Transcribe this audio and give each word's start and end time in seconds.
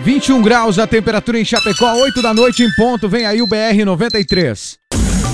21 0.00 0.42
graus 0.42 0.78
a 0.78 0.86
temperatura 0.86 1.38
em 1.38 1.44
Chapecó, 1.44 1.92
8 1.94 2.22
da 2.22 2.34
noite 2.34 2.62
em 2.62 2.70
ponto. 2.74 3.08
Vem 3.08 3.24
aí 3.26 3.40
o 3.40 3.46
BR 3.46 3.84
93. 3.84 4.78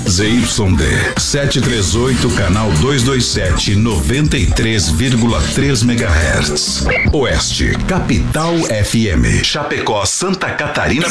ZYD 0.07 1.17
738, 1.17 2.29
canal 2.35 2.69
227, 2.81 3.75
93,3 3.75 5.83
MHz. 5.83 6.85
Oeste, 7.13 7.71
Capital 7.87 8.53
FM. 8.57 9.43
Chapecó, 9.43 10.05
Santa 10.05 10.51
Catarina. 10.51 11.07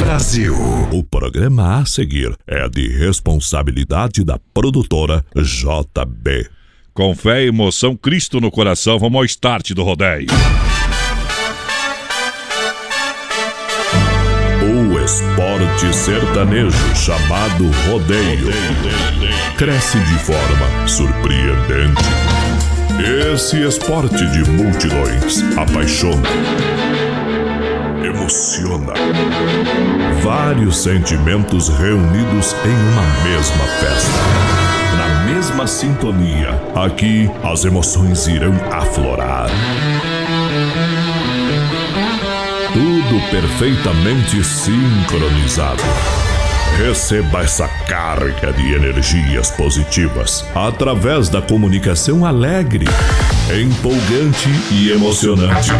Brasil. 0.00 0.54
O 0.90 1.04
programa 1.04 1.80
a 1.80 1.86
seguir 1.86 2.36
é 2.46 2.68
de 2.68 2.88
responsabilidade 2.88 4.24
da 4.24 4.38
produtora 4.52 5.24
JB. 5.36 6.48
Com 6.92 7.14
fé 7.14 7.44
e 7.44 7.48
emoção, 7.48 7.96
Cristo 7.96 8.40
no 8.40 8.50
coração, 8.50 8.98
vamos 8.98 9.18
ao 9.18 9.24
start 9.24 9.70
do 9.72 9.84
rodeio. 9.84 10.26
Esporte 15.06 15.94
sertanejo 15.94 16.76
chamado 16.96 17.70
rodeio 17.88 18.48
cresce 19.56 19.98
de 20.00 20.18
forma 20.18 20.88
surpreendente. 20.88 22.02
Esse 23.32 23.62
esporte 23.62 24.26
de 24.32 24.50
multidões 24.50 25.44
apaixona, 25.56 26.28
emociona. 28.04 28.94
Vários 30.24 30.82
sentimentos 30.82 31.68
reunidos 31.68 32.56
em 32.64 32.92
uma 32.92 33.02
mesma 33.22 33.64
festa. 33.78 34.10
Na 34.98 35.32
mesma 35.32 35.68
sintonia, 35.68 36.60
aqui 36.74 37.30
as 37.44 37.64
emoções 37.64 38.26
irão 38.26 38.54
aflorar. 38.72 39.50
Perfeitamente 43.30 44.44
sincronizado. 44.44 45.82
Receba 46.76 47.42
essa 47.42 47.66
carga 47.88 48.52
de 48.52 48.74
energias 48.74 49.50
positivas 49.50 50.44
através 50.54 51.28
da 51.30 51.40
comunicação 51.40 52.24
alegre, 52.24 52.84
empolgante 53.50 54.48
e 54.70 54.90
emocionante. 54.90 55.70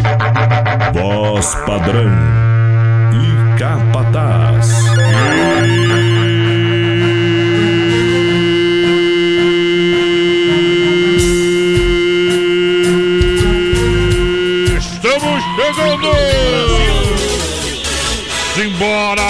Voz 0.94 1.54
padrão 1.66 2.10
e 3.12 3.58
capataz. 3.58 4.70
Estamos 14.78 15.42
chegando! 15.56 16.35
Simbora! 18.86 19.22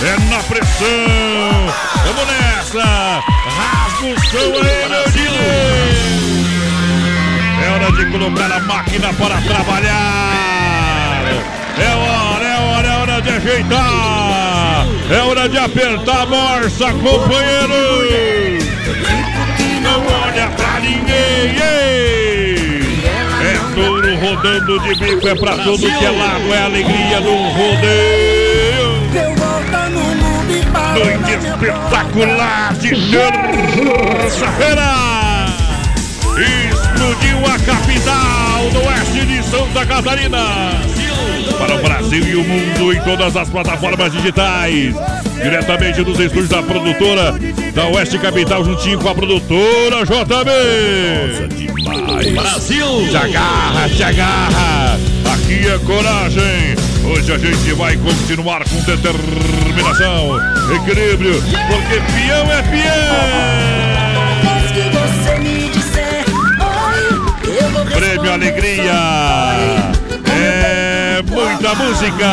É 0.00 0.16
na 0.30 0.42
pressão! 0.44 1.74
Vamos 2.06 2.26
nessa! 2.26 3.22
Rasga 3.58 4.06
o 4.06 4.20
som 4.30 4.38
aí, 4.38 4.88
meu 4.88 5.06
dealer! 5.10 5.92
É 7.62 7.66
hora 7.70 7.92
de 7.92 8.06
colocar 8.10 8.50
a 8.50 8.60
máquina 8.60 9.12
para 9.12 9.40
trabalhar! 9.42 11.26
É 11.76 11.94
hora, 11.94 12.44
é 12.44 12.58
hora, 12.58 12.88
é 12.88 12.96
hora 12.96 13.20
de 13.20 13.28
ajeitar! 13.28 14.86
É 15.10 15.18
hora 15.22 15.48
de 15.48 15.58
apertar 15.58 16.22
a 16.22 16.26
morsa, 16.26 16.92
companheiro! 16.94 18.58
Não 19.82 20.00
olha 20.06 20.48
pra 20.56 20.80
ninguém! 20.80 22.57
Rodando 24.18 24.80
de 24.80 24.94
bico, 24.96 25.28
é 25.28 25.34
pra 25.34 25.56
todo 25.58 25.78
que 25.78 26.04
é 26.04 26.10
lado, 26.10 26.52
é 26.52 26.58
a 26.58 26.64
alegria 26.64 27.20
do 27.20 27.34
rodeio! 27.34 28.98
Noite 30.94 31.32
espetacular 31.46 32.74
de 32.74 32.90
terça-feira! 33.10 34.92
Explodiu 36.36 37.38
a 37.46 37.58
capital 37.58 38.70
do 38.72 38.80
oeste 38.88 39.26
de 39.26 39.42
Santa 39.44 39.86
Catarina! 39.86 40.97
Para 41.58 41.74
o 41.74 41.82
Brasil 41.82 42.24
e 42.24 42.36
o 42.36 42.44
mundo 42.44 42.92
em 42.92 43.00
todas 43.00 43.36
as 43.36 43.48
plataformas 43.48 44.12
digitais. 44.12 44.94
Diretamente 45.42 46.02
dos 46.02 46.18
estúdios 46.18 46.48
da 46.48 46.62
produtora 46.62 47.34
da 47.74 47.86
Oeste 47.88 48.18
Capital, 48.18 48.64
juntinho 48.64 48.98
com 48.98 49.08
a 49.08 49.14
produtora 49.14 50.04
JB. 50.04 51.48
Demais. 51.54 52.32
Brasil! 52.32 53.08
Te 53.08 53.16
agarra, 53.16 53.88
te 53.88 54.02
agarra! 54.02 54.98
Aqui 55.32 55.68
é 55.68 55.78
coragem! 55.86 56.76
Hoje 57.04 57.32
a 57.32 57.38
gente 57.38 57.72
vai 57.72 57.96
continuar 57.96 58.64
com 58.68 58.76
determinação, 58.80 60.38
equilíbrio, 60.74 61.40
porque 61.42 62.00
peão 62.12 62.52
é 62.52 62.62
peão! 62.62 63.88
que 64.72 64.82
você 64.90 65.38
me 65.38 65.68
disser 65.70 66.24
oi, 66.60 67.58
eu 67.60 67.70
vou 67.70 67.84
Prêmio 67.86 68.32
Alegria! 68.32 69.97
Muita 71.22 71.74
música! 71.74 72.32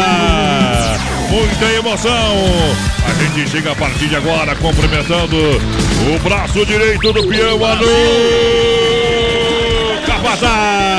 Muita 1.30 1.66
emoção! 1.74 2.36
A 3.04 3.14
gente 3.24 3.50
chega 3.50 3.72
a 3.72 3.76
partir 3.76 4.08
de 4.08 4.16
agora 4.16 4.56
cumprimentando 4.56 5.36
o 5.36 6.20
braço 6.24 6.64
direito 6.66 7.12
do 7.12 7.28
peão, 7.28 7.66
Anu 7.66 7.88
Capataz! 10.06 10.95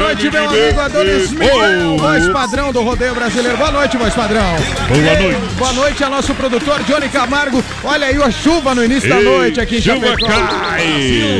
Noite, 0.00 0.30
meu 0.30 0.48
amigo 0.48 0.80
Adonis. 0.80 1.30
Miguel, 1.30 1.98
voz 1.98 2.26
padrão 2.30 2.72
do 2.72 2.80
rodeio 2.82 3.14
brasileiro. 3.14 3.56
Boa 3.58 3.70
noite, 3.70 3.96
voz 3.98 4.14
padrão. 4.14 4.56
Boa 4.88 4.98
noite! 5.02 5.36
Boa 5.58 5.72
noite 5.74 6.02
a 6.04 6.08
nosso 6.08 6.34
produtor 6.34 6.82
Johnny 6.84 7.08
Camargo. 7.10 7.62
Olha 7.84 8.06
aí 8.06 8.16
a 8.20 8.30
chuva 8.30 8.74
no 8.74 8.82
início 8.82 9.08
da 9.10 9.18
Ei, 9.18 9.24
noite 9.24 9.60
aqui 9.60 9.76
em 9.76 9.80
chuva 9.82 10.06
Chapecó. 10.06 10.26
cai. 10.26 10.82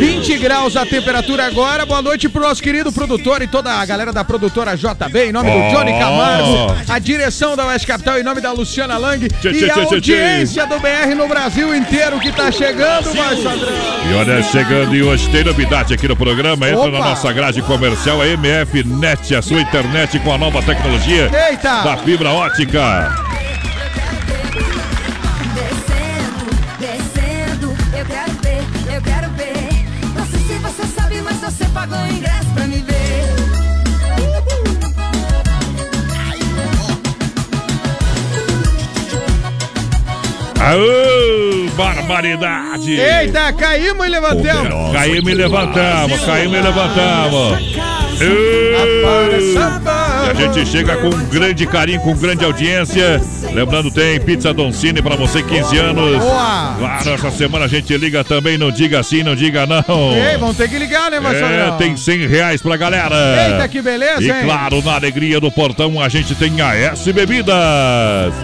20 0.00 0.36
graus 0.38 0.76
a 0.76 0.84
temperatura 0.84 1.46
agora. 1.46 1.86
Boa 1.86 2.02
noite 2.02 2.28
pro 2.28 2.42
nosso 2.42 2.62
querido 2.62 2.92
produtor 2.92 3.40
e 3.40 3.46
toda 3.46 3.72
a 3.72 3.84
galera 3.86 4.12
da 4.12 4.22
produtora 4.22 4.76
JB, 4.76 5.28
em 5.28 5.32
nome 5.32 5.50
Oh. 5.50 5.62
do 5.62 5.76
Johnny 5.76 5.98
Camargo, 5.98 6.76
a 6.86 6.98
direção 6.98 7.56
da 7.56 7.66
Oeste 7.66 7.86
Capital, 7.86 8.18
em 8.18 8.22
nome 8.22 8.42
da 8.42 8.52
Luciana 8.52 8.98
Lang 8.98 9.26
Tchê, 9.26 9.48
e 9.48 9.54
tchê, 9.54 9.70
a 9.70 9.72
tchê, 9.74 9.86
tchê, 9.86 9.94
audiência 9.94 10.66
do 10.66 10.78
BR 10.78 11.14
no 11.16 11.26
Brasil 11.26 11.74
inteiro 11.74 12.20
que 12.20 12.30
tá 12.30 12.52
chegando, 12.52 13.04
voz 13.14 13.40
padrão. 13.40 13.68
E 14.10 14.14
olha, 14.14 14.42
chegando 14.42 14.94
e 14.94 15.02
hoje 15.02 15.28
tem 15.30 15.44
novidade 15.44 15.94
aqui 15.94 16.06
no 16.06 16.14
programa. 16.16 16.68
Entra 16.68 16.80
Opa. 16.82 16.90
na 16.90 17.04
nossa 17.10 17.32
grade 17.32 17.62
comercial, 17.62 18.20
a 18.20 18.28
MF 18.50 18.82
Net, 18.82 19.32
a 19.32 19.40
sua 19.40 19.60
internet 19.60 20.18
com 20.18 20.32
a 20.32 20.38
nova 20.38 20.60
tecnologia 20.60 21.30
Eita! 21.48 21.82
da 21.82 21.96
fibra 21.98 22.30
ótica. 22.30 23.14
Descendo, 25.54 26.50
descendo, 26.80 27.76
eu 27.96 28.04
quero 28.04 28.32
ver, 28.42 28.64
eu 28.92 29.02
quero 29.02 29.30
ver. 29.34 29.86
Não 30.16 30.26
sei 30.26 30.40
se 30.40 30.54
você 30.54 30.82
sabe, 30.88 31.22
mas 31.22 31.36
você 31.36 31.64
pagou 31.66 31.96
o 31.96 32.08
ingresso 32.08 32.46
pra 32.52 32.66
me 32.66 32.78
ver. 32.78 33.00
Aô, 40.58 41.70
barbaridade! 41.76 42.98
Eita, 42.98 43.52
caímos 43.52 44.04
e 44.04 44.08
levantamos. 44.08 44.92
Caímos 44.92 45.30
e 45.30 45.34
levantamos, 45.34 46.20
caímos 46.24 46.58
e 46.58 46.60
levantamos. 46.62 47.99
Para 48.20 50.26
E 50.26 50.30
a 50.30 50.34
gente 50.34 50.66
chega 50.68 50.96
com 50.96 51.08
um 51.08 51.24
grande 51.28 51.66
carinho, 51.66 52.00
com 52.00 52.14
grande 52.14 52.44
audiência. 52.44 53.20
Lembrando, 53.52 53.90
tem 53.90 54.20
Pizza 54.20 54.52
Doncini 54.52 55.00
pra 55.00 55.16
você, 55.16 55.42
15 55.42 55.78
anos. 55.78 56.18
Boa. 56.18 56.74
Claro, 56.78 57.10
essa 57.14 57.30
semana 57.30 57.64
a 57.64 57.68
gente 57.68 57.96
liga 57.96 58.22
também, 58.22 58.58
não 58.58 58.70
diga 58.70 59.02
sim, 59.02 59.22
não 59.22 59.34
diga 59.34 59.66
não. 59.66 59.82
Ei, 60.14 60.36
vamos 60.36 60.56
ter 60.56 60.68
que 60.68 60.78
ligar, 60.78 61.10
né, 61.10 61.18
voz 61.18 61.36
É, 61.36 61.70
tem 61.78 61.96
100 61.96 62.26
reais 62.26 62.60
pra 62.60 62.76
galera. 62.76 63.16
Eita, 63.48 63.68
que 63.68 63.80
beleza, 63.80 64.22
E 64.22 64.30
hein? 64.30 64.44
claro, 64.44 64.82
na 64.84 64.94
alegria 64.94 65.40
do 65.40 65.50
portão 65.50 66.00
a 66.00 66.08
gente 66.08 66.34
tem 66.34 66.60
a 66.60 66.74
S 66.76 67.10
Bebidas. 67.12 68.34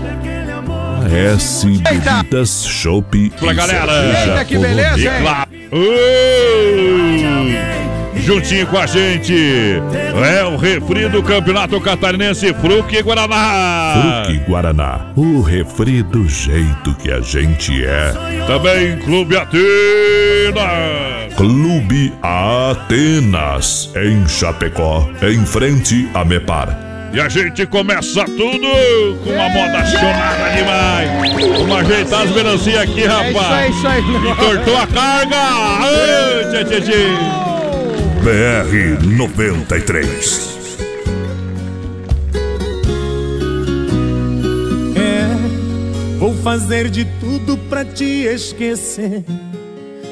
S 1.13 1.67
Bebidas, 1.67 2.67
Chopp 2.67 3.31
Pra 3.39 3.53
e 3.53 3.55
galera. 3.55 4.25
Eita, 4.27 4.45
que 4.45 4.59
beleza, 4.59 4.99
E 4.99 5.07
hein? 5.07 5.13
claro. 5.21 5.51
Ô, 5.73 7.86
Juntinho 8.27 8.67
com 8.67 8.77
a 8.77 8.87
gente 8.87 9.33
é 10.27 10.43
o 10.45 10.57
refri 10.57 11.09
do 11.09 11.23
Campeonato 11.23 11.81
Catarinense 11.81 12.53
Fruque 12.55 13.01
Guaraná. 13.01 14.25
Fruque 14.25 14.39
Guaraná, 14.51 15.13
o 15.15 15.41
refri 15.43 16.03
do 16.03 16.29
jeito 16.29 16.93
que 17.01 17.13
a 17.13 17.21
gente 17.21 17.85
é. 17.85 18.13
Também 18.49 18.99
Clube 18.99 19.37
Atenas. 19.37 19.63
Clube 21.37 22.13
Atenas, 22.21 23.91
em 23.95 24.27
Chapecó, 24.27 25.09
em 25.23 25.47
frente 25.47 26.09
a 26.13 26.25
Mepar. 26.25 26.77
E 27.13 27.21
a 27.21 27.29
gente 27.29 27.65
começa 27.67 28.25
tudo 28.25 28.67
com 29.23 29.31
uma 29.31 29.49
moda 29.51 29.85
chonada 29.87 30.51
demais. 30.57 31.11
Vamos 31.59 31.77
ajeitar 31.79 32.23
as 32.23 32.31
melancias 32.33 32.79
aqui, 32.81 33.03
É 33.03 33.07
isso 33.07 33.17
aí, 33.17 33.33
rapaz. 33.33 33.77
isso 33.77 33.87
aí. 33.87 34.03
E 34.03 34.35
cortou 34.35 34.77
a 34.77 34.87
carga. 34.89 35.37
Ô, 35.81 36.51
tchê, 36.51 36.65
tchê, 36.65 36.81
tchê. 36.81 37.07
BR 38.27 39.07
93. 39.07 40.79
É, 44.97 46.19
vou 46.19 46.35
fazer 46.39 46.91
de 46.91 47.05
tudo 47.21 47.57
pra 47.69 47.85
te 47.85 48.25
esquecer. 48.25 49.23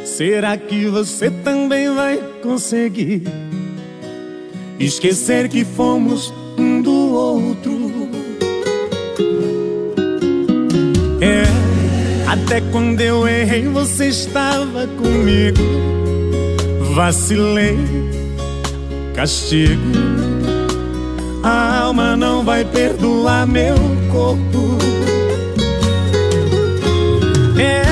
Será 0.05 0.57
que 0.57 0.87
você 0.87 1.29
também 1.29 1.93
vai 1.93 2.19
conseguir 2.41 3.25
esquecer 4.79 5.49
que 5.49 5.65
fomos 5.65 6.33
um 6.57 6.81
do 6.81 6.93
outro? 6.93 7.91
É, 11.21 11.43
até 12.31 12.61
quando 12.71 13.01
eu 13.01 13.27
errei, 13.27 13.67
você 13.67 14.07
estava 14.07 14.87
comigo. 14.87 16.04
Vacilei, 16.95 17.77
castigo. 19.17 19.83
A 21.43 21.81
alma 21.81 22.17
não 22.17 22.45
vai 22.45 22.65
perdoar 22.65 23.49
meu 23.49 23.75
corpo. 24.13 24.79
É, 27.59 27.83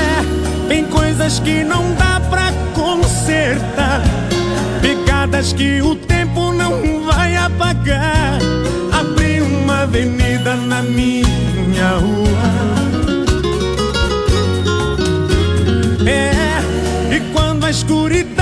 tem 0.68 0.84
coisas 0.84 1.40
que 1.40 1.64
não 1.64 1.82
dá 1.94 2.20
pra 2.30 2.52
consertar. 2.74 4.02
Pegadas 4.80 5.52
que 5.52 5.82
o 5.82 5.96
tempo 5.96 6.52
não 6.52 7.04
vai 7.04 7.34
apagar. 7.34 8.38
Abri 8.92 9.40
uma 9.40 9.80
avenida 9.82 10.54
na 10.54 10.80
minha 10.80 11.88
rua. 11.98 12.52
É, 16.06 17.16
e 17.16 17.20
quando 17.32 17.64
a 17.64 17.70
escuridão 17.70 18.41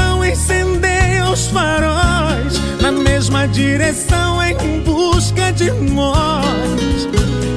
os 1.30 1.46
faróis, 1.46 2.60
na 2.80 2.90
mesma 2.90 3.46
direção 3.46 4.42
em 4.42 4.80
busca 4.80 5.52
de 5.52 5.70
nós, 5.70 7.08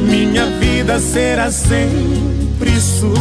minha 0.04 0.46
vida 0.60 1.00
será 1.00 1.50
sempre 1.50 2.80
sua. 2.80 3.14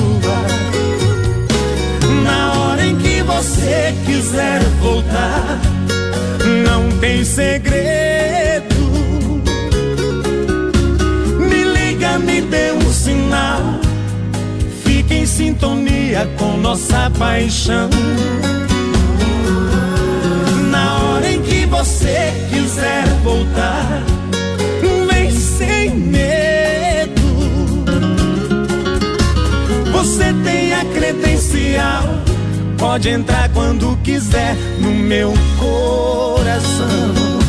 Na 2.24 2.52
hora 2.52 2.84
em 2.84 2.96
que 2.96 3.22
você 3.22 3.94
quiser 4.04 4.60
voltar, 4.80 5.58
não 6.64 6.98
tem 6.98 7.24
segredo. 7.24 8.76
Me 11.38 11.64
liga, 11.64 12.18
me 12.18 12.42
dê 12.42 12.72
um 12.72 12.92
sinal. 12.92 13.80
Fique 14.84 15.14
em 15.14 15.26
sintonia 15.26 16.28
com 16.36 16.58
nossa 16.58 17.10
paixão. 17.18 17.88
Você 21.72 22.30
quiser 22.50 23.02
voltar, 23.24 24.02
vem 25.10 25.30
sem 25.30 25.90
medo. 25.90 27.22
Você 29.90 30.34
tem 30.44 30.74
a 30.74 30.84
credencial, 30.84 32.04
pode 32.76 33.08
entrar 33.08 33.48
quando 33.54 33.98
quiser 34.04 34.54
no 34.80 34.90
meu 34.90 35.32
coração. 35.58 37.41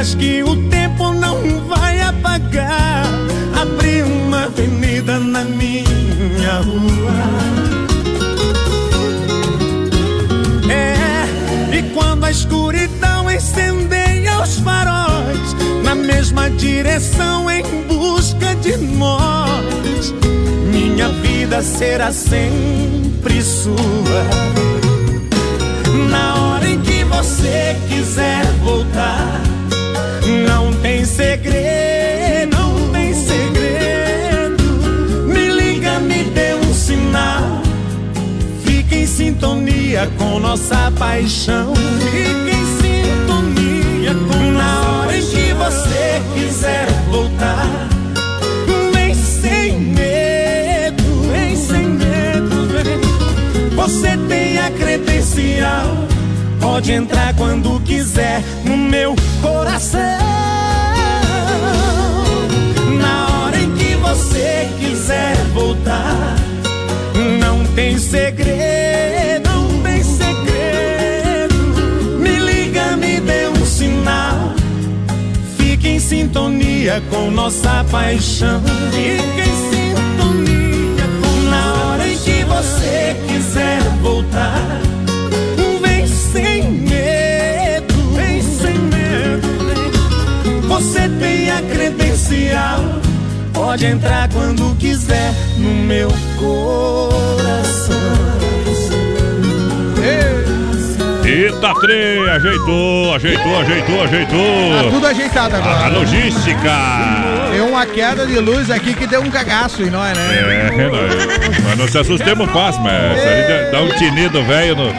Pegadas 0.00 0.14
que 0.14 0.42
o 0.42 0.56
tempo 0.70 1.12
não 1.12 1.60
vai 1.68 2.00
apagar. 2.00 3.04
Abri 3.60 4.02
uma 4.02 4.44
avenida 4.44 5.18
na 5.18 5.44
minha 5.44 6.60
rua. 6.64 7.20
É, 10.70 11.76
e 11.76 11.82
quando 11.92 12.24
a 12.24 12.30
escuridão 12.30 13.30
incendeia 13.30 14.40
os 14.42 14.58
faróis, 14.60 15.54
na 15.84 15.94
mesma 15.94 16.48
direção 16.50 17.50
em 17.50 17.62
busca 17.86 18.54
de 18.54 18.78
nós, 18.78 20.14
minha 20.72 21.10
vida 21.10 21.60
será 21.60 22.10
sempre 22.10 23.42
sua. 23.42 24.24
Na 26.08 26.36
hora 26.36 26.70
em 26.70 26.80
que 26.80 27.04
você 27.04 27.76
quiser 27.86 28.46
voltar, 28.62 29.49
tem 30.82 31.04
segredo, 31.04 32.56
não 32.56 32.90
tem 32.90 33.14
segredo. 33.14 34.64
Me 35.26 35.48
liga, 35.48 35.98
me 36.00 36.24
dê 36.24 36.54
um 36.54 36.74
sinal. 36.74 37.60
Fique 38.64 38.96
em 38.96 39.06
sintonia 39.06 40.10
com 40.18 40.38
nossa 40.38 40.90
paixão. 40.98 41.74
Fique 41.74 42.56
em 42.56 42.66
sintonia 42.80 44.14
com 44.14 44.50
Na 44.52 44.80
hora 44.90 45.16
em 45.16 45.22
que 45.22 45.52
você 45.54 46.22
quiser 46.34 46.86
voltar, 47.10 47.66
vem 48.92 49.14
sem 49.14 49.78
medo, 49.80 51.02
vem 51.30 51.56
sem 51.56 51.86
medo, 51.86 52.68
vem. 52.68 53.74
Você 53.76 54.16
tem 54.28 54.58
a 54.58 54.70
credencial, 54.70 56.06
pode 56.60 56.92
entrar 56.92 57.34
quando 57.34 57.80
quiser 57.80 58.42
no 58.64 58.76
meu 58.76 59.14
coração. 59.40 60.19
Você 64.10 64.68
quiser 64.80 65.36
voltar, 65.54 66.34
não 67.38 67.64
tem 67.76 67.96
segredo, 67.96 69.48
não 69.48 69.82
tem 69.82 70.02
segredo. 70.02 71.54
Me 72.18 72.36
liga, 72.40 72.96
me 72.96 73.20
dê 73.20 73.46
um 73.46 73.64
sinal. 73.64 74.52
Fique 75.56 75.88
em 75.88 76.00
sintonia 76.00 77.00
com 77.08 77.30
nossa 77.30 77.84
paixão. 77.88 78.60
Fique 78.90 79.42
em 79.48 79.70
sintonia 79.70 81.04
com 81.22 81.48
Na 81.48 81.74
hora 81.74 82.08
em 82.08 82.18
que 82.18 82.42
você 82.46 83.16
quiser 83.28 83.80
voltar, 84.02 84.80
vem 85.80 86.04
sem 86.08 86.68
medo, 86.68 87.94
vem 88.16 88.42
sem 88.42 88.76
medo. 88.76 89.48
Você 90.66 91.08
tem 91.20 91.48
a 91.48 91.62
credencial, 91.62 93.00
pode 93.70 93.86
entrar 93.86 94.28
quando 94.30 94.74
quiser 94.80 95.32
no 95.56 95.70
meu 95.70 96.08
coração. 96.36 97.94
Eita, 101.24 101.72
tre, 101.80 102.28
ajeitou, 102.30 103.14
ajeitou, 103.14 103.60
ajeitou, 103.60 103.96
Tá 103.98 104.02
ajeitou. 104.04 104.90
tudo 104.90 105.06
ajeitado 105.06 105.54
A 105.54 105.58
agora. 105.58 105.88
logística. 106.00 106.72
Deu 107.52 107.68
uma 107.68 107.86
queda 107.86 108.26
de 108.26 108.40
luz 108.40 108.68
aqui 108.72 108.92
que 108.92 109.06
deu 109.06 109.20
um 109.22 109.30
cagaço 109.30 109.82
em 109.84 109.90
nós, 109.90 110.18
né? 110.18 110.70
É, 110.76 110.88
nós, 110.88 111.62
nós 111.62 111.78
não 111.78 111.86
se 111.86 111.96
assustemos 111.98 112.50
fácil, 112.50 112.82
mas 112.82 113.70
dá 113.70 113.82
um 113.82 113.90
tinido 113.90 114.42
velho 114.42 114.74
no- 114.74 114.92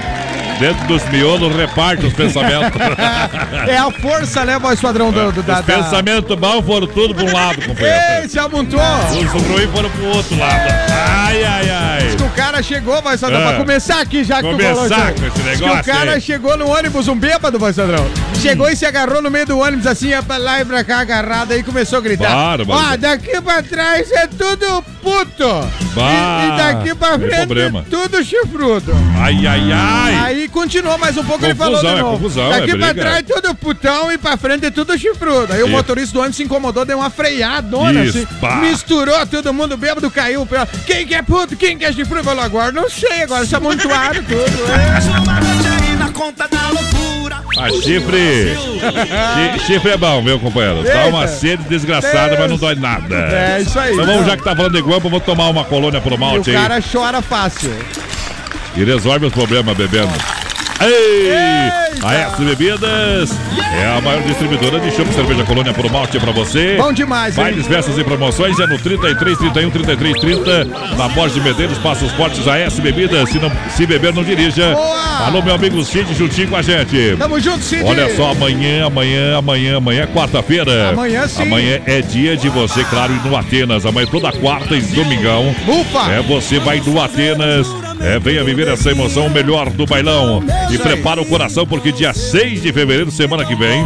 dentro 0.62 0.88
dos 0.88 1.04
miolos, 1.10 1.54
reparte 1.56 2.06
os 2.06 2.14
pensamentos. 2.14 2.80
É 3.68 3.78
a 3.78 3.92
força, 3.92 4.44
né, 4.46 4.58
voz 4.60 4.80
padrão 4.80 5.12
do, 5.12 5.32
do, 5.32 5.44
da, 5.44 5.60
Os 5.60 5.66
da... 5.66 5.76
pensamentos 5.76 6.36
bons 6.38 6.66
foram 6.66 6.88
tudo 6.88 7.14
para 7.14 7.24
um 7.26 7.34
lado, 7.34 7.62
companheiro. 7.66 8.00
Ei, 8.22 8.28
se 8.30 8.40
amontou! 8.40 8.80
Os 8.80 9.42
ruins 9.44 9.70
foram 9.72 9.90
pro 9.90 10.06
outro 10.08 10.38
lado. 10.38 10.68
Ai, 10.90 11.44
ai, 11.44 11.70
ai. 11.70 12.16
O 12.26 12.30
cara 12.36 12.62
chegou, 12.64 13.02
voz 13.02 13.20
padrão, 13.20 13.40
É. 13.42 13.44
pra 13.50 13.54
começar 13.58 14.02
aqui 14.02 14.24
já 14.24 14.38
que 14.38 14.44
tu 14.44 14.52
Começar 14.52 14.74
falou 14.90 15.06
aí. 15.08 15.14
com 15.14 15.26
esse 15.28 15.42
Diz 15.42 15.60
que 15.60 15.64
negócio 15.66 15.80
o 15.82 15.84
cara 15.96 16.12
aí. 16.14 16.22
chegou 16.22 16.58
no 16.58 16.70
ônibus, 16.70 17.08
um 17.08 17.16
bêbado, 17.18 17.58
voz 17.60 17.76
padrão. 17.76 18.06
Chegou 18.42 18.68
e 18.70 18.76
se 18.76 18.86
agarrou 18.88 19.22
no 19.22 19.30
meio 19.30 19.46
do 19.46 19.60
ônibus, 19.60 19.86
assim, 19.86 20.08
ia 20.10 20.24
pra 20.24 20.38
lá 20.38 20.60
e 20.62 20.66
pra 20.66 20.84
cá, 20.84 21.00
agarrado, 21.02 21.52
aí 21.52 21.62
começou 21.62 22.00
a 22.00 22.02
gritar. 22.02 22.30
Bárbaro. 22.58 22.80
Ó, 22.94 22.98
daqui 22.98 23.40
pra 23.40 23.62
trás 23.62 24.12
é 24.12 24.26
tudo 24.26 24.82
puto! 25.02 25.46
Bah, 25.94 26.44
e, 26.44 26.48
e 26.48 26.58
daqui 26.58 26.96
pra 26.96 27.20
frente 27.20 27.36
problema. 27.36 27.86
tudo 27.90 28.24
chifrudo. 28.24 28.94
Ai, 29.20 29.46
ai, 29.46 29.72
ai. 29.72 30.16
Aí 30.26 30.48
continuou 30.50 30.98
mais 30.98 31.16
um 31.18 31.24
pouco, 31.24 31.46
ele 31.46 31.54
falou 31.54 31.74
Confusão, 31.76 31.94
de 31.94 32.00
é 32.00 32.04
novo. 32.04 32.18
confusão, 32.18 32.50
Daqui 32.50 32.72
é 32.72 32.78
pra 32.78 32.88
briga. 32.88 33.02
trás 33.02 33.26
tudo 33.28 33.56
putão 33.56 34.12
e 34.12 34.18
pra 34.18 34.38
frente 34.38 34.66
é 34.66 34.72
tudo 34.72 34.98
chifrudo. 34.98 35.54
Aí 35.54 35.62
o 35.62 35.66
Isso. 35.68 35.76
motorista 35.76 36.14
do 36.14 36.20
ônibus 36.22 36.38
se 36.38 36.44
incomodou, 36.44 36.84
deu 36.84 36.98
uma 36.98 37.10
freadona 37.12 38.04
Isso, 38.06 38.18
assim. 38.18 38.28
pá. 38.40 38.56
Misturou 38.56 39.24
todo 39.28 39.54
mundo 39.54 39.78
bêbado, 39.78 40.10
caiu. 40.10 40.48
Quem 40.88 41.06
que 41.06 41.14
é 41.14 41.22
puto? 41.22 41.56
Quem 41.56 41.78
que 41.78 41.86
é 41.86 41.94
chifrudo? 41.94 42.24
Falou 42.24 42.44
agora, 42.44 42.72
não 42.72 42.90
sei, 42.90 43.22
agora 43.24 43.46
se 43.46 43.56
amontoaram 43.56 44.24
tudo. 44.24 44.64
A 44.96 45.02
chifre. 45.02 46.91
Chi- 47.70 49.66
chifre 49.68 49.92
é 49.92 49.98
bom, 49.98 50.22
meu 50.22 50.40
companheiro. 50.40 50.84
Dá 50.84 51.08
uma 51.08 51.22
Eita. 51.22 51.34
sede 51.34 51.64
desgraçada, 51.64 52.36
mas 52.40 52.50
não 52.50 52.58
dói 52.58 52.76
nada. 52.76 53.16
É, 53.16 53.62
isso 53.62 53.80
aí. 53.80 53.94
Então 53.94 54.06
vamos, 54.06 54.26
já 54.26 54.36
que 54.38 54.44
tá 54.44 54.56
falando 54.56 54.74
de 54.74 54.82
guampa, 54.82 55.08
vou 55.10 55.20
tomar 55.20 55.50
uma 55.50 55.64
colônia 55.64 56.00
pro 56.02 56.16
o 56.16 56.18
malte 56.20 56.50
aí. 56.50 56.56
cara 56.56 56.80
chora 56.82 57.22
fácil. 57.22 57.74
E 58.76 58.84
resolve 58.84 59.26
os 59.26 59.34
problemas 59.34 59.76
bebendo. 59.76 60.12
Ei! 60.80 61.81
A 62.04 62.14
S 62.14 62.44
Bebidas 62.44 63.32
é 63.80 63.98
a 63.98 64.02
maior 64.02 64.22
distribuidora 64.24 64.80
de 64.80 64.92
chopp 64.92 65.14
cerveja 65.14 65.44
colônia 65.44 65.74
por 65.74 65.90
malte 65.92 66.20
pra 66.20 66.32
você. 66.32 66.78
Bom 66.78 66.92
demais, 66.92 67.38
hein? 67.38 67.44
Bailes, 67.44 67.68
festas 67.68 67.98
e 67.98 68.04
promoções 68.04 68.60
é 68.60 68.66
no 68.66 68.78
33, 68.80 69.38
31, 69.38 69.70
33, 69.70 70.20
30. 70.20 70.66
Na 70.98 71.08
Borges 71.10 71.36
de 71.36 71.42
Medeiros, 71.42 71.78
Passos 71.78 72.12
Fortes, 72.14 72.48
a 72.48 72.58
S 72.58 72.82
Bebidas. 72.82 73.30
Se, 73.30 73.40
não, 73.40 73.52
se 73.70 73.86
beber, 73.86 74.14
não 74.14 74.24
dirija. 74.24 74.74
Boa! 74.74 75.28
Alô, 75.28 75.42
meu 75.42 75.54
amigo 75.54 75.84
Cid, 75.84 76.14
juntinho 76.16 76.48
com 76.48 76.56
a 76.56 76.62
gente. 76.62 77.16
Tamo 77.18 77.40
junto, 77.40 77.64
Cid. 77.64 77.84
Olha 77.84 78.16
só, 78.16 78.32
amanhã, 78.32 78.88
amanhã, 78.88 79.38
amanhã, 79.38 79.78
amanhã, 79.78 80.04
é 80.04 80.08
quarta-feira. 80.08 80.90
Amanhã 80.90 81.28
sim. 81.28 81.44
Amanhã 81.44 81.80
é 81.86 82.02
dia 82.02 82.36
de 82.36 82.50
você, 82.50 82.84
claro, 82.86 83.14
ir 83.14 83.24
no 83.24 83.36
Atenas. 83.36 83.86
Amanhã 83.86 84.08
toda 84.08 84.32
quarta 84.32 84.76
e 84.76 84.82
domingão. 84.82 85.56
Ufa! 85.68 86.12
É, 86.12 86.22
você 86.22 86.58
vai 86.60 86.80
do 86.80 87.00
Atenas. 87.00 87.68
É, 88.04 88.20
venha 88.20 88.44
viver 88.44 88.68
essa 88.68 88.90
emoção, 88.92 89.30
melhor 89.30 89.70
do 89.70 89.86
bailão. 89.86 90.44
E 90.72 90.78
prepara 90.78 91.22
o 91.22 91.26
coração, 91.26 91.66
porque 91.66 91.92
dia 91.92 92.14
6 92.14 92.62
de 92.62 92.74
fevereiro, 92.74 93.12
semana 93.12 93.46
que 93.46 93.56
vem, 93.56 93.86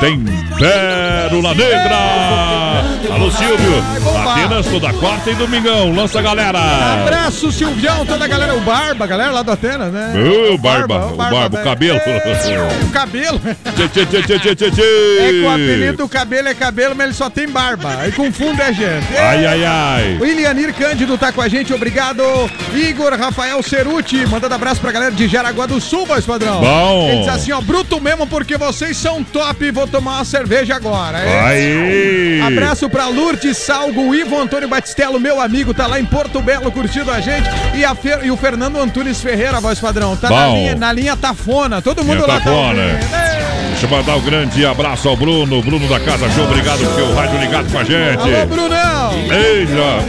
tem 0.00 0.22
Pérola 0.58 1.54
Negra. 1.54 2.93
Alô, 3.14 3.30
Silvio. 3.30 3.84
Atenas 4.28 4.66
toda 4.66 4.92
quarta 4.94 5.30
e 5.30 5.34
domingão. 5.36 5.92
Lança 5.94 6.18
a 6.18 6.22
galera. 6.22 6.58
Abraço, 6.94 7.52
Silvião, 7.52 8.04
toda 8.04 8.24
a 8.24 8.28
galera, 8.28 8.56
o 8.56 8.60
Barba, 8.60 9.04
a 9.04 9.06
galera 9.06 9.30
lá 9.30 9.42
do 9.42 9.52
Atenas, 9.52 9.92
né? 9.92 10.14
Ô, 10.52 10.58
Barba, 10.58 11.06
o 11.12 11.16
Barba, 11.16 11.60
o 11.60 11.62
cabelo. 11.62 12.00
O 12.84 12.90
cabelo. 12.94 13.40
Tchê, 13.76 13.88
tchê, 13.88 14.06
tchê, 14.06 14.38
tchê, 14.38 14.54
tchê, 14.54 14.70
tchê. 14.70 15.18
É 15.20 15.30
que 15.30 15.42
o 15.42 15.50
apelido 15.50 15.96
do 15.98 16.08
cabelo 16.08 16.48
é 16.48 16.54
cabelo, 16.54 16.94
mas 16.96 17.06
ele 17.06 17.14
só 17.14 17.28
tem 17.28 17.48
barba. 17.48 17.96
Aí 17.98 18.12
confunde 18.12 18.62
a 18.62 18.72
gente. 18.72 19.16
Ai, 19.16 19.46
ai, 19.46 19.64
ai. 19.64 20.18
O 20.20 20.26
Ilianir 20.26 20.72
Cândido 20.74 21.18
tá 21.18 21.32
com 21.32 21.40
a 21.40 21.48
gente, 21.48 21.72
obrigado. 21.72 22.22
Igor 22.72 23.12
Rafael 23.14 23.62
Ceruti, 23.62 24.26
mandando 24.26 24.54
abraço 24.54 24.80
pra 24.80 24.92
galera 24.92 25.12
de 25.12 25.28
Jaraguá 25.28 25.66
do 25.66 25.80
Sul, 25.80 26.06
voz 26.06 26.24
padrão. 26.24 26.60
Bom. 26.60 27.08
Ele 27.10 27.20
diz 27.20 27.28
assim, 27.28 27.52
ó, 27.52 27.60
bruto 27.60 28.00
mesmo 28.00 28.26
porque 28.26 28.56
vocês 28.56 28.96
são 28.96 29.22
top, 29.22 29.70
vou 29.70 29.86
tomar 29.86 30.16
uma 30.16 30.24
cerveja 30.24 30.74
agora. 30.74 31.18
É. 31.18 31.40
Aí. 31.40 32.40
Abraço 32.42 32.88
pra 32.88 33.03
Lourdes 33.08 33.56
Salgo, 33.58 34.08
o 34.08 34.14
Ivo 34.14 34.38
Antônio 34.40 34.68
Batistello, 34.68 35.18
meu 35.20 35.40
amigo, 35.40 35.72
tá 35.74 35.86
lá 35.86 35.98
em 36.00 36.04
Porto 36.04 36.40
Belo 36.40 36.70
curtindo 36.72 37.10
a 37.10 37.20
gente. 37.20 37.48
E, 37.74 37.84
a 37.84 37.94
Fer- 37.94 38.24
e 38.24 38.30
o 38.30 38.36
Fernando 38.36 38.78
Antunes 38.80 39.20
Ferreira, 39.20 39.60
voz 39.60 39.78
padrão, 39.80 40.16
tá 40.16 40.28
na 40.30 40.46
linha, 40.48 40.74
na 40.74 40.92
linha 40.92 41.16
Tafona. 41.16 41.80
Todo 41.82 42.04
mundo 42.04 42.20
lá 42.26 42.38
tá 42.38 42.44
Tafona. 42.44 42.82
É. 42.82 43.00
Deixa 43.70 43.86
eu 43.86 43.90
mandar 43.90 44.16
um 44.16 44.20
grande 44.20 44.64
abraço 44.64 45.08
ao 45.08 45.16
Bruno, 45.16 45.60
Bruno 45.60 45.88
da 45.88 45.98
Casa 45.98 46.30
Show. 46.30 46.44
Obrigado 46.44 46.78
por 46.78 46.94
ter 46.94 47.02
o 47.02 47.14
rádio 47.14 47.40
ligado 47.40 47.70
com 47.72 47.78
a 47.78 47.84
gente. 47.84 48.20
Alô, 48.20 48.46
Brunão! 48.46 49.12
Eita, 49.32 50.04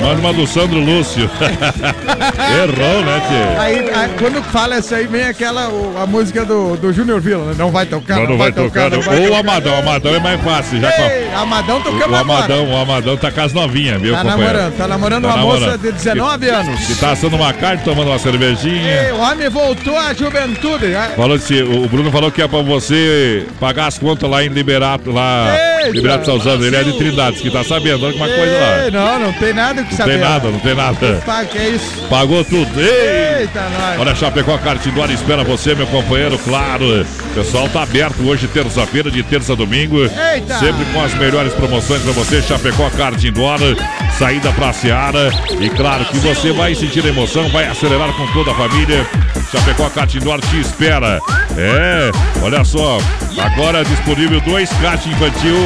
manda 0.00 0.20
uma 0.20 0.32
do 0.32 0.46
Sandro 0.46 0.78
Lúcio. 0.80 1.30
Errou, 1.40 3.04
né, 3.04 3.22
tio? 3.28 3.60
Aí, 3.60 3.90
aí, 3.94 4.10
quando 4.18 4.42
fala 4.44 4.78
isso 4.78 4.94
aí, 4.94 5.06
vem 5.06 5.24
aquela, 5.24 5.68
o- 5.68 5.96
a 6.00 6.06
música 6.06 6.44
do, 6.44 6.76
do 6.76 6.92
Júnior 6.92 7.20
Vila, 7.20 7.44
né? 7.46 7.54
Não 7.56 7.70
vai 7.70 7.86
tocar, 7.86 8.18
Mas 8.20 8.28
não, 8.28 8.38
vai 8.38 8.52
tocar, 8.52 8.90
não 8.90 9.00
vai 9.00 9.16
Ou 9.18 9.24
o 9.24 9.26
tocar. 9.28 9.40
Amadão, 9.40 9.74
o 9.74 9.78
Amadão 9.78 10.14
é 10.14 10.18
mais 10.20 10.40
fácil. 10.42 10.80
Já 10.80 10.92
com 10.92 11.02
Ei, 11.02 11.30
Amadão 11.34 11.80
tocamos 11.80 12.00
o 12.02 12.14
agora. 12.14 12.20
Amadão, 12.20 12.70
o 12.70 12.76
Amadão 12.76 13.16
tá 13.16 13.30
com 13.30 13.40
as 13.40 13.52
novinhas, 13.52 14.00
viu, 14.00 14.14
Tá 14.14 14.22
companheiro? 14.22 14.52
namorando, 14.52 14.76
tá 14.76 14.88
namorando 14.88 15.22
Tá 15.22 15.28
uma 15.28 15.36
namorando. 15.36 15.64
moça 15.66 15.78
de 15.78 15.92
19 15.92 16.48
anos. 16.48 16.86
Que 16.86 16.94
tá 16.94 17.10
assando 17.12 17.36
uma 17.36 17.52
carne, 17.52 17.82
tomando 17.84 18.08
uma 18.08 18.18
cervejinha. 18.18 19.04
Ei, 19.06 19.12
o 19.12 19.18
homem 19.20 19.48
voltou 19.48 19.96
à 19.96 20.12
juventude. 20.14 20.86
né? 20.86 21.12
Falou 21.16 21.36
assim, 21.36 21.62
o 21.62 21.88
Bruno 21.88 22.10
falou 22.10 22.30
que 22.30 22.42
é 22.42 22.48
pra 22.48 22.62
você 22.62 23.46
pagar 23.58 23.86
as 23.86 23.98
contas 23.98 24.28
lá 24.30 24.42
em 24.44 24.48
Liberato, 24.48 25.10
lá. 25.10 25.46
Eita. 25.52 25.69
Liberato 25.92 26.26
Salzano, 26.26 26.64
ele 26.64 26.76
é 26.76 26.82
de 26.82 26.96
Trindade, 26.98 27.40
que 27.40 27.50
tá 27.50 27.64
sabendo, 27.64 28.06
olha 28.06 28.14
uma 28.16 28.26
coisa 28.28 28.58
lá. 28.58 28.90
Não, 28.90 29.18
não 29.26 29.32
tem 29.32 29.52
nada 29.54 29.82
que 29.82 29.90
Não 29.90 29.96
saber. 29.96 30.12
tem 30.12 30.20
nada, 30.20 30.50
não 30.50 30.58
tem 30.58 30.74
nada. 30.74 31.22
Pá, 31.24 31.44
que 31.44 31.58
é 31.58 31.68
isso? 31.70 32.02
Pagou 32.08 32.44
tudo. 32.44 32.80
Ei! 32.80 33.40
Eita, 33.40 33.60
nós. 33.70 33.98
Olha, 34.00 34.14
Chapecó 34.14 34.58
Cartidora 34.58 35.12
espera 35.12 35.42
você, 35.44 35.74
meu 35.74 35.86
companheiro, 35.86 36.38
claro. 36.38 37.02
O 37.02 37.34
pessoal 37.34 37.68
tá 37.68 37.82
aberto 37.82 38.22
hoje, 38.26 38.46
terça-feira, 38.48 39.10
de 39.10 39.22
terça 39.22 39.52
a 39.52 39.56
domingo. 39.56 39.98
Eita! 40.02 40.58
Sempre 40.58 40.84
com 40.92 41.02
as 41.02 41.14
melhores 41.14 41.52
promoções 41.54 42.02
pra 42.02 42.12
você, 42.12 42.42
Chapecó 42.42 42.90
Cartidora, 42.90 43.76
saída 44.18 44.52
pra 44.52 44.72
Seara. 44.72 45.30
E 45.60 45.70
claro 45.70 46.04
que 46.06 46.18
você 46.18 46.52
vai 46.52 46.74
sentir 46.74 47.04
emoção, 47.06 47.48
vai 47.48 47.66
acelerar 47.66 48.12
com 48.14 48.26
toda 48.32 48.50
a 48.50 48.54
família. 48.54 49.06
Chapecó 49.50 49.90
Cartidora 49.90 50.40
te 50.42 50.60
espera. 50.60 51.20
É, 51.56 52.10
olha 52.42 52.64
só, 52.64 52.98
agora 53.38 53.84
disponível 53.84 54.40
dois 54.42 54.70
kart 54.80 55.04
infantil. 55.06 55.56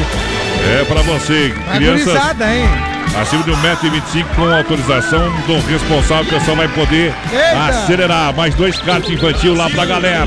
É 0.79 0.83
pra 0.85 1.01
você, 1.03 1.53
gurizada, 1.79 2.55
hein? 2.55 2.94
Acima 3.21 3.43
de 3.43 3.51
1,25m 3.51 4.25
com 4.35 4.53
autorização 4.53 5.31
do 5.47 5.59
responsável, 5.69 6.25
o 6.25 6.39
pessoal 6.39 6.57
vai 6.57 6.67
poder 6.69 7.13
Eita! 7.31 7.65
acelerar. 7.69 8.35
Mais 8.35 8.53
dois 8.55 8.77
cartas 8.79 9.09
infantil 9.11 9.55
lá 9.55 9.69
pra 9.69 9.85
galera. 9.85 10.25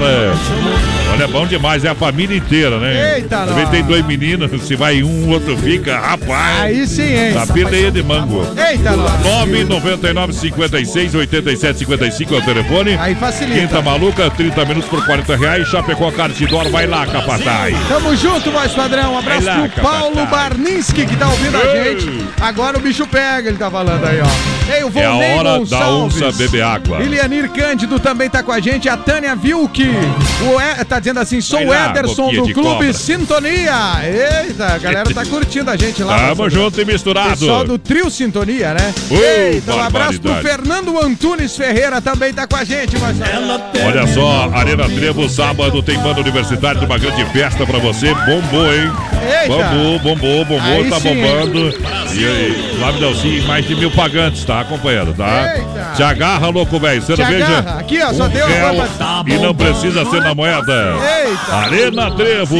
Olha, 1.13 1.25
é 1.25 1.27
bom 1.27 1.47
demais, 1.47 1.85
é 1.85 1.89
a 1.89 1.95
família 1.95 2.37
inteira, 2.37 2.79
né? 2.79 3.17
Eita, 3.17 3.39
Também 3.47 3.67
tem 3.69 3.83
dois 3.85 4.05
meninos, 4.07 4.51
se 4.63 4.77
vai 4.77 5.03
um, 5.03 5.27
o 5.27 5.31
outro 5.31 5.57
fica, 5.57 5.99
rapaz. 5.99 6.61
Aí 6.61 6.87
sim, 6.87 7.03
hein? 7.15 7.35
Tá 7.35 7.47
peleia 7.53 7.91
de 7.91 8.03
mango. 8.03 8.47
Eita, 8.57 8.93
nós. 8.93 9.21
999 9.25 10.33
56 10.33 11.15
87 11.15 11.79
55 11.79 12.35
é 12.35 12.39
o 12.39 12.43
telefone. 12.43 12.97
Aí 13.01 13.15
facilita. 13.15 13.61
Quinta 13.61 13.83
maluca, 13.83 14.31
30 14.31 14.65
minutos 14.65 14.89
por 14.89 15.05
40 15.05 15.37
reais. 15.37 15.69
Chapecó 15.69 16.11
Cartidor, 16.11 16.69
vai 16.71 16.87
lá, 16.87 17.07
capataz. 17.07 17.75
Tamo 17.89 18.15
junto, 18.17 18.51
voz 18.51 18.73
padrão. 18.73 19.15
Um 19.15 19.19
abraço 19.19 19.47
lá, 19.47 19.69
pro 19.69 19.83
Paulo. 19.83 20.27
Barninski, 20.27 21.07
que 21.07 21.17
tá 21.17 21.29
ouvindo 21.29 21.57
a 21.57 21.77
Ei. 21.77 21.99
gente. 22.01 22.25
Agora 22.41 22.78
o 22.79 22.81
bicho 22.81 23.07
pega, 23.07 23.49
ele 23.49 23.59
tá 23.59 23.71
falando 23.71 24.05
aí, 24.05 24.21
ó. 24.21 24.73
Ei, 24.73 24.85
o 24.85 24.93
É 24.95 25.05
a 25.05 25.15
hora 25.15 25.53
da 25.53 25.59
Gonçalves. 25.59 26.23
onça 26.23 26.39
beber 26.39 26.63
água. 26.63 27.03
Ilianir 27.03 27.51
Cândido 27.51 27.99
também 27.99 28.31
tá 28.31 28.43
com 28.43 28.53
a 28.53 28.61
gente. 28.61 28.89
A 28.89 28.97
Tânia 28.97 29.35
Vilk. 29.35 29.83
O 29.83 30.61
e... 30.61 30.85
Tá 30.85 30.99
dizendo 30.99 31.21
assim, 31.21 31.41
sou 31.41 31.61
o 31.61 31.75
Ederson 31.75 32.31
do 32.33 32.43
Clube 32.53 32.55
cobra. 32.55 32.93
Sintonia. 32.93 33.75
Eita, 34.05 34.75
a 34.75 34.79
galera 34.79 35.13
tá 35.13 35.25
curtindo 35.25 35.71
a 35.71 35.77
gente 35.77 36.03
lá. 36.03 36.29
Tamo 36.29 36.49
junto 36.49 36.81
e 36.81 36.85
misturado. 36.85 37.31
Pessoal 37.31 37.65
do 37.65 37.79
Trio 37.79 38.11
Sintonia, 38.11 38.75
né? 38.75 38.95
Ô, 39.11 39.17
Eita, 39.17 39.75
um 39.75 39.83
abraço 39.83 40.21
pro. 40.21 40.35
Fernando 40.37 40.99
Antunes 41.03 41.57
Ferreira 41.57 42.01
também 42.01 42.33
tá 42.33 42.47
com 42.47 42.57
a 42.57 42.65
gente, 42.65 42.97
padrão. 42.99 43.61
Olha 43.87 44.07
só, 44.07 44.51
Arena 44.55 44.89
Trevo, 44.89 45.29
sábado 45.29 45.83
tem 45.83 45.99
banda 45.99 46.21
universitária 46.21 46.79
de 46.79 46.87
uma 46.87 46.99
grande 46.99 47.25
festa 47.27 47.67
pra 47.67 47.79
você. 47.79 48.15
Bombou, 48.15 48.73
hein? 48.73 48.91
Eita. 49.23 49.49
Bombou, 49.49 49.99
bombou, 49.99 50.45
bombou, 50.45 50.61
Aí 50.61 50.91
tá 50.91 51.01
sim, 51.01 51.15
bombando. 51.15 51.75
E 52.15 52.25
aí, 52.25 52.77
Flávio 52.79 53.01
Delci, 53.01 53.45
mais 53.47 53.67
de 53.67 53.75
mil 53.75 53.91
pagantes, 53.91 54.45
tá 54.45 54.61
acompanhando, 54.61 55.15
tá? 55.15 55.55
Eita. 55.57 55.93
Te 55.97 56.03
agarra, 56.03 56.49
louco, 56.49 56.79
velho. 56.79 57.03
Cerveja. 57.03 57.47
agarra. 57.47 57.81
Aqui, 57.81 58.01
ó, 58.03 58.13
só 58.13 58.25
um 58.25 58.29
deu 58.29 58.47
a 58.47 58.71
roupa. 58.71 59.25
E 59.27 59.39
não 59.39 59.55
precisa 59.55 60.05
ser 60.05 60.21
na 60.23 60.35
moeda. 60.35 60.95
Eita. 61.27 61.55
Arena 61.55 62.11
Trevo, 62.13 62.57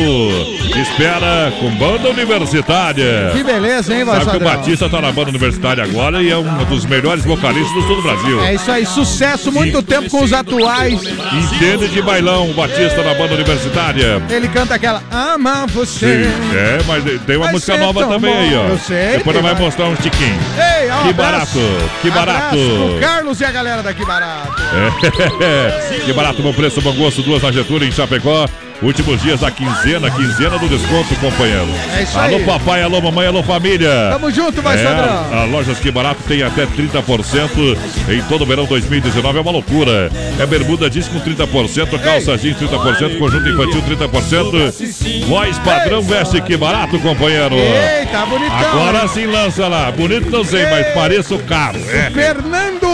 espera 0.77 1.53
com 1.61 1.71
banda 1.77 2.11
universitária. 2.11 3.31
Que 3.33 3.43
beleza, 3.43 3.95
hein, 3.95 4.05
voz 4.05 4.25
Sabe 4.25 4.39
que 4.39 4.45
o? 4.45 4.49
Batista 4.49 4.89
tá 4.89 5.01
na 5.01 5.13
banda 5.13 5.31
universitária 5.31 5.85
agora 5.85 6.23
e 6.23 6.31
é 6.31 6.37
um 6.37 6.65
dos 6.65 6.85
melhores 6.85 7.25
vocalistas 7.25 7.73
do 7.75 7.83
sul 7.83 7.97
do 7.97 8.03
Brasil. 8.03 8.43
É 8.43 8.55
isso 8.55 8.71
aí, 8.71 8.87
sucesso, 8.87 9.53
muito 9.53 9.83
tempo 9.83 10.11
com 10.11 10.23
os 10.23 10.33
atuais. 10.33 11.01
Entende 11.33 11.89
de 11.89 12.03
bailão, 12.03 12.51
o 12.51 12.55
Batista 12.55 13.03
na 13.03 13.15
banda 13.15 13.35
universitária. 13.35 14.23
Ele 14.31 14.49
canta 14.49 14.75
aquela 14.75 15.03
Ama 15.11 15.67
você. 15.67 16.25
Sim, 16.25 16.48
é, 16.55 16.79
mas 16.87 17.05
tem 17.23 17.37
uma 17.37 17.51
música 17.51 17.73
ser 17.75 17.79
nova 17.79 18.07
também 18.07 18.33
aí, 18.35 18.55
ó. 18.57 18.69
eu 18.69 18.79
sei, 18.79 19.19
Depois 19.19 19.37
nós 19.37 19.45
vai. 19.53 19.55
mostrar 19.63 19.87
um 19.87 19.95
tiquinho. 19.97 20.39
Ei, 20.57 20.91
ó, 20.91 21.03
Que 21.03 21.11
abraço. 21.11 21.59
barato, 21.59 21.91
que 22.03 22.11
barato. 22.11 22.57
Pro 22.57 22.99
Carlos 23.01 23.41
e 23.41 23.45
a 23.45 23.51
galera 23.51 23.83
daqui 23.83 24.05
barato. 24.05 24.53
É. 25.41 26.01
que 26.05 26.13
barato, 26.13 26.43
bom 26.43 26.53
preço, 26.53 26.81
bom 26.81 26.93
gosto, 26.95 27.23
duas 27.23 27.43
na 27.43 27.51
Getúlio, 27.53 27.87
em 27.89 27.93
Chapecó. 27.93 28.47
Últimos 28.81 29.21
dias 29.21 29.41
da 29.41 29.51
quinzena, 29.51 30.09
quinzena 30.09 30.57
do 30.59 30.69
desconto, 30.69 31.15
companheiro. 31.17 31.67
É 31.97 32.03
isso 32.05 32.17
alô, 32.17 32.37
aí. 32.37 32.45
papai, 32.45 32.83
alô, 32.83 33.01
mamãe, 33.01 33.27
alô, 33.27 33.43
família. 33.43 33.91
Tamo 34.13 34.31
junto, 34.31 34.63
vai, 34.63 34.79
É, 34.79 34.85
Sandrão. 34.85 35.27
a 35.41 35.45
Lojas 35.47 35.79
Que 35.81 35.91
Barato 35.91 36.23
tem 36.29 36.43
até 36.45 36.65
30% 36.65 37.77
em 38.09 38.23
todo 38.29 38.43
o 38.43 38.47
verão 38.47 38.67
2019, 38.67 39.39
é 39.39 39.41
uma 39.41 39.51
loucura. 39.51 40.11
É 40.39 40.47
bermuda 40.47 40.89
jeans 40.89 41.09
com 41.09 41.19
30%, 41.19 41.99
calça 42.01 42.39
jeans 42.39 42.57
30%, 42.57 43.19
conjunto 43.19 43.49
infantil 43.49 43.83
30%. 43.83 45.27
Voz 45.27 45.59
padrão 45.59 46.01
veste 46.03 46.41
Que 46.41 46.57
Barato, 46.57 46.99
companheiro. 47.01 47.57
Eita, 47.57 48.25
bonitão. 48.27 48.57
Agora 48.59 49.09
sim 49.09 49.27
lança 49.27 49.67
lá. 49.67 49.91
Bonito 49.91 50.31
não 50.31 50.45
sei, 50.45 50.67
mas 50.71 50.87
pareço 50.95 51.37
caro. 51.41 51.79
É. 51.91 52.11
Fernando, 52.11 52.88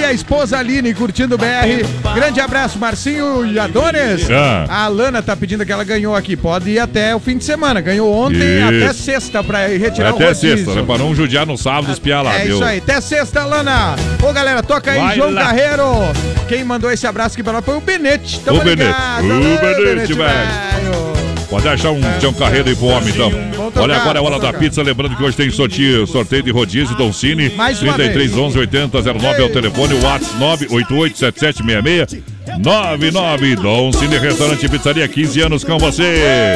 e 0.00 0.04
a 0.04 0.12
esposa 0.12 0.58
Aline 0.58 0.94
curtindo 0.94 1.34
o 1.34 1.38
BR. 1.38 1.84
Grande 2.14 2.40
abraço, 2.40 2.78
Marcinho 2.78 3.44
e 3.46 3.58
Adonis. 3.58 4.28
Ah. 4.30 4.64
A 4.68 4.84
Alana 4.84 5.22
tá 5.22 5.36
pedindo 5.36 5.64
que 5.66 5.70
ela 5.72 5.84
ganhou 5.84 6.16
aqui. 6.16 6.36
Pode 6.36 6.70
ir 6.70 6.78
até 6.78 7.14
o 7.14 7.20
fim 7.20 7.36
de 7.36 7.44
semana. 7.44 7.80
Ganhou 7.80 8.12
ontem 8.12 8.38
Isso. 8.58 8.84
até 8.84 8.92
sexta 8.94 9.44
pra 9.44 9.68
ir 9.68 9.78
retirar 9.78 10.12
o 10.12 10.16
Até 10.16 10.26
rodízio. 10.28 10.56
sexta, 10.56 10.74
né? 10.74 10.82
Pra 10.86 10.98
não 10.98 11.14
judiar 11.14 11.46
no 11.46 11.56
sábado, 11.58 11.92
espiar 11.92 12.22
lá, 12.24 12.34
É 12.34 12.44
viu? 12.46 12.54
isso 12.56 12.64
aí, 12.64 12.78
até 12.78 13.00
sexta, 13.00 13.44
Lana. 13.44 13.94
Ô, 14.22 14.32
galera, 14.32 14.62
toca 14.62 14.90
aí, 14.90 14.98
Vai 15.00 15.16
João 15.16 15.30
lá. 15.30 15.42
Carreiro. 15.44 15.84
Quem 16.48 16.64
mandou 16.64 16.90
esse 16.90 17.06
abraço 17.06 17.34
aqui 17.34 17.42
pra 17.42 17.52
nós 17.52 17.64
foi 17.64 17.76
o 17.76 17.80
Benete. 17.80 18.40
Tamo 18.40 18.58
O 18.60 18.64
Benete. 18.64 18.90
O 19.20 19.60
Benete, 19.60 20.12
velho. 20.14 21.10
Pode 21.48 21.66
achar 21.68 21.90
um 21.90 22.00
Tião 22.20 22.32
Carreiro 22.32 22.68
aí 22.68 22.76
pro 22.76 22.86
homem, 22.86 23.08
então. 23.10 23.30
Olha, 23.76 23.96
agora 23.96 24.18
é 24.18 24.20
a 24.20 24.24
hora 24.24 24.38
da 24.38 24.52
pizza. 24.52 24.82
Lembrando 24.82 25.16
que 25.16 25.22
hoje 25.22 25.36
tem 25.36 25.50
sorteio, 25.50 26.06
sorteio 26.06 26.42
de 26.42 26.50
rodízio 26.50 26.96
Don 26.96 27.12
Cine. 27.12 27.50
Mais 27.50 27.80
uma 27.82 27.94
33 27.94 28.30
vez. 28.32 28.42
11 28.42 28.58
80 28.58 29.02
09 29.02 29.42
é 29.42 29.44
o 29.44 29.48
telefone. 29.52 29.94
O 29.94 30.02
WhatsApp 30.02 30.34
988 30.38 31.18
7766 31.18 32.40
99 32.58 33.56
Dom 33.56 33.92
Cine 33.92 34.18
Restaurante 34.18 34.66
e 34.66 34.68
Pizzaria, 34.68 35.06
15 35.06 35.40
anos 35.40 35.64
com 35.64 35.78
você. 35.78 36.02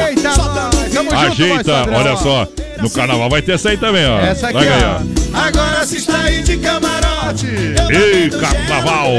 Eita, 0.09 0.31
junto, 0.91 1.15
Ajeita, 1.15 1.89
olha 1.91 2.15
só. 2.17 2.47
No 2.81 2.89
carnaval 2.89 3.29
vai 3.29 3.41
ter 3.41 3.53
essa 3.53 3.69
aí 3.69 3.77
também, 3.77 4.05
ó. 4.05 4.19
Essa 4.19 4.47
aqui, 4.47 4.53
vai 4.53 4.65
ganhar. 4.65 5.01
ó. 5.33 5.37
Agora 5.37 5.85
se 5.85 5.97
está 5.97 6.21
aí 6.23 6.43
de 6.43 6.57
Ei, 7.89 8.29
Carnaval! 8.29 9.13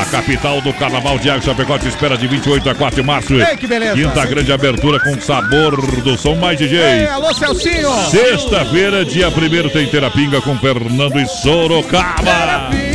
A 0.00 0.04
capital 0.06 0.60
do 0.62 0.72
Carnaval 0.72 1.18
de 1.18 1.28
Chapecó 1.42 1.78
te 1.78 1.88
espera 1.88 2.16
de 2.16 2.26
28 2.26 2.70
a 2.70 2.74
4 2.74 3.02
de 3.02 3.06
março. 3.06 3.34
Ei, 3.34 3.56
que 3.56 3.66
beleza. 3.66 3.94
Quinta 3.94 4.24
grande 4.26 4.52
abertura 4.52 4.98
com 4.98 5.20
sabor 5.20 5.76
do 6.02 6.16
som 6.16 6.36
mais 6.36 6.60
Ei, 6.60 6.68
DJ. 6.68 7.06
alô, 7.06 7.34
Celcinho. 7.34 7.90
Sexta-feira, 8.10 9.04
dia 9.04 9.28
1 9.28 9.68
tem 9.68 9.86
Terapinga 9.88 10.40
com 10.40 10.58
Fernando 10.58 11.18
e 11.20 11.26
Sorocaba. 11.26 12.70
Pinga, 12.70 12.70
Sacha. 12.70 12.86
Oh, 12.86 12.89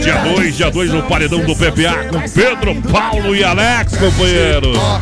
dia 0.00 0.14
2, 0.16 0.56
dia 0.56 0.70
2 0.70 0.90
no 0.92 1.02
Paredão 1.02 1.40
do 1.40 1.54
PPA 1.54 2.04
com 2.10 2.20
Pedro, 2.30 2.74
Paulo 2.90 3.34
e 3.34 3.44
Alex, 3.44 3.96
companheiro. 3.96 4.72
Ó. 4.76 5.00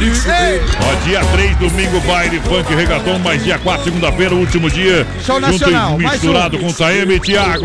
Ei, 0.00 0.60
dia 1.04 1.24
3, 1.24 1.56
domingo, 1.56 2.00
baile, 2.00 2.40
funk, 2.40 2.74
regatão, 2.74 3.18
mas 3.18 3.42
dia 3.42 3.58
4, 3.58 3.84
segunda-feira, 3.84 4.34
último 4.34 4.70
dia. 4.70 5.06
Show 5.24 5.40
junto 5.40 5.52
nacional, 5.52 5.98
misturado 5.98 6.56
um. 6.56 6.60
com 6.60 6.72
Taeme 6.72 7.14
e 7.14 7.20
Thiago. 7.20 7.64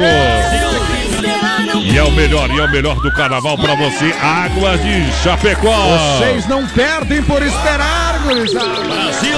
E 1.83 1.97
é 1.97 2.03
o 2.03 2.11
melhor, 2.11 2.49
e 2.49 2.59
é 2.59 2.63
o 2.63 2.71
melhor 2.71 2.95
do 3.01 3.11
carnaval 3.11 3.57
pra 3.57 3.75
você, 3.75 4.13
Águas 4.21 4.81
de 4.81 5.11
Chapecó. 5.23 5.97
Vocês 6.17 6.47
não 6.47 6.65
perdem 6.67 7.21
por 7.23 7.41
esperar, 7.41 8.19
gurizada. 8.23 8.79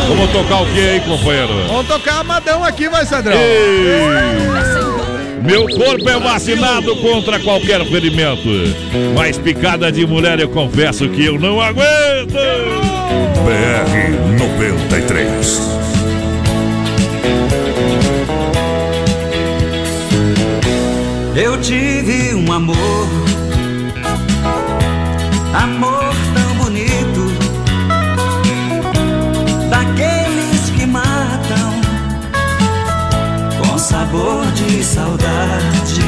Vamos 0.07 0.29
tocar 0.31 0.61
o 0.61 0.65
que 0.67 0.79
aí, 0.79 0.99
companheiro? 1.01 1.67
Vamos 1.67 1.87
tocar 1.87 2.19
amadão 2.19 2.63
aqui, 2.63 2.87
vai, 2.89 3.05
Sadrão. 3.05 3.37
Meu 5.43 5.67
corpo 5.67 6.07
é 6.07 6.19
vacinado 6.19 6.95
contra 6.97 7.39
qualquer 7.39 7.83
ferimento. 7.85 8.49
Mas 9.15 9.37
picada 9.37 9.91
de 9.91 10.05
mulher 10.05 10.39
eu 10.39 10.49
confesso 10.49 11.09
que 11.09 11.25
eu 11.25 11.39
não 11.39 11.59
aguento. 11.59 12.33
BR 13.43 14.37
93. 14.39 15.71
Eu 21.35 21.59
tive 21.61 22.35
um 22.35 22.51
amor, 22.51 23.07
amor 25.53 26.10
sabor 33.91 34.45
de 34.53 34.81
saudade. 34.83 36.00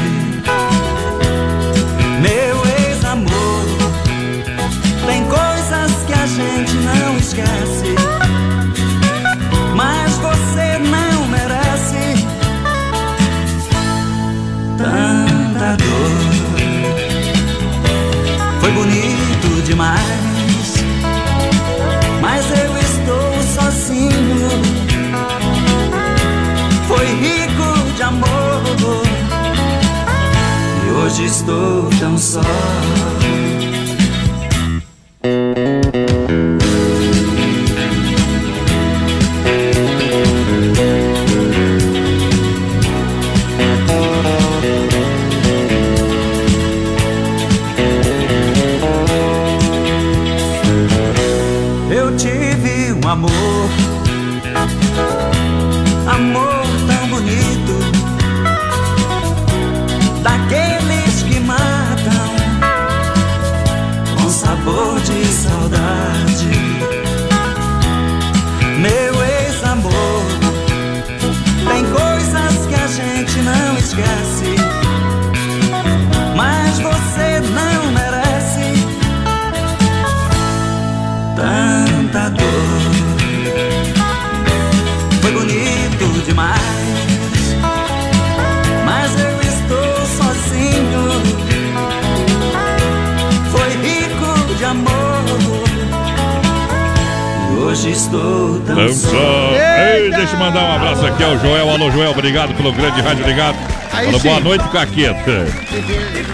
Rádio 103.14 103.26
ligado. 103.26 103.56
Aí 103.92 104.12
sim. 104.12 104.18
boa 104.28 104.40
noite, 104.40 104.68
Caqueta. 104.68 105.46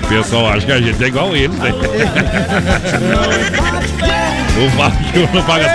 O 0.03 0.09
pessoal 0.09 0.49
acha 0.49 0.67
que 0.67 0.73
a 0.73 0.81
gente 0.81 1.05
é 1.05 1.07
igual 1.07 1.37
ele, 1.37 1.55
né? 1.55 1.73
o 4.57 4.71
Fábio 4.77 5.29
não 5.33 5.43
paga. 5.43 5.67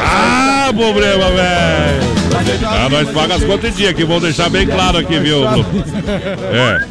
Ah, 0.00 0.70
problema, 0.74 1.30
velho. 1.30 2.12
Ah, 2.66 2.88
nós 2.90 3.08
pagamos 3.10 3.42
as 3.42 3.44
contas 3.44 3.70
em 3.70 3.76
dia, 3.76 3.94
que 3.94 4.04
vão 4.04 4.20
deixar 4.20 4.48
bem 4.50 4.66
claro 4.66 4.98
aqui, 4.98 5.18
viu? 5.18 5.44
É. 5.46 6.86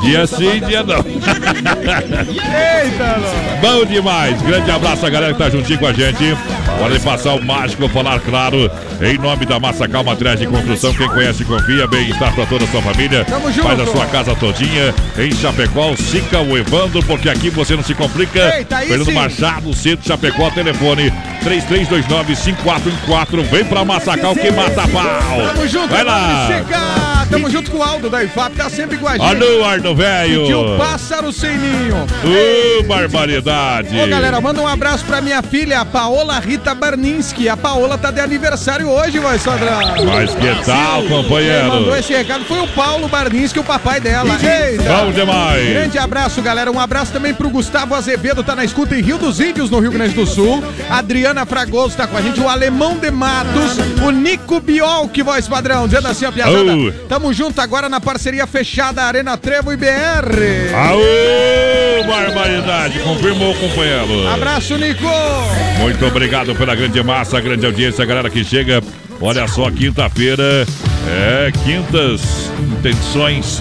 Dia 0.00 0.26
sim, 0.26 0.60
dia 0.66 0.82
não. 0.82 0.98
Eita. 0.98 3.20
Bom 3.60 3.84
demais. 3.84 4.40
Grande 4.42 4.70
abraço 4.70 5.04
a 5.04 5.10
galera 5.10 5.32
que 5.32 5.38
tá 5.38 5.50
juntinho 5.50 5.78
com 5.78 5.86
a 5.86 5.92
gente. 5.92 6.36
Hora 6.80 6.98
de 6.98 7.04
passar 7.04 7.34
o 7.34 7.44
mágico, 7.44 7.86
falar 7.88 8.18
claro, 8.20 8.70
em 9.02 9.18
nome 9.18 9.44
da 9.44 9.60
Massacal 9.60 10.02
Materiais 10.02 10.40
de 10.40 10.46
Construção. 10.46 10.94
Quem 10.94 11.08
conhece, 11.08 11.44
confia. 11.44 11.86
Bem-estar 11.86 12.34
pra 12.34 12.46
toda 12.46 12.64
a 12.64 12.68
sua 12.68 12.80
família. 12.80 13.24
Tamo 13.26 13.52
junto. 13.52 13.68
Faz 13.68 13.80
a 13.80 13.86
sua 13.86 14.06
casa 14.06 14.34
todinha 14.34 14.94
em 15.18 15.32
Chapecó. 15.32 15.94
Sica 15.96 16.40
o 16.40 16.56
Evandro, 16.56 17.02
porque 17.02 17.28
aqui 17.28 17.50
você 17.50 17.76
não 17.76 17.82
se 17.82 17.94
complica. 17.94 18.56
Eita, 18.56 18.78
aí 18.78 18.88
Fernando 18.88 19.08
sim. 19.08 19.14
Machado, 19.14 19.74
Centro 19.74 20.06
Chapecó, 20.06 20.50
telefone 20.50 21.12
3329-5414. 21.44 23.42
Vem 23.50 23.64
pra 23.64 23.84
Massacal 23.84 24.34
que 24.34 24.50
mata 24.50 24.88
pau. 24.88 25.48
Tamo 25.48 25.68
junto, 25.68 25.88
Vai 25.88 26.04
lá. 26.04 26.48
Tamo 27.30 27.48
junto 27.48 27.70
com 27.70 27.78
o 27.78 27.82
Aldo 27.82 28.10
da 28.10 28.24
IFAP, 28.24 28.56
tá 28.56 28.68
sempre 28.68 28.98
com 28.98 29.06
a 29.06 29.12
gente. 29.12 29.22
Alô, 29.24 29.64
Arno 29.64 29.94
Velho. 29.94 30.46
Tio 30.46 30.76
Pássaro 30.76 31.32
Sem 31.32 31.56
Ninho. 31.56 31.96
Ô, 32.24 32.82
barbaridade. 32.82 33.96
Ô 33.96 34.06
galera, 34.08 34.40
manda 34.40 34.60
um 34.60 34.66
abraço 34.66 35.04
pra 35.04 35.20
minha 35.20 35.40
filha, 35.40 35.80
a 35.80 35.84
Paola 35.84 36.40
Rita 36.40 36.74
Barninski. 36.74 37.48
A 37.48 37.56
Paola 37.56 37.96
tá 37.96 38.10
de 38.10 38.20
aniversário 38.20 38.88
hoje, 38.88 39.20
vai, 39.20 39.38
Sandra. 39.38 39.78
Mas 40.04 40.34
que 40.34 40.64
tal, 40.64 41.02
Quem 41.02 41.10
mandou 41.10 41.22
companheiro? 41.22 41.96
esse 41.96 42.12
recado 42.12 42.44
foi 42.44 42.58
o 42.58 42.66
Paulo 42.68 43.06
Barninski, 43.06 43.60
o 43.60 43.64
papai 43.64 44.00
dela. 44.00 44.34
Eita. 44.34 44.82
Bom 44.82 45.12
demais. 45.12 45.68
Grande 45.68 45.98
abraço, 45.98 46.42
galera. 46.42 46.70
Um 46.70 46.80
abraço 46.80 47.12
também 47.12 47.32
pro 47.32 47.48
Gustavo 47.48 47.94
Azevedo, 47.94 48.42
tá 48.42 48.56
na 48.56 48.64
escuta 48.64 48.96
em 48.96 49.02
Rio 49.02 49.18
dos 49.18 49.38
Índios, 49.40 49.70
no 49.70 49.78
Rio 49.78 49.92
Grande 49.92 50.14
do 50.14 50.26
Sul. 50.26 50.64
Adriana 50.90 51.46
Fragoso 51.46 51.96
tá 51.96 52.08
com 52.08 52.16
a 52.16 52.22
gente, 52.22 52.40
o 52.40 52.48
Alemão 52.48 52.96
de 52.98 53.10
Matos, 53.12 53.78
o 54.04 54.10
Nico 54.10 54.58
Biol, 54.58 55.08
que 55.08 55.22
voz 55.22 55.46
padrão, 55.46 55.86
dizendo 55.86 56.08
assim, 56.08 56.24
ó, 56.24 56.32
piazada. 56.32 56.74
Oh. 56.74 57.19
Tamo 57.20 57.34
junto 57.34 57.60
agora 57.60 57.86
na 57.86 58.00
parceria 58.00 58.46
fechada 58.46 59.02
Arena 59.02 59.36
Trevo 59.36 59.70
e 59.70 59.76
BR. 59.76 60.72
Aô, 60.74 62.02
barbaridade. 62.08 62.98
Confirmou, 63.00 63.54
companheiro. 63.56 64.26
Abraço, 64.26 64.74
Nico. 64.78 65.04
Muito 65.78 66.06
obrigado 66.06 66.54
pela 66.54 66.74
grande 66.74 67.02
massa, 67.02 67.38
grande 67.38 67.66
audiência, 67.66 68.06
galera 68.06 68.30
que 68.30 68.42
chega. 68.42 68.82
Olha 69.20 69.46
só, 69.46 69.70
quinta-feira. 69.70 70.66
É, 71.06 71.52
quintas 71.62 72.50
intenções. 72.58 73.60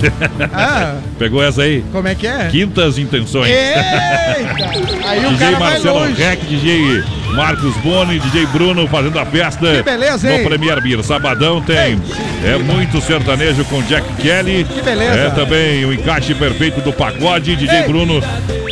Ah, 0.54 0.96
Pegou 1.20 1.44
essa 1.44 1.64
aí? 1.64 1.84
como 1.92 2.08
é 2.08 2.16
que 2.16 2.28
é? 2.28 2.48
Quintas 2.50 2.98
intenções. 2.98 3.52
Eita! 3.52 5.06
Aí 5.06 5.26
o 5.26 5.32
DJ 5.36 5.38
cara 5.38 5.60
vai 5.60 5.72
Marcelo 5.74 6.00
longe. 6.00 6.22
Rec, 6.22 6.40
DJ 6.46 7.04
Marcos 7.36 7.76
Boni, 7.78 8.20
DJ 8.20 8.46
Bruno 8.48 8.88
fazendo 8.88 9.20
a 9.20 9.26
festa. 9.26 9.78
Que 9.78 9.84
beleza, 9.84 10.32
hein? 10.32 10.40
No 10.44 10.50
Premier 10.50 10.82
Beer. 10.82 11.04
Sabadão 11.04 11.62
tem 11.62 12.00
é 12.44 12.58
muito 12.58 13.02
sertanejo 13.02 13.64
com 13.66 13.82
Jack 13.84 14.08
Kelly. 14.22 14.64
Que 14.64 14.82
beleza. 14.82 15.20
É 15.20 15.30
também 15.32 15.86
o 15.86 15.94
encaixe 15.94 16.34
perfeito 16.34 16.82
do 16.82 16.94
pagode, 16.94 17.56
DJ 17.56 17.82
Ei. 17.82 17.88
Bruno. 17.88 18.22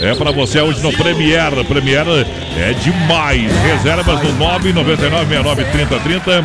É 0.01 0.13
pra 0.15 0.31
você 0.31 0.61
hoje 0.61 0.81
no 0.81 0.91
Premier. 0.93 1.51
Premier 1.67 2.05
é 2.57 2.73
demais. 2.73 3.51
Reservas 3.63 4.21
no 4.23 4.33
999693030. 4.33 6.43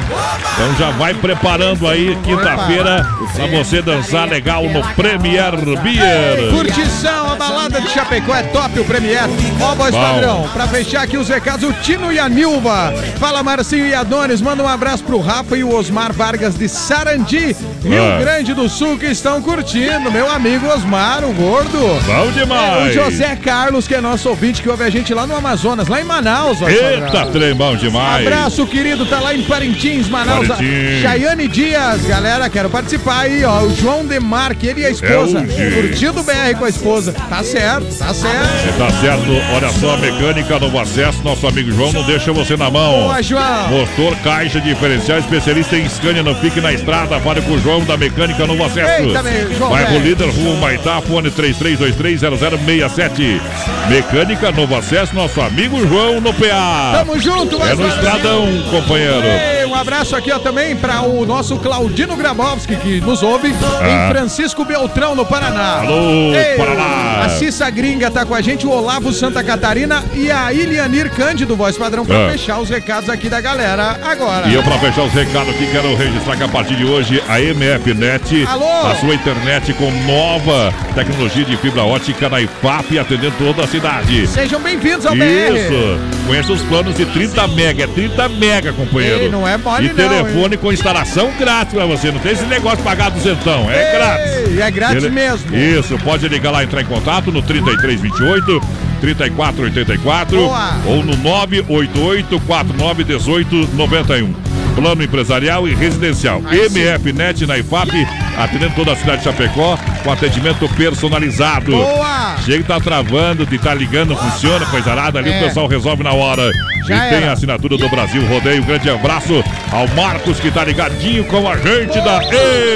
Então 0.54 0.74
já 0.78 0.90
vai 0.90 1.14
preparando 1.14 1.88
aí 1.88 2.16
quinta-feira 2.22 3.06
pra 3.34 3.46
você 3.46 3.80
dançar 3.82 4.28
legal 4.28 4.64
no 4.64 4.82
Premier 4.94 5.52
Beer. 5.82 6.50
Curtição, 6.50 7.32
a 7.32 7.36
balada 7.36 7.80
de 7.80 7.88
Chapecó 7.88 8.34
é 8.34 8.42
top, 8.44 8.78
o 8.80 8.84
Premier. 8.84 9.22
Ó, 9.60 9.74
voz 9.74 9.94
padrão, 9.94 10.48
pra 10.52 10.66
fechar 10.66 11.02
aqui 11.02 11.16
os 11.16 11.28
recados, 11.28 11.68
o 11.68 11.72
Tino 11.74 12.12
e 12.12 12.18
a 12.18 12.28
Nilva. 12.28 12.92
Fala, 13.18 13.42
Marcinho 13.42 13.86
e 13.86 13.94
Adonis, 13.94 14.40
manda 14.40 14.62
um 14.62 14.68
abraço 14.68 15.04
pro 15.04 15.20
Rafa 15.20 15.56
e 15.56 15.64
o 15.64 15.74
Osmar 15.74 16.12
Vargas 16.12 16.54
de 16.56 16.68
Sarandi, 16.68 17.56
Rio. 17.82 18.18
Grande 18.20 18.54
do 18.54 18.68
Sul, 18.68 18.98
que 18.98 19.06
estão 19.06 19.40
curtindo. 19.40 20.10
Meu 20.10 20.30
amigo 20.30 20.66
Osmar, 20.68 21.24
o 21.24 21.32
gordo. 21.32 21.78
Bom 22.06 22.12
É, 22.12 22.28
o 22.28 22.32
demais. 22.32 22.94
José 22.94 23.36
Carlos, 23.36 23.86
que 23.88 23.94
é 23.94 24.00
nosso 24.00 24.28
ouvinte, 24.28 24.62
que 24.62 24.68
ouve 24.68 24.84
a 24.84 24.90
gente 24.90 25.12
lá 25.14 25.26
no 25.26 25.34
Amazonas, 25.36 25.88
lá 25.88 26.00
em 26.02 26.04
Manaus. 26.04 26.58
voz 26.58 26.74
Eita, 26.74 27.26
trem 27.26 27.54
bom 27.54 27.76
demais. 27.76 28.26
Abraço, 28.26 28.66
querido, 28.66 29.06
tá 29.06 29.20
lá 29.20 29.34
em 29.34 29.42
Parintins, 29.42 30.08
Manaus. 30.08 30.48
Parintins. 30.48 31.00
Chayane 31.00 31.48
Dias, 31.48 32.02
galera, 32.02 32.50
quero 32.50 32.68
participar 32.68 33.20
aí, 33.20 33.44
ó. 33.44 33.62
O 33.62 33.74
João 33.74 34.04
Demarque, 34.04 34.66
ele 34.66 34.82
e 34.82 34.86
a 34.86 34.90
esposa. 34.90 35.38
É. 35.38 35.70
Curtindo 35.70 36.22
BR 36.22 36.58
com 36.58 36.64
a 36.64 36.68
esposa. 36.68 37.12
Tá 37.12 37.42
certo, 37.42 37.86
tá 37.96 38.12
certo. 38.12 38.78
Tá 38.78 38.90
certo, 39.00 39.30
olha 39.54 39.70
só, 39.72 39.94
a 39.94 39.96
mecânica 39.96 40.58
Novo 40.58 40.78
Acesso, 40.78 41.22
nosso 41.22 41.46
amigo 41.46 41.70
João 41.70 41.92
não 41.92 42.02
deixa 42.02 42.32
você 42.32 42.56
na 42.56 42.70
mão. 42.70 42.92
Boa, 42.92 43.22
João. 43.22 43.68
Motor, 43.68 44.16
caixa 44.22 44.60
diferencial, 44.60 45.18
especialista 45.18 45.76
em 45.76 45.88
Scania, 45.88 46.22
não 46.22 46.34
fique 46.34 46.60
na 46.60 46.72
estrada, 46.72 47.18
fale 47.20 47.40
com 47.42 47.52
o 47.52 47.60
João 47.60 47.84
da 47.84 47.96
Mecânica 47.96 48.46
Novo 48.46 48.64
Acesso. 48.64 49.02
Eita, 49.02 49.22
meu, 49.22 49.54
João, 49.54 49.70
Bairro. 49.70 49.98
Líder, 50.00 50.28
Rua 50.30 50.56
Maitá, 50.56 51.00
fone 51.00 51.30
33230067. 51.30 53.40
Mecânica 53.88 54.50
Novo 54.50 54.76
Acesso, 54.76 55.14
nosso 55.14 55.40
amigo 55.40 55.86
João 55.86 55.91
no 56.20 56.32
PA. 56.32 56.92
Tamo 56.94 57.18
junto, 57.18 57.56
É 57.62 57.74
no. 57.74 57.86
Estradão, 57.86 58.46
companheiro. 58.70 59.26
Ei, 59.72 59.78
um 59.78 59.80
abraço 59.80 60.14
aqui 60.14 60.30
ó, 60.30 60.38
também 60.38 60.76
para 60.76 61.00
o 61.02 61.24
nosso 61.24 61.56
Claudino 61.56 62.14
Grabowski, 62.14 62.76
que 62.76 63.00
nos 63.00 63.22
ouve 63.22 63.52
Ah. 63.80 64.08
em 64.08 64.12
Francisco 64.12 64.64
Beltrão, 64.66 65.14
no 65.14 65.24
Paraná. 65.24 65.78
Alô, 65.80 66.32
Paraná. 66.58 67.24
A 67.24 67.28
Cissa 67.30 67.68
Gringa 67.70 68.10
tá 68.10 68.24
com 68.26 68.34
a 68.34 68.40
gente, 68.42 68.66
o 68.66 68.70
Olavo 68.70 69.12
Santa 69.12 69.42
Catarina 69.42 70.04
e 70.14 70.30
a 70.30 70.52
Ilianir 70.52 71.10
Cândido, 71.10 71.56
voz 71.56 71.76
padrão, 71.78 72.04
pra 72.04 72.26
Ah. 72.26 72.30
fechar 72.32 72.58
os 72.58 72.68
recados 72.68 73.08
aqui 73.08 73.28
da 73.30 73.40
galera 73.40 73.98
agora. 74.04 74.46
E 74.48 74.54
eu, 74.54 74.62
para 74.62 74.78
fechar 74.78 75.04
os 75.04 75.12
recados 75.12 75.48
aqui, 75.54 75.66
quero 75.72 75.94
registrar 75.96 76.36
que 76.36 76.42
a 76.42 76.48
partir 76.48 76.76
de 76.76 76.84
hoje 76.84 77.22
a 77.28 77.40
MF 77.40 77.94
Net, 77.94 78.46
Alô? 78.46 78.86
a 78.86 78.94
sua 78.96 79.14
internet 79.14 79.72
com 79.74 79.90
nova 80.06 80.72
tecnologia 80.94 81.44
de 81.44 81.56
fibra 81.56 81.82
ótica 81.84 82.28
na 82.28 82.40
IFAP, 82.42 82.98
atendendo 82.98 83.34
toda 83.38 83.64
a 83.64 83.66
cidade. 83.66 84.26
Sejam 84.26 84.60
bem-vindos 84.60 85.06
ao 85.06 85.14
BR. 85.14 85.56
Isso! 85.56 85.98
Conheça 86.26 86.52
os 86.52 86.62
planos 86.62 86.94
de 86.94 87.06
30 87.06 87.46
mega, 87.48 87.84
é 87.84 87.86
30 87.86 88.28
mega, 88.28 88.72
companheiro. 88.72 89.22
Ei, 89.22 89.28
não 89.30 89.46
é 89.48 89.56
E 89.80 89.88
não, 89.88 89.94
telefone 89.94 90.56
com 90.56 90.72
instalação 90.72 91.30
grátis 91.38 91.74
pra 91.74 91.84
você. 91.86 92.10
Não 92.10 92.18
tem 92.18 92.32
esse 92.32 92.44
negócio 92.44 92.78
de 92.78 92.82
pagar 92.84 93.10
duzentão, 93.10 93.70
é 93.70 93.86
Ei, 93.86 93.92
grátis. 93.96 94.58
é 94.58 94.70
grátis 94.70 95.10
mesmo. 95.10 95.54
Isso, 95.56 95.96
pode 95.98 96.26
ligar 96.28 96.50
lá, 96.50 96.64
entrar 96.64 96.80
em 96.82 96.86
contato 96.86 97.30
no 97.30 97.40
3328 97.42 98.60
3484 99.00 100.36
Boa. 100.36 100.74
ou 100.86 101.04
no 101.04 101.16
988 101.16 102.40
491891. 102.40 104.51
Plano 104.74 105.02
empresarial 105.02 105.68
e 105.68 105.74
residencial. 105.74 106.42
Aí 106.46 106.68
sim. 106.70 106.80
MF 106.80 107.12
Net 107.12 107.46
na 107.46 107.58
IFAP, 107.58 107.90
atendendo 108.38 108.74
toda 108.74 108.92
a 108.92 108.96
cidade 108.96 109.18
de 109.18 109.24
Chapecó, 109.24 109.78
com 110.02 110.10
atendimento 110.12 110.68
personalizado. 110.70 111.72
Boa! 111.72 112.36
Chega 112.44 112.58
e 112.60 112.64
tá 112.64 112.80
travando, 112.80 113.44
de 113.46 113.58
tá 113.58 113.74
ligando, 113.74 114.16
funciona, 114.16 114.64
coisa 114.66 114.90
arada 114.90 115.18
ali, 115.18 115.30
É. 115.30 115.38
o 115.40 115.44
pessoal 115.44 115.66
resolve 115.66 116.02
na 116.02 116.12
hora. 116.12 116.50
Já 116.88 116.96
e 116.96 117.08
tem 117.10 117.18
era. 117.18 117.30
a 117.30 117.32
assinatura 117.32 117.76
do 117.76 117.88
Brasil 117.88 118.26
Rodeio. 118.26 118.62
Um 118.62 118.66
grande 118.66 118.90
abraço 118.90 119.44
ao 119.70 119.86
Marcos 119.88 120.40
que 120.40 120.50
tá 120.50 120.64
ligadinho 120.64 121.24
com 121.26 121.48
a 121.48 121.56
gente 121.56 122.00
da 122.00 122.20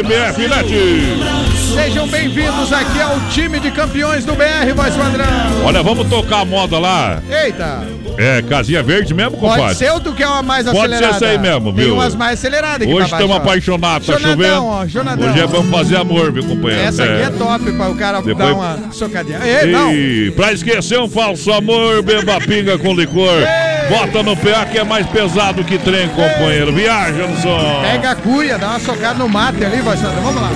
MF 0.04 0.48
Net. 0.48 1.46
Sejam 1.74 2.06
bem-vindos 2.06 2.72
aqui 2.72 3.00
ao 3.00 3.18
time 3.30 3.58
de 3.58 3.70
campeões 3.72 4.24
do 4.24 4.34
BR, 4.34 4.72
voz 4.76 4.94
padrão. 4.94 5.26
Olha, 5.64 5.82
vamos 5.82 6.08
tocar 6.08 6.40
a 6.40 6.44
moda 6.44 6.78
lá. 6.78 7.20
Eita, 7.28 7.82
É, 8.18 8.42
casinha 8.42 8.82
verde 8.82 9.12
mesmo, 9.14 9.32
pode 9.38 9.54
compadre? 9.56 9.74
ser 9.76 9.90
ou 9.92 10.00
tu 10.00 10.12
quer 10.12 10.26
uma 10.26 10.42
mais 10.42 10.64
Pode 10.64 10.78
ser 10.78 10.84
acelerada? 10.86 11.16
essa 11.16 11.26
aí 11.26 11.38
mesmo, 11.38 11.72
Tem 11.72 11.84
viu? 11.84 11.94
umas 11.94 12.14
mais 12.14 12.38
aceleradas 12.38 12.82
aqui 12.82 12.92
Hoje 12.94 13.04
estamos 13.12 13.36
apaixonados, 13.36 14.06
tá 14.06 14.18
chovendo. 14.18 14.64
ó, 14.64 14.86
Jonadão. 14.86 15.28
Hoje 15.30 15.40
é 15.40 15.46
vamos 15.46 15.70
fazer 15.70 15.96
amor, 15.96 16.32
viu, 16.32 16.44
companheiro? 16.44 16.82
Essa 16.84 17.04
aqui 17.04 17.22
é 17.22 17.30
top 17.30 17.72
pra 17.72 17.88
o 17.88 17.94
cara 17.96 18.20
Depois- 18.22 18.38
dar 18.38 18.54
uma 18.54 18.78
socadinha. 18.92 19.38
Ei, 19.44 19.70
não. 19.70 19.92
E 19.92 20.30
pra 20.32 20.52
esquecer 20.52 20.98
um 20.98 21.08
falso 21.08 21.52
amor, 21.52 22.02
beba 22.02 22.40
pinga 22.40 22.78
com 22.78 22.94
licor. 22.94 23.42
Bota 23.88 24.22
no 24.22 24.36
PA 24.36 24.64
que 24.66 24.78
é 24.78 24.84
mais 24.84 25.06
pesado 25.06 25.62
que 25.62 25.78
trem, 25.78 26.08
companheiro. 26.08 26.72
Viaja 26.72 27.26
no 27.26 27.36
som. 27.40 27.80
Pega 27.82 28.10
a 28.10 28.14
cuia, 28.16 28.58
dá 28.58 28.70
uma 28.70 28.80
socada 28.80 29.14
no 29.18 29.28
mate 29.28 29.64
ali, 29.64 29.80
padrão. 29.82 30.10
Vamos 30.22 30.42
lá. 30.42 30.50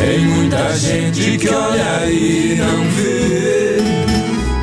Tem 0.00 0.18
muita 0.20 0.74
gente 0.76 1.36
que 1.36 1.48
olha 1.50 2.06
e 2.06 2.56
não 2.56 2.84
vê. 2.90 3.76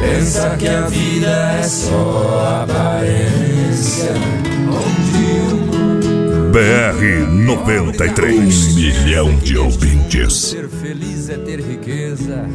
Pensa 0.01 0.55
que 0.57 0.67
a 0.67 0.81
vida 0.87 1.27
é 1.59 1.63
só 1.63 2.63
aparência. 2.63 4.13
Onde 4.67 5.53
o 5.53 6.49
BR 6.49 7.31
93. 7.45 8.67
Um 8.67 8.75
milhão 8.75 9.35
de 9.37 9.57
ouvintes. 9.59 10.33
ser 10.33 10.67
feliz 10.67 11.29
é 11.29 11.37
ter 11.37 11.59
riqueza. 11.59 12.45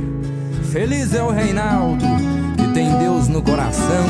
Feliz 0.73 1.14
é 1.14 1.23
o 1.23 1.31
Reinaldo, 1.31 2.05
que 2.57 2.66
tem 2.75 2.99
Deus 2.99 3.29
no 3.29 3.42
coração, 3.42 4.07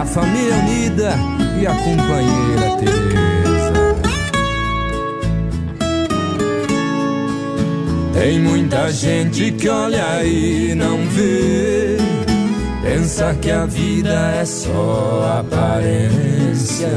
a 0.00 0.04
família 0.04 0.54
unida 0.54 1.14
e 1.60 1.66
a 1.66 1.74
companheira 1.74 2.76
Teresa. 2.78 3.89
Tem 8.20 8.38
muita 8.38 8.92
gente 8.92 9.50
que 9.52 9.66
olha 9.66 10.22
e 10.22 10.74
não 10.74 10.98
vê. 11.08 11.96
Pensa 12.82 13.34
que 13.40 13.50
a 13.50 13.64
vida 13.64 14.12
é 14.38 14.44
só 14.44 15.38
aparência. 15.40 16.90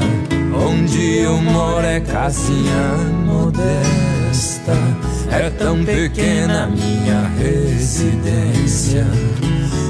Onde 0.54 1.20
eu 1.20 1.38
moro 1.38 1.86
é 1.86 2.02
casinha 2.02 2.98
modesta. 3.26 4.74
É 5.32 5.50
tão 5.52 5.86
pequena 5.86 6.68
minha 6.68 7.32
residência. 7.40 9.08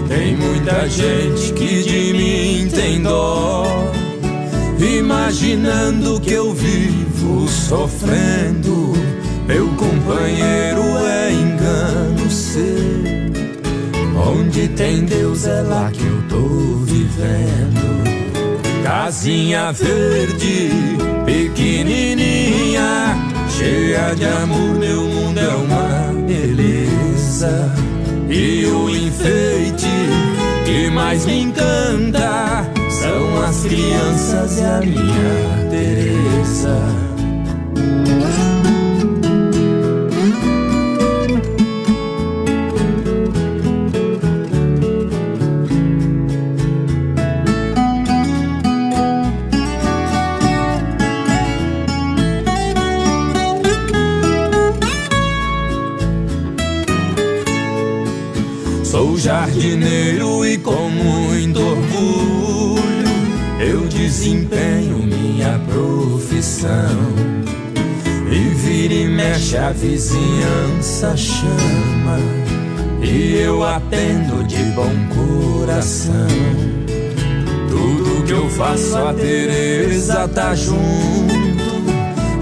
Tem 0.08 0.38
muita 0.38 0.88
gente 0.88 1.52
que 1.54 1.82
de 1.82 2.14
mim 2.14 2.70
tem 2.70 3.02
dó. 3.02 3.92
Imaginando 4.78 6.22
que 6.22 6.34
eu 6.34 6.54
vivo 6.54 7.48
sofrendo. 7.48 9.13
Meu 9.54 9.68
companheiro 9.76 10.82
é 10.98 11.32
engano 11.32 12.28
seu. 12.28 12.64
Onde 14.28 14.68
tem 14.70 15.06
Deus 15.06 15.46
é 15.46 15.62
lá 15.62 15.92
que 15.92 16.04
eu 16.04 16.24
tô 16.28 16.48
vivendo. 16.86 18.02
Casinha 18.82 19.72
verde, 19.72 20.72
pequenininha, 21.24 23.16
cheia 23.48 24.16
de 24.16 24.26
amor, 24.26 24.74
meu 24.80 25.04
mundo 25.04 25.40
é 25.40 25.50
uma 25.50 26.12
beleza. 26.26 27.72
E 28.28 28.66
o 28.66 28.90
enfeite 28.90 29.86
que 30.66 30.90
mais 30.90 31.28
me 31.28 31.42
encanta 31.44 32.68
são 32.90 33.44
as 33.44 33.62
crianças 33.62 34.58
e 34.58 34.64
a 34.64 34.80
minha 34.80 35.70
Teresa. 35.70 37.13
Jardineiro 59.24 60.46
e 60.46 60.58
com 60.58 60.90
muito 60.90 61.58
orgulho 61.62 63.08
eu 63.58 63.88
desempenho 63.88 64.98
minha 64.98 65.58
profissão. 65.60 66.70
E 68.30 68.54
vira 68.56 68.94
e 68.94 69.08
mexe 69.08 69.56
a 69.56 69.72
vizinhança 69.72 71.16
chama 71.16 72.20
e 73.02 73.36
eu 73.36 73.64
atendo 73.64 74.44
de 74.44 74.62
bom 74.72 74.92
coração. 75.16 76.28
Tudo 77.70 78.26
que 78.26 78.34
eu 78.34 78.50
faço 78.50 78.98
a 78.98 79.14
Teresa 79.14 80.28
tá 80.28 80.54
junto. 80.54 80.74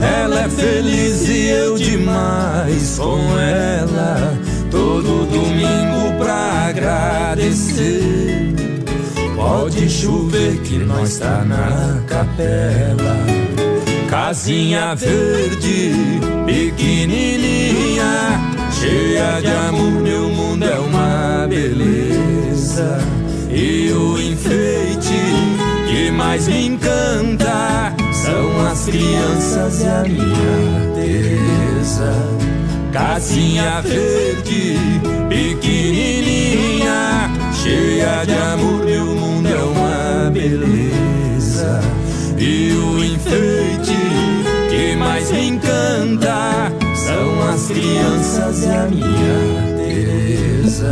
Ela 0.02 0.46
é 0.46 0.50
feliz 0.50 1.30
e 1.30 1.48
eu 1.48 1.78
demais 1.78 2.98
com 2.98 3.20
ela. 3.38 4.51
Todo 4.72 5.26
domingo 5.26 6.18
pra 6.18 6.70
agradecer. 6.70 8.54
Pode 9.36 9.90
chover 9.90 10.62
que 10.62 10.78
nós 10.78 11.20
tá 11.20 11.44
na 11.46 12.02
capela. 12.08 13.18
Casinha 14.10 14.96
verde, 14.96 15.94
pequenininha, 16.46 18.40
cheia 18.72 19.42
de 19.42 19.48
amor, 19.68 20.02
meu 20.02 20.30
mundo 20.30 20.66
é 20.66 20.80
uma 20.80 21.48
beleza. 21.48 23.00
E 23.50 23.92
o 23.92 24.20
enfeite 24.20 25.20
que 25.90 26.12
mais 26.12 26.48
me 26.48 26.68
encanta 26.68 27.94
são 28.14 28.68
as 28.68 28.86
crianças 28.86 29.82
e 29.82 29.88
a 29.88 30.04
minha 30.04 30.92
Teresa. 30.96 32.14
Casinha 32.92 33.82
verde, 33.82 34.78
pequenininha, 35.30 37.32
cheia 37.54 38.26
de 38.26 38.34
amor, 38.34 38.84
meu 38.84 39.06
mundo 39.06 39.48
é 39.48 39.64
uma 39.64 40.30
beleza. 40.30 41.80
E 42.38 42.74
o 42.74 43.02
enfeite 43.02 43.96
que 44.70 44.94
mais 44.98 45.32
me 45.32 45.48
encanta 45.48 46.70
são 46.96 47.50
as 47.50 47.68
crianças 47.68 48.64
e 48.64 48.68
a 48.68 48.88
minha 48.88 49.78
Teresa. 49.78 50.92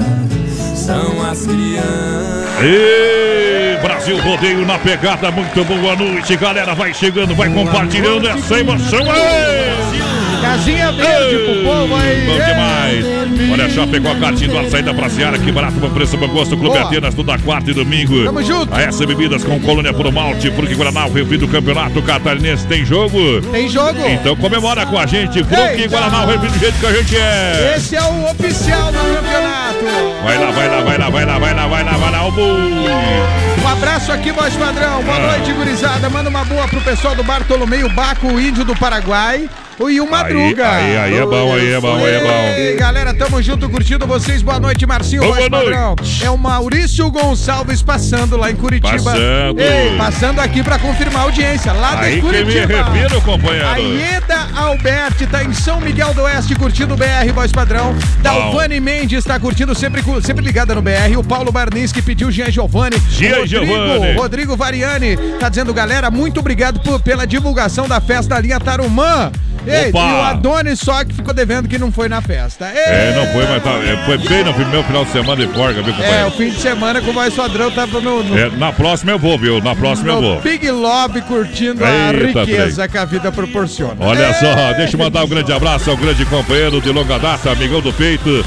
São 0.75 1.21
as 1.29 1.45
crianças. 1.45 2.63
E 2.63 3.77
Brasil 3.81 4.17
Rodeio 4.21 4.65
na 4.65 4.79
pegada, 4.79 5.29
muito 5.31 5.65
boa 5.65 5.97
noite, 5.97 6.37
galera. 6.37 6.73
Vai 6.73 6.93
chegando, 6.93 7.35
vai 7.35 7.49
compartilhando 7.49 8.25
essa 8.29 8.57
emoção 8.57 9.01
aí. 9.11 10.18
Casinha 10.49 10.91
verde 10.91 11.37
pro 11.45 11.63
povo 11.63 11.95
aí. 11.95 12.25
Bom 12.25 12.33
demais. 12.33 13.05
Olha 13.51 13.69
só, 13.69 13.85
pegou 13.87 14.11
a 14.11 14.15
cartinha 14.15 14.49
do 14.49 14.57
ar, 14.57 14.65
saída 14.65 14.93
pra 14.93 15.09
Seara, 15.09 15.37
que 15.37 15.51
barato, 15.51 15.73
bom 15.79 15.89
preço, 15.89 16.17
bom 16.17 16.27
gosto. 16.27 16.57
Clube 16.57 16.75
Boa. 16.77 16.87
Atenas, 16.87 17.13
toda 17.13 17.37
quarta 17.39 17.71
e 17.71 17.73
domingo. 17.73 18.23
Tamo 18.25 18.43
junto. 18.43 18.73
A 18.73 18.81
S 18.81 19.05
Bebidas 19.05 19.43
com 19.43 19.59
colônia 19.59 19.93
por 19.93 20.11
malte, 20.11 20.49
porque 20.51 20.73
Guaraná, 20.75 21.05
o 21.05 21.13
refri 21.13 21.37
do 21.37 21.47
campeonato 21.47 22.01
catarinense 22.01 22.65
tem 22.67 22.83
jogo. 22.85 23.41
Tem 23.51 23.69
jogo. 23.69 23.99
Então 24.07 24.35
comemora 24.35 24.85
com 24.85 24.97
a 24.97 25.05
gente, 25.05 25.43
Fruque. 25.43 25.87
Guaraná, 25.87 26.23
o 26.23 26.27
refri 26.27 26.47
do 26.49 26.59
jeito 26.59 26.79
que 26.79 26.85
a 26.85 26.93
gente 26.93 27.15
é. 27.15 27.73
Esse 27.77 27.95
é 27.95 28.01
o 28.01 28.25
oficial 28.31 28.91
do 28.91 28.97
campeonato. 28.97 29.85
Vai 30.23 30.37
lá, 30.37 30.51
vai 30.51 30.67
lá, 30.69 30.81
vai 30.81 30.97
lá, 30.97 31.09
vai 31.09 31.25
lá, 31.25 31.37
vai 31.39 31.53
lá, 31.53 31.67
vai 31.67 31.83
lá, 31.83 31.91
vai 31.97 32.11
lá, 32.11 32.27
o. 32.27 32.31
Um 33.61 33.67
abraço 33.67 34.11
aqui, 34.11 34.31
voz 34.31 34.53
padrão. 34.55 35.03
Boa 35.03 35.17
Ah. 35.17 35.27
noite, 35.37 35.53
gurizada. 35.53 36.09
Manda 36.09 36.29
uma 36.29 36.43
boa 36.43 36.67
pro 36.67 36.81
pessoal 36.81 37.15
do 37.15 37.23
Bartolomeu 37.23 37.87
Baco, 37.89 38.27
o 38.27 38.39
índio 38.39 38.63
do 38.63 38.75
Paraguai. 38.75 39.47
E 39.87 40.01
o 40.01 40.09
Madruga. 40.09 40.69
Aí, 40.69 40.97
aí 40.97 41.17
é 41.17 41.25
bom, 41.25 41.53
aí 41.53 41.71
é 41.71 41.79
bom, 41.79 41.95
aí 41.95 42.13
é 42.15 42.19
bom. 42.19 42.59
Ei, 42.61 42.75
galera, 42.75 43.13
tamo 43.13 43.41
junto 43.41 43.69
curtindo 43.69 44.05
vocês. 44.05 44.41
Boa 44.41 44.59
noite, 44.59 44.85
Marcinho, 44.85 45.21
Boa 45.23 45.35
voz 45.37 45.49
noite. 45.49 45.65
padrão. 45.65 45.95
É 46.21 46.29
o 46.29 46.37
Maurício 46.37 47.09
Gonçalves 47.09 47.81
passando 47.81 48.35
lá 48.35 48.51
em 48.51 48.55
Curitiba. 48.55 48.91
Passando. 49.03 49.59
Ei, 49.61 49.95
passando 49.97 50.39
aqui 50.41 50.61
pra 50.61 50.77
confirmar 50.77 51.21
a 51.21 51.25
audiência. 51.25 51.71
Lá 51.71 51.95
de 51.95 52.05
Aí 52.05 52.21
que 52.21 52.27
me 52.27 52.43
Curitiba. 52.43 52.83
refiro, 52.91 53.21
companheiro. 53.21 53.67
A 53.67 53.77
Ieda 53.77 54.47
Alberti 54.55 55.25
tá 55.27 55.43
em 55.43 55.53
São 55.53 55.79
Miguel 55.79 56.13
do 56.13 56.23
Oeste 56.23 56.55
curtindo 56.55 56.93
o 56.93 56.97
BR 56.97 57.31
Voz 57.33 57.51
Padrão. 57.51 57.95
Dalvani 58.21 58.79
Mendes 58.79 59.23
tá 59.23 59.39
curtindo 59.39 59.73
sempre, 59.73 60.03
sempre 60.21 60.43
ligada 60.43 60.75
no 60.75 60.81
BR. 60.81 61.17
O 61.17 61.23
Paulo 61.23 61.51
Barnins 61.51 61.91
que 61.91 62.01
pediu 62.01 62.29
Jean 62.31 62.51
Giovanni. 62.51 62.97
Jean 63.09 63.47
Giovanni. 63.47 64.13
Rodrigo 64.15 64.55
Variani 64.57 65.17
tá 65.39 65.47
dizendo, 65.49 65.73
galera, 65.73 66.11
muito 66.11 66.39
obrigado 66.41 66.79
por- 66.81 66.99
pela 67.01 67.25
divulgação 67.25 67.87
da 67.87 67.99
festa 68.01 68.35
da 68.35 68.41
linha 68.41 68.59
Tarumã. 68.59 69.31
Ei, 69.71 69.89
Opa. 69.89 69.99
e 69.99 70.13
o 70.13 70.21
Adonis 70.23 70.79
só 70.79 71.03
que 71.03 71.13
ficou 71.13 71.33
devendo 71.33 71.67
que 71.67 71.77
não 71.77 71.91
foi 71.91 72.09
na 72.09 72.21
festa. 72.21 72.65
É, 72.65 73.13
não 73.15 73.25
foi, 73.33 73.45
mas 73.47 73.63
tá, 73.63 73.71
é, 73.71 74.05
foi 74.05 74.17
bem 74.17 74.43
no 74.43 74.53
primeiro 74.53 74.83
final 74.83 75.05
de 75.05 75.11
semana 75.11 75.45
de 75.47 75.53
forga, 75.53 75.81
viu, 75.81 75.93
É, 75.93 75.97
o 75.97 76.01
companheiro? 76.01 76.31
fim 76.31 76.49
de 76.49 76.59
semana 76.61 77.01
com 77.01 77.09
o 77.09 77.13
Voz 77.13 77.33
Padrão 77.33 77.71
tava 77.71 78.01
no, 78.01 78.23
no, 78.23 78.37
É, 78.37 78.49
na 78.51 78.71
próxima 78.71 79.11
eu 79.11 79.19
vou, 79.19 79.37
viu? 79.37 79.61
Na 79.61 79.75
próxima 79.75 80.09
eu 80.11 80.15
no 80.15 80.21
vou. 80.21 80.41
Big 80.41 80.69
Love 80.69 81.21
curtindo 81.21 81.83
a 81.83 82.13
Eita, 82.13 82.43
riqueza 82.43 82.87
que 82.87 82.97
a 82.97 83.05
vida 83.05 83.31
proporciona. 83.31 83.95
Olha 83.99 84.23
É. 84.25 84.33
só, 84.33 84.73
deixa 84.73 84.95
eu 84.95 84.99
mandar 84.99 85.23
um 85.23 85.27
grande 85.27 85.51
abraço 85.53 85.89
ao 85.89 85.97
grande 85.97 86.25
companheiro 86.25 86.81
de 86.81 86.89
longa 86.91 87.17
data, 87.19 87.51
amigão 87.51 87.81
do 87.81 87.91
peito. 87.93 88.45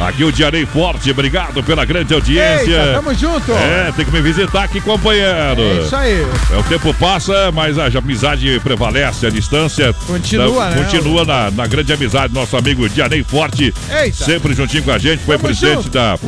Aqui 0.00 0.24
o 0.24 0.32
Diarei 0.32 0.66
Forte, 0.66 1.10
obrigado 1.10 1.62
pela 1.62 1.84
grande 1.84 2.12
audiência. 2.12 2.70
Eita, 2.80 2.92
tamo 2.94 3.14
junto. 3.14 3.52
É, 3.52 3.92
tem 3.94 4.04
que 4.04 4.10
me 4.10 4.20
visitar 4.20 4.64
aqui, 4.64 4.80
companheiro. 4.80 5.60
É 5.60 5.80
isso 5.84 5.94
aí. 5.96 6.26
É, 6.52 6.56
o 6.58 6.62
tempo 6.64 6.92
passa, 6.94 7.52
mas 7.52 7.78
a 7.78 7.86
amizade 7.86 8.60
prevalece, 8.62 9.24
a 9.26 9.30
distância 9.30 9.92
Continua, 10.06 10.68
da- 10.68 10.70
né? 10.76 10.82
Continua 10.84 11.24
na, 11.24 11.50
na 11.52 11.66
grande 11.68 11.92
amizade, 11.92 12.34
nosso 12.34 12.56
amigo 12.56 12.88
Dianei 12.88 13.22
Forte, 13.22 13.72
Eita. 13.88 14.24
sempre 14.24 14.52
juntinho 14.52 14.82
com 14.82 14.90
a 14.90 14.98
gente, 14.98 15.22
foi 15.24 15.36
Tamo 15.36 15.46
presidente 15.48 15.84
junto. 15.84 15.90
da, 15.90 16.18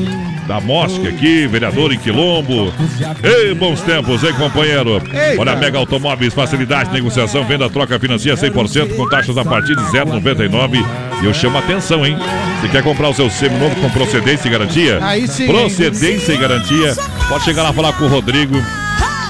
da 0.47 0.61
Mosca 0.61 1.09
aqui, 1.09 1.47
vereador 1.47 1.93
em 1.93 1.99
Quilombo. 1.99 2.73
Ei, 3.23 3.55
bons 3.55 3.81
tempos, 3.83 4.23
hein, 4.23 4.33
companheiro? 4.39 5.03
Eita. 5.13 5.41
Olha, 5.41 5.57
Mega 5.57 5.79
Automóveis, 5.79 6.33
facilidade, 6.33 6.93
negociação, 6.93 7.45
venda, 7.45 7.69
troca 7.69 7.99
financia 7.99 8.35
100% 8.35 8.97
com 8.97 9.09
taxas 9.09 9.37
a 9.37 9.45
partir 9.45 9.75
de 9.75 9.83
0,99. 9.83 10.85
E 11.23 11.27
eu 11.27 11.35
chamo 11.35 11.57
a 11.57 11.61
atenção, 11.61 12.07
hein? 12.07 12.17
Você 12.61 12.69
quer 12.69 12.83
comprar 12.83 13.09
o 13.09 13.15
seu 13.15 13.29
seminovo 13.31 13.75
com 13.77 13.91
procedência 13.91 14.49
e 14.49 14.51
garantia? 14.51 14.99
Aí 15.03 15.27
sim. 15.27 15.47
Procedência 15.47 16.33
e 16.33 16.37
garantia. 16.37 16.95
Pode 17.29 17.45
chegar 17.45 17.63
lá 17.63 17.73
falar 17.73 17.93
com 17.95 18.05
o 18.05 18.09
Rodrigo 18.09 18.57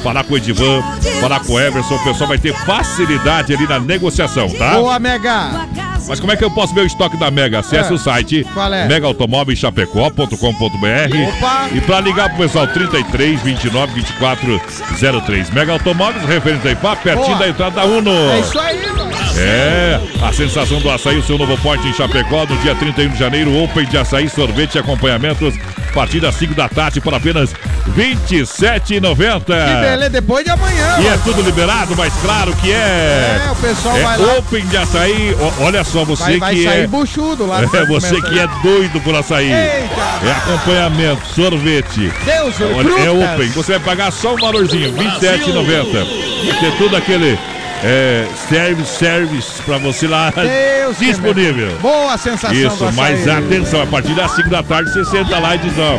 falar 0.06 0.22
com 0.22 0.34
o 0.34 0.36
Edivan, 0.36 0.82
falar 1.20 1.40
com 1.40 1.54
o 1.54 1.60
Everson, 1.60 1.96
o 1.96 2.04
pessoal 2.04 2.28
vai 2.28 2.38
ter 2.38 2.54
facilidade 2.54 3.52
ali 3.52 3.66
na 3.66 3.80
negociação, 3.80 4.48
tá? 4.50 4.74
Boa, 4.74 5.00
Mega. 5.00 5.66
Mas 6.06 6.20
como 6.20 6.30
é 6.30 6.36
que 6.36 6.44
eu 6.44 6.50
posso 6.52 6.72
ver 6.72 6.82
o 6.82 6.86
estoque 6.86 7.16
da 7.16 7.28
Mega? 7.28 7.58
Acesse 7.58 7.90
É. 7.90 7.94
o 7.94 7.98
site 7.98 8.46
é? 8.72 8.86
megaautomóveischapecó.com.br 8.86 11.74
e 11.74 11.80
para 11.80 12.00
ligar 12.00 12.28
pro 12.28 12.38
pessoal 12.38 12.68
33 12.68 13.42
29 13.42 13.92
24 13.94 14.60
03. 15.26 15.50
Mega 15.50 15.72
Automóveis, 15.72 16.24
referente 16.24 16.68
aí, 16.68 16.76
pá, 16.76 16.94
pertinho 16.94 17.26
Boa. 17.26 17.38
da 17.38 17.48
entrada 17.48 17.74
da 17.80 17.84
Uno. 17.84 18.12
É 18.12 18.38
isso 18.38 18.60
aí, 18.60 18.80
mano. 18.86 19.15
É, 19.38 20.00
a 20.22 20.32
sensação 20.32 20.80
do 20.80 20.90
açaí, 20.90 21.18
o 21.18 21.22
seu 21.22 21.36
novo 21.36 21.56
porte 21.58 21.86
em 21.86 21.92
Chapecó, 21.92 22.46
no 22.46 22.56
dia 22.58 22.74
31 22.74 23.10
de 23.10 23.18
janeiro, 23.18 23.54
Open 23.62 23.84
de 23.86 23.98
açaí, 23.98 24.28
sorvete 24.28 24.76
e 24.76 24.78
acompanhamentos, 24.78 25.54
a 25.90 25.92
partir 25.92 26.20
das 26.20 26.34
5 26.36 26.54
da 26.54 26.68
tarde, 26.68 27.00
por 27.00 27.12
apenas 27.14 27.52
R$ 27.94 28.16
27,90. 28.16 29.44
Que 29.44 29.80
beleza, 29.80 30.10
depois 30.10 30.44
de 30.44 30.50
amanhã. 30.50 30.96
E 31.00 31.06
é 31.06 31.16
tudo 31.24 31.42
liberado, 31.42 31.94
mas 31.96 32.12
claro 32.22 32.54
que 32.56 32.72
é. 32.72 33.40
É, 33.46 33.50
o 33.50 33.56
pessoal 33.56 33.96
É 33.96 34.02
vai 34.02 34.18
lá. 34.18 34.34
Open 34.38 34.66
de 34.66 34.76
açaí. 34.76 35.34
O- 35.38 35.62
olha 35.64 35.84
só, 35.84 36.04
você 36.04 36.22
Vai, 36.22 36.38
vai 36.38 36.54
que 36.54 36.64
sair 36.64 36.80
é. 36.82 36.86
buchudo 36.86 37.46
lá. 37.46 37.60
É, 37.76 37.84
você 37.86 38.20
que 38.22 38.38
é 38.38 38.46
doido 38.62 39.00
por 39.02 39.14
açaí. 39.14 39.52
Eita. 39.52 40.26
É 40.26 40.30
acompanhamento, 40.32 41.26
sorvete. 41.34 42.10
Deus, 42.24 42.54
Olha, 42.60 42.88
é 42.88 43.04
frutas. 43.04 43.34
Open. 43.34 43.48
Você 43.50 43.72
vai 43.72 43.80
pagar 43.80 44.10
só 44.12 44.34
um 44.34 44.38
valorzinho, 44.38 44.94
R$ 44.96 45.04
27,90. 45.04 46.06
Vai 46.46 46.58
ter 46.60 46.72
tudo 46.78 46.96
aquele 46.96 47.38
é, 47.84 48.24
service, 48.48 48.96
service 48.96 49.62
pra 49.62 49.78
você 49.78 50.06
lá 50.06 50.32
Deus 50.34 50.96
que 50.96 51.06
disponível. 51.06 51.76
Boa 51.80 52.16
sensação 52.16 52.56
Isso, 52.56 52.90
mas 52.94 53.26
atenção, 53.28 53.82
a 53.82 53.86
partir 53.86 54.14
das 54.14 54.30
5 54.32 54.48
da 54.48 54.62
tarde 54.62 54.90
você 54.92 55.04
senta 55.04 55.38
lá 55.38 55.54
e 55.54 55.58
diz, 55.58 55.72
ó, 55.78 55.98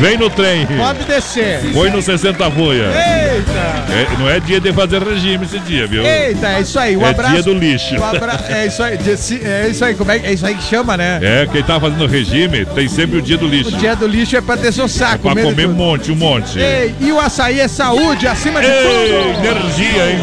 vem 0.00 0.16
no 0.16 0.30
trem, 0.30 0.66
Pode 0.66 1.04
descer. 1.04 1.60
põe 1.72 1.90
no 1.90 2.00
60 2.00 2.50
folha. 2.50 2.84
Eita. 2.84 3.82
É, 3.92 4.06
não 4.18 4.28
é 4.28 4.40
dia 4.40 4.60
de 4.60 4.72
fazer 4.72 5.02
regime 5.02 5.44
esse 5.44 5.58
dia, 5.60 5.86
viu? 5.86 6.04
Eita, 6.04 6.48
é 6.48 6.60
isso 6.60 6.78
aí. 6.78 6.96
Um 6.96 7.04
É 7.06 7.10
abraço. 7.10 7.34
dia 7.34 7.42
do 7.42 7.54
lixo. 7.54 8.02
abra- 8.02 8.40
É 8.48 8.66
isso 8.66 8.82
aí. 8.82 8.98
É 9.44 9.68
isso 9.68 9.84
aí. 9.84 9.94
Como 9.94 10.10
é, 10.10 10.18
é 10.18 10.32
isso 10.32 10.46
aí 10.46 10.54
que 10.54 10.62
chama, 10.64 10.96
né? 10.96 11.18
É, 11.22 11.46
quem 11.50 11.62
tá 11.62 11.78
fazendo 11.80 12.06
regime 12.06 12.64
tem 12.66 12.88
sempre 12.88 13.18
o 13.18 13.22
dia 13.22 13.36
do 13.36 13.46
lixo. 13.46 13.74
O 13.74 13.78
dia 13.78 13.94
do 13.96 14.06
lixo 14.06 14.36
é 14.36 14.40
pra 14.40 14.56
ter 14.56 14.72
seu 14.72 14.88
saco. 14.88 15.18
Pra 15.20 15.34
medo 15.34 15.48
de 15.48 15.54
comer 15.54 15.66
um 15.68 15.72
monte, 15.74 16.10
um 16.12 16.16
monte. 16.16 16.58
Ei, 16.58 16.94
e 17.00 17.12
o 17.12 17.20
açaí 17.20 17.60
é 17.60 17.68
saúde 17.68 18.26
acima 18.26 18.60
de 18.60 18.66
Ei, 18.66 18.82
tudo. 18.82 19.46
energia, 19.46 20.10
hein? 20.10 20.18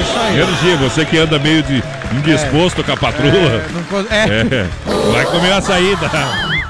É 0.00 0.02
isso 0.02 0.18
aí. 0.18 0.40
Energia, 0.40 0.76
você 0.76 1.04
que 1.04 1.18
anda 1.18 1.38
meio 1.38 1.62
de 1.62 1.82
indisposto 2.16 2.82
com 2.82 2.92
a 2.92 2.96
patroa. 2.96 3.62
Não, 3.72 3.82
co- 3.84 4.06
é, 4.10 4.24
É, 4.24 4.66
vai 5.12 5.24
comer 5.26 5.50
uma 5.52 5.60
saída. 5.60 6.10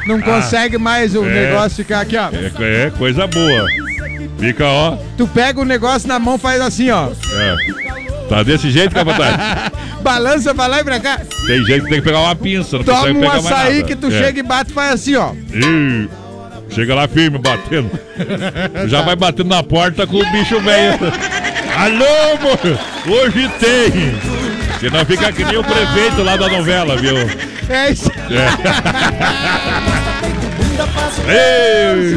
não 0.07 0.21
consegue 0.21 0.77
mais 0.79 1.15
o 1.15 1.25
é. 1.25 1.29
negócio 1.47 1.77
ficar 1.77 2.01
aqui, 2.01 2.17
ó. 2.17 2.29
É, 2.33 2.87
é 2.87 2.93
coisa 2.97 3.27
boa. 3.27 3.67
Fica, 4.39 4.65
ó. 4.67 4.97
Tu 5.17 5.27
pega 5.29 5.61
o 5.61 5.65
negócio 5.65 6.09
na 6.09 6.19
mão, 6.19 6.39
faz 6.39 6.61
assim, 6.61 6.91
ó. 6.91 7.09
É. 7.35 7.57
Tá 8.29 8.43
desse 8.43 8.71
jeito, 8.71 8.95
capataz? 8.95 9.71
Balança 10.03 10.55
pra 10.55 10.67
lá 10.67 10.81
e 10.81 10.85
pra 10.85 10.99
cá. 11.01 11.21
Tem 11.47 11.65
gente 11.65 11.83
que 11.83 11.89
tem 11.91 11.99
que 11.99 12.03
pegar 12.03 12.21
uma 12.21 12.35
pinça, 12.35 12.79
não 12.79 12.85
Toma 12.85 12.99
consegue 13.01 13.19
um 13.19 13.21
pegar 13.21 13.33
mais 13.35 13.47
açaí 13.47 13.75
nada. 13.77 13.87
que 13.89 13.97
tu 13.97 14.07
É. 14.07 14.11
chega 14.11 14.41
e 14.41 14.43
bate 14.43 14.71
e 14.71 14.75
faz 14.75 14.95
assim, 14.95 15.15
ó. 15.17 15.33
Ih, 15.53 16.09
chega 16.71 16.95
lá 16.95 17.07
firme, 17.09 17.39
batendo. 17.39 17.91
Já 18.89 19.03
vai 19.03 19.15
batendo 19.17 19.49
na 19.51 19.63
porta 19.63 20.07
com 20.07 20.17
o 20.19 20.31
bicho 20.33 20.59
velho. 20.61 20.99
Alô, 21.81 22.05
amor, 22.37 22.79
hoje 23.09 23.49
tem. 23.59 24.13
Senão 24.79 25.03
fica 25.07 25.33
que 25.33 25.43
nem 25.43 25.57
o 25.57 25.65
prefeito 25.65 26.23
lá 26.23 26.37
da 26.37 26.47
novela, 26.47 26.95
viu? 26.95 27.17
É 27.71 27.91
isso. 27.91 28.11
faço. 30.95 31.23
Ei! 31.27 32.15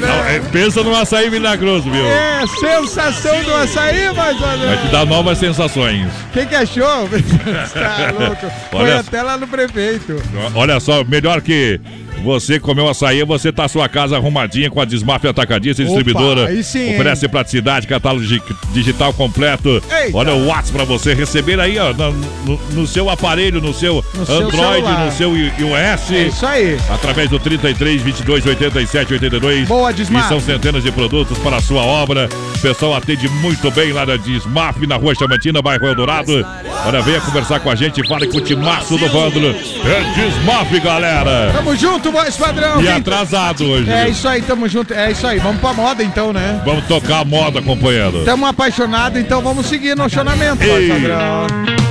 Né? 0.00 0.34
É, 0.36 0.40
pensa 0.50 0.82
num 0.82 0.96
açaí 0.96 1.30
milagroso, 1.30 1.88
viu? 1.88 2.04
É, 2.06 2.44
sensação 2.58 3.40
do 3.44 3.54
açaí, 3.54 4.12
mas 4.16 4.42
olha. 4.42 4.66
Vai 4.66 4.76
te 4.78 4.88
dar 4.88 5.06
novas 5.06 5.38
sensações. 5.38 6.08
Quem 6.32 6.46
que 6.46 6.56
achou? 6.56 7.08
tá 7.72 8.12
louco. 8.18 8.50
Foi 8.70 8.80
Olha- 8.80 8.98
até 8.98 9.22
lá 9.22 9.36
no 9.36 9.46
prefeito. 9.46 10.20
Olha 10.56 10.80
só, 10.80 11.04
melhor 11.04 11.40
que 11.40 11.80
você 12.22 12.58
comer 12.60 12.82
um 12.82 12.88
açaí, 12.88 13.22
você 13.24 13.52
tá 13.52 13.66
sua 13.68 13.88
casa 13.88 14.16
arrumadinha 14.16 14.70
com 14.70 14.80
a 14.80 14.84
Desmaf 14.84 15.24
Atacadista 15.26 15.82
e 15.82 15.86
Distribuidora. 15.86 16.48
aí 16.48 16.62
sim, 16.62 16.94
Oferece 16.94 17.28
praticidade, 17.28 17.86
catálogo 17.86 18.24
digi- 18.24 18.42
digital 18.72 19.12
completo. 19.12 19.82
Eita. 19.90 20.16
Olha 20.16 20.34
o 20.34 20.46
WhatsApp 20.46 20.72
pra 20.72 20.84
você 20.84 21.14
receber 21.14 21.58
aí, 21.60 21.78
ó, 21.78 21.92
no, 21.92 22.60
no- 22.72 22.86
seu 22.86 23.08
aparelho, 23.10 23.60
no 23.60 23.72
seu 23.72 24.04
No 24.14 24.26
seu 24.26 24.36
Android, 24.36 24.52
celular. 24.84 25.04
no 25.06 25.12
seu 25.12 25.36
iOS. 25.36 26.10
É 26.12 26.22
isso 26.28 26.46
aí. 26.46 26.78
Através 26.90 27.28
do 27.30 27.38
33 27.38 28.02
22 28.02 28.44
87 28.46 29.12
82. 29.14 29.68
Boa, 29.68 29.92
Desmaf. 29.92 30.24
E 30.24 30.28
são 30.28 30.40
centenas 30.40 30.82
de 30.82 30.90
produtos 30.92 31.36
para 31.38 31.56
a 31.56 31.60
sua 31.60 31.82
obra. 31.82 32.28
O 32.56 32.58
pessoal 32.60 32.94
atende 32.94 33.28
muito 33.28 33.70
bem 33.70 33.92
lá 33.92 34.04
na 34.04 34.16
Desmaf, 34.16 34.84
na 34.86 34.96
rua 34.96 35.14
Chamantina, 35.14 35.62
bairro 35.62 35.86
Eldorado. 35.86 36.44
Olha, 36.86 37.00
venha 37.02 37.20
conversar 37.20 37.60
com 37.60 37.70
a 37.70 37.74
gente, 37.74 38.06
fale 38.08 38.26
com 38.26 38.38
o 38.38 38.40
Timaço 38.40 38.96
do 38.98 39.08
Vândalo. 39.08 39.48
É 39.50 40.14
Desmaf, 40.14 40.80
galera. 40.80 41.52
Tamo 41.54 41.76
junto, 41.76 42.10
voz 42.22 42.36
padrão. 42.36 42.80
E 42.80 42.84
Quem- 42.84 42.92
atrasado 42.92 43.64
hoje. 43.64 43.90
É 43.90 44.08
isso 44.08 44.26
aí, 44.28 44.42
tamo 44.42 44.68
junto. 44.68 44.92
É 44.94 45.10
isso 45.10 45.26
aí, 45.26 45.38
vamos 45.38 45.60
pra 45.60 45.72
moda 45.72 46.02
então, 46.02 46.32
né? 46.32 46.60
Vamos 46.64 46.84
tocar 46.86 47.20
a 47.20 47.24
moda, 47.24 47.62
companheiro. 47.62 48.24
Tamo 48.24 48.46
apaixonado, 48.46 49.18
então 49.18 49.40
vamos 49.42 49.66
seguir 49.66 49.96
no 49.96 50.04
acionamento, 50.04 50.56
voz 50.56 50.82
Ei. 50.82 50.88
padrão. 50.88 51.46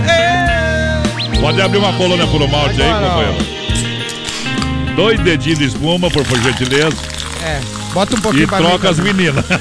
Ê! 0.07 1.37
Pode 1.39 1.61
abrir 1.61 1.77
uma 1.77 1.93
colônia 1.93 2.25
por 2.27 2.41
um 2.41 2.47
malte 2.47 2.81
aí, 2.81 2.89
Agora, 2.89 3.09
companheiro. 3.27 3.57
Dois 4.95 5.19
dedinhos 5.19 5.59
de 5.59 5.65
espuma, 5.65 6.09
por, 6.09 6.23
por 6.25 6.39
gentileza. 6.41 6.97
É, 7.43 7.59
bota 7.93 8.15
um 8.15 8.21
pouquinho 8.21 8.43
E 8.45 8.47
pra 8.47 8.59
mim 8.59 8.65
troca 8.65 8.89
as 8.89 8.99
meninas. 8.99 9.45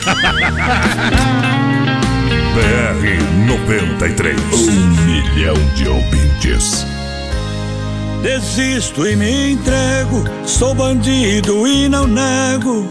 BR 2.54 3.22
93. 3.46 4.36
Um 4.52 4.86
milhão 5.04 5.54
de 5.74 5.86
ouvintes. 5.88 6.86
Desisto 8.26 9.06
e 9.06 9.14
me 9.14 9.52
entrego, 9.52 10.24
sou 10.44 10.74
bandido 10.74 11.64
e 11.64 11.88
não 11.88 12.08
nego. 12.08 12.88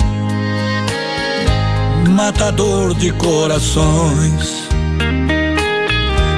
Matador 2.09 2.93
de 2.93 3.11
corações. 3.11 4.69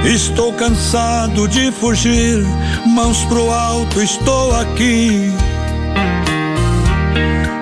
Estou 0.03 0.51
cansado 0.53 1.47
de 1.47 1.71
fugir, 1.73 2.43
mãos 2.87 3.23
pro 3.25 3.51
alto, 3.51 4.01
estou 4.01 4.55
aqui. 4.55 5.31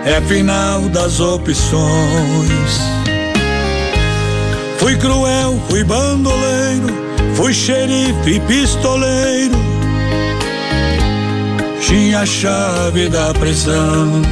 É 0.06 0.22
final 0.22 0.84
das 0.84 1.20
opções. 1.20 2.80
Fui 4.78 4.96
cruel, 4.96 5.60
fui 5.68 5.84
bandoleiro, 5.84 6.88
fui 7.36 7.54
xerife 7.54 8.36
e 8.36 8.40
pistoleiro. 8.40 9.75
Tinha 11.88 12.22
a 12.22 12.26
chave 12.26 13.10
da 13.10 13.32
prisão. 13.32 14.24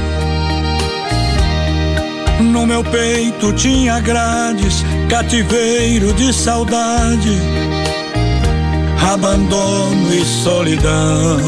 No 2.41 2.65
meu 2.65 2.83
peito 2.83 3.53
tinha 3.53 3.99
grades, 3.99 4.83
cativeiro 5.07 6.11
de 6.13 6.33
saudade, 6.33 7.37
abandono 9.13 10.11
e 10.11 10.25
solidão. 10.25 11.39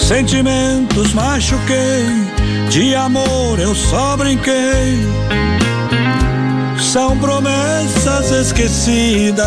Sentimentos 0.00 1.12
machuquei, 1.12 2.06
de 2.70 2.94
amor 2.94 3.58
eu 3.58 3.74
só 3.74 4.16
brinquei. 4.16 4.98
São 6.80 7.18
promessas 7.18 8.30
esquecidas. 8.30 9.44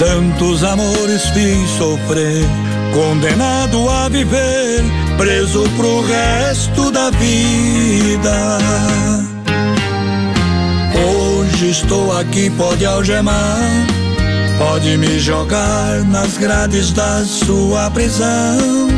Tantos 0.00 0.64
amores 0.64 1.26
fiz 1.26 1.68
sofrer, 1.76 2.42
condenado 2.94 3.86
a 3.90 4.08
viver, 4.08 4.82
preso 5.18 5.62
pro 5.76 6.00
resto 6.00 6.90
da 6.90 7.10
vida. 7.10 8.58
Hoje 11.04 11.68
estou 11.68 12.16
aqui, 12.16 12.48
pode 12.48 12.86
algemar, 12.86 13.60
pode 14.56 14.96
me 14.96 15.18
jogar 15.18 16.02
nas 16.06 16.38
grades 16.38 16.92
da 16.92 17.22
sua 17.22 17.90
prisão. 17.90 18.88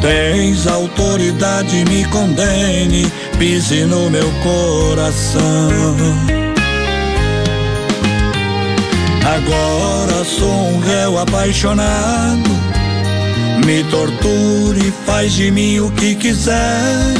Tens 0.00 0.68
autoridade, 0.68 1.84
me 1.86 2.04
condene, 2.10 3.12
pise 3.40 3.84
no 3.86 4.08
meu 4.08 4.30
coração. 4.44 6.43
Agora 9.24 10.24
sou 10.24 10.68
um 10.68 10.80
réu 10.80 11.18
apaixonado. 11.18 12.50
Me 13.64 13.82
torture, 13.84 14.92
faz 15.06 15.32
de 15.32 15.50
mim 15.50 15.80
o 15.80 15.90
que 15.92 16.14
quiser. 16.14 17.14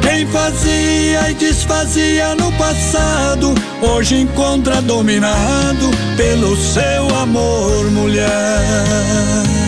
Quem 0.00 0.26
fazia 0.26 1.30
e 1.30 1.34
desfazia 1.34 2.36
no 2.36 2.52
passado, 2.52 3.54
hoje 3.82 4.20
encontra 4.20 4.80
dominado 4.80 5.90
pelo 6.16 6.56
seu 6.56 7.08
amor, 7.16 7.90
mulher. 7.90 9.63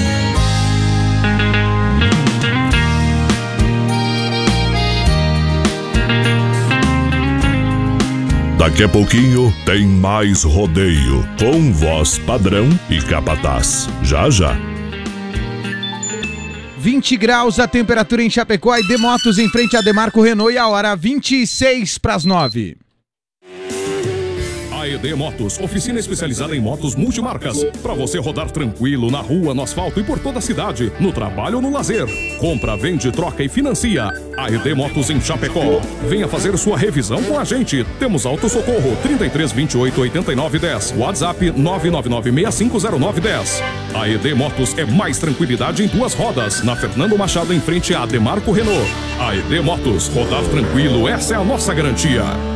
Daqui 8.59 8.85
a 8.85 8.89
pouquinho 8.89 9.53
tem 9.67 9.87
mais 9.87 10.43
rodeio 10.43 11.23
com 11.39 11.71
voz 11.75 12.19
padrão 12.19 12.67
e 12.89 12.99
capataz. 13.03 13.87
Já 14.03 14.31
já. 14.31 14.57
20 16.79 17.17
graus 17.19 17.59
a 17.59 17.69
temperatura 17.69 18.23
em 18.23 18.31
Chapecó 18.31 18.75
e 18.79 18.89
Demotos 18.89 19.39
em 19.39 19.49
frente 19.51 19.77
a 19.77 19.83
Demarco 19.83 20.23
Renault 20.23 20.55
e 20.55 20.57
a 20.57 20.67
hora 20.69 20.97
26 20.97 21.99
pras 21.99 22.25
9. 22.25 22.86
AED 24.97 25.15
Motos, 25.15 25.61
oficina 25.61 26.01
especializada 26.01 26.57
em 26.57 26.61
motos 26.61 26.95
multimarcas. 26.95 27.63
Para 27.83 27.93
você 27.93 28.19
rodar 28.19 28.51
tranquilo 28.51 29.11
na 29.11 29.21
rua, 29.21 29.53
no 29.53 29.63
asfalto 29.63 30.01
e 30.01 30.05
por 30.05 30.19
toda 30.19 30.39
a 30.39 30.43
cidade, 30.43 30.91
no 30.99 31.13
trabalho 31.13 31.57
ou 31.57 31.63
no 31.63 31.71
lazer. 31.71 32.07
Compra, 32.39 32.77
vende, 32.77 33.13
troca 33.13 33.43
e 33.43 33.49
financia. 33.49 34.11
AED 34.39 34.75
Motos 34.75 35.11
em 35.11 35.21
Chapecó. 35.21 35.81
Venha 36.09 36.27
fazer 36.27 36.57
sua 36.57 36.79
revisão 36.79 37.23
com 37.25 37.39
a 37.39 37.45
gente. 37.45 37.85
Temos 37.99 38.25
auto 38.25 38.49
socorro 38.49 38.97
33 39.03 39.53
28 39.53 40.01
89 40.01 40.59
10. 40.59 40.95
WhatsApp 40.97 41.51
999 41.51 42.33
6509 42.33 43.21
10. 43.21 43.63
AED 43.95 44.35
Motos 44.35 44.79
é 44.79 44.85
mais 44.87 45.19
tranquilidade 45.19 45.85
em 45.85 45.89
duas 45.89 46.15
rodas. 46.15 46.63
Na 46.63 46.75
Fernando 46.75 47.19
Machado 47.19 47.53
em 47.53 47.61
frente 47.61 47.95
a 47.95 48.07
Demarco 48.07 48.51
Renault. 48.51 48.89
AED 49.21 49.61
Motos, 49.61 50.09
rodar 50.09 50.45
tranquilo, 50.45 51.07
essa 51.07 51.35
é 51.35 51.37
a 51.37 51.45
nossa 51.45 51.75
garantia. 51.75 52.56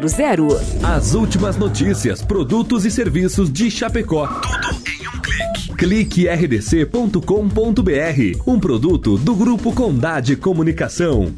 As 0.81 1.13
últimas 1.13 1.57
notícias, 1.57 2.23
produtos 2.23 2.85
e 2.85 2.91
serviços 2.91 3.53
de 3.53 3.69
Chapecó. 3.69 4.25
Tudo 4.25 4.81
em 4.89 5.07
um 5.07 5.21
clique. 5.21 5.75
Clique 5.77 6.27
rdc.com.br, 6.27 7.21
um 8.47 8.59
produto 8.59 9.15
do 9.19 9.35
Grupo 9.35 9.71
Condade 9.71 10.35
Comunicação. 10.35 11.31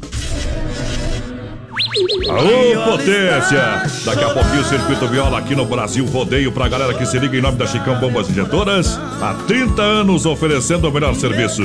Alô, 2.26 2.90
potência! 2.90 3.82
Daqui 4.06 4.24
a 4.24 4.30
pouquinho 4.30 4.62
o 4.62 4.64
Circuito 4.64 5.08
Viola 5.08 5.38
aqui 5.40 5.54
no 5.54 5.66
Brasil 5.66 6.06
Rodeio 6.06 6.50
pra 6.50 6.66
galera 6.66 6.94
que 6.94 7.04
se 7.04 7.18
liga 7.18 7.36
em 7.36 7.42
nome 7.42 7.58
da 7.58 7.66
Chicão 7.66 8.00
Bombas 8.00 8.30
Injetoras. 8.30 8.98
Há 9.20 9.34
30 9.46 9.82
anos 9.82 10.24
oferecendo 10.24 10.88
o 10.88 10.92
melhor 10.92 11.14
serviço. 11.14 11.62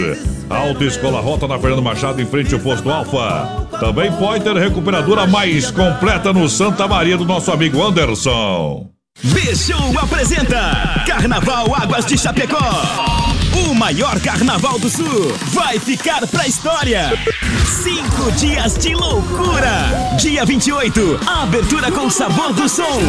Autoescola 0.50 1.22
Rota 1.22 1.48
na 1.48 1.58
Fernando 1.58 1.82
Machado 1.82 2.22
em 2.22 2.26
frente 2.26 2.54
ao 2.54 2.60
posto 2.60 2.90
Alfa. 2.90 3.69
Também 3.80 4.12
Pointer 4.12 4.56
Recuperadora 4.56 5.26
mais 5.26 5.72
completa 5.72 6.34
no 6.34 6.50
Santa 6.50 6.86
Maria 6.88 7.18
do 7.18 7.24
nosso 7.24 7.50
amigo 7.52 7.82
Anderson. 7.82 8.88
Bichão 9.24 9.98
apresenta 9.98 11.04
Carnaval 11.08 11.74
Águas 11.76 12.06
de 12.06 12.18
Chapecó. 12.18 12.58
O 13.68 13.74
maior 13.74 14.20
carnaval 14.20 14.78
do 14.80 14.90
sul 14.90 15.34
vai 15.54 15.80
ficar 15.80 16.28
pra 16.28 16.46
história. 16.46 17.12
Cinco 17.66 18.32
dias 18.34 18.78
de 18.78 18.94
loucura. 18.94 19.72
Dia 20.20 20.46
28, 20.46 21.20
abertura 21.26 21.90
com 21.92 22.10
sabor 22.10 22.54
do 22.54 22.68
som. 22.68 23.00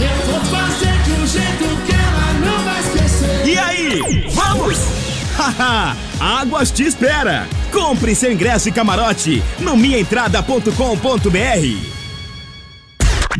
Eu 0.00 0.32
vou 0.32 0.40
fazer 0.44 1.02
de 1.02 1.12
um 1.12 1.26
jeito 1.26 1.82
que 1.86 1.92
ela 1.92 2.32
não 2.44 2.64
vai 2.64 2.80
esquecer. 2.80 3.46
E 3.46 3.58
aí, 3.58 4.28
vamos? 4.30 5.15
Haha, 5.38 5.94
Águas 6.18 6.70
te 6.70 6.84
espera. 6.84 7.46
Compre 7.70 8.14
seu 8.14 8.32
ingresso 8.32 8.68
e 8.68 8.72
camarote 8.72 9.42
no 9.58 9.76
minhaentrada.com.br. 9.76 11.96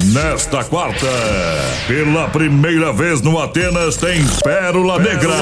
Nesta 0.04 0.62
quarta, 0.62 1.06
pela 1.88 2.28
primeira 2.28 2.92
vez 2.92 3.22
no 3.22 3.40
Atenas 3.40 3.96
tem 3.96 4.22
Pérola 4.44 4.98
Negra. 4.98 5.32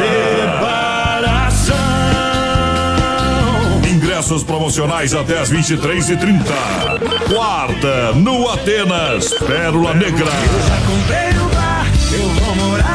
Ingressos 3.85 4.45
promocionais 4.45 5.13
até 5.13 5.41
as 5.41 5.51
23h30. 5.51 6.45
Quarta, 7.35 8.13
no 8.13 8.49
Atenas, 8.49 9.31
Pérola 9.45 9.93
Negra. 9.93 10.31
Comprei 10.87 11.31
o 11.31 11.49
bar, 11.53 11.85
eu 12.13 12.29
vou 12.29 12.55
morar 12.55 12.94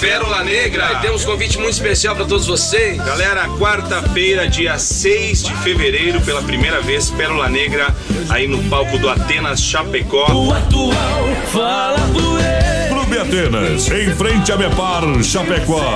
Pérola 0.00 0.44
Negra 0.44 0.92
e 0.92 1.00
temos 1.00 1.24
um 1.24 1.26
convite 1.26 1.58
muito 1.58 1.72
especial 1.72 2.14
para 2.14 2.26
todos 2.26 2.46
vocês. 2.46 2.98
Galera, 2.98 3.48
quarta-feira, 3.58 4.46
dia 4.48 4.78
6 4.78 5.44
de 5.44 5.54
fevereiro, 5.58 6.20
pela 6.20 6.42
primeira 6.42 6.80
vez, 6.82 7.10
Pérola 7.10 7.48
Negra, 7.48 7.94
aí 8.28 8.46
no 8.46 8.62
palco 8.68 8.98
do 8.98 9.08
Atenas 9.08 9.60
Chapecó. 9.60 10.30
O 10.32 10.52
atual 10.52 11.24
fala 11.50 11.98
por 12.12 12.38
ele. 12.40 12.75
Atenas, 13.16 13.90
em 13.90 14.10
frente 14.14 14.52
a 14.52 14.56
Bepar, 14.56 15.02
Chapecó. 15.22 15.94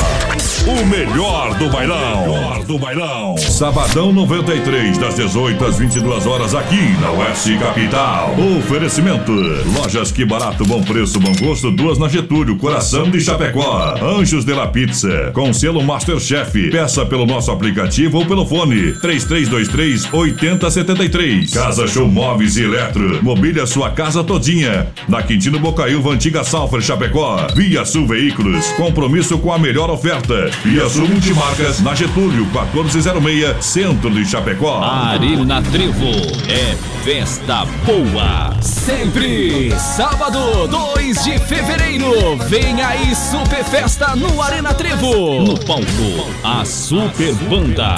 O 0.66 0.86
melhor 0.86 1.56
do 1.58 1.68
bailão. 1.68 2.20
Melhor 2.26 2.64
do 2.64 2.78
bailão. 2.78 3.36
Sabadão 3.36 4.12
93, 4.12 4.98
das 4.98 5.16
18 5.16 5.64
às 5.64 5.78
22 5.78 6.26
horas, 6.26 6.54
aqui 6.54 6.80
na 7.00 7.10
Oeste 7.10 7.56
Capital. 7.58 8.34
Oferecimento: 8.58 9.32
Lojas 9.32 10.10
Que 10.12 10.24
Barato, 10.24 10.64
Bom 10.64 10.82
Preço, 10.82 11.20
Bom 11.20 11.32
Gosto, 11.40 11.70
duas 11.70 11.98
na 11.98 12.08
Getúlio, 12.08 12.56
Coração 12.56 13.10
de 13.10 13.20
Chapecó. 13.20 13.94
Anjos 14.02 14.44
de 14.44 14.52
la 14.52 14.66
Pizza, 14.66 15.30
com 15.34 15.52
selo 15.52 15.82
Masterchef. 15.82 16.70
Peça 16.70 17.04
pelo 17.06 17.26
nosso 17.26 17.50
aplicativo 17.50 18.18
ou 18.18 18.26
pelo 18.26 18.46
fone 18.46 18.92
3323 19.00 20.12
8073. 20.12 21.52
Casa 21.52 21.86
Show 21.86 22.08
Móveis 22.08 22.56
e 22.56 22.64
Eletro. 22.64 23.22
Mobília 23.22 23.66
sua 23.66 23.90
casa 23.90 24.22
todinha. 24.24 24.88
Na 25.08 25.22
Quintino 25.22 25.58
Bocaiúva, 25.58 26.10
antiga 26.10 26.44
Salfer 26.44 26.80
Chapecó. 26.80 27.09
Via 27.56 27.84
Sul 27.84 28.06
Veículos. 28.06 28.66
Compromisso 28.72 29.36
com 29.38 29.52
a 29.52 29.58
melhor 29.58 29.90
oferta. 29.90 30.48
Via 30.64 30.88
Sul 30.88 31.08
Multimarcas, 31.08 31.80
na 31.80 31.94
Getúlio, 31.94 32.46
1406, 32.46 33.64
Centro 33.64 34.10
de 34.10 34.24
Chapecó. 34.24 34.80
Arena 34.82 35.60
Trevo 35.60 36.10
é 36.48 36.76
festa 37.02 37.64
boa. 37.84 38.54
Sempre. 38.60 39.72
Sábado, 39.78 40.68
2 40.68 41.24
de 41.24 41.38
fevereiro. 41.40 42.36
Vem 42.48 42.80
aí 42.80 43.14
Super 43.14 43.64
Festa 43.64 44.14
no 44.14 44.40
Arena 44.40 44.72
Trevo. 44.72 45.42
No 45.42 45.58
palco, 45.58 46.30
a 46.44 46.64
Super 46.64 47.34
Banda 47.34 47.96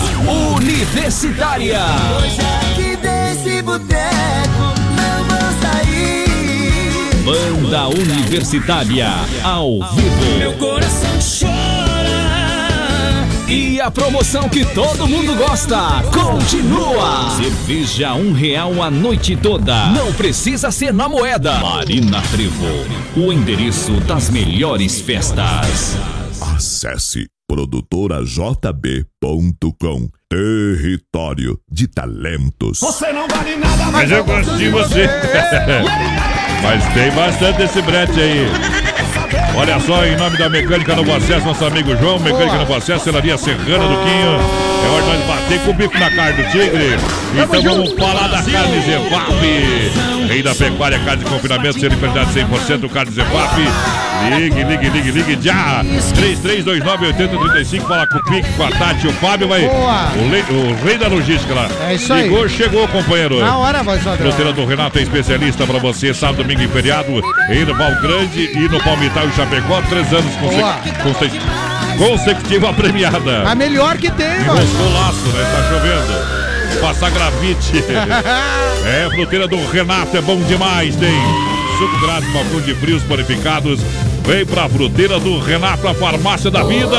Universitária. 0.57 1.81
Hoje 2.17 2.41
aqui 2.41 2.97
desse 2.97 3.61
boteco. 3.63 4.62
Banda 7.25 7.87
Universitária 7.87 9.09
ao 9.45 9.79
vivo. 9.95 10.39
Meu 10.39 10.53
coração 10.55 11.11
chora. 11.21 12.03
E 13.49 13.81
a 13.81 13.89
promoção 13.93 14.49
que 14.49 14.65
todo 14.65 15.07
mundo 15.07 15.37
gosta 15.37 16.03
continua. 16.13 17.31
Cerveja 17.37 18.15
um 18.15 18.33
real 18.33 18.83
a 18.83 18.91
noite 18.91 19.37
toda. 19.37 19.87
Não 19.91 20.13
precisa 20.13 20.73
ser 20.73 20.93
na 20.93 21.09
moeda. 21.09 21.61
Marina 21.61 22.21
Trevo, 22.23 22.67
o 23.17 23.33
endereço 23.33 23.93
das 24.01 24.29
melhores 24.29 25.01
festas. 25.01 25.97
Acesse 26.57 27.29
produtorajb.com 27.47 30.09
Território 30.29 31.57
de 31.71 31.87
talentos. 31.87 32.81
Você 32.81 33.13
não 33.13 33.29
vale 33.29 33.55
nada, 33.55 33.93
Mas 33.93 34.11
eu 34.11 34.25
gosto 34.25 34.57
de 34.57 34.69
você. 34.71 35.09
Mas 36.63 36.87
tem 36.95 37.11
bastante 37.11 37.59
desse 37.59 37.83
brete 37.83 38.21
aí. 38.21 38.47
Olha 39.57 39.79
só, 39.81 40.05
em 40.07 40.17
nome 40.17 40.37
da 40.37 40.49
Mecânica 40.49 40.95
Novo 40.95 41.15
Acesso, 41.15 41.45
nosso 41.47 41.65
amigo 41.65 41.97
João, 41.97 42.19
Mecânica 42.19 42.57
Novo 42.59 42.75
Acesso, 42.75 43.05
Celaria 43.05 43.37
Serrana 43.39 43.87
do 43.87 43.97
Quinho. 44.05 44.63
É 44.85 44.89
hora 44.89 45.03
de 45.03 45.09
nós 45.09 45.27
bater 45.27 45.61
com 45.61 45.71
o 45.71 45.75
bico 45.75 45.99
na 45.99 46.11
carne 46.11 46.43
do 46.43 46.51
tigre. 46.51 46.97
Então 47.35 47.63
vamos 47.63 47.93
falar 47.93 48.29
da 48.29 48.43
carne 48.43 48.81
Zevap. 48.81 49.33
Rei 50.29 50.43
da 50.43 50.55
pecuária, 50.55 50.99
carne 51.01 51.25
de 51.25 51.31
confinamento, 51.31 51.79
ser 51.81 51.91
de 51.91 51.97
qualidade 51.97 52.31
100%, 52.33 52.89
carne 52.91 53.13
Zevap. 53.13 53.61
Ligue, 54.39 54.63
ligue, 54.65 54.89
ligue, 54.89 55.11
ligue 55.11 55.39
já. 55.43 55.83
3329-8035, 56.15 57.81
fala 57.89 58.07
com 58.07 58.19
o 58.19 58.25
Pique, 58.25 58.53
com 58.53 58.65
a 58.65 58.71
Tati, 58.71 59.07
o 59.09 59.13
Fábio 59.15 59.49
vai. 59.49 59.65
O, 59.65 60.31
lei- 60.31 60.45
o 60.49 60.85
rei 60.85 60.97
da 60.97 61.09
logística 61.09 61.53
lá. 61.55 61.69
É 61.89 61.95
isso 61.95 62.13
aí. 62.13 62.23
Ligou, 62.25 62.49
chegou, 62.49 62.87
companheiro. 62.89 63.41
Na 63.41 63.57
hora, 63.59 63.83
voz 63.83 64.01
padrão. 64.03 64.29
Fruteira 64.31 64.53
do 64.53 64.65
Renato 64.65 64.99
é 64.99 65.03
especialista 65.03 65.67
para 65.67 65.79
você, 65.79 66.15
sábado, 66.15 66.37
domingo 66.43 66.63
e 66.63 66.69
feriado, 66.69 67.11
em 67.51 67.65
Val 67.65 67.95
Grande 68.01 68.51
e 68.55 68.69
no 68.69 68.81
Palmital 68.83 69.22
e 69.27 69.33
Chapecó, 69.33 69.83
três 69.89 70.13
anos 70.13 70.35
Boa. 70.37 70.75
conse 71.03 71.29
conse 71.29 71.31
consecutiva 71.99 72.73
premiada. 72.73 73.49
A 73.49 73.55
melhor 73.55 73.97
que 73.97 74.11
tem, 74.11 74.39
voz. 74.45 74.61
Roscou 74.61 74.93
laço, 74.93 75.27
né? 75.29 75.45
Tá 75.53 75.69
chovendo. 75.69 76.81
Passar 76.81 77.11
gravite. 77.11 77.73
é, 78.87 79.09
fruteira 79.15 79.47
do 79.47 79.57
Renato 79.71 80.17
é 80.17 80.21
bom 80.21 80.41
demais, 80.43 80.97
tem 80.97 81.13
suco 81.79 82.01
grátis, 82.01 82.33
balcão 82.33 82.61
de 82.61 82.75
frios 82.75 83.03
purificados. 83.03 83.81
Vem 84.25 84.47
pra 84.47 84.69
fruteira 84.69 85.19
do 85.19 85.39
Renato, 85.41 85.87
a 85.89 85.95
farmácia 85.95 86.51
da 86.51 86.63
vida. 86.63 86.97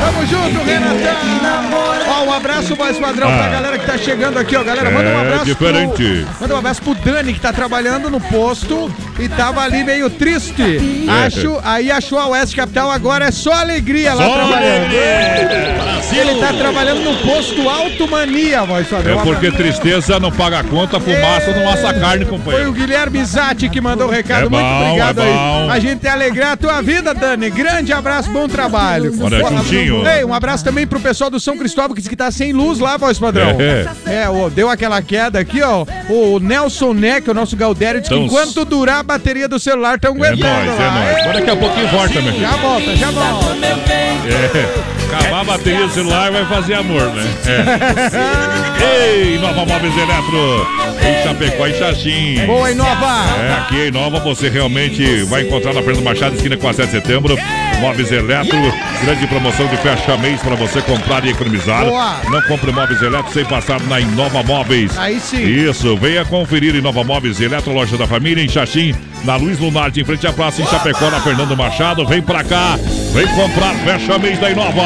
Tamo 0.00 0.26
junto, 0.26 0.64
Renatão! 0.64 2.09
Um 2.30 2.34
abraço 2.34 2.76
mais 2.76 2.96
padrão 2.96 3.28
Ah. 3.28 3.38
pra 3.38 3.48
galera 3.48 3.78
que 3.78 3.86
tá 3.86 3.98
chegando 3.98 4.38
aqui, 4.38 4.54
ó. 4.56 4.62
Galera, 4.62 4.88
manda 4.90 5.08
um 5.08 5.18
É 5.18 5.20
abraço. 5.22 5.44
diferente. 5.46 6.24
Pro, 6.26 6.40
manda 6.40 6.54
um 6.54 6.58
abraço 6.58 6.82
pro 6.82 6.94
Dani, 6.94 7.32
que 7.34 7.40
tá 7.40 7.52
trabalhando 7.52 8.08
no 8.08 8.20
posto 8.20 8.90
e 9.18 9.28
tava 9.28 9.60
ali 9.62 9.82
meio 9.82 10.08
triste. 10.08 10.62
É. 11.08 11.26
Acho, 11.26 11.58
aí 11.64 11.90
achou 11.90 12.18
a 12.18 12.28
Oeste 12.28 12.54
Capital, 12.56 12.90
agora 12.90 13.26
é 13.26 13.30
só 13.30 13.52
alegria 13.52 14.14
lá 14.14 14.24
Só 14.24 14.32
trabalhando. 14.34 14.84
alegria. 14.84 15.90
Ele 16.12 16.40
tá 16.40 16.52
trabalhando 16.52 17.02
no 17.04 17.16
posto 17.18 17.68
Alto 17.68 18.08
Mania, 18.08 18.64
voz 18.64 18.86
padrão. 18.88 19.20
É 19.20 19.22
porque 19.22 19.50
tristeza 19.50 20.18
não 20.18 20.30
paga 20.32 20.62
conta, 20.64 20.98
fumaça 20.98 21.52
não 21.52 21.68
assa 21.70 21.94
carne, 21.94 22.24
Foi 22.24 22.38
companheiro. 22.38 22.70
o 22.70 22.72
Guilherme 22.72 23.24
Zatti 23.24 23.68
que 23.68 23.80
mandou 23.80 24.08
o 24.08 24.10
recado. 24.10 24.46
É 24.46 24.48
Muito 24.48 24.62
bom, 24.64 24.84
obrigado 24.86 25.20
é 25.20 25.24
aí. 25.24 25.70
A 25.70 25.78
gente 25.78 26.06
alegrar 26.08 26.52
a 26.52 26.56
tua 26.56 26.80
vida, 26.82 27.14
Dani. 27.14 27.48
Grande 27.50 27.92
abraço, 27.92 28.30
bom 28.30 28.48
trabalho. 28.48 29.12
Olha. 29.20 30.16
Ei, 30.18 30.24
um 30.24 30.34
abraço 30.34 30.64
também 30.64 30.86
pro 30.86 30.98
pessoal 31.00 31.30
do 31.30 31.38
São 31.38 31.56
Cristóvão 31.56 31.90
que 31.94 32.00
disse 32.00 32.10
que 32.10 32.16
tá 32.20 32.30
sem 32.30 32.52
luz 32.52 32.78
lá, 32.78 32.98
voz 32.98 33.18
padrão. 33.18 33.56
É. 33.58 34.24
É, 34.24 34.28
ó, 34.28 34.50
deu 34.50 34.68
aquela 34.68 35.00
queda 35.00 35.38
aqui, 35.38 35.62
ó. 35.62 35.86
O 36.10 36.38
Nelson 36.38 36.92
Neck, 36.92 37.30
o 37.30 37.34
nosso 37.34 37.56
Galdério, 37.56 37.98
disse 37.98 38.12
que 38.12 38.20
Então, 38.20 38.26
enquanto 38.26 38.62
durar 38.66 38.98
a 38.98 39.02
bateria 39.02 39.48
do 39.48 39.58
celular, 39.58 39.94
estão 39.94 40.12
É 40.12 40.14
aguentando 40.14 40.66
nóis, 40.66 40.80
é 40.80 40.90
nóis. 40.90 41.26
Mas 41.26 41.36
daqui 41.36 41.50
a 41.50 41.56
pouquinho 41.56 41.88
volta, 41.88 42.20
meu 42.20 42.32
filho. 42.32 42.40
Já 42.40 42.56
volta, 42.56 42.96
já 42.96 43.10
volta. 43.10 44.09
É. 44.26 45.14
Acabar 45.14 45.40
a 45.40 45.44
bateria 45.44 45.86
do 45.86 45.92
celular 45.92 46.30
vai 46.30 46.44
fazer 46.46 46.74
amor, 46.74 47.12
né? 47.14 47.24
É. 47.46 49.20
Ei, 49.20 49.38
Nova 49.38 49.64
Móveis 49.64 49.96
Eletro. 49.96 50.66
Em 51.02 51.22
Chapecó 51.22 51.66
e 51.66 51.74
Xaxim. 51.74 52.46
Boa, 52.46 52.70
Inova. 52.70 53.24
É, 53.40 53.52
aqui 53.52 53.88
em 53.88 53.90
Nova 53.90 54.20
você 54.20 54.48
realmente 54.48 55.24
vai 55.24 55.42
encontrar 55.42 55.72
na 55.72 55.82
Fernando 55.82 56.04
Machado, 56.04 56.36
esquina 56.36 56.56
com 56.56 56.68
a 56.68 56.72
7 56.72 56.86
de 56.86 56.92
setembro. 56.92 57.36
Móveis 57.80 58.12
Eletro, 58.12 58.58
grande 59.02 59.26
promoção 59.26 59.66
de 59.66 59.76
fecha 59.78 60.16
mês 60.18 60.40
para 60.42 60.54
você 60.54 60.82
comprar 60.82 61.24
e 61.24 61.30
economizar. 61.30 61.86
Boa. 61.86 62.20
Não 62.30 62.42
compre 62.42 62.70
móveis 62.70 63.00
Eletro 63.00 63.32
sem 63.32 63.44
passar 63.46 63.80
na 63.82 63.98
Inova 63.98 64.42
Móveis. 64.42 64.96
Aí 64.98 65.18
sim. 65.18 65.42
Isso, 65.42 65.96
venha 65.96 66.24
conferir 66.26 66.74
Inova 66.74 67.02
Móveis 67.02 67.40
Eletro, 67.40 67.72
loja 67.72 67.96
da 67.96 68.06
família 68.06 68.44
em 68.44 68.48
Xaxim, 68.48 68.94
na 69.24 69.36
Luiz 69.36 69.58
Lunardi, 69.58 70.00
em 70.00 70.04
frente 70.04 70.26
à 70.26 70.32
praça 70.32 70.62
em 70.62 70.66
Chapecó, 70.66 71.10
na 71.10 71.20
Fernando 71.20 71.56
Machado. 71.56 72.06
Vem 72.06 72.22
pra 72.22 72.42
cá, 72.42 72.78
vem 73.12 73.26
comprar 73.28 73.74
fecha 73.84 74.18
mês. 74.18 74.38
Da 74.40 74.50
Inova. 74.50 74.82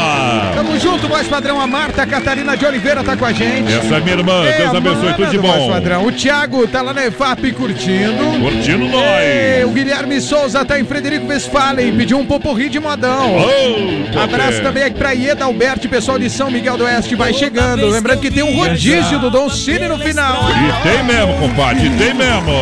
Tamo 0.55 0.79
junto, 0.81 1.07
voz 1.09 1.29
padrão. 1.29 1.61
A 1.61 1.67
Marta 1.67 2.05
Catarina 2.07 2.57
de 2.57 2.65
Oliveira 2.67 3.05
tá 3.05 3.17
com 3.17 3.25
a 3.25 3.33
gente. 3.33 3.73
Essa 3.73 3.97
é 3.97 4.01
minha 4.01 4.17
irmã, 4.17 4.45
É, 4.45 4.59
Deus 4.59 4.75
abençoe, 4.75 5.15
tudo 5.15 5.31
de 5.31 5.39
bom. 5.39 5.71
padrão. 5.71 6.05
O 6.07 6.11
Thiago 6.13 6.67
tá 6.67 6.83
lá 6.83 6.93
na 6.93 7.07
EFAP 7.07 7.53
curtindo. 7.53 8.41
Curtindo 8.41 8.89
nós. 8.89 9.05
É, 9.05 9.63
o 9.65 9.71
Guilherme 9.71 10.21
Souza 10.21 10.65
tá 10.65 10.81
em 10.81 10.85
Frederico 10.85 11.27
Westphalen, 11.29 11.97
pediu 11.97 12.19
um 12.19 12.27
poporri 12.27 12.69
de 12.69 12.81
modão. 12.81 13.37
Oh, 13.37 14.19
Abraço 14.19 14.59
é. 14.59 14.61
também 14.63 14.83
aqui 14.83 14.99
pra 14.99 15.13
Ieda 15.13 15.45
Alberto, 15.45 15.89
pessoal 15.89 16.19
de 16.19 16.29
São 16.29 16.51
Miguel 16.51 16.77
do 16.77 16.85
Oeste, 16.85 17.15
vai 17.15 17.33
chegando. 17.33 17.87
Lembrando 17.89 18.21
que 18.21 18.31
tem 18.31 18.43
um 18.43 18.57
rodízio 18.57 19.19
do 19.21 19.31
Dom 19.31 19.49
Cine 19.51 19.87
no 19.87 19.99
final. 19.99 20.43
E 20.51 20.83
tem 20.89 21.05
mesmo, 21.05 21.35
compadre, 21.39 21.89
tem 21.91 22.13
mesmo. 22.15 22.53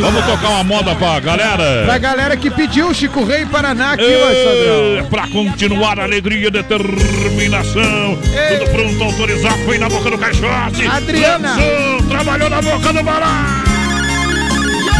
Vamos 0.00 0.24
tocar 0.24 0.47
uma 0.48 0.64
moda 0.64 0.94
pra 0.94 1.20
galera. 1.20 1.84
Pra 1.84 1.98
galera 1.98 2.36
que 2.36 2.50
pediu 2.50 2.92
Chico 2.94 3.24
Rei 3.24 3.44
Paraná 3.46 3.92
aqui, 3.92 4.04
padrão. 4.04 4.98
É, 4.98 5.02
pra 5.08 5.28
continuar 5.28 5.98
a 6.00 6.04
alegria 6.04 6.48
e 6.48 6.50
determinação. 6.50 8.18
Tudo 8.58 8.70
pronto, 8.70 9.04
autorizado, 9.04 9.58
foi 9.64 9.78
na 9.78 9.88
boca 9.88 10.10
do 10.10 10.18
caixote. 10.18 10.86
Adriana. 10.86 11.56
Lançou, 11.56 12.08
trabalhou 12.08 12.50
na 12.50 12.62
boca 12.62 12.92
do 12.92 13.02
bará. 13.02 13.64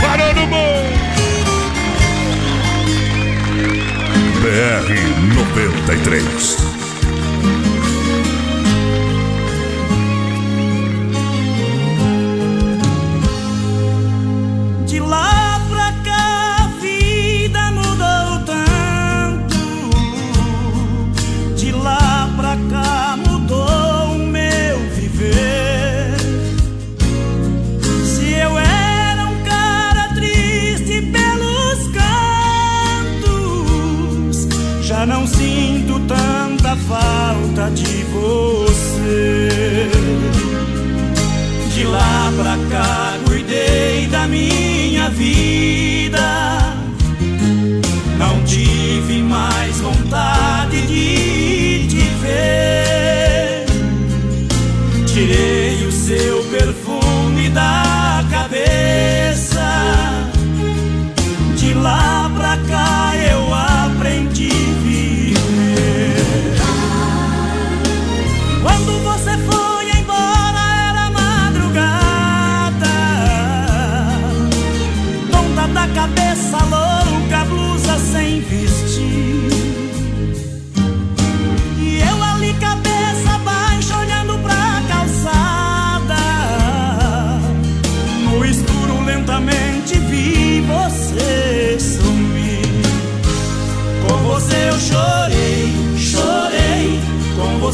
Parou 0.00 0.34
no 0.34 0.46
gol. 0.46 0.84
BR 4.40 4.94
93. 5.34 6.68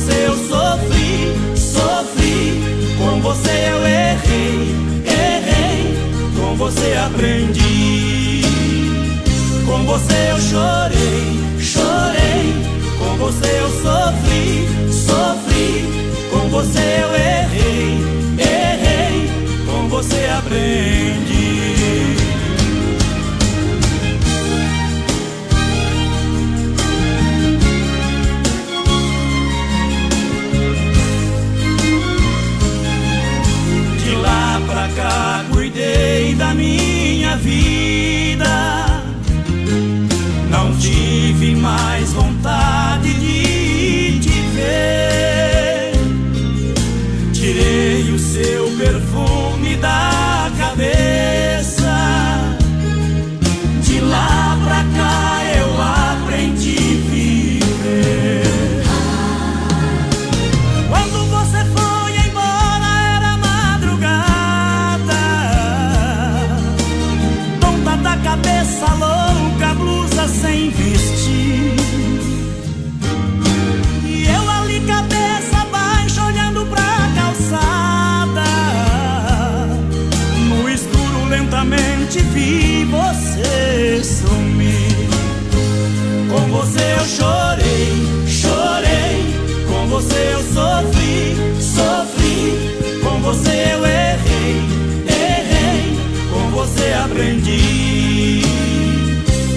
Você 0.04 0.26
eu 0.26 0.36
sofri, 0.36 1.32
sofri. 1.56 2.60
Com 2.98 3.20
você 3.22 3.50
eu 3.70 3.86
errei, 3.86 4.74
errei. 5.06 5.96
Com 6.36 6.56
você 6.56 6.94
aprendi. 6.94 8.42
Com 9.64 9.84
você 9.84 10.30
eu 10.30 10.40
chorei, 10.40 11.40
chorei. 11.58 12.54
Com 12.98 13.16
você 13.16 13.60
eu 13.60 13.70
sofri, 13.82 14.68
sofri. 14.92 15.88
Com 16.30 16.48
você 16.50 16.80
eu 16.80 17.14
errei, 17.14 17.98
errei. 18.38 19.30
Com 19.66 19.88
você 19.88 20.26
aprendi. 20.36 21.34
Cá 34.94 35.44
cuidei 35.52 36.34
da 36.34 36.54
minha 36.54 37.36
vida. 37.36 39.02
Não 40.50 40.76
tive 40.78 41.54
mais 41.56 42.12
vontade 42.12 42.63
sofri, 90.54 91.36
sofri. 91.60 93.00
Com 93.02 93.20
você 93.20 93.72
eu 93.74 93.84
errei, 93.84 94.62
errei. 95.08 95.98
Com 96.32 96.50
você 96.50 96.92
aprendi. 97.04 98.42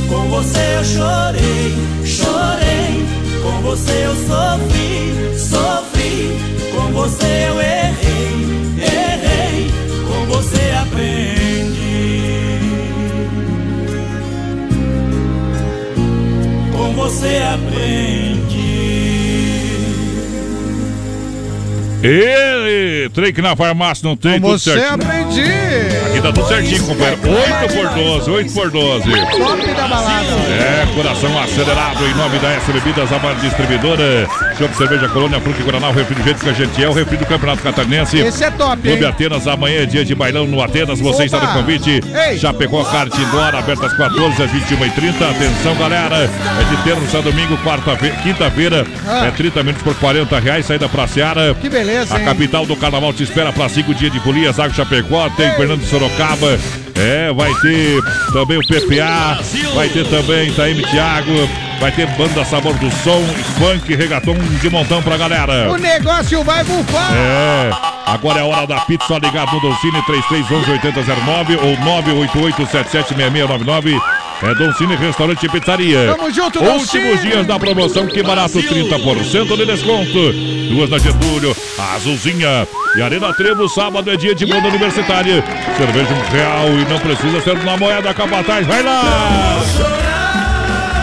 Com 0.09 0.27
você 0.29 0.59
eu 0.77 0.83
chorei, 0.83 1.75
chorei. 2.03 3.05
Com 3.43 3.61
você 3.61 4.05
eu 4.05 4.15
sofri, 4.15 5.37
sofri. 5.37 6.39
Com 6.73 6.91
você 6.93 7.47
eu 7.49 7.61
errei, 7.61 8.33
errei. 8.81 9.71
Com 10.07 10.25
você 10.25 10.63
aprendi. 10.81 11.27
Você 16.97 17.37
aprendi. 17.53 18.46
Ele, 22.03 23.09
trem 23.09 23.33
que 23.33 23.41
na 23.41 23.55
farmácia 23.55 24.07
não 24.07 24.15
tem, 24.15 24.39
Com 24.39 24.49
você 24.49 24.71
aprendi. 24.71 25.41
Aqui 26.17 26.21
tá 26.21 26.33
tudo 26.33 26.47
certinho, 26.47 26.83
companheiro. 26.83 27.19
8 27.21 27.73
por 27.75 27.89
12, 27.89 28.31
8 28.31 28.53
por 28.53 28.71
12. 28.71 29.03
Top 29.03 29.73
da 29.73 29.87
balada. 29.87 30.25
É, 30.49 30.87
coração 30.95 31.39
acelerado 31.39 32.03
em 32.07 32.13
nome 32.15 32.39
da 32.39 32.53
S 32.53 32.71
Bebidas, 32.71 33.11
a 33.11 33.19
maior 33.19 33.35
distribuidora. 33.39 34.27
Chopp 34.57 34.75
Cerveja 34.75 35.07
Colônia, 35.09 35.39
Fruque 35.39 35.61
Guaraná, 35.61 35.89
o 35.89 35.93
refrigerante 35.93 36.43
que 36.43 36.49
a 36.49 36.53
gente 36.53 36.83
é, 36.83 36.89
o 36.89 36.93
refri 36.93 37.17
do 37.17 37.25
Campeonato 37.27 37.61
Catarinense. 37.61 38.17
Esse 38.17 38.43
é 38.45 38.49
top, 38.49 38.81
Clube 38.81 39.03
hein? 39.03 39.09
Atenas, 39.09 39.47
amanhã 39.47 39.83
é 39.83 39.85
dia 39.85 40.03
de 40.03 40.15
bailão 40.15 40.47
no 40.47 40.59
Atenas. 40.59 40.99
Você 40.99 41.25
está 41.25 41.37
no 41.37 41.43
Opa! 41.43 41.53
convite. 41.53 42.01
Ei! 42.27 42.39
Chapecó 42.39 42.83
Kart 42.85 43.13
Indoor, 43.13 43.55
aberto 43.55 43.85
às 43.85 43.93
14 43.93 44.41
às 44.41 44.51
21h30. 44.51 45.29
Atenção, 45.29 45.75
galera. 45.75 46.15
É 46.17 46.75
de 46.75 46.83
terça 46.83 47.19
a 47.19 47.21
domingo, 47.21 47.55
quarta-feira, 47.59 48.15
quinta-feira. 48.23 48.87
Ah. 49.07 49.27
É 49.27 49.31
30 49.31 49.61
minutos 49.61 49.83
por 49.83 49.93
40 49.93 50.39
reais. 50.39 50.65
Saída 50.65 50.89
pra 50.89 51.07
Seara. 51.07 51.53
Que 51.53 51.69
beleza, 51.69 52.15
A 52.15 52.19
hein? 52.19 52.25
capital 52.25 52.65
do 52.65 52.75
carnaval 52.75 53.13
te 53.13 53.21
espera 53.21 53.53
para 53.53 53.69
cinco 53.69 53.93
dias 53.93 54.11
de 54.11 54.19
folia. 54.19 54.51
Zago 54.51 54.73
Chapecó, 54.73 55.29
tem 55.37 55.51
Fernando 55.51 55.81
de 55.81 55.87
Sorocaba. 56.07 56.57
É, 56.95 57.31
vai 57.33 57.53
ter 57.55 58.01
também 58.31 58.57
o 58.57 58.61
PPA. 58.61 59.39
Vai 59.75 59.89
ter 59.89 60.07
também 60.07 60.51
Taíme 60.53 60.83
Thiago. 60.83 61.49
Vai 61.79 61.91
ter 61.91 62.07
banda 62.17 62.43
Sabor 62.43 62.73
do 62.75 62.89
Som, 62.89 63.23
funk, 63.59 63.93
reggaeton 63.93 64.33
de 64.33 64.69
montão 64.69 65.03
pra 65.03 65.15
galera. 65.15 65.71
O 65.71 65.77
negócio 65.77 66.43
vai 66.43 66.63
bufar. 66.63 67.13
É, 67.13 67.69
agora 68.07 68.39
é 68.39 68.41
a 68.41 68.45
hora 68.45 68.65
da 68.65 68.79
pizza, 68.81 69.05
só 69.07 69.19
ligado 69.19 69.51
no 69.53 69.59
Doncini 69.61 70.01
3311 70.07 70.71
8009 70.71 71.55
ou 71.57 71.77
988776699. 72.57 74.01
É 74.43 74.53
Doncini 74.53 74.95
Restaurante 74.95 75.45
e 75.45 75.49
Pizzaria. 75.49 76.13
Tamo 76.15 76.31
junto, 76.31 76.59
Últimos 76.59 76.87
Doncini. 76.87 77.31
dias 77.31 77.47
da 77.47 77.57
promoção, 77.57 78.05
que 78.05 78.21
barato, 78.21 78.59
30% 78.59 79.57
de 79.57 79.65
desconto. 79.65 80.33
Duas 80.69 80.89
na 80.89 80.99
Getúlio, 80.99 81.55
Azulzinha 81.95 82.67
e 82.95 83.01
Arena 83.01 83.33
Trevo, 83.33 83.67
sábado 83.67 84.11
é 84.11 84.15
dia 84.15 84.35
de 84.35 84.45
banda 84.45 84.67
universitária. 84.67 85.43
Cerveja 85.75 86.13
um 86.13 86.31
real 86.31 86.67
e 86.69 86.85
não 86.85 86.99
precisa 86.99 87.41
ser 87.41 87.57
uma 87.57 87.77
moeda 87.77 88.13
capataz. 88.13 88.67
Vai 88.67 88.83
lá! 88.83 89.59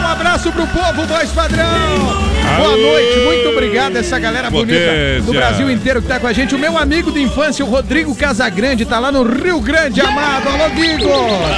Um 0.00 0.06
abraço 0.06 0.52
pro 0.52 0.66
povo, 0.68 1.04
voz 1.06 1.30
padrão. 1.32 2.33
Boa 2.56 2.76
noite, 2.76 3.18
muito 3.20 3.48
obrigado 3.48 3.96
a 3.96 4.00
essa 4.00 4.18
galera 4.18 4.50
bonita 4.50 4.78
Potência. 4.78 5.22
do 5.22 5.32
Brasil 5.32 5.70
inteiro 5.70 6.02
que 6.02 6.08
tá 6.08 6.18
com 6.20 6.26
a 6.26 6.32
gente. 6.32 6.54
O 6.54 6.58
meu 6.58 6.76
amigo 6.78 7.10
de 7.12 7.20
infância, 7.22 7.64
o 7.64 7.68
Rodrigo 7.68 8.14
Casagrande, 8.14 8.84
tá 8.84 8.98
lá 8.98 9.10
no 9.10 9.22
Rio 9.22 9.60
Grande, 9.60 10.00
amado. 10.00 10.48
Alô, 10.48 10.70
Guigo! 10.70 11.10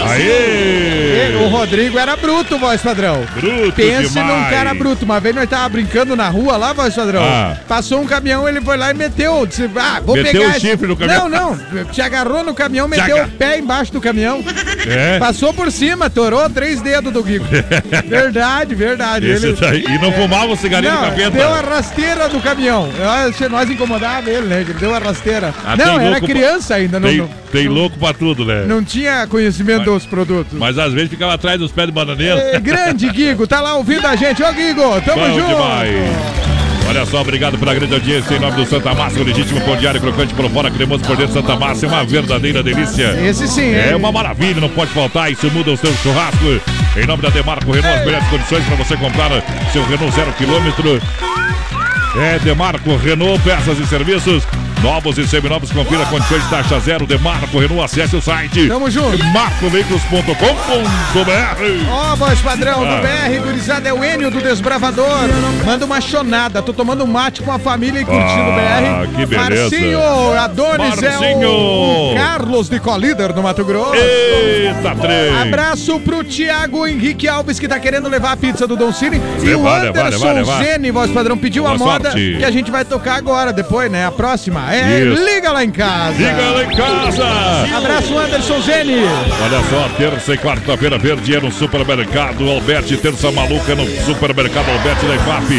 Aê! 0.08 1.36
O 1.44 1.48
Rodrigo 1.48 1.98
era 1.98 2.16
bruto, 2.16 2.58
voz 2.58 2.80
padrão. 2.80 3.24
Bruto 3.34 3.72
Pense 3.72 4.12
demais. 4.14 4.44
num 4.44 4.50
cara 4.50 4.74
bruto. 4.74 5.04
Uma 5.04 5.20
vez 5.20 5.34
nós 5.34 5.48
tava 5.48 5.68
brincando 5.68 6.16
na 6.16 6.28
rua 6.28 6.56
lá, 6.56 6.72
voz 6.72 6.94
padrão. 6.94 7.22
Ah. 7.22 7.56
Passou 7.68 8.00
um 8.00 8.06
caminhão, 8.06 8.48
ele 8.48 8.60
foi 8.60 8.76
lá 8.76 8.90
e 8.90 8.94
meteu. 8.94 9.46
Disse, 9.46 9.68
ah, 9.76 10.00
vou 10.04 10.16
Meteu 10.16 10.32
pegar. 10.40 10.46
o 10.46 10.50
esse- 10.56 10.60
chifre 10.60 10.86
no 10.86 10.96
caminhão. 10.96 11.28
Não, 11.28 11.56
não. 11.72 11.84
Te 11.86 12.00
agarrou 12.00 12.42
no 12.42 12.54
caminhão, 12.54 12.88
Te 12.88 12.98
meteu 12.98 13.24
o 13.24 13.28
pé 13.28 13.58
embaixo 13.58 13.92
do 13.92 14.00
caminhão. 14.00 14.42
É? 14.88 15.18
Passou 15.18 15.52
por 15.52 15.70
cima, 15.70 16.08
torou 16.08 16.48
três 16.48 16.80
dedos 16.80 17.12
do 17.12 17.22
Guigo. 17.22 17.44
verdade, 18.06 18.74
verdade. 18.74 19.26
Esse 19.28 19.52
daí- 19.52 19.84
e 19.86 19.98
não 19.98 20.12
fumava 20.12 20.52
o 20.52 20.56
não, 20.90 21.00
do 21.02 21.06
capeta? 21.10 21.30
Deu 21.30 21.48
a 21.54 21.60
rasteira 21.60 22.28
do 22.28 22.40
caminhão. 22.40 22.88
Nós, 22.98 23.40
nós 23.50 23.70
incomodava 23.70 24.30
ele, 24.30 24.46
né? 24.46 24.60
Ele 24.62 24.74
deu 24.74 24.94
a 24.94 24.98
rasteira. 24.98 25.54
Ah, 25.64 25.76
não, 25.76 26.00
era 26.00 26.20
criança 26.20 26.68
pra- 26.68 26.76
ainda, 26.76 27.00
não, 27.00 27.08
Tem, 27.08 27.18
não, 27.18 27.28
tem 27.52 27.68
louco 27.68 27.98
pra 27.98 28.12
tudo, 28.12 28.44
né? 28.44 28.64
não 28.66 28.82
tinha 28.82 29.26
conhecimento 29.26 29.84
dos 29.84 30.06
produtos. 30.06 30.58
Mas 30.58 30.78
às 30.78 30.92
vezes 30.92 31.10
ficava 31.10 31.34
atrás 31.34 31.58
dos 31.58 31.72
pés 31.72 31.86
de 31.88 31.92
bananeira. 31.92 32.40
É, 32.52 32.60
grande 32.60 33.08
Guigo, 33.10 33.46
tá 33.46 33.60
lá 33.60 33.74
ouvindo 33.76 34.06
a 34.06 34.16
gente. 34.16 34.42
Ô 34.42 34.52
Guigo, 34.52 35.00
tamo 35.02 35.20
Bom 35.26 35.34
junto. 35.38 35.48
demais. 35.48 36.45
Olha 36.88 37.04
só, 37.04 37.20
obrigado 37.20 37.58
pela 37.58 37.74
grande 37.74 37.94
audiência 37.94 38.34
em 38.34 38.38
nome 38.38 38.56
do 38.56 38.66
Santa 38.66 38.94
Massa, 38.94 39.18
o 39.18 39.24
legítimo 39.24 39.60
pão 39.62 39.76
diário 39.76 40.00
crocante 40.00 40.32
por 40.34 40.48
fora, 40.50 40.70
cremoso 40.70 41.02
por 41.04 41.16
dentro. 41.16 41.34
Santa 41.34 41.56
Massa 41.56 41.86
é 41.86 41.88
uma 41.88 42.04
verdadeira 42.04 42.62
delícia. 42.62 43.08
Esse 43.20 43.48
sim, 43.48 43.74
É 43.74 43.94
uma 43.96 44.12
maravilha, 44.12 44.60
não 44.60 44.68
pode 44.68 44.92
faltar. 44.92 45.30
Isso 45.30 45.50
muda 45.50 45.72
o 45.72 45.76
seu 45.76 45.92
churrasco. 45.96 46.60
Em 46.96 47.06
nome 47.06 47.22
da 47.22 47.28
Demarco 47.28 47.70
Renault, 47.72 47.98
as 47.98 48.04
melhores 48.04 48.28
condições 48.28 48.64
para 48.64 48.76
você 48.76 48.96
comprar 48.96 49.30
seu 49.72 49.84
Renault 49.86 50.14
zero 50.14 50.32
quilômetro. 50.32 51.00
É 52.18 52.38
Demarco 52.38 52.96
Renault, 52.96 53.42
peças 53.42 53.78
e 53.78 53.86
serviços. 53.86 54.44
Novos 54.82 55.16
e 55.18 55.26
seminovos, 55.26 55.70
confira 55.72 56.04
condições 56.06 56.42
de 56.44 56.50
taxa 56.50 56.78
zero. 56.80 57.06
Demarco 57.06 57.58
Renault, 57.58 57.82
acesse 57.84 58.14
o 58.14 58.20
site. 58.22 58.68
Tamo 58.68 58.88
junto. 58.90 59.18
Marcoveículos.com.br 59.32 61.90
Ó, 61.90 62.14
voz 62.16 62.38
padrão 62.40 62.84
Ah. 62.84 62.96
do 62.96 63.02
BR, 63.02 63.40
gurizada, 63.44 63.88
é 63.88 63.92
o 63.92 64.04
Enio 64.04 64.30
do 64.30 64.40
Desbravador. 64.40 65.06
Manda 65.64 65.84
uma 65.84 66.00
chonada. 66.00 66.62
Tô 66.62 66.72
tomando 66.72 67.02
um 67.04 67.06
mate 67.06 67.42
com 67.42 67.50
a 67.50 67.58
família 67.58 68.00
e 68.00 68.04
curtindo 68.04 68.50
o 68.50 68.52
Ah, 68.52 69.02
BR. 69.06 69.16
que 69.16 69.26
beleza. 69.26 69.60
Marcinho 69.62 69.98
Adonis 70.38 71.02
é 71.02 71.10
Marcinho. 71.10 71.48
o, 71.50 72.12
o 72.12 72.16
Carlos 72.16 72.68
de 72.68 72.78
Colíder 72.78 73.34
no 73.34 73.42
Mato 73.42 73.64
Grosso. 73.64 73.94
Eita, 73.94 74.94
trem. 74.94 75.36
Abraço 75.42 75.98
pro 76.00 76.22
Thiago 76.22 76.86
Henrique 76.86 77.26
Alves, 77.26 77.58
que 77.58 77.66
tá 77.66 77.80
querendo 77.80 78.08
levar 78.08 78.32
a 78.32 78.36
pizza 78.36 78.66
do 78.66 78.76
Don 78.76 78.92
Cine. 78.92 79.20
E 79.42 79.54
o 79.54 79.62
Levar, 79.62 79.82
levar, 79.82 80.06
Anderson 80.06 80.26
levar, 80.26 80.34
levar. 80.34 80.62
Zene, 80.64 80.90
voz 80.90 81.10
padrão, 81.10 81.36
pediu 81.36 81.64
Boa 81.64 81.74
a 81.74 81.78
moda 81.78 82.10
sorte. 82.10 82.36
que 82.38 82.44
a 82.44 82.50
gente 82.50 82.70
vai 82.70 82.84
tocar 82.84 83.16
agora, 83.16 83.52
depois, 83.52 83.90
né? 83.90 84.06
A 84.06 84.12
próxima. 84.12 84.65
É 84.68 85.00
Isso. 85.00 85.24
Liga 85.24 85.52
lá 85.52 85.64
em 85.64 85.70
casa. 85.70 86.18
Liga 86.18 86.50
lá 86.50 86.64
em 86.64 86.76
casa. 86.76 87.76
Abraço, 87.76 88.18
Anderson 88.18 88.60
Zene. 88.60 88.94
Olha 89.42 89.62
só, 89.70 89.88
terça 89.96 90.34
e 90.34 90.38
quarta-feira 90.38 90.98
verde 90.98 91.36
é 91.36 91.40
no 91.40 91.52
supermercado 91.52 92.48
Alberti, 92.48 92.96
terça 92.96 93.30
maluca 93.30 93.74
no 93.74 93.86
supermercado 94.04 94.68
Alberti 94.70 95.06
da 95.06 95.14
IFAP. 95.14 95.52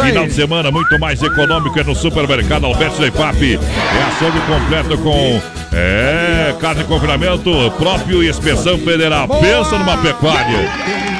Aí. 0.00 0.10
Final 0.10 0.26
de 0.26 0.32
semana 0.32 0.70
muito 0.70 0.98
mais 0.98 1.22
econômico 1.22 1.78
é 1.78 1.84
no 1.84 1.94
supermercado 1.94 2.66
Alberti 2.66 3.00
da 3.00 3.06
IFAP. 3.06 3.58
É 3.58 4.02
açougue 4.02 4.40
completo 4.46 4.98
com 4.98 5.59
é, 5.72 6.54
carne 6.60 6.82
de 6.82 6.88
confinamento 6.88 7.50
próprio 7.78 8.22
e 8.22 8.28
inspeção 8.28 8.78
federal. 8.78 9.28
Pensa 9.28 9.78
numa 9.78 9.96
pecuária. 9.98 10.68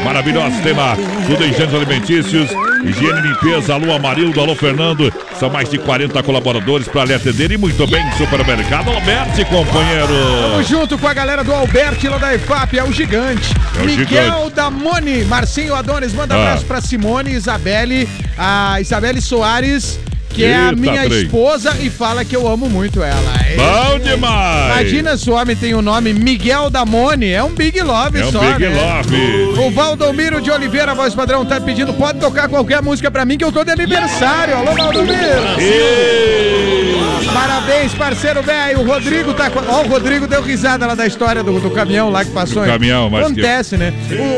Maravilhosa, 0.05 0.57
tem 0.63 0.73
lá 0.73 0.97
tudo 1.27 1.45
em 1.45 1.53
gêneros 1.53 1.75
alimentícios, 1.75 2.51
higiene 2.85 3.19
e 3.19 3.23
limpeza. 3.29 3.75
Alô 3.75 3.93
Amarildo, 3.95 4.41
alô 4.41 4.55
Fernando. 4.55 5.13
São 5.39 5.51
mais 5.51 5.69
de 5.69 5.79
40 5.79 6.23
colaboradores 6.23 6.89
para 6.89 7.05
lhe 7.05 7.15
atender 7.15 7.53
e 7.53 7.59
muito 7.59 7.87
bem. 7.87 8.03
Supermercado 8.13 8.91
Alberti, 8.91 9.45
companheiro. 9.45 10.09
Tamo 10.51 10.63
junto 10.63 10.99
com 10.99 11.07
a 11.07 11.15
galera 11.15 11.45
do 11.45 11.53
Alberti 11.53 12.09
lá 12.09 12.19
da 12.19 12.35
IFAP, 12.35 12.79
é 12.79 12.85
o 12.85 12.93
gigante. 12.93 13.55
É 13.79 13.83
o 13.83 13.85
Miguel 13.85 14.07
gigante. 14.07 14.55
Damone, 14.55 15.25
Marcinho 15.25 15.75
Adonis, 15.75 16.13
manda 16.15 16.35
Ah. 16.35 16.39
abraço 16.41 16.65
pra 16.65 16.81
Simone, 16.81 17.33
Isabelle, 17.33 18.09
a 18.39 18.81
Isabelle 18.81 19.21
Soares, 19.21 19.99
que 20.33 20.45
é 20.45 20.55
a 20.57 20.65
Eita, 20.71 20.77
minha 20.81 21.05
trem. 21.05 21.23
esposa 21.23 21.77
e 21.81 21.91
fala 21.91 22.25
que 22.25 22.35
eu 22.35 22.47
amo 22.49 22.69
muito 22.69 23.03
ela. 23.03 23.41
Bom 23.57 23.99
demais! 23.99 24.67
Imagina 24.81 25.17
se 25.17 25.29
o 25.31 25.35
homem 25.35 25.57
tem 25.57 25.75
o 25.75 25.83
nome 25.83 26.13
Miguel 26.15 26.71
Damone, 26.71 27.31
é 27.31 27.43
um 27.43 27.51
Big 27.51 27.81
Love 27.81 28.19
É 28.21 28.25
um 28.27 28.33
só, 28.33 28.41
Big 28.41 28.69
né? 28.69 28.81
Love. 28.81 29.61
O 29.67 29.71
Valdomiro 29.71 30.41
de 30.41 30.51
Oliveira, 30.51 30.95
voz 30.95 31.15
padrão, 31.15 31.45
tá 31.45 31.61
pedindo, 31.61 31.93
pode 31.95 32.21
tocar 32.21 32.49
qualquer 32.49 32.81
música 32.83 33.11
pra 33.11 33.25
mim 33.25 33.37
que 33.37 33.45
eu 33.45 33.53
tô 33.53 33.65
de 33.65 33.71
aniversário. 33.73 34.57
Alô, 34.57 34.73
Valdomiro! 34.73 35.19
Parabéns, 37.41 37.95
parceiro 37.95 38.43
velho. 38.43 38.81
O 38.81 38.87
Rodrigo 38.87 39.33
tá 39.33 39.49
com. 39.49 39.61
Ó, 39.61 39.83
o 39.83 39.89
Rodrigo 39.89 40.27
deu 40.27 40.43
risada 40.43 40.87
lá 40.87 40.95
da 40.95 41.07
história 41.07 41.43
do, 41.43 41.59
do 41.59 41.71
caminhão 41.71 42.11
lá 42.11 42.23
que 42.23 42.31
passou. 42.33 42.63
Do 42.63 42.67
hein? 42.67 42.73
caminhão, 42.73 43.09
mas 43.09 43.25
Acontece, 43.25 43.79
né? 43.79 43.95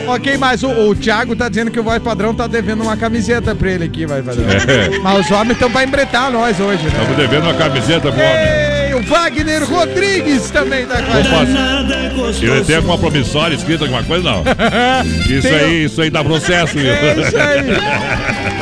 O, 0.06 0.10
ok, 0.12 0.38
mas 0.38 0.62
o, 0.62 0.70
o 0.70 0.94
Thiago 0.94 1.34
tá 1.34 1.48
dizendo 1.48 1.72
que 1.72 1.80
o 1.80 1.82
voz 1.82 2.00
padrão 2.00 2.32
tá 2.32 2.46
devendo 2.46 2.84
uma 2.84 2.96
camiseta 2.96 3.56
pra 3.56 3.72
ele 3.72 3.84
aqui, 3.86 4.06
vai 4.06 4.22
padrão. 4.22 4.44
É. 4.48 4.98
Mas 5.02 5.26
os 5.26 5.30
homens 5.32 5.52
estão 5.54 5.70
pra 5.70 5.82
embretar 5.82 6.30
nós 6.30 6.60
hoje, 6.60 6.84
né? 6.84 6.90
Estamos 6.92 7.16
devendo 7.16 7.44
uma 7.44 7.54
camiseta 7.54 8.12
pro 8.12 8.20
homem. 8.20 8.88
Ei, 8.88 8.94
o 8.94 9.02
Wagner 9.02 9.64
Rodrigues 9.68 10.50
também 10.50 10.86
tá 10.86 11.02
com 11.02 11.12
a 11.12 11.44
gente. 11.44 12.44
Ele 12.44 12.64
tem 12.64 12.76
alguma 12.76 12.98
promissória 12.98 13.54
escrita, 13.56 13.84
alguma 13.84 14.04
coisa? 14.04 14.22
Não. 14.22 14.44
Isso 15.28 15.42
Tem 15.48 15.54
aí, 15.54 15.84
isso 15.84 16.00
aí 16.02 16.10
dá 16.10 16.22
processo, 16.22 16.78
viu? 16.78 16.92
É 16.92 17.16
isso 17.20 17.36
aí. 17.36 18.61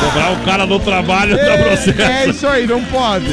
Cobrar 0.00 0.32
o 0.32 0.36
cara 0.44 0.64
no 0.66 0.78
trabalho 0.78 1.36
dá 1.36 1.58
processo. 1.58 2.02
É 2.02 2.28
isso 2.28 2.46
aí, 2.46 2.66
não 2.66 2.82
pode. 2.84 3.26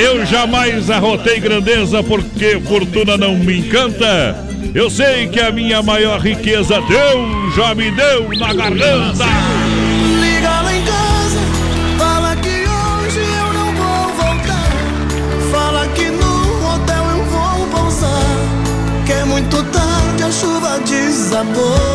Eu 0.00 0.26
jamais 0.26 0.90
arrotei 0.90 1.38
grandeza 1.38 2.02
porque 2.02 2.60
fortuna 2.60 3.16
não 3.16 3.36
me 3.36 3.60
encanta. 3.60 4.36
Eu 4.74 4.88
sei 4.90 5.28
que 5.28 5.38
a 5.38 5.52
minha 5.52 5.82
maior 5.82 6.18
riqueza 6.20 6.80
Deus 6.80 7.54
já 7.54 7.74
me 7.74 7.90
deu 7.90 8.28
na 8.36 8.52
garganta. 8.54 9.24
Liga 10.20 10.60
lá 10.62 10.74
em 10.74 10.82
casa, 10.82 11.40
fala 11.98 12.36
que 12.36 12.48
hoje 12.48 13.20
eu 13.20 13.52
não 13.52 13.74
vou 13.74 14.08
voltar. 14.14 14.70
Fala 15.52 15.86
que 15.88 16.06
no 16.06 16.74
hotel 16.74 17.04
eu 17.16 17.24
vou 17.26 17.66
pousar. 17.66 18.36
Que 19.04 19.12
é 19.12 19.24
muito 19.24 19.62
tarde, 19.64 20.22
a 20.24 20.30
chuva 20.32 20.80
desabou. 20.80 21.91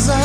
casa. 0.00 0.18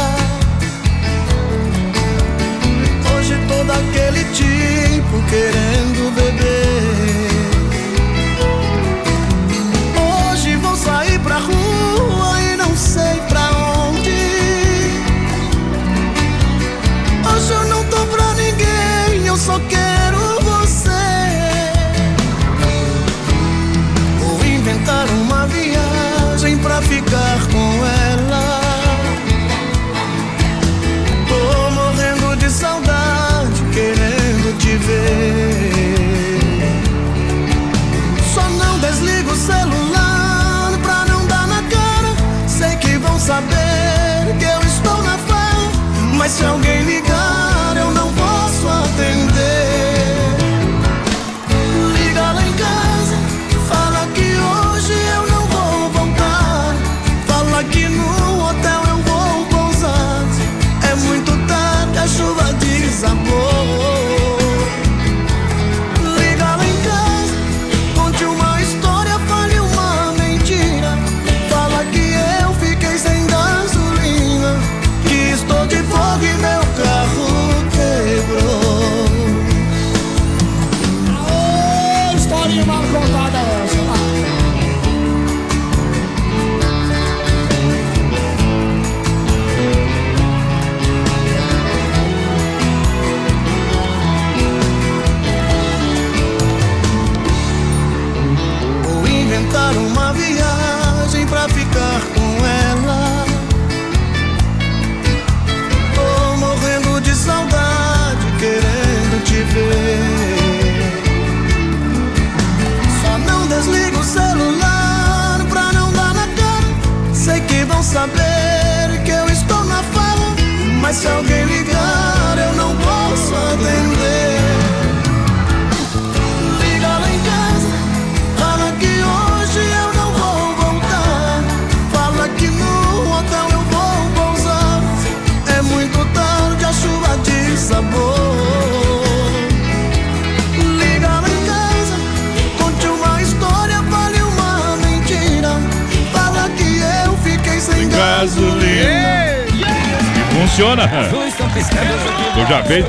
Hoje 3.14 3.36
todo 3.48 3.72
aquele 3.72 4.24
tipo 4.34 5.22
querendo 5.30 6.12
beber. 6.16 6.75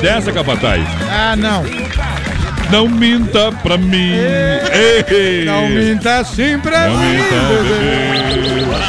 Dessa, 0.00 0.32
capataz? 0.32 0.82
Ah, 1.10 1.34
não. 1.36 1.64
Não 2.70 2.88
minta 2.88 3.52
pra 3.62 3.76
mim. 3.76 4.12
Ei. 4.12 5.44
Não 5.44 5.68
minta 5.68 6.18
assim 6.18 6.58
pra 6.58 6.88
Não 6.88 6.96
mim. 6.98 7.12
minta, 7.16 7.34
bebê. 7.52 8.86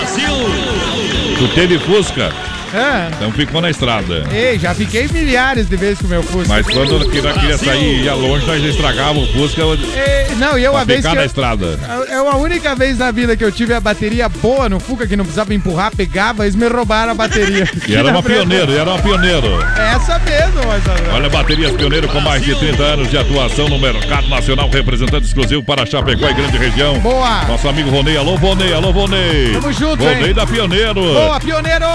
Tu 1.38 1.47
teve 1.49 1.78
Fusca, 1.80 2.32
É. 2.78 3.09
então 3.15 3.32
ficou 3.32 3.61
na 3.61 3.69
estrada. 3.69 4.23
Ei, 4.32 4.59
já 4.59 4.73
fiquei 4.73 5.07
milhares 5.07 5.67
de 5.67 5.75
vezes 5.75 5.99
com 5.99 6.07
o 6.07 6.09
meu 6.09 6.23
Fusca. 6.23 6.47
Mas 6.47 6.65
quando 6.67 6.93
eu 6.93 7.09
queria, 7.09 7.34
queria 7.34 7.57
sair 7.57 8.01
e 8.01 8.03
ia 8.03 8.13
longe, 8.13 8.45
nós 8.45 8.63
estragava 8.63 9.19
o 9.19 9.28
Fusca 9.28 9.61
Ei, 9.61 10.36
não, 10.36 10.57
e 10.57 10.63
eu 10.63 10.71
uma 10.71 10.86
vez 10.86 10.99
ficar 10.99 11.09
que 11.11 11.15
na 11.15 11.21
eu, 11.23 11.25
estrada. 11.25 11.80
É 12.09 12.15
a 12.15 12.36
única 12.36 12.75
vez 12.75 12.97
na 12.97 13.11
vida 13.11 13.36
que 13.36 13.43
eu 13.43 13.51
tive 13.51 13.73
a 13.73 13.80
bateria 13.80 14.30
boa 14.30 14.69
no 14.69 14.80
Fuca, 14.80 15.07
que 15.07 15.15
não 15.15 15.23
precisava 15.23 15.53
empurrar, 15.53 15.95
pegava, 15.95 16.43
eles 16.43 16.55
me 16.55 16.67
roubaram 16.67 17.11
a 17.11 17.15
bateria. 17.15 17.67
E 17.88 17.95
era 17.95 18.09
uma 18.09 18.21
pioneiro, 18.21 18.71
e 18.71 18.78
era 18.78 18.89
uma 18.89 19.01
pioneiro. 19.01 19.47
Essa 19.78 20.19
mesmo, 20.19 20.61
mas... 20.67 20.84
Olha, 21.13 21.30
Baterias 21.30 21.71
Pioneiro 21.71 22.07
com 22.09 22.19
mais 22.19 22.43
de 22.43 22.53
30 22.55 22.84
anos 22.84 23.09
de 23.09 23.17
atuação 23.17 23.69
no 23.69 23.80
mercado 23.80 24.28
nacional, 24.28 24.69
representante 24.69 25.25
exclusivo 25.25 25.63
para 25.63 25.86
Chapecó 25.86 26.30
e 26.30 26.34
grande 26.34 26.57
região. 26.57 26.99
Boa! 26.99 27.45
Nosso 27.45 27.67
amigo 27.69 27.89
Ronei, 27.89 28.17
alô 28.17 28.38
Vonei, 28.38 28.73
alô 28.73 28.91
Vonei. 28.91 29.53
Tamo 29.53 29.71
junto, 29.71 30.03
Vonei 30.03 30.28
hein? 30.28 30.34
da 30.34 30.45
Pioneiro. 30.45 31.01
Boa, 31.01 31.39
pioneiro! 31.39 31.86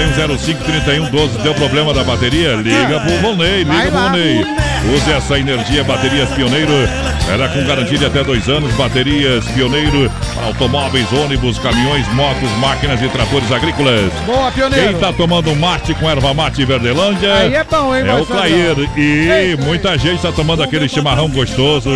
991053112. 0.00 1.42
Deu 1.42 1.54
problema 1.54 1.92
da 1.92 2.02
bateria? 2.02 2.54
Liga 2.54 3.00
pro 3.00 3.18
Vonei, 3.18 3.64
liga 3.64 3.90
pro. 3.90 4.00
Vonei. 4.00 4.40
Use 4.94 5.12
essa 5.12 5.38
energia 5.38 5.84
Baterias 5.84 6.30
Pioneiro. 6.30 6.72
Era 7.30 7.48
com 7.48 7.64
garantia 7.64 7.98
de 7.98 8.06
até 8.06 8.24
dois 8.24 8.48
anos. 8.48 8.72
Baterias 8.74 9.44
Pioneiro 9.48 10.10
automóveis, 10.46 11.06
ônibus, 11.12 11.58
caminhões, 11.58 12.06
motos, 12.14 12.50
máquinas 12.58 13.00
e 13.02 13.08
tratores 13.08 13.50
agrícolas. 13.52 14.10
Boa, 14.24 14.50
pioneiro! 14.50 14.88
Quem 14.88 14.98
tá 14.98 15.12
tomando 15.12 15.54
mate 15.54 15.94
com 15.94 16.08
erva 16.08 16.32
mate 16.32 16.64
Verdelândia? 16.64 17.34
Aí 17.34 17.54
é 17.54 17.64
bom, 17.64 17.94
hein, 17.94 18.04
É 18.06 18.14
o? 18.14 18.26
Clair. 18.26 18.76
E 18.96 19.56
muita 19.62 19.96
gente 19.98 20.22
tá 20.22 20.32
tomando 20.32 20.62
aquele 20.62 20.88
chimarrão 20.88 21.28
gostoso. 21.28 21.90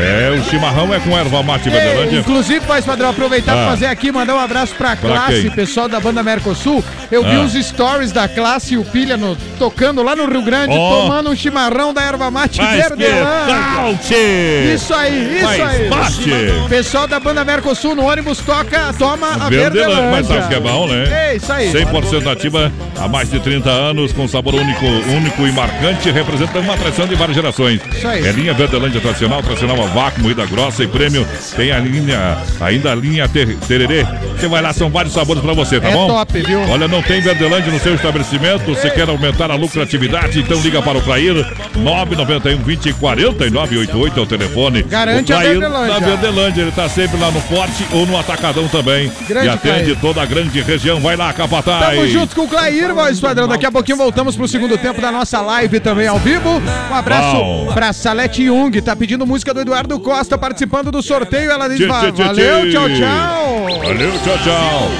É, 0.00 0.30
o 0.38 0.44
chimarrão 0.44 0.92
é 0.94 0.98
com 1.00 1.16
erva 1.16 1.42
mate 1.42 1.68
Ei, 1.68 1.74
Verdelândia. 1.74 2.18
inclusive, 2.20 2.60
voz 2.66 2.84
padrão, 2.84 3.10
aproveitar 3.10 3.52
Ah. 3.52 3.56
pra 3.56 3.66
fazer 3.70 3.86
aqui, 3.86 4.10
mandar 4.12 4.34
um 4.34 4.40
abraço 4.40 4.74
pra 4.74 4.96
Pra 4.96 5.10
classe, 5.10 5.42
quem? 5.42 5.50
pessoal 5.50 5.88
da 5.88 6.00
banda 6.00 6.22
Mercosul. 6.22 6.82
Eu 7.10 7.22
vi 7.24 7.36
Ah. 7.36 7.40
os 7.40 7.52
stories 7.52 8.12
da 8.12 8.26
classe 8.28 8.74
e 8.74 8.78
o 8.78 8.84
Pilha 8.84 9.16
no- 9.16 9.36
tocando 9.58 10.02
lá 10.02 10.14
no 10.16 10.26
Rio 10.26 10.42
Grande, 10.42 10.74
Ó. 10.76 11.02
tomando 11.02 11.30
um 11.30 11.36
chimarrão 11.36 11.92
da 11.94 12.02
erva 12.02 12.30
mate 12.30 12.58
Mas 12.60 12.76
Verdelândia. 12.88 14.74
Isso 14.74 14.94
aí, 14.94 15.36
isso 15.36 15.44
Mas 15.44 15.60
aí. 15.60 15.88
bate. 15.88 16.68
Pessoal 16.68 17.06
da 17.06 17.18
banda 17.20 17.44
Mercosul 17.44 17.94
no 17.94 18.04
ônibus 18.04 18.38
toca, 18.38 18.92
toma 18.98 19.28
a 19.28 19.48
Verdelândia, 19.48 19.70
Verdelândia. 19.70 20.10
mas 20.10 20.26
sabe 20.26 20.48
que 20.48 20.54
é 20.54 20.60
bom, 20.60 20.86
né? 20.86 21.04
É 21.10 21.36
isso 21.36 21.52
aí. 21.52 21.70
100% 21.70 22.24
nativa 22.24 22.72
há 22.98 23.08
mais 23.08 23.30
de 23.30 23.40
30 23.40 23.70
anos, 23.70 24.12
com 24.12 24.26
sabor 24.28 24.54
único, 24.54 24.84
único 24.86 25.46
e 25.46 25.52
marcante, 25.52 26.10
representa 26.10 26.58
uma 26.58 26.74
atração 26.74 27.06
de 27.06 27.14
várias 27.14 27.36
gerações. 27.36 27.80
Isso 27.92 28.06
aí. 28.08 28.26
É 28.26 28.32
linha 28.32 28.54
Verdelândia 28.54 29.00
tradicional, 29.00 29.42
tradicional 29.42 29.76
a 29.90 29.94
vácuo, 29.94 30.22
moída 30.22 30.46
grossa 30.46 30.82
e 30.84 30.86
prêmio. 30.86 31.26
Tem 31.56 31.72
a 31.72 31.78
linha, 31.78 32.38
ainda 32.60 32.92
a 32.92 32.94
linha 32.94 33.28
ter, 33.28 33.56
tererê. 33.68 34.06
Você 34.38 34.48
vai 34.48 34.62
lá, 34.62 34.72
são 34.72 34.88
vários 34.88 35.12
sabores 35.12 35.42
pra 35.42 35.52
você, 35.52 35.80
tá 35.80 35.88
É 35.88 35.92
bom? 35.92 36.06
top, 36.08 36.40
viu? 36.40 36.60
Olha, 36.70 36.88
não 36.88 37.02
tem 37.02 37.20
Verdelândia 37.20 37.72
no 37.72 37.78
seu 37.78 37.94
estabelecimento, 37.94 38.64
você 38.64 38.88
quer 38.90 39.08
aumentar 39.08 39.50
a 39.50 39.54
lucratividade, 39.54 40.40
então 40.40 40.58
liga 40.60 40.80
para 40.80 40.98
o 40.98 41.02
Clair, 41.02 41.34
991 41.76 42.58
20 42.62 42.92
49 42.94 43.78
88 43.78 44.18
é 44.18 44.22
o 44.22 44.26
telefone. 44.26 44.82
Garante 44.82 45.32
o 45.32 45.36
a 45.36 45.38
Clair 45.40 45.58
Verdelândia. 45.58 46.00
da 46.00 46.06
Verdelândia, 46.06 46.62
ele 46.62 46.72
tá 46.72 46.88
sempre 46.88 47.18
lá 47.20 47.30
no 47.30 47.40
Forte 47.40 47.86
ou 47.92 48.06
no 48.06 48.18
Atacadão 48.18 48.68
também. 48.68 49.10
Grande 49.28 49.46
e 49.46 49.50
atende 49.50 49.82
Clair. 49.84 50.00
toda 50.00 50.22
a 50.22 50.26
grande 50.26 50.60
região. 50.62 51.00
Vai 51.00 51.16
lá, 51.16 51.32
Capataz. 51.32 51.96
Tamo 51.96 52.06
junto 52.08 52.34
com 52.34 52.42
o 52.42 52.48
Clair, 52.48 52.94
voz 52.94 53.20
padrão. 53.20 53.48
Daqui 53.48 53.66
a 53.66 53.72
pouquinho 53.72 53.96
voltamos 53.98 54.36
pro 54.36 54.46
segundo 54.48 54.76
tempo 54.78 55.00
da 55.00 55.10
nossa 55.10 55.40
live 55.40 55.80
também 55.80 56.06
ao 56.06 56.18
vivo. 56.18 56.62
Um 56.90 56.94
abraço 56.94 57.36
Bom. 57.36 57.70
pra 57.74 57.92
Salete 57.92 58.44
Jung, 58.46 58.80
tá 58.80 58.94
pedindo 58.96 59.26
música 59.26 59.52
do 59.54 59.60
Eduardo 59.60 59.79
Costa 60.00 60.36
participando 60.36 60.90
do 60.90 61.02
sorteio. 61.02 61.50
Ela 61.50 61.68
diz: 61.68 61.78
Tchê, 61.78 61.86
"Va- 61.86 62.00
tchê, 62.00 62.12
tchê, 62.12 62.22
Valeu, 62.24 62.70
tchau, 62.70 62.88
tchau. 62.88 63.78
Valeu, 63.84 64.12
tchau, 64.24 64.38
tchau. 64.44 64.90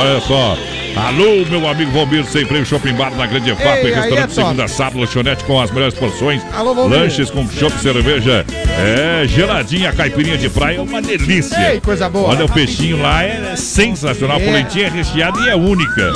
Olha 0.00 0.20
só. 0.20 0.56
Alô, 0.96 1.46
meu 1.48 1.68
amigo 1.68 1.90
Valmir, 1.92 2.24
sem 2.24 2.44
freio, 2.44 2.66
shopping 2.66 2.92
bar 2.94 3.12
na 3.14 3.24
Grande 3.24 3.52
aí 3.52 3.56
é 3.56 3.94
restaurante 3.94 4.18
top. 4.22 4.34
segunda 4.34 4.66
sábado, 4.68 4.98
lanchonete 4.98 5.44
com 5.44 5.60
as 5.60 5.70
melhores 5.70 5.94
porções. 5.94 6.42
Alô. 6.52 6.72
Lanches 6.88 7.30
com 7.30 7.48
chopp 7.48 7.78
cerveja. 7.80 8.44
É, 8.76 9.24
geladinha, 9.28 9.92
caipirinha 9.92 10.36
de 10.36 10.48
praia, 10.50 10.78
é 10.78 10.80
uma 10.80 11.00
delícia. 11.00 11.74
Ei, 11.74 11.80
coisa 11.80 12.08
boa. 12.08 12.30
Olha, 12.30 12.44
o 12.44 12.48
peixinho 12.48 13.00
lá 13.00 13.22
é 13.22 13.54
sensacional, 13.56 14.38
a 14.38 14.40
É. 14.40 14.44
polentinha 14.44 14.86
é 14.86 14.90
recheada 14.90 15.38
e 15.40 15.48
é 15.48 15.54
única. 15.54 16.12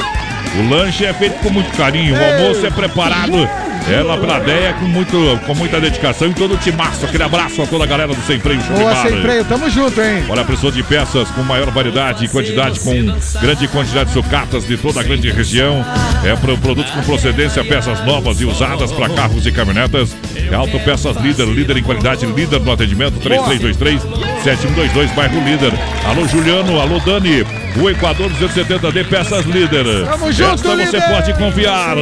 O 0.58 0.68
lanche 0.68 1.04
é 1.06 1.14
feito 1.14 1.38
com 1.38 1.50
muito 1.50 1.70
carinho, 1.76 2.14
o 2.16 2.24
almoço 2.24 2.66
é 2.66 2.70
preparado 2.70 3.48
é 3.90 4.02
lá 4.02 4.16
pela 4.16 4.38
ideia 4.38 4.72
com, 4.74 4.86
muito, 4.86 5.40
com 5.46 5.54
muita 5.54 5.80
dedicação 5.80 6.28
e 6.28 6.34
todo 6.34 6.54
o 6.54 6.56
timaço. 6.56 7.04
Aquele 7.04 7.22
abraço 7.22 7.62
a 7.62 7.66
toda 7.66 7.84
a 7.84 7.86
galera 7.86 8.14
do 8.14 8.22
Sem 8.22 8.40
Freio 8.40 8.60
Boa, 8.62 8.94
sem 8.96 9.20
freio. 9.20 9.44
Tamo 9.44 9.68
junto, 9.68 10.00
hein? 10.00 10.24
Olha, 10.28 10.44
preço 10.44 10.72
de 10.72 10.82
peças 10.82 11.28
com 11.30 11.42
maior 11.42 11.70
variedade 11.70 12.24
e 12.24 12.28
quantidade, 12.28 12.80
com 12.80 12.94
grande 13.40 13.68
quantidade 13.68 14.08
de 14.08 14.14
sucatas 14.14 14.66
de 14.66 14.76
toda 14.76 15.00
a 15.00 15.02
grande 15.02 15.30
região. 15.30 15.84
É 16.24 16.34
para 16.34 16.56
produtos 16.56 16.90
com 16.92 17.02
procedência, 17.02 17.62
peças 17.64 18.04
novas 18.04 18.40
e 18.40 18.44
usadas 18.44 18.90
para 18.92 19.08
carros 19.10 19.44
e 19.46 19.52
caminhonetas. 19.52 20.16
É 20.50 20.54
Autopeças 20.54 21.16
Líder, 21.16 21.46
líder 21.46 21.76
em 21.78 21.82
qualidade, 21.82 22.24
líder 22.26 22.60
no 22.60 22.72
atendimento, 22.72 23.18
3323-7122, 23.20 25.14
bairro 25.14 25.42
Líder. 25.44 25.72
Alô, 26.06 26.26
Juliano, 26.26 26.80
alô, 26.80 26.98
Dani. 27.00 27.44
O 27.80 27.90
Equador 27.90 28.30
270D, 28.30 29.04
peças 29.08 29.44
Líder. 29.46 29.84
Tamo 30.06 30.32
junto, 30.32 30.54
Esta 30.54 30.68
você 30.76 30.84
líder. 30.84 31.02
pode 31.08 31.34
confiar. 31.34 31.96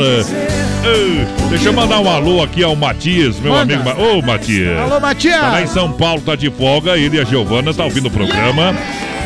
Ei, 0.84 1.26
deixa 1.48 1.68
eu 1.68 1.71
mandar 1.72 2.00
um 2.00 2.08
alô 2.10 2.42
aqui 2.42 2.62
ao 2.62 2.74
Matias, 2.76 3.38
meu 3.40 3.52
Manda. 3.52 3.74
amigo. 3.74 3.90
Ô, 4.02 4.22
Matias. 4.22 4.78
Alô, 4.78 5.00
Matias. 5.00 5.40
Tá 5.40 5.48
lá 5.48 5.62
em 5.62 5.66
São 5.66 5.92
Paulo, 5.92 6.20
tá 6.20 6.34
de 6.36 6.50
folga. 6.50 6.96
Ele 6.98 7.16
e 7.16 7.20
a 7.20 7.24
Giovana 7.24 7.72
tá 7.74 7.84
ouvindo 7.84 8.06
o 8.08 8.10
programa. 8.10 8.74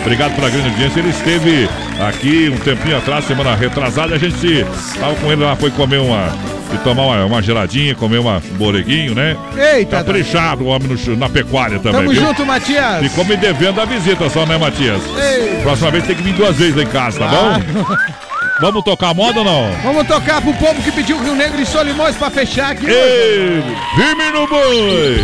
Obrigado 0.03 0.34
pela 0.36 0.49
grande 0.49 0.68
audiência. 0.68 1.01
Ele 1.01 1.09
esteve 1.11 1.68
aqui 2.09 2.53
um 2.55 2.59
tempinho 2.59 2.97
atrás, 2.97 3.24
semana 3.24 3.55
retrasada. 3.57 4.14
A 4.14 4.18
gente 4.18 4.64
tava 4.99 5.14
com 5.16 5.32
ele 5.32 5.42
lá, 5.42 5.57
foi 5.57 5.70
comer 5.70 5.99
uma. 5.99 6.28
E 6.74 6.78
tomar 6.78 7.03
uma, 7.05 7.24
uma 7.26 7.40
geladinha, 7.42 7.94
comer 7.94 8.18
uma, 8.18 8.38
um 8.38 8.57
boreguinho, 8.57 9.14
né? 9.14 9.36
Eita, 9.57 9.99
Caprichado 9.99 10.64
o 10.64 10.66
homem 10.66 10.88
no 10.88 11.16
na 11.16 11.28
pecuária 11.28 11.78
também. 11.78 12.01
Tamo 12.01 12.11
viu? 12.12 12.20
junto, 12.20 12.44
Matias. 12.44 13.03
Ficou 13.05 13.24
me 13.24 13.36
devendo 13.36 13.80
a 13.80 13.84
visita 13.84 14.28
só, 14.28 14.44
né, 14.44 14.59
Matias? 14.59 15.01
Ei. 15.16 15.61
Próxima 15.62 15.92
vez 15.92 16.05
tem 16.05 16.16
que 16.16 16.22
vir 16.24 16.32
duas 16.34 16.57
vezes 16.57 16.74
lá 16.74 16.82
em 16.82 16.86
casa, 16.86 17.20
tá 17.20 17.26
Ah. 17.30 17.61
bom? 17.61 17.97
Vamos 18.59 18.82
tocar 18.84 19.11
a 19.11 19.14
moda 19.14 19.40
ou 19.40 19.44
não? 19.44 19.70
Vamos 19.82 20.07
tocar 20.07 20.40
pro 20.40 20.54
povo 20.54 20.82
que 20.82 20.90
pediu 20.90 21.22
Rio 21.22 21.34
Negro 21.34 21.61
e 21.61 21.66
Solimões 21.66 22.16
pra 22.16 22.30
fechar 22.30 22.70
aqui. 22.72 22.86
Ei, 22.86 23.62
firme 23.94 24.30
no 24.30 24.46
boi! 24.46 25.20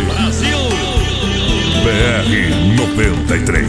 BR 1.83 2.75
93. 2.75 3.67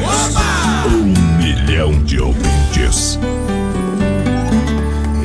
Um 0.87 1.39
milhão 1.39 1.93
de 2.05 2.21
ouvintes. 2.21 3.19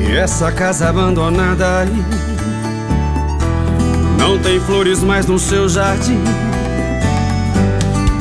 E 0.08 0.16
essa 0.16 0.50
casa 0.50 0.88
abandonada 0.88 1.80
aí 1.80 2.04
Não 4.18 4.38
tem 4.38 4.58
flores 4.58 5.04
mais 5.04 5.24
no 5.26 5.38
seu 5.38 5.68
jardim 5.68 6.18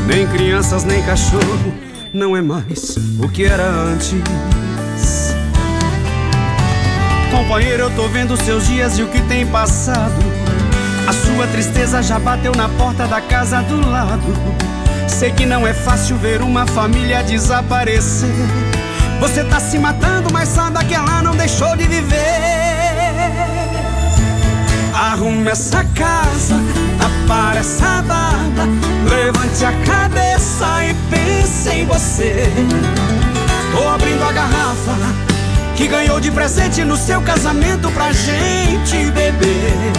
Nem 0.05 0.28
crianças, 0.28 0.84
nem 0.84 1.01
cachorro 1.01 1.74
Não 2.13 2.38
é 2.38 2.43
mais 2.43 2.95
o 3.20 3.28
que 3.28 3.43
era 3.43 3.67
antes 3.67 4.13
Companheiro, 7.32 7.84
eu 7.84 7.89
tô 7.91 8.07
vendo 8.07 8.36
seus 8.38 8.67
dias 8.67 8.97
e 8.97 9.03
o 9.03 9.07
que 9.07 9.21
tem 9.21 9.45
passado 9.45 10.15
A 11.07 11.13
sua 11.13 11.47
tristeza 11.47 12.01
já 12.01 12.19
bateu 12.19 12.51
na 12.53 12.67
porta 12.69 13.07
da 13.07 13.21
casa 13.21 13.61
do 13.61 13.89
lado 13.89 14.34
Sei 15.07 15.32
que 15.32 15.45
não 15.45 15.67
é 15.67 15.73
fácil 15.73 16.17
ver 16.17 16.41
uma 16.41 16.65
família 16.65 17.23
desaparecer 17.23 18.30
você 19.19 19.43
tá 19.43 19.59
se 19.59 19.77
matando, 19.77 20.32
mas 20.32 20.47
sabe 20.47 20.84
que 20.86 20.93
ela 20.93 21.21
não 21.21 21.36
deixou 21.36 21.75
de 21.75 21.84
viver. 21.84 22.15
Arrume 24.93 25.49
essa 25.49 25.84
casa, 25.93 26.55
apare 26.99 27.59
essa 27.59 28.01
barba, 28.01 28.65
levante 29.09 29.65
a 29.65 29.73
cabeça 29.86 30.86
e 30.86 30.93
pense 31.09 31.69
em 31.69 31.86
você. 31.86 32.45
Tô 33.73 33.89
abrindo 33.89 34.23
a 34.23 34.32
garrafa 34.32 35.28
ganhou 35.88 36.19
de 36.19 36.30
presente 36.30 36.84
no 36.84 36.97
seu 36.97 37.21
casamento 37.21 37.89
pra 37.91 38.11
gente 38.11 39.09
beber. 39.11 39.91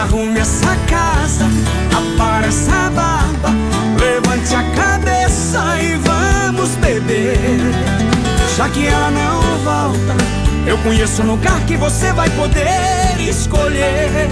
Arrume 0.00 0.38
essa 0.38 0.76
casa, 0.88 1.46
apare 1.90 2.46
essa 2.46 2.90
barba, 2.90 3.50
levante 3.98 4.54
a 4.54 4.62
cabeça 4.74 5.82
e 5.82 5.96
vamos 5.96 6.70
beber. 6.76 7.58
Já 8.56 8.68
que 8.68 8.86
ela 8.86 9.10
não 9.10 9.40
volta, 9.64 10.14
eu 10.66 10.78
conheço 10.78 11.22
um 11.22 11.32
lugar 11.32 11.60
que 11.66 11.76
você 11.76 12.12
vai 12.12 12.30
poder 12.30 13.20
escolher. 13.20 14.28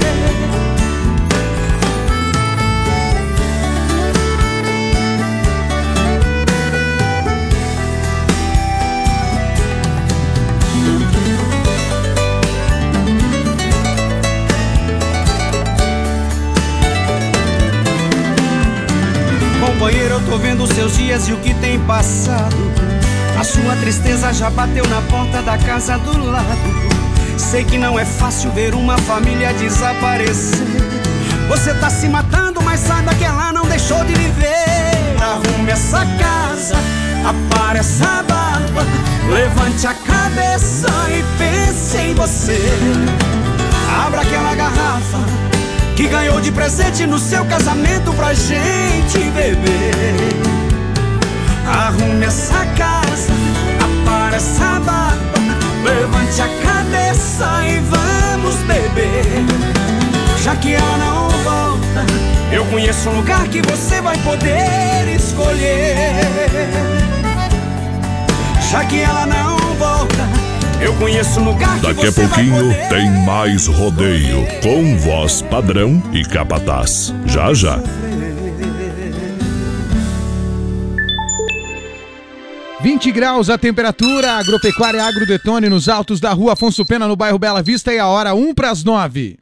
Eu 20.13 20.21
tô 20.27 20.37
vendo 20.37 20.67
seus 20.67 20.95
dias 20.95 21.27
e 21.27 21.33
o 21.33 21.39
que 21.39 21.55
tem 21.55 21.81
passado. 21.81 22.57
A 23.39 23.43
sua 23.43 23.75
tristeza 23.77 24.31
já 24.33 24.51
bateu 24.51 24.87
na 24.87 25.01
porta 25.03 25.41
da 25.41 25.57
casa 25.57 25.97
do 25.99 26.27
lado. 26.27 26.93
Sei 27.39 27.65
que 27.65 27.79
não 27.79 27.99
é 27.99 28.05
fácil 28.05 28.51
ver 28.51 28.75
uma 28.75 28.99
família 28.99 29.55
desaparecer. 29.55 30.67
Você 31.49 31.73
tá 31.75 31.89
se 31.89 32.09
matando, 32.09 32.61
mas 32.61 32.81
saiba 32.81 33.15
que 33.15 33.25
ela 33.25 33.53
não 33.55 33.65
deixou 33.65 34.05
de 34.05 34.13
viver. 34.13 35.17
Arrume 35.19 35.71
essa 35.71 36.05
casa, 36.19 36.77
apare 37.25 37.79
essa 37.79 38.23
barba. 38.29 38.85
Levante 39.33 39.87
a 39.87 39.95
cabeça 39.95 40.89
e 41.09 41.25
pense 41.39 41.97
em 41.97 42.15
você. 42.15 42.61
Abra 44.05 44.21
aquela 44.21 44.55
garrafa 44.55 45.52
que 45.97 46.09
ganhou 46.09 46.41
de 46.41 46.51
presente 46.51 47.07
no 47.07 47.19
seu 47.19 47.45
casamento 47.45 48.13
pra 48.15 48.33
gente 48.33 49.19
beber. 49.35 50.15
Arrume 51.67 52.25
essa 52.25 52.65
casa, 52.77 53.33
apare 53.81 54.37
essa 54.37 54.81
barba, 54.81 55.39
levante 55.85 56.41
a 56.41 56.49
cabeça 56.63 57.47
e 57.67 57.79
vamos 57.81 58.57
beber. 58.67 59.45
Já 60.43 60.57
que 60.57 60.75
ela 60.75 60.97
não 60.99 61.29
volta, 61.45 62.05
eu 62.51 62.65
conheço 62.67 63.09
um 63.11 63.17
lugar 63.17 63.47
que 63.49 63.63
você 63.63 64.01
vai 64.01 64.17
poder 64.19 65.15
escolher. 65.15 66.69
Já 68.71 68.85
que 68.85 69.01
ela 69.01 69.27
não 69.27 69.57
volta, 69.75 70.42
eu 70.85 70.95
conheço 70.97 71.41
um 71.41 71.45
lugar 71.45 71.81
que 71.81 71.87
Daqui 71.87 72.07
a 72.07 72.13
pouquinho 72.13 72.57
poder 72.57 72.89
tem 72.89 73.11
mais 73.25 73.67
rodeio 73.67 74.47
com 74.63 74.97
voz 74.99 75.43
padrão 75.43 76.03
e 76.13 76.25
capataz. 76.25 77.15
Já 77.27 77.55
já. 77.55 77.79
Vinte 82.81 83.11
20 83.11 83.13
graus 83.13 83.49
a 83.49 83.57
temperatura, 83.57 84.33
agropecuária 84.33 85.05
Agrodetone 85.05 85.69
nos 85.69 85.89
altos 85.89 86.19
da 86.19 86.33
rua 86.33 86.55
Afonso 86.55 86.85
Pena, 86.85 87.07
no 87.07 87.15
bairro 87.15 87.39
Bela 87.39 87.63
Vista, 87.63 87.95
e 87.95 87.99
a 87.99 88.09
hora 88.09 88.35
1 88.35 88.55
para 88.55 88.71
as 88.71 88.83
9. 88.83 89.42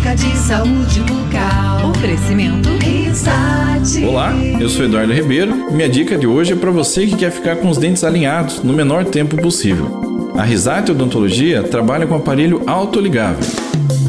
Dica 0.00 0.14
de 0.14 0.34
saúde 0.38 1.00
bucal. 1.00 1.90
Oferecimento 1.90 2.70
Risate. 2.78 4.02
Olá, 4.02 4.32
eu 4.58 4.66
sou 4.66 4.86
Eduardo 4.86 5.12
Ribeiro. 5.12 5.70
Minha 5.70 5.90
dica 5.90 6.16
de 6.16 6.26
hoje 6.26 6.54
é 6.54 6.56
para 6.56 6.70
você 6.70 7.06
que 7.06 7.16
quer 7.16 7.30
ficar 7.30 7.56
com 7.56 7.68
os 7.68 7.76
dentes 7.76 8.02
alinhados 8.02 8.62
no 8.62 8.72
menor 8.72 9.04
tempo 9.04 9.36
possível. 9.36 10.32
A 10.38 10.42
Risate 10.42 10.90
Odontologia 10.90 11.62
trabalha 11.62 12.06
com 12.06 12.14
aparelho 12.14 12.62
autoligável. 12.66 13.44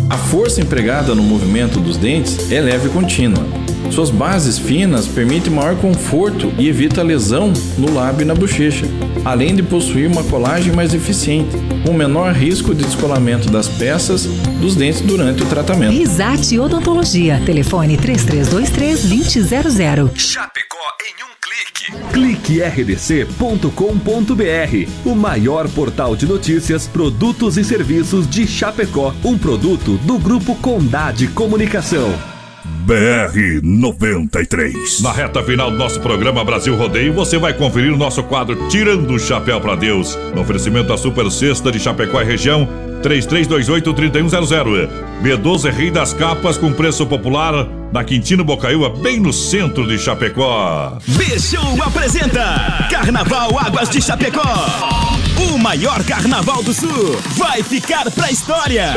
A 0.10 0.16
força 0.16 0.62
empregada 0.62 1.14
no 1.14 1.24
movimento 1.24 1.78
dos 1.78 1.98
dentes 1.98 2.50
é 2.50 2.62
leve 2.62 2.88
e 2.88 2.92
contínua. 2.92 3.46
Suas 3.90 4.10
bases 4.10 4.58
finas 4.58 5.10
permitem 5.10 5.52
maior 5.52 5.76
conforto 5.76 6.54
e 6.58 6.70
evita 6.70 7.04
lesão 7.04 7.52
no 7.78 7.94
lábio 7.94 8.22
e 8.22 8.26
na 8.26 8.34
bochecha, 8.34 8.86
além 9.24 9.56
de 9.56 9.64
possuir 9.64 10.10
uma 10.10 10.24
colagem 10.24 10.74
mais 10.74 10.94
eficiente, 10.94 11.56
com 11.86 11.94
menor 11.94 12.34
risco 12.34 12.74
de 12.74 12.84
descolamento 12.84 13.50
das 13.50 13.68
peças 13.68 14.26
dos 14.60 14.76
dentes 14.76 15.02
durante 15.02 15.44
o 15.44 15.46
tratamento. 15.46 15.92
Risate 15.92 16.58
Odontologia. 16.60 17.40
Telefone 17.46 17.98
3323-2000. 17.98 20.10
Chapecó 20.16 20.78
em 21.02 21.14
um 21.24 21.28
clique. 21.42 21.92
cliquerdc.com.br, 22.14 24.90
o 25.06 25.16
maior 25.16 25.70
portal 25.70 26.16
de 26.16 26.26
notícias, 26.26 26.88
produtos 26.88 27.58
e 27.58 27.64
serviços 27.64 28.28
de 28.30 28.48
Chapecó, 28.48 29.14
um 29.24 29.38
produto 29.38 29.98
do 29.98 30.18
grupo 30.18 30.56
Condade 30.56 31.28
Comunicação. 31.28 32.12
BR 32.82 33.62
93. 33.62 35.02
Na 35.02 35.12
reta 35.12 35.44
final 35.44 35.70
do 35.70 35.78
nosso 35.78 36.00
programa 36.00 36.44
Brasil 36.44 36.76
Rodeio, 36.76 37.14
você 37.14 37.38
vai 37.38 37.54
conferir 37.54 37.94
o 37.94 37.98
nosso 37.98 38.24
quadro 38.24 38.68
Tirando 38.70 39.14
o 39.14 39.20
Chapéu 39.20 39.62
para 39.62 39.76
Deus. 39.76 40.18
No 40.34 40.42
oferecimento 40.42 40.88
da 40.88 40.98
Super 40.98 41.30
Sexta 41.30 41.72
de 41.72 41.80
Chapecó 41.80 42.20
e 42.22 42.26
região, 42.26 42.68
3328-3100. 43.04 44.90
B12 45.22 45.66
é 45.66 45.72
Rei 45.72 45.92
das 45.92 46.14
Capas 46.14 46.58
com 46.58 46.74
preço 46.74 47.06
popular 47.06 47.68
na 47.94 48.04
Quintino 48.04 48.44
Bocaiúva, 48.44 48.90
bem 48.90 49.20
no 49.20 49.32
centro 49.32 49.86
de 49.86 50.00
Chapecó. 50.00 50.98
B-Show 51.06 51.84
apresenta 51.84 52.88
Carnaval 52.90 53.60
Águas 53.60 53.90
de 53.90 54.02
Chapecó. 54.02 54.42
O 55.38 55.58
maior 55.58 56.04
carnaval 56.04 56.64
do 56.64 56.74
sul 56.74 57.20
vai 57.36 57.62
ficar 57.62 58.10
pra 58.12 58.32
história. 58.32 58.94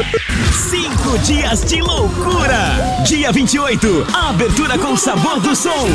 Cinco 0.70 1.18
dias 1.18 1.64
de 1.64 1.80
loucura. 1.80 3.02
Dia 3.06 3.30
28, 3.32 4.06
abertura 4.12 4.78
com 4.78 4.96
sabor 4.96 5.40
do 5.40 5.54
som. 5.54 5.86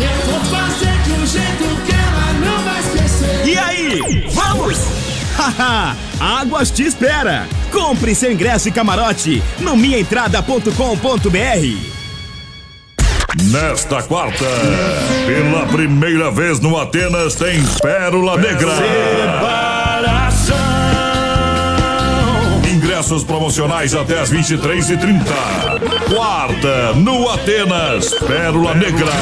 Eu 0.00 0.30
vou 0.30 0.40
fazer 0.44 0.96
de 1.02 1.12
um 1.12 1.26
jeito 1.26 1.64
que 1.84 1.92
ela 1.92 2.32
não 2.44 2.62
vai 2.64 2.80
esquecer. 2.80 3.46
E 3.46 3.58
aí, 3.58 4.28
vamos? 4.32 4.78
Haha, 5.36 5.96
Águas 6.20 6.70
te 6.70 6.84
espera. 6.84 7.46
Compre 7.70 8.14
seu 8.14 8.32
ingresso 8.32 8.68
e 8.68 8.72
camarote 8.72 9.42
no 9.58 9.76
minhaentrada.com.br. 9.76 11.94
Nesta 13.50 14.00
quarta, 14.04 14.44
pela 15.26 15.66
primeira 15.66 16.30
vez 16.30 16.60
no 16.60 16.78
Atenas, 16.78 17.34
tem 17.34 17.60
Pérola 17.82 18.36
Negra. 18.36 18.70
Ingressos 23.04 23.24
promocionais 23.24 23.94
até 23.94 24.18
as 24.18 24.32
23h30. 24.32 25.26
Quarta, 26.08 26.94
no 26.94 27.28
Atenas, 27.28 28.14
Pérola 28.14 28.74
Negra. 28.74 29.12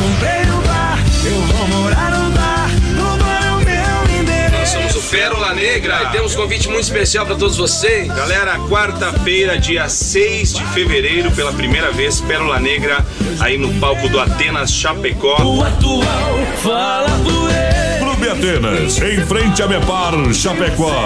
Comprei 0.00 0.46
no 0.46 0.62
bar, 0.62 0.98
eu 1.22 1.40
vou 1.42 1.68
morar 1.68 2.10
no 2.12 2.30
bar. 2.30 2.70
No 2.94 3.18
bar 3.18 3.44
é 3.44 3.52
o 3.52 3.56
meu 3.58 4.20
endereço. 4.20 4.78
Nós 4.78 4.90
somos 4.90 4.96
o 4.96 5.10
Pérola 5.10 5.52
Negra 5.52 6.04
e 6.04 6.12
temos 6.12 6.34
um 6.34 6.36
convite 6.38 6.66
muito 6.68 6.84
especial 6.84 7.26
para 7.26 7.34
todos 7.36 7.58
vocês. 7.58 8.08
Galera, 8.08 8.58
quarta-feira, 8.70 9.58
dia 9.58 9.86
6 9.86 10.54
de 10.54 10.64
fevereiro, 10.68 11.30
pela 11.32 11.52
primeira 11.52 11.92
vez, 11.92 12.22
Pérola 12.22 12.58
Negra, 12.58 13.04
aí 13.40 13.58
no 13.58 13.70
palco 13.74 14.08
do 14.08 14.18
Atenas 14.18 14.72
Chapecó. 14.72 15.36
O 15.42 15.62
atual 15.62 16.38
fala 16.62 17.10
por 17.22 17.85
Atenas, 18.28 19.00
em 19.00 19.24
frente 19.24 19.62
a 19.62 19.68
Mepar 19.68 20.12
Chapecó. 20.32 21.04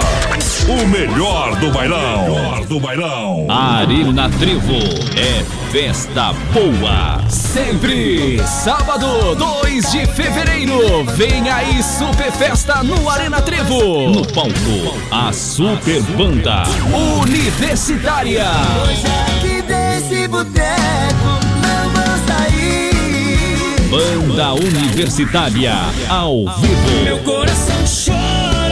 O 0.67 0.87
melhor 0.87 1.55
do 1.59 1.71
bailão. 1.71 2.25
O 2.25 2.35
melhor 2.35 2.65
do 2.65 2.79
bailão. 2.79 3.47
Arena 3.49 4.29
Trevo 4.29 4.79
é 5.15 5.43
festa 5.71 6.33
boa. 6.53 7.21
Sempre. 7.29 8.41
Sábado, 8.45 9.35
2 9.35 9.91
de 9.91 10.05
fevereiro. 10.07 11.05
Vem 11.15 11.49
aí 11.49 11.81
Super 11.83 12.31
Festa 12.31 12.83
no 12.83 13.09
Arena 13.09 13.41
Trevo. 13.41 14.09
No 14.09 14.25
palco, 14.33 14.97
a 15.11 15.31
Super 15.31 16.01
Banda 16.01 16.63
Universitária. 17.21 18.45
Hoje 18.83 19.05
aqui 19.37 19.61
desse 19.61 20.27
boteco. 20.27 21.50
Banda 23.91 24.53
Universitária 24.53 25.73
ao 26.07 26.45
vivo. 26.61 27.03
Meu 27.03 27.19
coração 27.19 27.75
chora. 28.05 28.71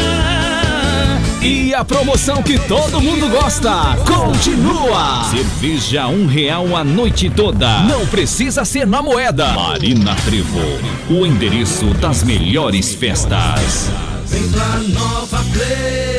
E 1.42 1.74
a 1.74 1.84
promoção 1.84 2.42
que 2.42 2.58
todo 2.58 3.02
mundo 3.02 3.28
gosta 3.28 3.98
continua. 4.08 5.26
Cerveja 5.30 6.08
um 6.08 6.26
real 6.26 6.74
a 6.74 6.86
noite 6.86 7.30
toda. 7.30 7.82
Não 7.82 8.08
precisa 8.08 8.64
ser 8.64 8.88
na 8.88 9.02
moeda. 9.02 9.48
Marina 9.52 10.16
Trevo, 10.24 10.62
o 11.10 11.26
endereço 11.26 11.88
das 11.96 12.24
melhores 12.24 12.96
festas. 12.96 13.90
Vem 14.26 14.48
pra 14.48 14.78
Nova 14.88 15.44
Play. 15.52 16.19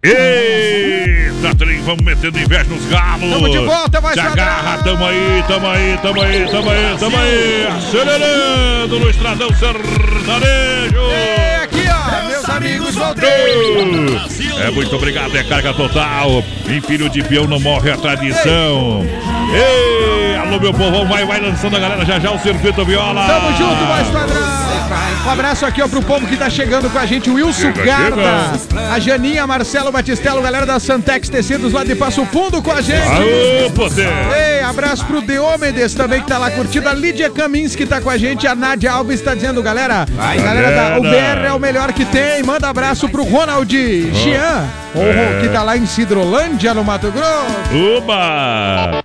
Eita, 0.00 1.56
trem, 1.56 1.82
vamos 1.82 2.04
metendo 2.04 2.38
inveja 2.38 2.64
nos 2.64 2.84
galos. 2.84 3.32
Tamo 3.32 3.50
de 3.50 3.58
volta, 3.58 4.00
vai 4.00 4.14
Se 4.14 4.20
agarra, 4.20 4.78
tamo 4.84 5.04
aí, 5.04 5.44
tamo 5.48 5.66
aí, 5.66 5.98
tamo 6.00 6.22
aí, 6.22 6.46
tamo 6.48 6.70
aí, 6.70 6.96
tamo 7.00 7.16
aí. 7.16 7.66
Acelerando 7.66 9.00
no 9.00 9.10
estradão 9.10 9.48
sertanejo. 9.48 11.10
É 11.10 11.56
aqui, 11.64 11.82
ó, 11.90 12.28
meus 12.28 12.48
amigos 12.48 12.94
voltei. 12.94 13.28
É, 14.60 14.70
muito 14.70 14.94
obrigado, 14.94 15.36
é 15.36 15.42
carga 15.42 15.74
total. 15.74 16.44
Em 16.68 16.80
filho 16.80 17.10
de 17.10 17.24
peão 17.24 17.48
não 17.48 17.58
morre 17.58 17.90
a 17.90 17.96
tradição. 17.96 19.04
Ei, 19.52 20.36
alô, 20.36 20.60
meu 20.60 20.72
povão, 20.72 21.08
vai, 21.08 21.24
vai 21.24 21.40
lançando 21.40 21.76
a 21.76 21.80
galera 21.80 22.04
já 22.04 22.20
já 22.20 22.30
o 22.30 22.38
circuito 22.38 22.84
viola. 22.84 23.26
Tamo 23.26 23.56
junto, 23.56 23.84
mais 23.84 24.06
padrão. 24.06 24.67
Um 25.26 25.30
abraço 25.30 25.66
aqui, 25.66 25.82
ó, 25.82 25.88
pro 25.88 26.00
povo 26.02 26.26
que 26.26 26.36
tá 26.36 26.48
chegando 26.48 26.88
com 26.90 26.98
a 26.98 27.04
gente, 27.04 27.28
o 27.28 27.34
Wilson 27.34 27.72
Chega, 27.74 27.84
Garda, 27.84 28.52
chega. 28.70 28.92
a 28.92 28.98
Janinha, 28.98 29.46
Marcelo 29.46 29.92
Batistello, 29.92 30.40
galera 30.40 30.64
da 30.64 30.80
Santex 30.80 31.28
Tecidos 31.28 31.72
lá 31.72 31.84
de 31.84 31.94
Passo 31.94 32.24
Fundo 32.26 32.62
com 32.62 32.70
a 32.72 32.80
gente. 32.80 33.06
Aô, 33.06 33.70
poder. 33.72 34.08
Ei, 34.34 34.62
abraço 34.62 35.04
pro 35.04 35.20
Deômedes 35.20 35.92
também 35.94 36.20
que 36.22 36.26
tá 36.28 36.38
lá 36.38 36.50
curtindo, 36.50 36.88
a 36.88 36.94
Lídia 36.94 37.28
Camins 37.28 37.76
que 37.76 37.84
tá 37.84 38.00
com 38.00 38.08
a 38.08 38.16
gente, 38.16 38.46
a 38.46 38.54
Nádia 38.54 38.90
Alves 38.92 39.20
tá 39.20 39.34
dizendo, 39.34 39.62
galera, 39.62 40.06
Vai, 40.10 40.38
galera 40.38 40.70
da. 40.70 40.98
UBR 40.98 41.46
é 41.48 41.52
o 41.52 41.58
melhor 41.58 41.92
que 41.92 42.04
tem, 42.06 42.42
manda 42.42 42.68
abraço 42.68 43.08
pro 43.08 43.24
Ronald 43.24 43.70
Jean, 43.70 44.64
o- 44.94 45.02
É. 45.02 45.38
que 45.42 45.48
tá 45.48 45.62
lá 45.62 45.76
em 45.76 45.84
Cidrolândia, 45.86 46.72
no 46.72 46.82
Mato 46.82 47.10
Grosso. 47.12 47.98
Uba! 47.98 49.02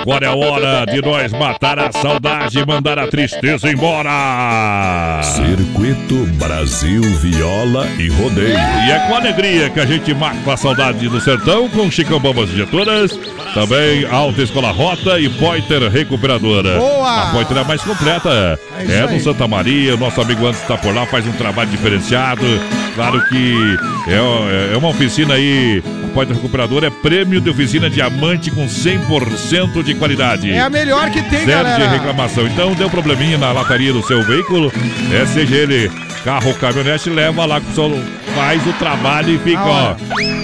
Agora 0.00 0.26
é 0.26 0.28
a 0.28 0.34
hora 0.34 0.86
de 0.86 1.02
nós 1.02 1.32
matar 1.32 1.78
a 1.78 1.92
saudade 1.92 2.58
e 2.58 2.66
mandar 2.66 2.98
a 2.98 3.06
tristeza 3.06 3.70
embora. 3.70 5.20
Circuito 5.22 6.26
Brasil 6.36 7.02
Viola 7.02 7.86
e 7.98 8.08
Rodeio. 8.08 8.48
E 8.48 8.90
é 8.90 8.98
com 9.08 9.14
alegria 9.14 9.70
que 9.70 9.80
a 9.80 9.86
gente 9.86 10.12
mata 10.14 10.52
a 10.52 10.56
saudade 10.56 11.08
do 11.08 11.20
sertão 11.20 11.68
com 11.68 11.90
Chicão 11.90 12.18
Bombas 12.18 12.50
Injetoras, 12.50 13.18
também 13.54 14.06
Alta 14.06 14.42
Escola 14.42 14.70
Rota 14.70 15.18
e 15.18 15.28
Pointer 15.28 15.90
Recuperadora. 15.90 16.78
Boa! 16.78 17.22
A 17.22 17.32
Pointer 17.32 17.58
é 17.58 17.60
a 17.60 17.64
mais 17.64 17.82
completa. 17.82 18.58
É 18.78 19.00
É, 19.00 19.06
no 19.06 19.20
Santa 19.20 19.46
Maria, 19.46 19.94
o 19.94 19.98
nosso 19.98 20.20
amigo 20.20 20.46
Anderson 20.46 20.62
está 20.62 20.78
por 20.78 20.94
lá, 20.94 21.06
faz 21.06 21.26
um 21.26 21.32
trabalho 21.32 21.70
diferenciado. 21.70 22.44
Claro 22.94 23.22
que 23.28 23.76
é, 24.08 24.74
é 24.74 24.76
uma 24.76 24.88
oficina 24.88 25.34
aí, 25.34 25.82
a 26.04 26.14
Pointer 26.14 26.36
Recuperadora 26.36 26.88
é 26.88 26.90
prêmio 26.90 27.40
de 27.40 27.48
oficina 27.50 27.88
diamante 27.88 28.50
com 28.50 28.66
100% 28.66 29.82
de 29.82 29.94
qualidade. 29.94 30.50
É 30.50 30.60
a 30.60 30.70
melhor 30.70 31.10
que 31.10 31.22
tem, 31.22 31.44
Zero 31.44 31.46
de 31.46 31.70
galera. 31.70 31.88
reclamação. 31.90 32.46
Então 32.46 32.74
deu 32.74 32.90
probleminha 32.90 33.38
na 33.38 33.52
lataria 33.52 33.92
do 33.92 34.02
seu 34.02 34.22
veículo, 34.22 34.72
é, 35.12 35.26
seja 35.26 35.54
ele 35.54 35.90
carro 36.24 36.52
caminhonete, 36.54 37.08
leva 37.08 37.46
lá 37.46 37.60
que 37.60 37.70
o 37.70 37.74
senhor 37.74 37.98
faz 38.34 38.66
o 38.66 38.72
trabalho 38.74 39.34
e 39.34 39.38
fica, 39.38 39.64
ó. 39.64 39.96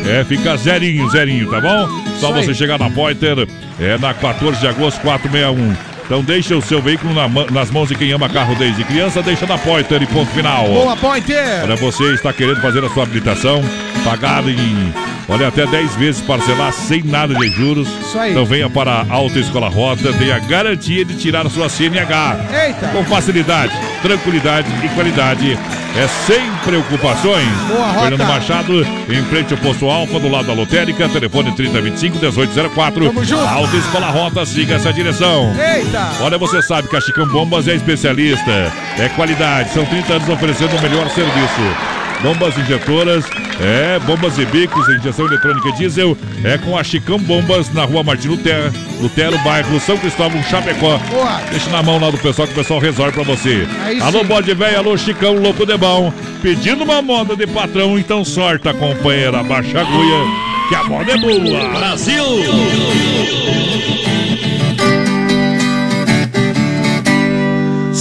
É, 0.09 0.25
fica 0.25 0.57
zerinho, 0.57 1.09
zerinho, 1.11 1.51
tá 1.51 1.61
bom? 1.61 1.89
Só 2.19 2.29
Isso 2.31 2.39
aí. 2.39 2.45
você 2.45 2.55
chegar 2.55 2.79
na 2.79 2.89
Pointer, 2.89 3.47
é 3.79 3.99
na 3.99 4.15
14 4.15 4.61
de 4.61 4.69
agosto 4.69 5.01
461. 5.03 5.96
Então 6.07 6.23
deixa 6.23 6.57
o 6.57 6.63
seu 6.63 6.81
veículo 6.81 7.13
na 7.13 7.27
nas 7.51 7.71
mãos 7.71 7.89
de 7.89 7.97
quem 7.97 8.13
ama 8.13 8.29
carro 8.29 8.55
desde 8.55 8.85
criança, 8.85 9.21
deixa 9.23 9.45
na 9.45 9.59
Pointer 9.59 10.01
e 10.03 10.07
ponto 10.07 10.31
final. 10.31 10.65
Boa, 10.65 10.97
Pointer. 10.97 11.65
Olha, 11.65 11.77
você 11.77 12.15
está 12.15 12.33
querendo 12.33 12.61
fazer 12.61 12.85
a 12.85 12.89
sua 12.89 13.03
habilitação, 13.03 13.61
pagar 14.05 14.49
em, 14.49 14.95
olha, 15.29 15.49
até 15.49 15.67
10 15.67 15.97
vezes 15.97 16.21
parcelar 16.21 16.73
sem 16.73 17.03
nada 17.03 17.35
de 17.35 17.49
juros. 17.51 17.89
Isso 18.01 18.19
aí. 18.19 18.33
Então 18.33 18.45
venha 18.45 18.69
para 18.69 18.93
a 19.03 19.13
Alta 19.13 19.39
Escola 19.39 19.69
Rota, 19.69 20.13
tenha 20.13 20.37
a 20.37 20.39
garantia 20.39 21.05
de 21.05 21.15
tirar 21.15 21.47
a 21.47 21.51
sua 21.51 21.69
CNH. 21.69 22.37
Eita. 22.67 22.89
Com 22.89 23.05
facilidade, 23.05 23.73
tranquilidade 24.03 24.69
e 24.85 24.89
qualidade. 24.91 25.59
É 25.97 26.07
sem 26.27 26.51
preocupações. 26.63 27.49
Boa, 27.69 27.87
Rota. 27.87 28.01
Fernando 28.01 28.29
Machado, 28.29 28.87
em 29.09 29.25
frente 29.31 29.55
ao 29.55 29.61
posto 29.61 29.89
Alfa, 29.89 30.21
do 30.21 30.29
lado 30.29 30.47
da 30.47 30.53
lotérica, 30.53 31.09
telefone 31.09 31.53
3025-1804. 31.53 33.07
Tamo 33.07 33.25
junto. 33.25 33.43
Alta 33.43 33.77
Escola 33.77 34.11
Rota, 34.11 34.45
siga 34.45 34.75
essa 34.75 34.93
direção. 34.93 35.55
Eita. 35.59 36.11
Olha, 36.21 36.37
você 36.37 36.61
sabe 36.61 36.89
que 36.89 36.97
a 36.97 37.01
Chicão 37.01 37.27
Bombas 37.27 37.67
é 37.67 37.75
especialista, 37.75 38.71
é 38.99 39.09
qualidade, 39.17 39.73
são 39.73 39.87
30 39.87 40.13
anos 40.13 40.29
oferecendo 40.29 40.77
o 40.77 40.83
melhor 40.83 41.09
serviço. 41.09 41.96
Bombas 42.27 42.59
injetoras, 42.59 43.25
é, 43.61 44.01
bombas 44.01 44.37
e 44.37 44.45
bicos, 44.47 44.89
injeção 44.89 45.27
eletrônica 45.27 45.69
e 45.69 45.73
diesel, 45.75 46.19
é 46.43 46.59
com 46.59 46.77
a 46.77 46.83
Chicão 46.83 47.21
Bombas 47.21 47.73
na 47.73 47.85
rua 47.85 48.03
Martin 48.03 48.27
Lutero, 48.27 48.73
Lutero, 49.01 49.39
bairro 49.45 49.79
São 49.79 49.97
Cristóvão, 49.97 50.43
Chapecó. 50.43 50.99
Boa. 51.09 51.41
Deixa 51.53 51.71
na 51.71 51.85
mão 51.85 52.01
lá 52.01 52.11
do 52.11 52.19
pessoal 52.19 52.49
que 52.49 52.53
o 52.55 52.57
pessoal 52.57 52.81
resolve 52.81 53.13
pra 53.13 53.23
você. 53.23 53.65
Aí 53.85 54.01
alô, 54.01 54.19
sim. 54.19 54.25
bode 54.25 54.53
velho, 54.55 54.77
alô, 54.77 54.99
Chicão, 54.99 55.37
louco 55.37 55.65
de 55.65 55.77
bom. 55.77 56.13
Pedindo 56.43 56.83
uma 56.83 57.01
moda 57.01 57.37
de 57.37 57.47
patrão, 57.47 57.97
então 57.97 58.25
sorta, 58.25 58.75
companheira, 58.75 59.45
baixa 59.45 59.79
a 59.79 59.83
agulha, 59.83 60.25
que 60.69 60.75
a 60.75 60.83
moda 60.83 61.13
é 61.13 61.17
boa. 61.17 61.79
Brasil! 61.79 62.25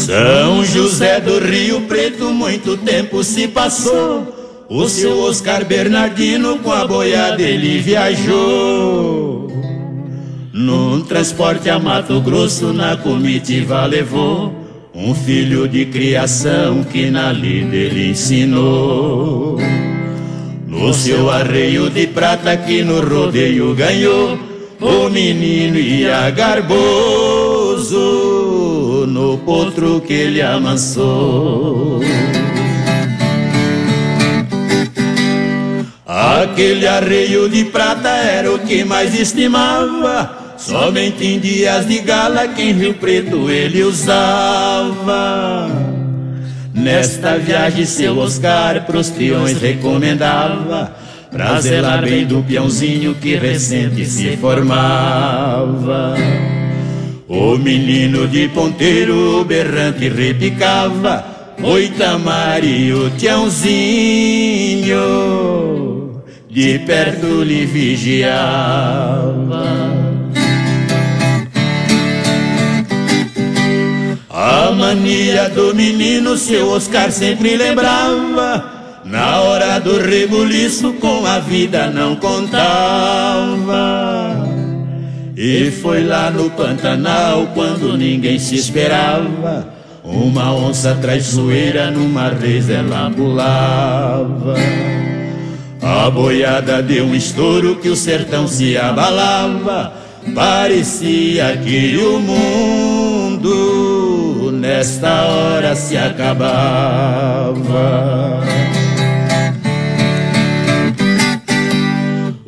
São 0.06 0.64
José 0.64 1.20
do 1.20 1.40
Rio 1.40 1.82
Preto, 1.82 2.30
muito 2.30 2.78
tempo 2.78 3.24
se 3.24 3.48
passou. 3.48 4.66
O 4.70 4.88
seu 4.88 5.20
Oscar 5.22 5.66
Bernardino 5.66 6.60
com 6.60 6.72
a 6.72 6.86
boiada 6.86 7.42
ele 7.42 7.80
viajou. 7.80 9.48
Num 10.54 11.02
transporte 11.02 11.72
a 11.72 11.80
Mato 11.80 12.22
Grosso, 12.22 12.72
na 12.72 12.96
comitiva 12.96 13.84
levou 13.88 14.54
um 14.94 15.16
filho 15.16 15.68
de 15.68 15.88
criação 15.88 16.84
que 16.84 17.10
na 17.10 17.32
lida 17.32 17.76
ele 17.76 18.12
ensinou. 18.12 19.58
No 20.68 20.94
seu 20.94 21.32
arreio 21.32 21.90
de 21.90 22.06
prata 22.06 22.56
que 22.56 22.84
no 22.84 23.02
rodeio 23.02 23.74
ganhou, 23.74 24.38
o 24.80 25.10
menino 25.10 25.80
ia 25.80 26.30
garboso 26.30 28.25
no 29.16 29.38
potro 29.38 30.02
que 30.02 30.12
ele 30.12 30.42
amansou. 30.42 32.02
A 36.06 36.42
Aquele 36.42 36.86
arreio 36.86 37.48
de 37.48 37.64
prata 37.64 38.10
era 38.10 38.54
o 38.54 38.60
que 38.60 38.84
mais 38.84 39.18
estimava. 39.18 40.56
Somente 40.58 41.26
em 41.26 41.40
dias 41.40 41.88
de 41.88 42.00
gala 42.00 42.50
que 42.50 42.62
em 42.62 42.74
Rio 42.74 42.94
Preto 42.96 43.50
ele 43.50 43.84
usava. 43.84 45.70
Nesta 46.74 47.38
viagem 47.38 47.86
seu 47.86 48.18
Oscar 48.18 48.86
pros 48.86 49.10
peões 49.10 49.62
recomendava 49.62 50.94
Pra 51.32 51.62
zelar 51.62 52.02
bem 52.02 52.26
do 52.26 52.44
peãozinho 52.44 53.16
que 53.16 53.36
recente 53.36 54.06
se 54.06 54.36
formava 54.36 56.16
O 57.28 57.58
menino 57.58 58.28
de 58.28 58.48
ponteiro 58.50 59.44
berrante 59.46 60.08
repicava 60.10 61.26
Oitamar 61.64 62.64
e 62.64 62.94
o 62.94 63.10
tiãozinho 63.10 63.72
De 66.48 66.78
perto 66.80 67.42
lhe 67.42 67.66
vigiava. 67.66 68.46
A 74.30 74.72
mania 74.72 75.50
do 75.50 75.74
menino 75.74 76.38
seu 76.38 76.70
Oscar 76.70 77.12
sempre 77.12 77.58
lembrava. 77.58 79.02
Na 79.04 79.40
hora 79.42 79.80
do 79.80 79.98
rebuliço 79.98 80.94
com 80.94 81.26
a 81.26 81.40
vida 81.40 81.90
não 81.90 82.16
contava 82.16 83.76
E 85.38 85.70
foi 85.70 86.04
lá 86.06 86.32
no 86.32 86.50
Pantanal 86.50 87.48
quando 87.54 87.98
ninguém 87.98 88.40
se 88.40 88.56
esperava. 88.56 89.68
Uma 90.02 90.54
onça 90.54 90.96
traiçoeira 90.96 91.92
numa 91.92 92.30
reza 92.30 92.74
ela 92.74 93.10
pulava 93.10 94.54
A 95.82 96.12
boiada 96.12 96.80
deu 96.84 97.06
um 97.06 97.16
estouro 97.16 97.78
que 97.78 97.90
o 97.90 97.96
sertão 97.96 98.48
se 98.48 98.78
abalava. 98.78 99.94
Parecia 100.34 101.58
que 101.58 101.98
o 101.98 102.20
mundo 102.20 103.56
nesta 104.54 105.26
hora 105.26 105.76
se 105.76 105.98
acabava. 105.98 107.56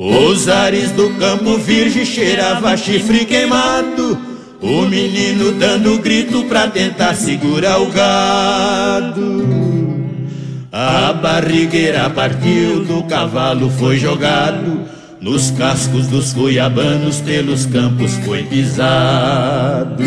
Os 0.07 0.47
ares 0.47 0.91
do 0.91 1.09
campo 1.15 1.57
virgem 1.57 2.05
cheirava 2.05 2.77
chifre 2.77 3.25
queimado. 3.25 4.17
O 4.61 4.83
menino 4.83 5.51
dando 5.51 5.97
grito 5.99 6.45
pra 6.45 6.69
tentar 6.69 7.13
segurar 7.13 7.81
o 7.81 7.87
gado. 7.87 9.45
A 10.71 11.11
barrigueira 11.11 12.09
partiu, 12.09 12.85
do 12.85 13.03
cavalo 13.03 13.69
foi 13.69 13.97
jogado. 13.97 14.87
Nos 15.19 15.51
cascos 15.51 16.07
dos 16.07 16.31
cuiabanos 16.31 17.19
pelos 17.19 17.65
campos 17.65 18.13
foi 18.23 18.43
pisado. 18.43 20.03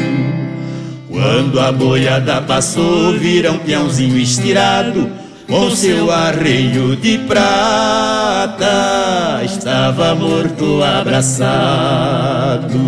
Quando 1.11 1.61
a 1.61 1.71
boiada 1.71 2.41
passou, 2.41 3.13
viram 3.19 3.57
um 3.57 3.59
peãozinho 3.59 4.17
estirado, 4.17 5.11
com 5.51 5.71
seu 5.73 6.11
arreio 6.13 6.95
de 6.95 7.19
prata, 7.19 8.69
estava 9.45 10.15
morto 10.15 10.81
abraçado. 10.81 12.79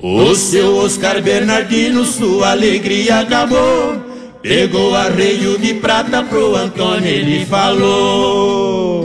O 0.00 0.34
seu 0.34 0.78
Oscar 0.78 1.20
Bernardino, 1.20 2.06
sua 2.06 2.52
alegria 2.52 3.18
acabou. 3.20 3.96
Pegou 4.40 4.94
arreio 4.94 5.58
de 5.58 5.74
prata 5.74 6.22
pro 6.22 6.56
Antônio, 6.56 7.06
ele 7.06 7.44
falou. 7.44 9.04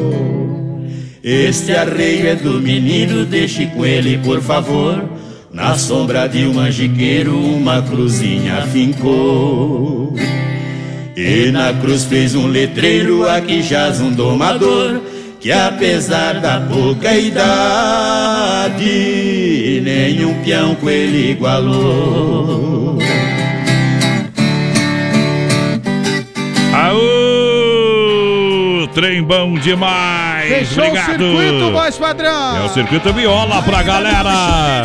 Este 1.22 1.74
arreio 1.74 2.28
é 2.28 2.36
do 2.36 2.62
menino, 2.62 3.26
deixe 3.26 3.66
com 3.66 3.86
ele, 3.86 4.18
por 4.20 4.42
favor. 4.42 5.04
Na 5.54 5.78
sombra 5.78 6.28
de 6.30 6.46
um 6.48 6.54
manjiqueiro, 6.54 7.38
uma 7.38 7.82
cruzinha 7.82 8.62
fincou. 8.72 10.16
E 11.16 11.52
na 11.52 11.74
cruz 11.74 12.06
fez 12.06 12.34
um 12.36 12.48
letreiro, 12.48 13.28
aqui 13.30 13.62
jaz 13.62 14.00
um 14.00 14.12
domador. 14.12 15.02
Que 15.42 15.52
apesar 15.52 16.40
da 16.40 16.62
pouca 16.62 17.14
idade, 17.14 17.42
nenhum 19.84 20.42
peão 20.44 20.74
com 20.76 20.90
ele 20.90 21.32
igualou. 21.32 22.98
Aô, 26.74 28.88
trem 28.94 29.22
bom 29.22 29.56
demais. 29.56 30.48
Fechou 30.48 30.86
Obrigado. 30.86 31.10
o 31.10 31.36
circuito, 31.36 31.72
voz 31.72 31.98
padrão. 31.98 32.58
É 32.58 32.62
o 32.62 32.70
circuito 32.70 33.12
viola 33.12 33.62
pra 33.64 33.84
galera. 33.84 34.84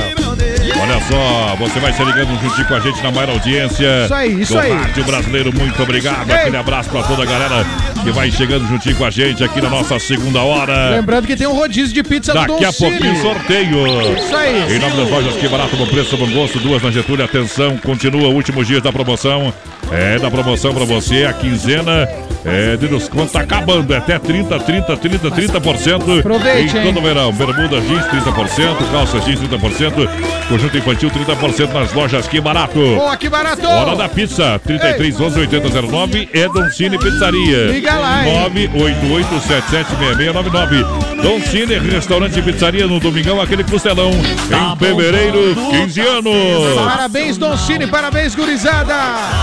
Olha 0.89 1.01
só, 1.01 1.57
você 1.57 1.81
vai 1.81 1.93
se 1.93 2.05
ligando 2.05 2.41
juntinho 2.41 2.69
com 2.69 2.75
a 2.75 2.79
gente 2.79 3.03
na 3.03 3.11
maior 3.11 3.31
audiência. 3.31 4.05
Isso 4.05 4.15
aí, 4.15 4.41
isso 4.41 4.53
do 4.53 4.61
aí. 4.61 4.73
Rádio 4.73 5.05
Brasileiro, 5.05 5.53
muito 5.53 5.83
obrigado. 5.83 6.31
Ei. 6.31 6.37
Aquele 6.37 6.57
abraço 6.57 6.89
pra 6.91 7.03
toda 7.03 7.25
a 7.25 7.27
galera 7.27 7.67
que 8.05 8.13
vai 8.13 8.31
chegando 8.31 8.69
juntinho 8.69 8.95
com 8.95 9.05
a 9.05 9.11
gente 9.11 9.43
aqui 9.43 9.61
na 9.61 9.69
nossa 9.69 9.99
segunda 9.99 10.41
hora. 10.43 10.91
Lembrando 10.91 11.27
que 11.27 11.35
tem 11.35 11.47
um 11.49 11.55
rodízio 11.55 11.93
de 11.93 12.05
pizza 12.05 12.33
do 12.33 12.39
Daqui 12.39 12.65
a 12.65 12.73
pouquinho 12.73 13.21
sorteio. 13.21 14.17
Isso 14.17 14.37
aí. 14.37 14.77
Em 14.77 14.79
nome 14.79 14.97
das 14.97 15.11
lojas 15.11 15.35
Que 15.35 15.49
Barato, 15.49 15.77
bom 15.77 15.87
preço, 15.87 16.17
bom 16.17 16.31
gosto, 16.31 16.61
duas 16.61 16.81
na 16.81 16.93
Getúlio. 16.93 17.25
Atenção, 17.25 17.77
continua 17.79 18.29
últimos 18.29 18.69
dias 18.69 18.81
da 18.81 18.93
promoção. 18.93 19.53
É 19.93 20.19
da 20.19 20.31
promoção 20.31 20.75
pra 20.75 20.85
você, 20.85 21.25
a 21.25 21.33
quinzena 21.33 22.09
é 22.45 22.77
de 22.77 22.89
desconto 22.89 23.33
tá 23.33 23.41
acabando. 23.41 23.93
É 23.95 23.99
até 23.99 24.19
30, 24.19 24.59
30, 24.61 24.97
30, 24.97 25.31
30%. 25.31 26.19
Aproveite, 26.21 26.77
Em 26.77 26.81
hein? 26.81 26.85
todo 26.87 26.99
o 26.99 27.03
verão. 27.03 27.33
Bermuda 27.33 27.81
jeans 27.81 28.05
30%, 28.07 28.77
calça 28.93 29.21
jeans 29.21 29.41
30%, 29.41 30.09
conjunto 30.49 30.77
infantil 30.77 31.11
30% 31.11 31.73
nas 31.73 31.93
lojas 31.93 32.27
Que 32.27 32.41
Barato. 32.41 32.75
Boa, 32.79 33.17
que 33.17 33.29
barato. 33.29 33.67
Hora 33.67 33.97
da 33.97 34.09
pizza, 34.09 34.61
33 34.65 35.21
11 35.21 35.41
8009 35.41 36.29
é 36.33 36.49
Don 36.49 36.69
Cine 36.71 36.99
Pizzaria. 36.99 37.67
Liga 37.67 37.95
lá, 37.95 38.27
hein? 38.27 38.61
988776699. 38.73 41.23
Don 41.23 41.41
Cine, 41.41 41.79
restaurante 41.79 42.39
e 42.39 42.43
pizzaria 42.43 42.87
no 42.87 43.01
Domingão, 43.01 43.41
aquele 43.41 43.65
costelão. 43.65 44.11
Em 44.13 44.77
fevereiro, 44.79 45.55
15 45.71 46.01
anos. 46.01 46.75
Parabéns, 46.77 47.37
Don 47.39 47.57
Cine, 47.57 47.87
parabéns, 47.87 48.35
gurizada. 48.35 48.95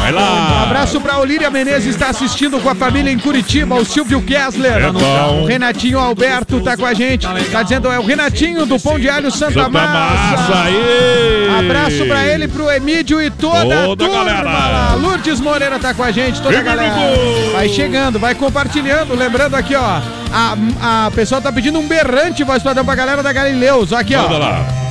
Vai 0.01 0.11
lá. 0.11 0.32
Um 0.33 0.63
abraço 0.63 0.99
pra 1.01 1.17
Olíria 1.17 1.49
Menezes, 1.49 1.95
está 1.95 2.09
assistindo 2.09 2.59
com 2.59 2.69
a 2.69 2.75
família 2.75 3.11
em 3.11 3.19
Curitiba, 3.19 3.75
o 3.75 3.85
Silvio 3.85 4.21
Kessler. 4.21 4.89
Então. 4.89 5.43
O 5.43 5.45
Renatinho 5.45 5.99
Alberto 5.99 6.61
tá 6.61 6.77
com 6.77 6.85
a 6.85 6.93
gente. 6.93 7.27
Tá 7.51 7.63
dizendo, 7.63 7.91
é 7.91 7.99
o 7.99 8.05
Renatinho 8.05 8.65
do 8.65 8.79
Pão 8.79 8.99
de 8.99 9.09
Alho 9.09 9.31
Santa, 9.31 9.53
Santa 9.53 9.69
Massa. 9.69 10.41
Massa, 10.41 10.63
aí. 10.63 11.59
Abraço 11.59 12.05
pra 12.05 12.25
ele, 12.27 12.47
pro 12.47 12.69
Emílio 12.69 13.21
e 13.21 13.29
toda, 13.29 13.83
Toda 13.85 13.93
a 13.93 13.95
turma 13.95 14.25
galera. 14.25 14.95
Lourdes 14.95 15.39
Moreira 15.39 15.79
tá 15.79 15.93
com 15.93 16.03
a 16.03 16.11
gente, 16.11 16.41
toda 16.41 16.57
a 16.57 16.61
galera. 16.61 16.93
Vai 17.51 17.69
chegando, 17.69 18.19
vai 18.19 18.35
compartilhando. 18.35 19.15
Lembrando 19.15 19.55
aqui, 19.55 19.75
ó, 19.75 20.01
a, 20.31 21.05
a 21.05 21.11
pessoa 21.11 21.41
tá 21.41 21.51
pedindo 21.51 21.79
um 21.79 21.87
berrante, 21.87 22.43
voz 22.43 22.61
padrão 22.61 22.85
pra 22.85 22.95
galera 22.95 23.23
da 23.23 23.33
Galileus. 23.33 23.91
Ó, 23.91 24.03
Aqui, 24.03 24.15
ó. 24.15 24.23
Manda 24.23 24.37
lá. 24.37 24.82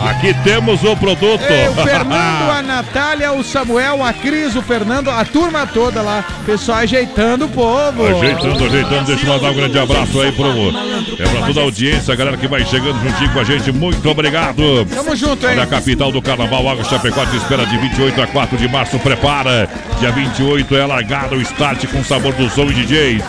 Aqui 0.00 0.34
temos 0.42 0.82
o 0.82 0.96
produto. 0.96 1.42
Ei, 1.42 1.68
o 1.68 1.74
Fernando, 1.74 2.50
a 2.50 2.62
Natália, 2.62 3.32
o 3.32 3.44
Samuel, 3.44 4.04
a 4.04 4.12
Cris, 4.12 4.56
o 4.56 4.62
Fernando, 4.62 5.10
a 5.10 5.24
turma 5.24 5.66
toda 5.66 6.02
lá. 6.02 6.24
Pessoal 6.44 6.78
ajeitando 6.78 7.44
o 7.44 7.48
povo. 7.48 8.06
Ajeitando, 8.06 8.64
ajeitando, 8.64 9.04
deixa 9.04 9.26
eu 9.26 9.32
mandar 9.32 9.50
um 9.50 9.54
grande 9.54 9.78
abraço 9.78 10.20
aí 10.20 10.32
pro. 10.32 10.70
É 11.18 11.28
pra 11.28 11.46
toda 11.46 11.60
a 11.60 11.62
audiência, 11.64 12.12
a 12.12 12.16
galera 12.16 12.36
que 12.36 12.48
vai 12.48 12.64
chegando 12.64 13.00
juntinho 13.00 13.32
com 13.32 13.40
a 13.40 13.44
gente. 13.44 13.70
Muito 13.70 14.08
obrigado. 14.08 14.84
Tamo 14.86 15.14
junto, 15.14 15.46
hein? 15.46 15.52
Olha 15.52 15.62
a 15.64 15.66
capital 15.66 16.10
do 16.10 16.20
carnaval, 16.20 16.68
Água 16.68 16.84
Chapecó 16.84 17.24
te 17.26 17.36
espera 17.36 17.64
de 17.66 17.76
28 17.78 18.22
a 18.22 18.26
4 18.26 18.56
de 18.56 18.68
março. 18.68 18.98
Prepara. 18.98 19.68
Dia 20.00 20.10
28 20.10 20.76
é 20.76 20.86
largada 20.86 21.36
o 21.36 21.40
start 21.42 21.86
com 21.86 22.02
sabor 22.02 22.32
do 22.34 22.50
som 22.50 22.64
e 22.64 22.74
DJ. 22.74 23.22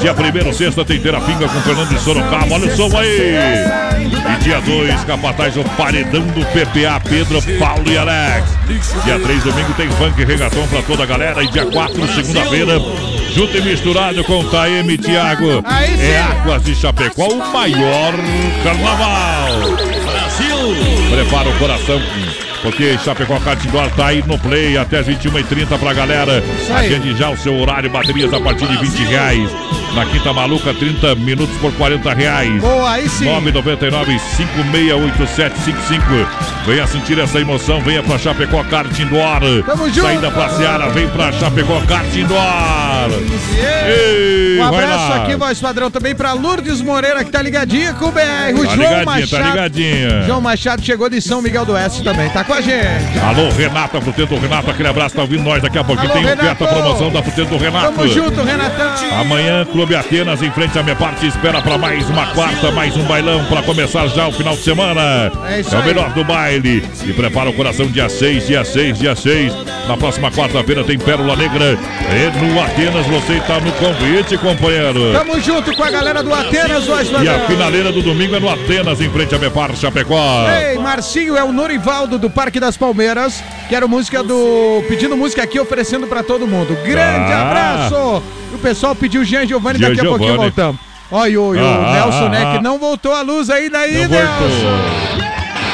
Dia 0.00 0.12
1 0.12 0.52
sexta, 0.52 0.84
tem 0.84 1.00
Terapinga 1.00 1.48
com 1.48 1.60
Fernando 1.60 1.88
de 1.88 1.98
Sorocaba. 2.00 2.54
Olha 2.54 2.66
o 2.66 2.76
som 2.76 2.96
aí. 2.96 3.34
E 4.00 4.42
dia 4.42 4.60
2, 4.60 5.04
Capataz, 5.04 5.56
o 5.56 5.64
paredão 5.76 6.22
do 6.28 6.44
PPA, 6.46 7.00
Pedro, 7.08 7.42
Paulo 7.58 7.90
e 7.90 7.96
Alex. 7.96 8.44
Dia 9.04 9.18
3, 9.18 9.42
domingo, 9.42 9.72
tem 9.74 9.90
funk 9.90 10.20
e 10.20 10.24
regatão 10.24 10.66
pra 10.68 10.82
toda 10.82 11.02
a 11.02 11.06
galera. 11.06 11.42
E 11.42 11.48
dia 11.48 11.66
4, 11.66 12.06
segunda-feira, 12.14 12.78
junto 13.34 13.56
e 13.56 13.62
misturado 13.62 14.22
com 14.24 14.44
Taeme 14.44 14.98
Thiago. 14.98 15.64
É 15.98 16.20
Águas 16.20 16.64
de 16.64 16.74
Chapecó, 16.74 17.28
o 17.28 17.52
maior 17.52 18.14
carnaval. 18.62 19.48
Brasil! 20.04 20.76
Prepara 21.10 21.48
o 21.48 21.58
coração. 21.58 22.00
Porque 22.64 22.96
Chapecó 23.04 23.38
Cartidor 23.40 23.88
tá 23.90 24.06
aí 24.06 24.24
no 24.26 24.38
play 24.38 24.76
até 24.78 24.98
as 24.98 25.06
21h30 25.06 25.78
pra 25.78 25.92
galera. 25.92 26.42
Agende 26.74 27.14
já 27.16 27.28
o 27.30 27.36
seu 27.36 27.56
horário, 27.60 27.90
baterias 27.90 28.32
a 28.32 28.40
partir 28.40 28.66
de 28.66 28.76
20 28.78 29.04
reais. 29.04 29.50
Na 29.94 30.04
Quinta 30.06 30.32
Maluca, 30.32 30.72
30 30.74 31.14
minutos 31.14 31.54
por 31.58 31.72
40 31.74 32.12
reais. 32.14 32.60
Boa, 32.60 32.90
aí 32.90 33.08
sim. 33.08 33.26
999 33.26 34.18
568755. 34.18 36.26
Venha 36.66 36.86
sentir 36.86 37.18
essa 37.18 37.38
emoção, 37.38 37.80
venha 37.82 38.02
pra 38.02 38.18
Chapecó 38.18 38.64
Kart 38.64 38.98
Indoor. 38.98 39.40
Tamo 39.66 39.86
junto. 39.90 40.00
Saída 40.02 40.30
pra 40.30 40.48
Seara, 40.48 40.88
vem 40.88 41.06
pra 41.08 41.30
Chapecó 41.32 41.78
Kart 41.86 42.16
Indoor. 42.16 42.40
Ei, 43.86 44.58
Um 44.58 44.64
abraço 44.64 45.08
lá. 45.10 45.16
aqui, 45.24 45.36
voz 45.36 45.60
padrão, 45.60 45.90
também 45.90 46.14
pra 46.14 46.32
Lourdes 46.32 46.80
Moreira, 46.80 47.22
que 47.22 47.30
tá 47.30 47.42
ligadinha 47.42 47.92
com 47.94 48.06
o 48.06 48.12
BR. 48.12 48.20
O 48.54 48.64
Tá 48.64 48.76
João 48.76 49.00
ligadinha, 49.00 49.04
Machado. 49.04 49.42
tá 49.42 49.50
ligadinha. 49.50 50.22
João 50.26 50.40
Machado 50.40 50.82
chegou 50.82 51.10
de 51.10 51.20
São 51.20 51.42
Miguel 51.42 51.66
do 51.66 51.72
Oeste 51.72 52.02
também, 52.02 52.30
tá 52.30 52.42
com 52.42 52.53
a 52.54 52.60
gente. 52.60 53.18
Alô, 53.18 53.50
Renata, 53.50 54.00
Fruteiro 54.00 54.30
do 54.34 54.40
Renato, 54.40 54.70
aquele 54.70 54.88
abraço, 54.88 55.14
tá 55.14 55.22
ouvindo 55.22 55.42
nós 55.42 55.60
daqui 55.60 55.78
a 55.78 55.84
pouquinho. 55.84 56.12
Alô, 56.12 56.22
Tem 56.22 56.32
oferta, 56.32 56.66
promoção 56.66 57.10
da 57.10 57.22
Fruteiro 57.22 57.50
do 57.50 57.56
Renato. 57.56 57.92
Tamo 57.92 58.08
junto, 58.08 58.42
Renatão. 58.42 59.20
Amanhã, 59.20 59.64
Clube 59.64 59.94
Atenas, 59.94 60.42
em 60.42 60.50
frente 60.50 60.78
à 60.78 60.82
minha 60.82 60.96
parte, 60.96 61.26
espera 61.26 61.60
para 61.60 61.76
mais 61.76 62.08
uma 62.08 62.26
quarta, 62.28 62.70
mais 62.70 62.96
um 62.96 63.02
bailão 63.04 63.44
para 63.46 63.62
começar 63.62 64.06
já 64.08 64.28
o 64.28 64.32
final 64.32 64.54
de 64.54 64.62
semana. 64.62 65.32
É 65.48 65.60
isso 65.60 65.74
o 65.74 65.78
aí. 65.78 65.86
melhor 65.86 66.10
do 66.12 66.24
baile. 66.24 66.84
E 67.04 67.12
prepara 67.12 67.50
o 67.50 67.52
coração 67.52 67.86
dia 67.86 68.08
6, 68.08 68.46
dia 68.46 68.64
6, 68.64 68.98
dia 68.98 69.16
6. 69.16 69.52
Na 69.88 69.96
próxima 69.96 70.30
quarta-feira 70.30 70.84
tem 70.84 70.98
Pérola 70.98 71.36
Negra. 71.36 71.76
E 72.10 72.44
no 72.44 72.60
Atenas 72.60 73.06
você 73.06 73.34
está 73.34 73.60
no 73.60 73.72
convite, 73.72 74.38
companheiro. 74.38 75.12
Tamo 75.12 75.40
junto 75.40 75.74
com 75.74 75.82
a 75.82 75.90
galera 75.90 76.22
do 76.22 76.32
Atenas, 76.32 76.86
voz 76.86 77.10
E 77.10 77.28
a 77.28 77.40
finaleira 77.40 77.90
do 77.90 78.02
domingo 78.02 78.36
é 78.36 78.40
no 78.40 78.48
Atenas, 78.48 79.00
em 79.00 79.10
frente 79.10 79.34
à 79.34 79.38
Mepar 79.38 79.74
Chapecó. 79.74 80.46
Ei, 80.48 80.78
Marcinho 80.78 81.36
é 81.36 81.42
o 81.42 81.52
Norivaldo 81.52 82.18
do 82.18 82.30
Parque 82.44 82.60
das 82.60 82.76
Palmeiras. 82.76 83.42
Quero 83.70 83.88
música 83.88 84.22
do. 84.22 84.84
Pedindo 84.86 85.16
música 85.16 85.42
aqui, 85.42 85.58
oferecendo 85.58 86.06
pra 86.06 86.22
todo 86.22 86.46
mundo. 86.46 86.76
Grande 86.84 87.32
Ah. 87.32 87.40
abraço! 87.88 88.22
O 88.52 88.58
pessoal 88.58 88.94
pediu 88.94 89.24
Jean 89.24 89.46
Giovanni, 89.46 89.78
daqui 89.78 89.98
a 90.00 90.04
pouquinho 90.04 90.36
voltamos. 90.36 90.78
Olha, 91.10 91.40
o, 91.40 91.54
e 91.54 91.58
o 91.58 91.64
Ah, 91.66 91.92
Nelson, 91.94 92.26
ah, 92.26 92.28
né? 92.28 92.44
ah. 92.44 92.52
Que 92.58 92.62
não 92.62 92.78
voltou 92.78 93.14
a 93.14 93.22
luz 93.22 93.48
ainda 93.48 93.78
aí, 93.78 94.02
Não 94.02 94.08
Nelson. 94.10 94.26
voltou. 94.38 95.03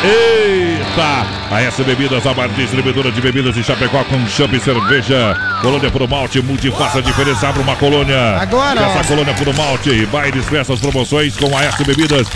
Eita! 0.02 1.26
A 1.50 1.60
S 1.62 1.82
Bebidas, 1.84 2.26
a 2.26 2.32
maior 2.32 2.48
distribuidora 2.54 3.12
de 3.12 3.20
bebidas 3.20 3.54
de 3.54 3.62
Chapecó 3.62 4.02
com 4.04 4.26
champ 4.26 4.52
e 4.54 4.60
cerveja. 4.60 5.36
Colônia 5.60 5.90
Puro 5.90 6.08
Malte, 6.08 6.40
multi, 6.40 6.70
faça 6.70 7.00
a 7.00 7.02
diferença, 7.02 7.48
abra 7.48 7.60
uma 7.60 7.76
colônia. 7.76 8.36
Agora, 8.38 8.80
Essa 8.80 9.04
colônia 9.08 9.34
Puro 9.34 9.54
Malte, 9.54 10.06
bailes, 10.06 10.48
festas, 10.48 10.80
promoções 10.80 11.36
com 11.36 11.56
a 11.56 11.64
S 11.64 11.84
Bebidas. 11.84 12.26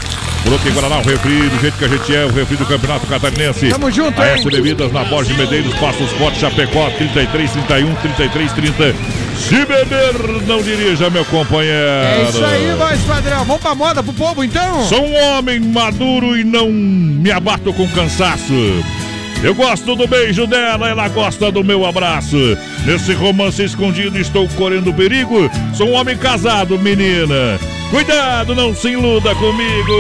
Coloque 0.43 0.71
Guaraná, 0.73 0.99
o 0.99 1.03
refri, 1.03 1.49
do 1.49 1.59
jeito 1.59 1.79
que 1.79 1.85
a 1.87 1.89
gente 1.89 2.15
é, 2.15 2.27
o 2.27 2.33
refri 2.33 2.57
do 2.57 2.67
Campeonato 2.67 3.07
Catarinense. 3.07 3.71
Tamo 3.71 3.91
junto, 3.91 4.21
A 4.21 4.27
hein? 4.29 4.35
S 4.35 4.45
Bebidas 4.45 4.93
na 4.93 5.03
Borges 5.05 5.35
Medeiros, 5.35 5.75
Passos 5.77 6.11
Forte, 6.13 6.39
Chapecó, 6.41 6.91
33, 6.91 7.51
31, 7.51 7.95
33, 7.95 8.53
30. 8.53 9.24
Se 9.37 9.67
beber, 9.67 10.43
não 10.47 10.63
dirija, 10.63 11.11
meu 11.11 11.25
companheiro. 11.25 11.77
É 11.77 12.27
isso 12.29 12.45
aí, 12.45 12.73
voz 12.77 13.01
padrão. 13.03 13.45
Vamos 13.45 13.63
pra 13.63 13.75
moda 13.75 14.03
pro 14.03 14.13
povo, 14.13 14.43
então? 14.43 14.85
Sou 14.89 15.05
um 15.05 15.15
homem 15.15 15.61
maduro 15.61 16.37
e 16.37 16.45
não 16.45 16.71
me 16.71 17.31
abato 17.31 17.73
com 17.73 17.87
cansaço. 17.89 18.53
Eu 19.43 19.55
gosto 19.55 19.95
do 19.95 20.07
beijo 20.07 20.47
dela, 20.47 20.89
ela 20.89 21.07
gosta 21.09 21.53
do 21.53 21.63
meu 21.63 21.85
abraço. 21.85 22.37
Nesse 22.87 23.13
romance 23.13 23.63
escondido 23.63 24.19
estou 24.19 24.49
correndo 24.57 24.95
perigo. 24.95 25.51
Sou 25.75 25.89
um 25.89 25.93
homem 25.93 26.17
casado, 26.17 26.79
menina. 26.79 27.59
Cuidado, 27.91 28.55
não 28.55 28.75
se 28.75 28.89
iluda 28.89 29.35
comigo. 29.35 29.93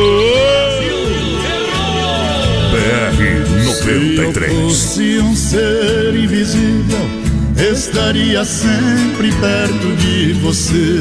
Se 3.75 4.17
eu 4.17 4.33
fosse 4.33 5.19
um 5.21 5.37
ser 5.37 6.15
invisível, 6.15 7.24
estaria 7.57 8.45
sempre 8.45 9.33
perto 9.33 9.97
de 9.97 10.33
você. 10.35 11.01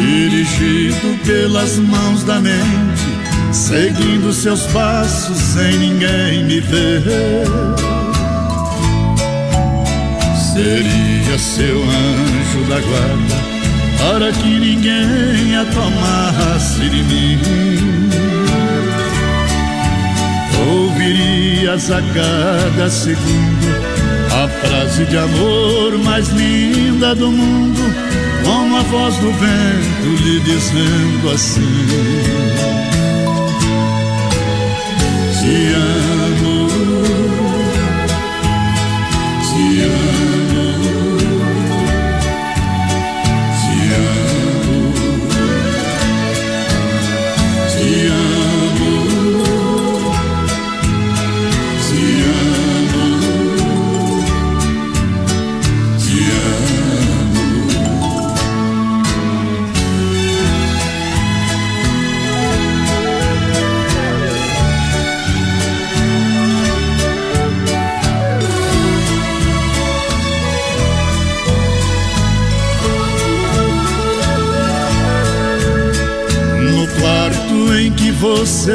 Dirigido 0.00 1.18
pelas 1.24 1.76
mãos 1.76 2.24
da 2.24 2.40
mente, 2.40 3.06
seguindo 3.52 4.32
seus 4.32 4.62
passos 4.68 5.36
sem 5.36 5.78
ninguém 5.78 6.44
me 6.44 6.60
ver. 6.60 7.02
Seria 10.52 11.38
seu 11.38 11.82
anjo 11.82 12.68
da 12.68 12.80
guarda 12.80 13.48
para 13.98 14.32
que 14.32 14.58
ninguém 14.58 15.56
a 15.56 15.64
tomasse 15.66 16.88
de 16.88 17.02
mim. 17.02 18.37
Ouvirias 21.08 21.90
a 21.90 22.02
cada 22.02 22.90
segundo. 22.90 23.66
A 24.30 24.46
frase 24.46 25.06
de 25.06 25.16
amor 25.16 25.96
mais 26.04 26.28
linda 26.28 27.14
do 27.14 27.32
mundo, 27.32 27.80
com 28.44 28.76
a 28.76 28.82
voz 28.82 29.16
do 29.16 29.32
vento 29.32 30.22
lhe 30.22 30.40
dizendo 30.40 31.30
assim: 31.32 31.62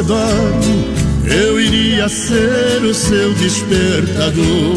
dorme, 0.03 0.85
eu 1.25 1.59
iria 1.59 2.07
ser 2.09 2.81
o 2.83 2.93
seu 2.93 3.33
despertador. 3.33 4.75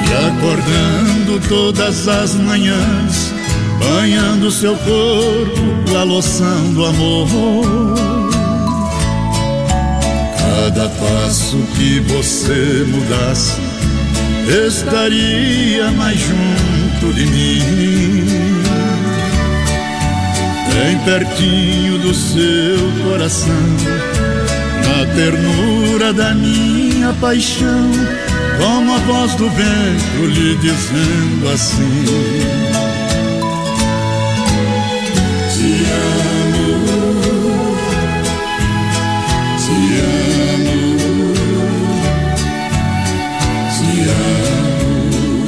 E 0.00 0.26
acordando 0.26 1.48
todas 1.48 2.08
as 2.08 2.34
manhãs, 2.34 3.32
banhando 3.78 4.50
seu 4.50 4.76
corpo 4.76 5.96
a 5.96 6.04
loção 6.04 6.72
do 6.72 6.84
amor. 6.86 7.94
Cada 10.38 10.88
passo 10.88 11.56
que 11.76 12.00
você 12.00 12.84
mudasse, 12.88 13.60
estaria 14.66 15.90
mais 15.92 16.18
junto 16.18 17.14
de 17.14 17.26
mim. 17.26 18.71
Bem 20.74 20.98
pertinho 21.04 21.98
do 21.98 22.14
seu 22.14 22.78
coração, 23.04 23.52
na 24.86 25.04
ternura 25.14 26.12
da 26.12 26.34
minha 26.34 27.12
paixão, 27.20 27.90
como 28.58 28.94
a 28.94 28.98
voz 29.00 29.34
do 29.34 29.50
vento 29.50 30.26
lhe 30.26 30.56
dizendo 30.56 31.48
assim: 31.52 32.04
Te 35.52 35.84
amo, 35.92 36.66
te 39.58 39.76
amo, 40.00 40.78
te 43.68 43.88
amo, 44.08 45.46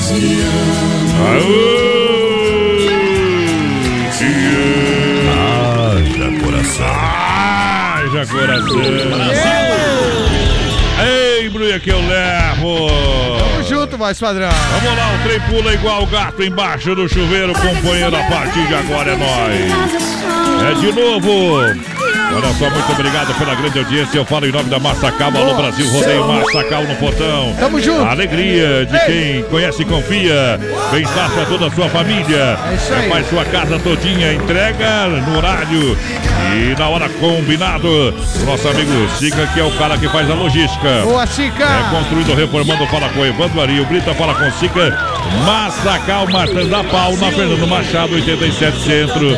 te 0.00 0.20
amo. 0.42 0.68
Aô! 1.28 1.67
Haja 1.67 1.67
coração. 8.28 8.78
Ei, 11.00 11.48
Bruia, 11.48 11.78
que 11.78 11.90
eu 11.90 11.98
levo. 11.98 12.88
Tamo 13.38 13.62
junto, 13.62 13.96
voz 13.96 14.18
padrão. 14.18 14.50
Vamos 14.50 14.98
lá, 14.98 15.14
o 15.14 15.18
trem 15.26 15.40
pula 15.40 15.72
igual 15.74 16.02
o 16.02 16.06
gato 16.06 16.42
embaixo 16.42 16.94
do 16.94 17.08
chuveiro, 17.08 17.52
companheiro. 17.52 18.16
A 18.16 18.24
partir 18.24 18.66
de 18.66 18.74
agora 18.74 19.12
é 19.12 19.16
nóis. 19.16 19.72
É 20.70 20.74
de 20.80 20.92
novo. 20.92 21.88
Olha 22.30 22.54
só, 22.58 22.68
muito 22.68 22.92
obrigado 22.92 23.34
pela 23.38 23.54
grande 23.54 23.78
audiência. 23.78 24.18
Eu 24.18 24.24
falo 24.24 24.46
em 24.46 24.52
nome 24.52 24.68
da 24.68 24.78
Massacal, 24.78 25.30
Alô 25.34 25.54
Brasil, 25.54 25.88
rodeio 25.90 26.28
Massacal 26.28 26.82
no 26.84 26.94
portão. 26.96 27.56
Tamo 27.58 27.80
junto. 27.80 28.02
A 28.02 28.10
alegria 28.10 28.84
de 28.84 28.98
quem 29.06 29.42
conhece 29.44 29.82
e 29.82 29.84
confia. 29.86 30.60
Bem-estar 30.90 31.30
pra 31.30 31.46
toda 31.46 31.68
a 31.68 31.70
sua 31.70 31.88
família. 31.88 32.58
É 32.70 32.74
isso 32.74 32.92
aí. 32.92 33.08
Faz 33.08 33.28
sua 33.28 33.44
casa 33.46 33.78
todinha, 33.78 34.34
entrega 34.34 35.06
no 35.26 35.38
horário 35.38 35.96
e 36.56 36.78
na 36.78 36.88
hora 36.88 37.08
combinado. 37.08 37.88
O 37.88 38.44
nosso 38.46 38.68
amigo 38.68 38.90
Sica, 39.18 39.46
que 39.48 39.60
é 39.60 39.64
o 39.64 39.70
cara 39.72 39.98
que 39.98 40.08
faz 40.08 40.30
a 40.30 40.34
logística. 40.34 41.02
Boa, 41.04 41.26
Sica. 41.26 41.64
É 41.64 41.90
construindo, 41.90 42.34
reformando, 42.34 42.86
fala 42.86 43.08
com 43.10 43.20
o 43.20 43.26
Evandro 43.26 43.60
Ari. 43.60 43.80
O 43.80 43.86
Brita 43.86 44.14
fala 44.14 44.34
com 44.34 44.46
o 44.46 44.52
Sica. 44.52 44.96
Massacal 45.44 46.26
Martins 46.30 46.68
da 46.68 46.82
Pau, 46.84 47.16
na 47.16 47.30
Fernando 47.30 47.66
Machado, 47.66 48.14
87 48.14 48.80
Centro. 48.80 49.32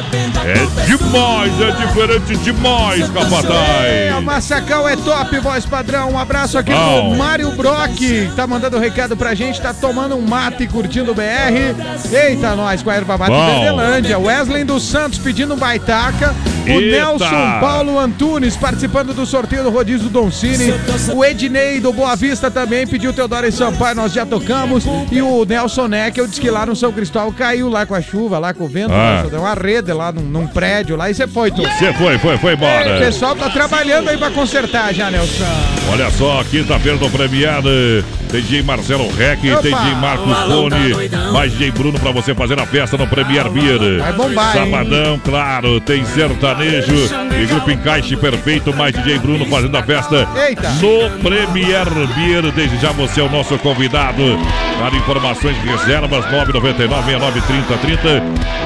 É 0.44 0.86
demais, 0.86 1.60
é 1.60 1.86
diferente 1.86 2.36
demais, 2.36 3.08
capataz. 3.08 3.84
É, 3.84 4.20
Massacal 4.20 4.88
é 4.88 4.96
top, 4.96 5.38
voz 5.40 5.66
padrão. 5.66 6.12
Um 6.12 6.18
abraço 6.18 6.56
aqui 6.58 6.72
Bom. 6.72 7.10
pro 7.10 7.18
Mário 7.18 7.50
Brock, 7.52 7.96
que 7.96 8.30
tá 8.34 8.46
mandando 8.46 8.76
um 8.76 8.80
recado 8.80 9.16
pra 9.16 9.34
gente, 9.34 9.60
tá 9.60 9.74
tomando 9.74 10.16
um 10.16 10.26
mate 10.26 10.62
e 10.62 10.66
curtindo 10.66 11.12
o 11.12 11.14
BR. 11.14 12.10
Eita, 12.12 12.54
nós 12.54 12.82
com 12.82 12.90
a 12.90 12.94
erva 12.94 13.18
mate 13.18 13.32
Bom. 13.32 13.46
Verdelândia. 13.46 14.18
Wesley 14.18 14.64
dos 14.64 14.82
Santos 14.82 15.18
pedindo 15.18 15.54
um 15.54 15.58
baitaca. 15.58 16.34
O 16.76 16.80
Eita. 16.80 16.96
Nelson 16.96 17.60
Paulo 17.60 17.98
Antunes 17.98 18.56
participando 18.56 19.12
do 19.14 19.26
sorteio 19.26 19.62
do 19.62 19.70
rodízio 19.70 20.08
do 20.08 20.20
Doncini. 20.20 20.72
O 21.14 21.24
Ednei 21.24 21.80
do 21.80 21.92
Boa 21.92 22.14
Vista 22.16 22.50
também 22.50 22.86
pediu 22.86 23.12
Teodoro 23.12 23.46
e 23.46 23.52
Sampaio, 23.52 23.96
nós 23.96 24.12
já 24.12 24.24
tocamos. 24.24 24.84
E 25.10 25.20
o 25.20 25.44
Nelson 25.44 25.88
Neckel 25.88 26.26
disse 26.26 26.40
que 26.40 26.50
lá 26.50 26.66
no 26.66 26.76
São 26.76 26.92
Cristóvão 26.92 27.32
caiu 27.32 27.68
lá 27.68 27.84
com 27.86 27.94
a 27.94 28.00
chuva, 28.02 28.38
lá 28.38 28.52
com 28.54 28.64
o 28.64 28.68
vento. 28.68 28.92
Ah. 28.92 29.24
Deu 29.30 29.40
uma 29.40 29.54
rede 29.54 29.92
lá 29.92 30.12
num, 30.12 30.22
num 30.22 30.46
prédio 30.46 30.96
lá 30.96 31.10
e 31.10 31.14
você 31.14 31.26
foi, 31.26 31.50
tu. 31.50 31.62
Você 31.62 31.92
foi, 31.94 32.18
foi, 32.18 32.36
foi 32.38 32.50
Ei, 32.50 32.56
O 32.56 32.58
embora. 32.58 32.98
pessoal 32.98 33.34
tá 33.36 33.48
trabalhando 33.50 34.08
aí 34.08 34.16
pra 34.16 34.30
consertar 34.30 34.92
já, 34.94 35.10
Nelson. 35.10 35.44
Olha 35.92 36.10
só, 36.10 36.42
quinta-feira 36.44 36.98
do 36.98 37.08
Premiere. 37.10 38.04
Tem 38.30 38.40
DJ 38.40 38.62
Marcelo 38.62 39.08
Rec, 39.16 39.40
tem. 39.40 39.56
DJ 39.56 39.94
Marcos 40.00 40.26
Balão 40.28 40.68
tá 40.68 41.32
mais 41.32 41.50
DJ 41.52 41.70
Bruno 41.72 41.98
pra 41.98 42.12
você 42.12 42.32
fazer 42.34 42.58
a 42.60 42.66
festa 42.66 42.96
no 42.96 43.06
Premier 43.06 43.48
Beer. 43.50 43.98
Vai 43.98 44.12
bombar, 44.12 44.56
hein? 44.56 44.64
Sabadão, 44.70 45.20
claro, 45.24 45.80
tem 45.80 46.04
sertanejo 46.04 46.59
e 46.64 47.46
grupo 47.46 47.70
Encaixe 47.70 48.16
Perfeito, 48.16 48.74
mais 48.74 48.92
DJ 48.94 49.18
Bruno 49.18 49.46
fazendo 49.46 49.76
a 49.76 49.82
festa 49.82 50.28
Eita. 50.48 50.68
no 50.70 51.10
Premier 51.20 51.86
Beer. 52.14 52.52
Desde 52.54 52.76
já 52.78 52.92
você 52.92 53.20
é 53.20 53.24
o 53.24 53.30
nosso 53.30 53.58
convidado. 53.58 54.22
Para 54.78 54.96
informações 54.96 55.56
e 55.62 55.68
reservas, 55.68 56.24
999 56.30 57.04
69 57.04 57.40
30 57.42 57.76
30. 57.78 58.22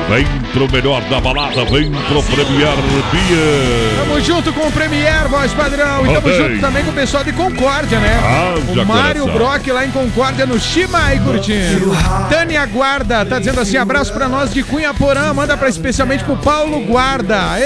Vem 0.09 0.27
pro 0.53 0.71
melhor 0.71 1.01
da 1.09 1.21
balada, 1.21 1.65
vem 1.65 1.91
pro 1.91 2.23
Premier 2.23 2.77
Beer. 3.11 4.05
Tamo 4.05 4.21
junto 4.21 4.53
com 4.53 4.67
o 4.69 4.73
Premier, 4.73 5.29
voz 5.29 5.53
padrão. 5.53 6.03
E 6.07 6.15
tamo 6.15 6.19
Ok. 6.19 6.37
junto 6.37 6.61
também 6.61 6.85
com 6.85 6.91
o 6.91 6.95
pessoal 6.95 7.25
de 7.25 7.33
Concórdia, 7.33 7.99
né? 7.99 8.19
Haja 8.23 8.83
o 8.83 8.87
Mário. 8.87 9.27
Brock 9.27 9.67
lá 9.69 9.85
em 9.85 9.91
Concórdia, 9.91 10.47
no 10.47 10.59
Chimai, 10.61 11.19
curtindo. 11.21 11.91
Tânia 12.29 12.65
Guarda 12.67 13.25
tá 13.25 13.39
dizendo 13.39 13.61
assim: 13.61 13.77
abraço 13.77 14.13
pra 14.13 14.29
nós 14.29 14.53
de 14.53 14.63
Cunha 14.63 14.93
Porã. 14.95 15.33
Manda 15.35 15.57
pra 15.57 15.69
especialmente 15.69 16.23
pro 16.23 16.37
Paulo 16.37 16.81
Guarda. 16.81 17.59
Ei, 17.59 17.65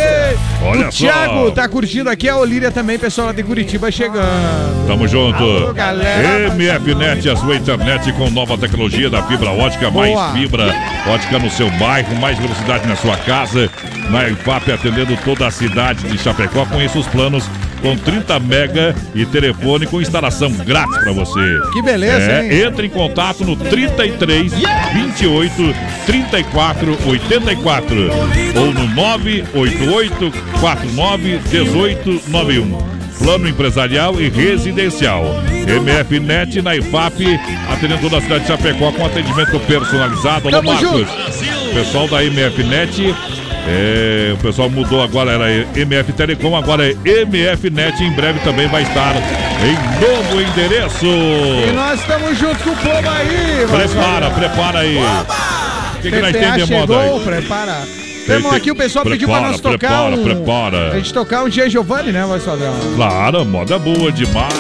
Olha 0.62 0.88
o 0.88 0.92
só. 0.92 0.98
Thiago 0.98 1.50
tá 1.52 1.68
curtindo 1.68 2.10
aqui. 2.10 2.28
A 2.28 2.36
Olíria 2.36 2.70
também, 2.70 2.98
pessoal 2.98 3.28
lá 3.28 3.32
de 3.32 3.42
Curitiba 3.42 3.90
chegando. 3.90 4.86
Tamo 4.86 5.06
junto. 5.06 5.42
Alô, 5.42 5.72
galera. 5.72 6.52
MFNet, 6.54 7.28
a 7.30 7.36
sua 7.36 7.56
internet 7.56 8.12
com 8.12 8.28
nova 8.30 8.58
tecnologia 8.58 9.08
da 9.08 9.22
fibra 9.22 9.50
ótica, 9.50 9.90
Boa. 9.90 10.06
mais 10.06 10.38
fibra 10.38 10.74
ótica 11.06 11.38
no 11.38 11.50
seu 11.50 11.70
bairro, 11.72 12.14
mais 12.16 12.38
velocidade 12.38 12.86
na 12.86 12.96
sua 12.96 13.16
casa. 13.18 13.70
Na 14.10 14.28
IFAP 14.28 14.72
atendendo 14.72 15.16
toda 15.24 15.46
a 15.46 15.50
cidade 15.50 16.08
de 16.08 16.18
Chapecó. 16.18 16.64
Conheça 16.66 16.98
os 16.98 17.06
planos 17.06 17.44
com 17.80 17.96
30 17.96 18.40
mega 18.40 18.94
e 19.14 19.24
telefone 19.26 19.86
com 19.86 20.00
instalação 20.00 20.50
grátis 20.50 20.98
pra 20.98 21.12
você. 21.12 21.60
Que 21.72 21.82
beleza, 21.82 22.32
é? 22.32 22.62
Entre 22.66 22.86
em 22.86 22.90
contato 22.90 23.44
no 23.44 23.56
33 23.56 24.52
28 24.52 25.74
34 26.06 26.98
84 27.06 28.10
ou 28.56 28.72
no 28.72 28.86
988 28.94 30.32
49 30.60 31.38
18 31.50 32.22
91. 32.28 32.98
Plano 33.18 33.48
empresarial 33.48 34.20
e 34.20 34.28
residencial. 34.28 35.24
MFNet 35.66 36.62
na 36.62 36.76
IFAP, 36.76 37.38
atendendo 37.68 38.00
toda 38.00 38.18
a 38.18 38.20
cidade 38.20 38.42
de 38.42 38.46
Chapecó 38.46 38.92
com 38.92 39.04
atendimento 39.04 39.58
personalizado. 39.60 40.48
Alô, 40.48 40.62
Marcos. 40.62 40.88
junto. 40.88 41.74
Pessoal 41.74 42.08
da 42.08 42.22
MFNet, 42.22 43.14
é, 43.70 44.32
o 44.32 44.38
pessoal 44.38 44.70
mudou 44.70 45.02
agora, 45.02 45.32
era 45.32 45.50
MF 45.76 46.12
Telecom, 46.12 46.56
agora 46.56 46.90
é 46.90 46.94
MFNet. 47.24 48.02
Em 48.02 48.10
breve 48.12 48.38
também 48.40 48.66
vai 48.68 48.82
estar 48.82 49.14
em 49.14 50.00
novo 50.00 50.40
endereço. 50.40 51.04
E 51.06 51.72
nós 51.72 52.00
estamos 52.00 52.38
junto 52.38 52.64
com 52.64 52.70
o 52.70 52.76
povo 52.76 53.10
aí, 53.10 53.66
Prepara, 53.70 54.30
prepara 54.30 54.78
aí. 54.80 54.96
O 54.96 56.00
que, 56.00 56.10
que 56.10 56.20
nós 56.20 56.32
PPA 56.32 56.52
tem 56.54 56.64
de 56.64 56.72
moda 56.72 57.00
aí? 57.00 57.20
prepara. 57.20 57.72
Tem- 57.72 58.36
Temos 58.36 58.50
tem- 58.50 58.58
aqui 58.58 58.70
o 58.70 58.76
pessoal 58.76 59.04
pediu 59.06 59.26
pra 59.26 59.36
prepara, 59.38 59.52
nós 59.52 59.60
tocar 59.60 59.78
prepara, 59.78 60.14
um... 60.16 60.22
prepara. 60.24 60.92
A 60.92 60.96
gente 60.98 61.12
tocar 61.14 61.44
um 61.44 61.50
Gia 61.50 61.68
Giovanni, 61.68 62.12
né, 62.12 62.24
voz 62.26 62.42
padrão? 62.44 62.74
Claro, 62.94 63.44
moda 63.44 63.78
boa 63.78 64.12
demais. 64.12 64.52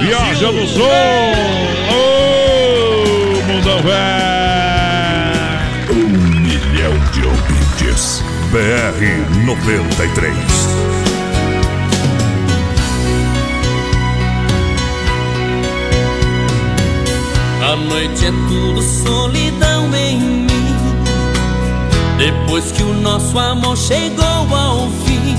Viaja 0.00 0.50
no 0.50 0.66
som. 0.66 0.80
Ô, 1.92 3.52
mundão 3.52 3.78
velho. 3.82 4.33
BR 8.54 9.44
93. 9.44 10.32
A 17.60 17.74
noite 17.74 18.26
é 18.26 18.30
tudo 18.46 18.80
solidão 18.80 19.92
em 19.96 20.20
mim. 20.20 20.46
Depois 22.16 22.70
que 22.70 22.84
o 22.84 22.94
nosso 22.94 23.36
amor 23.40 23.76
chegou 23.76 24.24
ao 24.24 24.88
fim, 25.04 25.36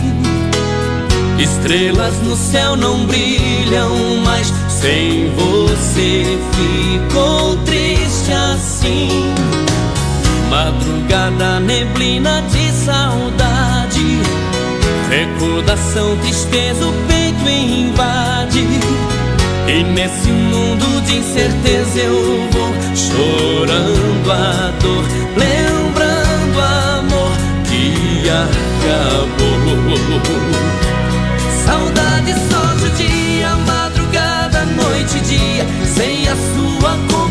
estrelas 1.39 2.21
no 2.21 2.35
céu 2.35 2.75
não 2.75 3.05
brilham 3.05 4.17
mais. 4.25 4.51
Sem 4.67 5.31
você 5.35 6.37
ficou 6.51 7.55
triste 7.63 8.33
assim. 8.33 9.33
Madrugada, 10.55 11.59
neblina 11.59 12.41
de 12.43 12.71
saudade. 12.71 14.21
Recordação, 15.09 16.15
tristeza, 16.19 16.87
o 16.87 16.93
peito 17.09 17.49
invade. 17.49 18.65
E 19.67 19.83
nesse 19.83 20.31
mundo 20.31 21.01
de 21.05 21.17
incerteza 21.17 21.99
eu 21.99 22.47
vou 22.51 22.73
chorando 22.95 24.31
a 24.31 24.71
dor, 24.79 25.03
lembrando 25.35 26.61
amor 26.99 27.33
que 27.65 28.29
acabou. 28.29 29.35
Saudade 31.65 32.33
só 32.49 32.63
de 32.75 32.89
dia, 33.03 33.49
madrugada, 33.57 34.63
noite 34.67 35.19
dia. 35.19 35.65
Sem 35.85 36.29
a 36.29 36.35
sua 36.35 36.91
companhia, 36.91 37.24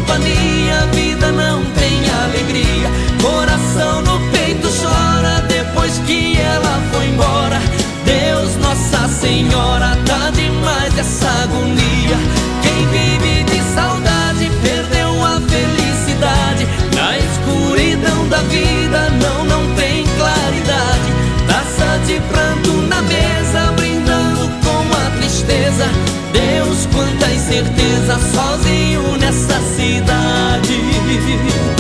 Senhora, 9.24 9.96
tá 10.05 10.28
demais 10.32 10.98
essa 10.98 11.30
agonia. 11.44 12.18
Quem 12.60 12.86
vive 12.88 13.42
de 13.44 13.62
saudade 13.74 14.51
perdeu 14.60 15.24
a 15.24 15.40
felicidade. 15.40 16.68
Na 16.94 17.16
escuridão 17.16 18.28
da 18.28 18.42
vida 18.42 19.09
não, 19.22 19.46
não 19.46 19.74
tem 19.76 20.05
claridade. 20.18 21.10
Taça 21.48 21.98
de 22.05 22.20
pranto 22.20 22.72
na 22.86 23.01
mesa, 23.01 23.72
brindando 23.72 24.51
com 24.62 24.94
a 24.94 25.10
tristeza. 25.18 25.86
Deus, 26.30 26.86
quanta 26.92 27.32
incerteza, 27.32 28.20
sozinho 28.30 29.16
nessa 29.16 29.59
cidade. 29.74 31.73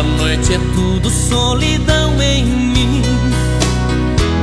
A 0.00 0.02
noite 0.02 0.54
é 0.54 0.58
tudo 0.74 1.10
solidão 1.10 2.22
em 2.22 2.42
mim. 2.42 3.02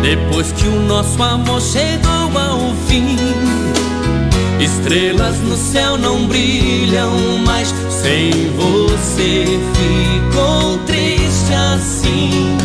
Depois 0.03 0.51
que 0.51 0.67
o 0.67 0.81
nosso 0.83 1.23
amor 1.23 1.59
chegou 1.59 2.39
ao 2.39 2.75
fim, 2.87 3.17
estrelas 4.59 5.39
no 5.39 5.57
céu 5.57 5.97
não 5.97 6.27
brilham 6.27 7.39
mais. 7.43 7.73
Sem 7.89 8.51
você 8.51 9.59
ficou 9.73 10.77
triste 10.85 11.51
assim. 11.73 12.55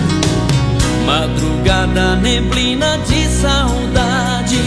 Madrugada, 1.06 2.16
neblina 2.16 2.98
de 3.08 3.26
saudade. 3.26 4.60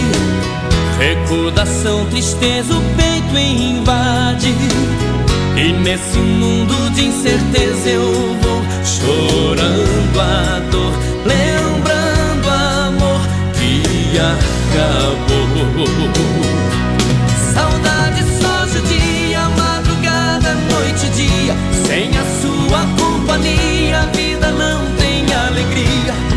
Recordação, 0.97 2.07
tristeza, 2.07 2.73
o 2.73 2.81
peito 2.97 3.37
invade. 3.37 4.55
E 5.57 5.71
nesse 5.71 6.17
mundo 6.17 6.89
de 6.91 7.05
incerteza 7.05 7.89
eu 7.89 8.11
vou 8.41 8.61
chorando 8.83 10.19
a 10.19 10.59
dor, 10.69 10.91
lembrando 11.25 12.49
amor 12.49 13.21
que 13.53 14.19
acabou. 14.19 15.45
Saudade 17.53 18.21
soja 18.37 18.81
dia, 18.85 19.47
madrugada, 19.57 20.55
noite 20.71 21.05
e 21.05 21.09
dia, 21.11 21.55
sem 21.87 22.09
a 22.09 22.25
sua 22.41 22.85
companhia, 23.01 24.01
a 24.01 24.05
vida 24.07 24.51
não 24.51 24.85
tem 24.97 25.33
alegria. 25.33 26.34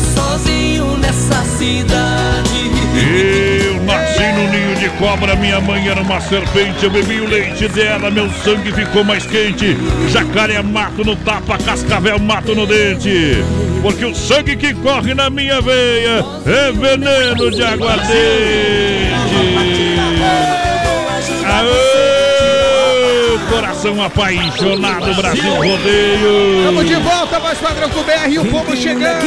Sozinho 0.00 0.96
nessa 0.98 1.42
cidade. 1.44 2.66
Eu 2.96 3.82
nasci 3.84 4.32
no 4.32 4.48
ninho 4.48 4.74
de 4.76 4.88
cobra, 4.98 5.36
minha 5.36 5.60
mãe 5.60 5.88
era 5.88 6.00
uma 6.00 6.20
serpente, 6.20 6.84
eu 6.84 6.90
bebi 6.90 7.20
o 7.20 7.28
leite 7.28 7.68
dela, 7.68 8.10
meu 8.10 8.28
sangue 8.30 8.72
ficou 8.72 9.04
mais 9.04 9.24
quente. 9.24 9.76
Jacaré 10.10 10.60
mato 10.62 11.04
no 11.04 11.14
tapa, 11.16 11.58
cascavel 11.58 12.18
mato 12.18 12.54
no 12.54 12.66
dente. 12.66 13.44
Porque 13.82 14.04
o 14.04 14.14
sangue 14.14 14.56
que 14.56 14.74
corre 14.74 15.14
na 15.14 15.30
minha 15.30 15.60
veia 15.60 16.24
é 16.44 16.72
veneno 16.72 17.50
de 17.50 17.62
aguardente. 17.62 19.75
Coração 23.56 24.02
apaixonado, 24.02 25.14
Brasil 25.14 25.54
Rodeio. 25.54 26.58
Estamos 26.58 26.86
de 26.86 26.94
volta, 26.96 27.40
mais 27.40 27.58
padrão 27.58 27.88
com 27.88 28.00
o 28.00 28.04
BR 28.04 28.28
e 28.28 28.38
o 28.38 28.44
povo 28.44 28.76
chegando. 28.76 29.24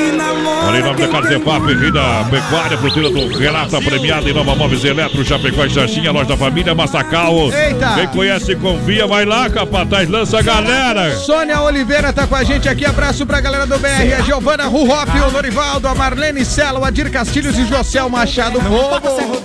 Olha 0.68 0.78
em 0.78 0.84
nome 0.84 1.02
da 1.02 1.08
Carzefap, 1.08 1.66
rei 1.66 1.92
da 1.92 2.24
pecuária, 2.30 2.78
fruteira 2.78 3.10
do 3.10 3.38
Renata 3.40 3.82
premiada 3.82 4.30
em 4.30 4.34
Nova 4.34 4.56
Móveis 4.56 4.84
Eletro, 4.86 5.26
Chapecó 5.26 5.66
e 5.66 5.70
Xaxinha, 5.72 6.12
loja 6.12 6.28
da 6.28 6.38
família 6.38 6.76
Massacal. 6.76 7.52
Eita! 7.52 7.96
Quem 7.96 8.08
conhece, 8.10 8.56
confia, 8.56 9.08
vai 9.08 9.26
lá, 9.26 9.50
capataz, 9.50 10.08
lança 10.08 10.38
a 10.38 10.42
galera. 10.44 11.16
Sônia 11.16 11.62
Oliveira 11.62 12.14
tá 12.14 12.28
com 12.28 12.36
a 12.36 12.44
gente 12.44 12.70
aqui. 12.70 12.86
Abraço 12.86 13.26
pra 13.26 13.42
galera 13.42 13.66
do 13.66 13.80
BR. 13.80 14.14
A 14.20 14.22
Giovana 14.22 14.66
Ruhop, 14.66 15.10
o 15.28 15.32
Norivaldo, 15.32 15.88
a 15.88 15.96
Marlene 15.96 16.46
Sela, 16.46 16.80
o 16.80 16.86
Adir 16.86 17.10
Castilhos 17.10 17.58
e 17.58 17.62
o 17.64 17.68
José 17.68 18.00
Machado 18.08 18.60
Povo. 18.62 19.42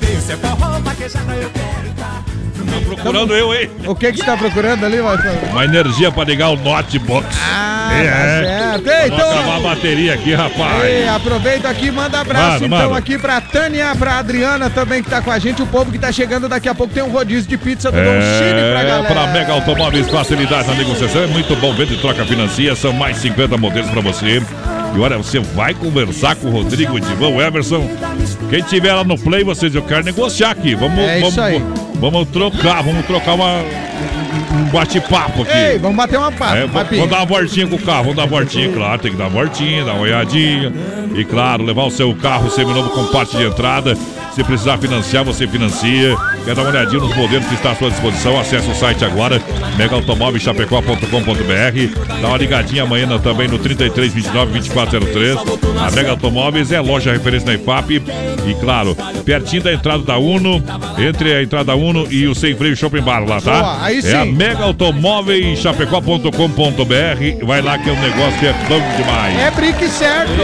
Tá 2.67 2.81
procurando 2.87 3.35
eu, 3.35 3.55
hein? 3.55 3.71
O 3.87 3.95
que 3.95 4.13
que 4.13 4.19
você 4.19 4.25
tá 4.25 4.37
procurando 4.37 4.85
ali, 4.85 4.99
Marcelo? 5.01 5.39
Uma 5.51 5.65
energia 5.65 6.11
pra 6.11 6.25
ligar 6.25 6.51
o 6.51 6.57
notebook. 6.57 7.27
Ah, 7.43 7.91
é, 7.93 8.05
tá 8.11 8.17
é. 8.17 8.45
certo. 8.45 8.83
Pra 8.83 9.03
Ei, 9.05 9.09
não 9.11 9.17
então- 9.17 9.31
acabar 9.39 9.57
a 9.57 9.61
bateria 9.61 10.15
aqui, 10.15 10.35
rapaz. 10.35 10.85
Ei, 10.85 11.09
aproveita 11.09 11.69
aqui, 11.69 11.91
manda 11.91 12.21
abraço 12.21 12.63
Manda, 12.63 12.67
então 12.67 12.79
manda. 12.89 12.99
aqui 12.99 13.19
pra 13.19 13.41
Tânia, 13.41 13.95
pra 13.97 14.19
Adriana 14.19 14.71
também 14.71 15.03
que 15.03 15.11
tá 15.11 15.21
com 15.21 15.31
a 15.31 15.39
gente, 15.39 15.63
o 15.63 15.67
povo 15.67 15.93
que 15.93 15.99
tá 15.99 16.11
chegando 16.11 16.49
daqui 16.49 16.69
a 16.69 16.75
pouco 16.75 16.93
tem 16.93 17.03
um 17.03 17.11
rodízio 17.11 17.49
de 17.49 17.57
pizza 17.57 17.91
do 17.91 17.97
Don 17.97 18.03
Cine 18.05 18.51
pra 18.73 18.81
É, 18.81 18.85
galera. 18.87 19.03
para 19.05 19.27
Mega 19.29 19.53
Automóveis, 19.53 20.09
facilidade 20.11 20.69
na 20.69 20.75
negociação, 20.75 21.23
é 21.23 21.27
muito 21.27 21.55
bom. 21.57 21.73
Vende 21.75 21.95
e 21.95 21.99
troca 21.99 22.25
financia, 22.25 22.75
são 22.77 22.93
mais 22.93 23.17
50 23.19 23.57
modelos 23.57 23.91
para 23.91 24.01
você. 24.01 24.43
E 24.95 24.99
olha, 25.01 25.17
você 25.17 25.41
vai 25.41 25.75
conversar 25.75 26.37
com 26.37 26.47
o 26.49 26.51
Rodrigo 26.51 26.97
Edivão 26.97 27.41
Everson. 27.41 27.89
Quem 28.49 28.63
tiver 28.63 28.93
lá 28.95 29.03
no 29.03 29.19
Play, 29.19 29.43
você 29.43 29.67
diz, 29.67 29.75
eu 29.75 29.83
quero 29.83 30.05
negociar 30.05 30.51
aqui. 30.51 30.75
Vamos, 30.75 30.99
É 31.01 31.21
vamos. 31.21 31.35
Vamos 31.95 32.29
trocar, 32.29 32.83
vamos 32.83 33.07
trocar 33.07 33.35
uma, 33.35 33.63
um 34.53 34.65
bate-papo 34.71 35.43
aqui. 35.43 35.57
Ei, 35.57 35.79
vamos 35.79 35.97
bater 35.97 36.19
uma 36.19 36.33
papo, 36.33 36.55
É, 36.55 36.67
vamos, 36.67 37.11
dar 37.11 37.19
uma 37.19 37.27
voltinha 37.27 37.67
com 37.67 37.77
o 37.77 37.83
carro, 37.83 38.03
vamos 38.03 38.17
dar 38.17 38.23
uma 38.23 38.29
voltinha, 38.29 38.73
claro, 38.73 39.01
tem 39.01 39.11
que 39.13 39.17
dar 39.17 39.25
uma 39.25 39.31
voltinha, 39.31 39.85
dar 39.85 39.93
uma 39.93 40.03
olhadinha. 40.03 40.73
E 41.15 41.25
claro, 41.25 41.63
levar 41.65 41.85
o 41.85 41.91
seu 41.91 42.15
carro 42.15 42.51
seminovo 42.51 42.91
com 42.91 43.07
parte 43.07 43.37
de 43.37 43.45
entrada. 43.45 43.97
Se 44.35 44.43
precisar 44.43 44.79
financiar, 44.79 45.25
você 45.25 45.47
financia. 45.47 46.17
Quer 46.45 46.55
dar 46.55 46.63
uma 46.63 46.71
olhadinha 46.71 47.01
nos 47.01 47.17
modelos 47.17 47.47
que 47.47 47.55
está 47.55 47.71
à 47.71 47.75
sua 47.75 47.91
disposição? 47.91 48.39
Acesse 48.39 48.71
o 48.71 48.75
site 48.75 49.03
agora, 49.05 49.41
megaautomóvelschapecó.com.br. 49.79 52.21
Dá 52.21 52.29
uma 52.29 52.37
ligadinha 52.37 52.83
amanhã 52.83 53.07
também 53.19 53.49
no 53.49 53.59
33 53.59 54.13
29 54.13 54.53
2403. 54.53 55.39
A 55.81 55.91
Mega 55.91 56.11
Automóveis 56.11 56.71
é 56.71 56.81
loja 56.81 57.13
referência 57.13 57.47
na 57.47 57.55
IFAP. 57.55 58.03
E 58.47 58.55
claro, 58.61 58.95
pertinho 59.25 59.63
da 59.63 59.73
entrada 59.73 60.03
da 60.03 60.19
Uno, 60.19 60.63
entre 60.99 61.33
a 61.35 61.43
entrada 61.43 61.65
da 61.65 61.75
Uno 61.75 62.07
e 62.11 62.27
o 62.27 62.35
Sem 62.35 62.55
Freio 62.55 62.77
Shopping 62.77 63.01
Bar 63.01 63.25
lá, 63.27 63.41
tá? 63.41 63.63
Boa, 63.63 63.93
É 63.93 64.15
a. 64.15 64.25
Mega 64.27 64.65
Automóveis 64.65 65.59
chapecó.com.br. 65.61 67.47
Vai 67.47 67.63
lá 67.63 67.79
que 67.79 67.89
o 67.89 67.97
negócio 67.97 68.47
é 68.47 68.53
bom 68.69 68.97
demais. 68.99 69.39
É 69.39 69.51
brique 69.51 69.89
certo. 69.89 70.43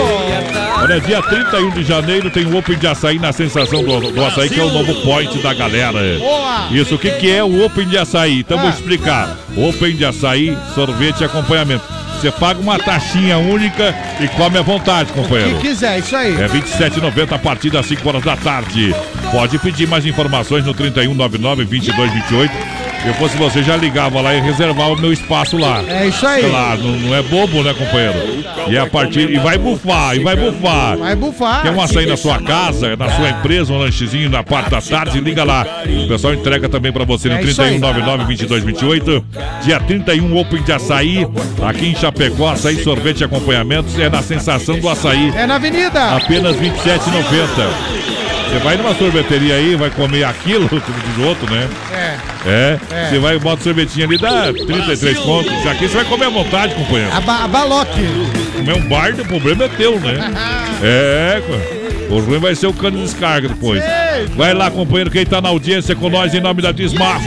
Olha, 0.78 0.98
dia 0.98 1.20
31 1.20 1.70
de 1.70 1.84
janeiro 1.84 2.30
tem 2.30 2.46
o 2.46 2.56
Open 2.56 2.78
de 2.78 2.86
Açaí 2.86 3.18
na 3.18 3.32
sensação 3.32 3.84
do, 3.84 4.00
do 4.12 4.24
açaí, 4.24 4.48
que 4.48 4.58
é 4.58 4.64
o 4.64 4.72
novo 4.72 4.94
point 5.02 5.36
da 5.42 5.52
galera. 5.52 5.89
Isso, 6.70 6.94
o 6.94 6.98
que, 6.98 7.10
que 7.12 7.30
é 7.30 7.42
o 7.42 7.64
Open 7.64 7.86
de 7.88 7.98
Açaí? 7.98 8.40
Então 8.40 8.58
vou 8.58 8.68
Ah. 8.68 8.70
explicar. 8.70 9.36
Open 9.56 9.94
de 9.96 10.04
Açaí, 10.04 10.56
sorvete 10.74 11.20
e 11.20 11.24
acompanhamento. 11.24 11.82
Você 12.20 12.30
paga 12.30 12.60
uma 12.60 12.78
taxinha 12.78 13.38
única 13.38 13.94
e 14.20 14.28
come 14.28 14.58
à 14.58 14.62
vontade, 14.62 15.10
companheiro. 15.12 15.56
Se 15.56 15.62
quiser, 15.62 15.98
isso 16.00 16.14
aí. 16.14 16.34
É 16.34 16.46
R$ 16.46 16.48
27,90 16.60 17.32
a 17.34 17.38
partir 17.38 17.70
das 17.70 17.86
5 17.86 18.06
horas 18.06 18.22
da 18.22 18.36
tarde. 18.36 18.94
Pode 19.32 19.58
pedir 19.58 19.88
mais 19.88 20.04
informações 20.04 20.64
no 20.66 20.74
3199-2228. 20.74 22.50
Eu 23.06 23.14
fosse 23.14 23.36
você, 23.36 23.62
já 23.62 23.76
ligava 23.76 24.20
lá 24.20 24.34
e 24.34 24.40
reservava 24.40 24.92
o 24.92 24.98
meu 24.98 25.12
espaço 25.12 25.56
lá. 25.56 25.82
É 25.88 26.06
isso 26.06 26.26
aí. 26.26 26.42
Claro, 26.42 26.82
não, 26.82 26.96
não 26.98 27.14
é 27.16 27.22
bobo, 27.22 27.62
né, 27.62 27.72
companheiro? 27.72 28.44
E 28.68 28.76
a 28.76 28.86
partir. 28.86 29.30
E 29.30 29.38
vai 29.38 29.56
bufar, 29.56 30.16
e 30.16 30.20
vai 30.20 30.36
bufar. 30.36 30.98
Vai 30.98 31.16
bufar. 31.16 31.62
Quer 31.62 31.70
um 31.72 31.80
açaí 31.80 32.06
na 32.06 32.16
sua 32.16 32.38
casa, 32.40 32.94
na 32.96 33.10
sua 33.10 33.30
empresa, 33.30 33.72
um 33.72 33.78
lanchezinho 33.78 34.28
na 34.28 34.42
parte 34.42 34.70
da 34.70 34.82
tarde, 34.82 35.18
liga 35.20 35.44
lá. 35.44 35.66
O 36.04 36.08
pessoal 36.08 36.34
entrega 36.34 36.68
também 36.68 36.92
pra 36.92 37.04
você 37.04 37.28
no 37.28 37.36
É 37.36 37.42
isso 37.42 37.60
aí. 37.62 37.78
3199-2228. 37.80 39.24
Dia 39.62 39.80
31, 39.80 40.36
Open 40.36 40.62
de 40.62 40.72
Açaí, 40.72 41.26
aqui 41.66 41.86
em 41.86 41.94
Chapecó, 41.94 42.50
açaí, 42.50 42.82
sorvete 42.82 43.20
e 43.20 43.24
acompanhamentos. 43.24 43.98
É 43.98 44.10
na 44.10 44.22
sensação 44.22 44.78
do 44.78 44.88
açaí. 44.88 45.32
É 45.34 45.46
na 45.46 45.56
avenida. 45.56 46.16
Apenas 46.16 46.56
R$ 46.56 46.70
27,90. 46.70 48.19
Você 48.50 48.58
vai 48.58 48.76
numa 48.76 48.94
sorveteria 48.94 49.54
aí, 49.54 49.76
vai 49.76 49.90
comer 49.90 50.24
aquilo, 50.24 50.68
como 50.68 50.80
diz 50.82 51.16
o 51.18 51.22
outro, 51.28 51.48
né? 51.54 51.68
É. 51.92 52.16
É, 52.46 52.78
É. 52.90 53.08
você 53.08 53.18
vai, 53.18 53.38
bota 53.38 53.60
o 53.60 53.64
sorvetinho 53.64 54.06
ali, 54.06 54.18
dá 54.18 54.52
33 54.52 55.18
contos. 55.18 55.66
Aqui 55.66 55.86
você 55.88 55.94
vai 55.96 56.04
comer 56.04 56.26
à 56.26 56.30
vontade, 56.30 56.74
companheiro. 56.74 57.12
A, 57.14 57.20
ba 57.20 57.44
a 57.44 57.48
baloque. 57.48 58.08
Comer 58.56 58.74
um 58.74 58.88
bar, 58.88 59.12
o 59.18 59.24
problema 59.24 59.64
é 59.64 59.68
teu, 59.68 59.98
né? 60.00 60.18
É, 60.82 61.42
co- 61.46 61.79
o 62.10 62.18
ruim 62.20 62.38
vai 62.38 62.54
ser 62.54 62.66
o 62.66 62.72
cano 62.72 62.96
de 62.96 63.04
descarga 63.04 63.48
depois. 63.48 63.82
Vai 64.36 64.52
lá, 64.52 64.70
companheiro, 64.70 65.10
quem 65.10 65.24
tá 65.24 65.40
na 65.40 65.48
audiência 65.48 65.94
com 65.94 66.10
nós 66.10 66.34
em 66.34 66.40
nome 66.40 66.60
da 66.60 66.72
Dismaf. 66.72 67.26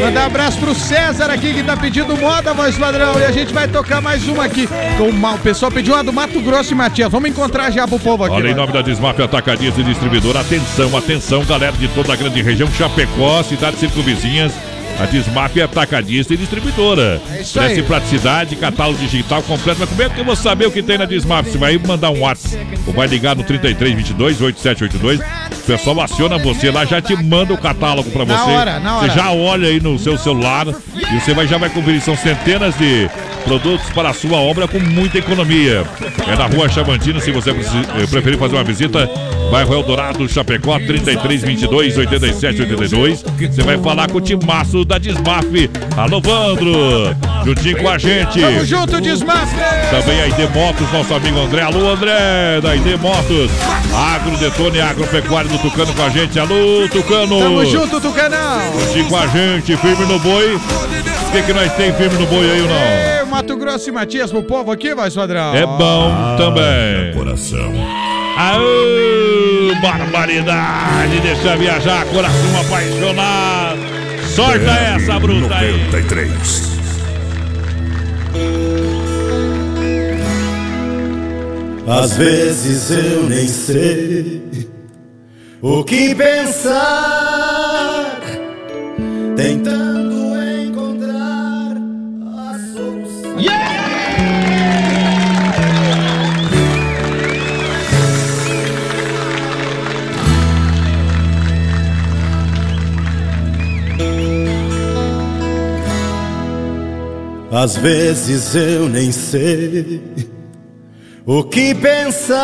Mandar 0.00 0.22
um 0.22 0.26
abraço 0.26 0.58
pro 0.58 0.74
César 0.74 1.30
aqui 1.30 1.52
que 1.52 1.62
tá 1.62 1.76
pedindo 1.76 2.16
moda, 2.16 2.54
voz 2.54 2.78
padrão. 2.78 3.18
E 3.18 3.24
a 3.24 3.32
gente 3.32 3.52
vai 3.52 3.66
tocar 3.66 4.00
mais 4.00 4.26
uma 4.28 4.44
aqui. 4.44 4.68
O, 4.98 5.38
pessoal 5.38 5.70
pediu 5.70 5.94
uma 5.94 6.04
do 6.04 6.12
Mato 6.12 6.40
Grosso 6.40 6.72
e 6.72 6.74
Matias. 6.76 7.10
Vamos 7.10 7.30
encontrar 7.30 7.70
já 7.70 7.86
pro 7.86 7.98
povo 7.98 8.24
aqui. 8.24 8.34
Olha, 8.34 8.48
em 8.48 8.54
vai. 8.54 8.60
nome 8.60 8.72
da 8.72 8.82
Desmaf 8.82 9.20
Atacadista 9.20 9.80
e 9.80 9.84
Distribuidora, 9.84 10.40
atenção, 10.40 10.96
atenção, 10.96 11.44
galera 11.44 11.72
de 11.72 11.88
toda 11.88 12.12
a 12.12 12.16
grande 12.16 12.40
região, 12.42 12.70
Chapecó, 12.70 13.42
cidades 13.42 13.80
circunvizinhas. 13.80 14.52
A 14.98 15.04
Desmaf 15.06 15.58
é 15.58 15.62
atacadista 15.62 16.32
e 16.34 16.36
distribuidora. 16.36 17.20
É 17.30 17.42
isso 17.42 17.58
aí. 17.60 17.82
praticidade, 17.82 18.56
catálogo 18.56 18.98
digital 18.98 19.42
completo. 19.42 19.80
Mas 19.80 19.88
como 19.90 20.02
é 20.02 20.08
que 20.08 20.18
eu 20.20 20.24
vou 20.24 20.36
saber 20.36 20.66
o 20.66 20.70
que 20.70 20.82
tem 20.82 20.96
na 20.98 21.04
Desmaf? 21.04 21.48
Você 21.50 21.58
vai 21.58 21.76
mandar 21.78 22.10
um 22.10 22.20
WhatsApp 22.20 22.66
ou 22.86 22.92
vai 22.92 23.06
ligar 23.06 23.36
no 23.36 23.42
3322 23.44 24.40
8782. 24.40 25.20
O 25.20 25.66
pessoal 25.66 26.00
aciona 26.00 26.38
você 26.38 26.70
lá, 26.70 26.84
já 26.84 27.00
te 27.00 27.14
manda 27.16 27.52
o 27.52 27.58
catálogo 27.58 28.10
pra 28.10 28.24
Na 28.24 28.36
você. 28.36 28.50
hora, 28.50 28.80
na 28.80 28.96
hora. 28.98 29.08
Você 29.08 29.14
já 29.18 29.32
olha 29.32 29.68
aí 29.68 29.80
no 29.80 29.98
seu 29.98 30.16
celular 30.16 30.66
e 30.68 31.20
você 31.20 31.34
vai, 31.34 31.46
já 31.46 31.58
vai 31.58 31.68
conferir. 31.68 32.00
São 32.00 32.16
centenas 32.16 32.74
de 32.76 33.08
produtos 33.46 33.88
para 33.90 34.10
a 34.10 34.12
sua 34.12 34.38
obra 34.38 34.66
com 34.66 34.80
muita 34.80 35.18
economia. 35.18 35.84
É 36.26 36.36
na 36.36 36.46
rua 36.46 36.68
Chavantina, 36.68 37.20
se 37.20 37.30
você 37.30 37.50
eh, 37.50 38.06
preferir 38.10 38.38
fazer 38.38 38.56
uma 38.56 38.64
visita. 38.64 39.08
Bairro 39.50 39.74
Eldorado, 39.74 40.28
Chapecó, 40.28 40.76
33 40.76 41.42
22 41.42 41.96
87 41.96 42.62
82. 42.62 43.22
Você 43.22 43.62
vai 43.62 43.78
falar 43.78 44.10
com 44.10 44.18
o 44.18 44.20
timaço 44.20 44.84
da 44.84 44.98
Desmaf. 44.98 45.46
Alô, 45.96 46.20
Vandro! 46.20 47.16
Juntinho 47.44 47.80
com 47.80 47.88
a 47.88 47.96
gente. 47.96 48.40
Tamo 48.40 48.64
junto, 48.64 49.00
Desmaf. 49.00 49.48
Também 49.90 50.20
a 50.20 50.26
ID 50.26 50.50
Motos, 50.52 50.92
nosso 50.92 51.14
amigo 51.14 51.38
André. 51.38 51.62
Alô, 51.62 51.90
André, 51.90 52.60
da 52.60 52.74
ID 52.74 53.00
Motos. 53.00 53.52
Agro 53.94 54.36
Detone, 54.36 54.80
Agropecuário 54.80 55.48
do 55.48 55.58
Tucano 55.58 55.94
com 55.94 56.02
a 56.02 56.08
gente. 56.08 56.36
Alô, 56.40 56.88
Tucano. 56.90 57.38
Tamo 57.38 57.64
junto, 57.66 58.00
Tucanão. 58.00 58.80
Juntinho 58.80 59.08
com 59.08 59.16
a 59.16 59.26
gente, 59.28 59.76
firme 59.76 60.06
no 60.06 60.18
boi. 60.18 60.56
O 60.56 61.30
que, 61.30 61.42
que 61.42 61.52
nós 61.52 61.72
tem 61.74 61.92
firme 61.94 62.18
no 62.18 62.26
boi 62.26 62.50
aí 62.50 62.60
ou 62.62 62.68
não? 62.68 63.26
Mato 63.36 63.54
Grosso 63.54 63.90
e 63.90 63.92
Matias 63.92 64.30
pro 64.30 64.42
povo 64.42 64.72
aqui, 64.72 64.94
voz 64.94 65.14
padrão. 65.14 65.54
É 65.54 65.66
bom 65.66 66.36
também. 66.38 67.12
Coração. 67.12 67.70
Aô, 68.34 69.74
barbaridade, 69.82 71.20
deixa 71.20 71.54
viajar, 71.54 72.06
coração 72.06 72.60
apaixonado. 72.62 73.78
Sorta 74.34 74.70
essa, 74.70 75.20
bruta 75.20 75.54
aí. 75.54 75.84
93. 75.84 76.62
Às 81.86 82.16
vezes 82.16 82.90
eu 82.90 83.24
nem 83.24 83.46
sei 83.46 84.66
o 85.60 85.84
que 85.84 86.14
pensar, 86.14 86.58
tentando 89.36 90.15
Às 107.66 107.74
vezes 107.78 108.54
eu 108.54 108.88
nem 108.88 109.10
sei 109.10 110.00
o 111.24 111.42
que 111.42 111.74
pensar, 111.74 112.36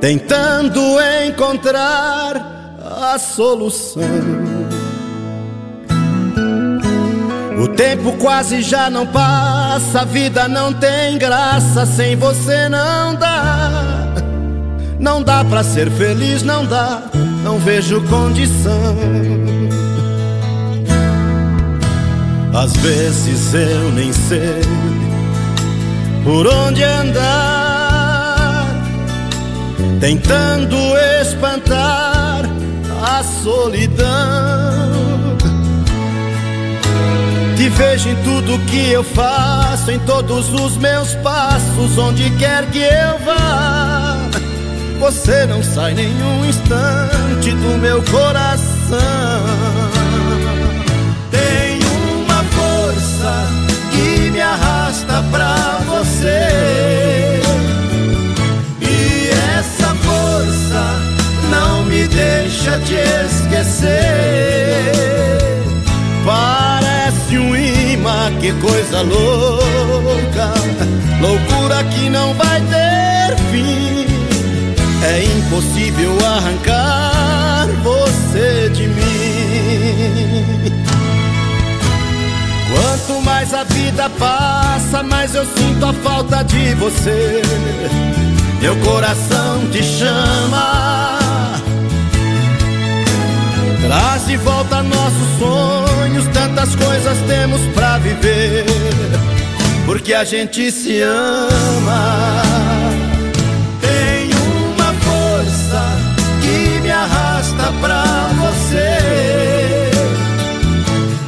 tentando 0.00 0.80
encontrar 1.28 2.78
a 2.82 3.18
solução. 3.18 4.45
O 7.66 7.68
tempo 7.70 8.12
quase 8.12 8.62
já 8.62 8.88
não 8.88 9.04
passa, 9.04 10.02
a 10.02 10.04
vida 10.04 10.46
não 10.46 10.72
tem 10.72 11.18
graça, 11.18 11.84
sem 11.84 12.14
você 12.14 12.68
não 12.68 13.16
dá. 13.16 14.14
Não 15.00 15.20
dá 15.20 15.44
pra 15.44 15.64
ser 15.64 15.90
feliz, 15.90 16.44
não 16.44 16.64
dá, 16.64 17.02
não 17.42 17.58
vejo 17.58 18.00
condição. 18.02 18.96
Às 22.54 22.72
vezes 22.76 23.52
eu 23.52 23.90
nem 23.90 24.12
sei 24.12 24.62
por 26.22 26.46
onde 26.46 26.84
andar, 26.84 28.68
tentando 29.98 30.76
espantar 31.20 32.44
a 33.02 33.24
solidão. 33.42 34.65
Te 37.56 37.70
vejo 37.70 38.10
em 38.10 38.16
tudo 38.16 38.58
que 38.66 38.92
eu 38.92 39.02
faço, 39.02 39.90
em 39.90 39.98
todos 40.00 40.52
os 40.52 40.76
meus 40.76 41.14
passos, 41.16 41.96
onde 41.96 42.28
quer 42.32 42.66
que 42.66 42.80
eu 42.80 43.18
vá. 43.24 44.18
Você 45.00 45.46
não 45.46 45.62
sai 45.62 45.94
nenhum 45.94 46.44
instante 46.44 47.52
do 47.52 47.78
meu 47.78 48.02
coração. 48.02 48.98
Tem 51.30 51.78
uma 52.24 52.44
força 52.44 53.46
que 53.90 54.30
me 54.30 54.40
arrasta 54.40 55.24
pra 55.30 55.80
você. 55.88 57.40
E 58.82 59.30
essa 59.58 59.94
força 59.94 60.84
não 61.50 61.84
me 61.84 62.06
deixa 62.06 62.78
te 62.80 62.96
esquecer. 63.24 64.26
Parece 67.26 67.38
um 67.38 67.56
imã, 67.56 68.30
que 68.40 68.52
coisa 68.52 69.02
louca. 69.02 70.54
Loucura 71.20 71.82
que 71.84 72.08
não 72.08 72.32
vai 72.34 72.60
ter 72.60 73.36
fim. 73.50 74.06
É 75.02 75.24
impossível 75.24 76.16
arrancar 76.24 77.66
você 77.82 78.70
de 78.72 78.86
mim. 78.86 80.72
Quanto 82.72 83.20
mais 83.22 83.52
a 83.52 83.64
vida 83.64 84.08
passa, 84.10 85.02
mais 85.02 85.34
eu 85.34 85.44
sinto 85.44 85.84
a 85.84 85.92
falta 85.92 86.44
de 86.44 86.74
você. 86.74 87.42
Meu 88.60 88.76
coração 88.76 89.68
te 89.72 89.82
chama. 89.82 91.56
Traz 93.86 94.26
de 94.26 94.36
volta 94.38 94.82
nossos 94.82 95.38
sonhos, 95.38 96.26
tantas 96.32 96.74
coisas 96.74 97.16
temos 97.28 97.60
pra 97.72 97.98
viver. 97.98 98.66
Porque 99.84 100.12
a 100.12 100.24
gente 100.24 100.72
se 100.72 101.02
ama. 101.02 102.42
Tem 103.80 104.28
uma 104.74 104.92
força 105.06 105.84
que 106.42 106.80
me 106.80 106.90
arrasta 106.90 107.72
pra 107.80 108.28
você. 108.40 108.98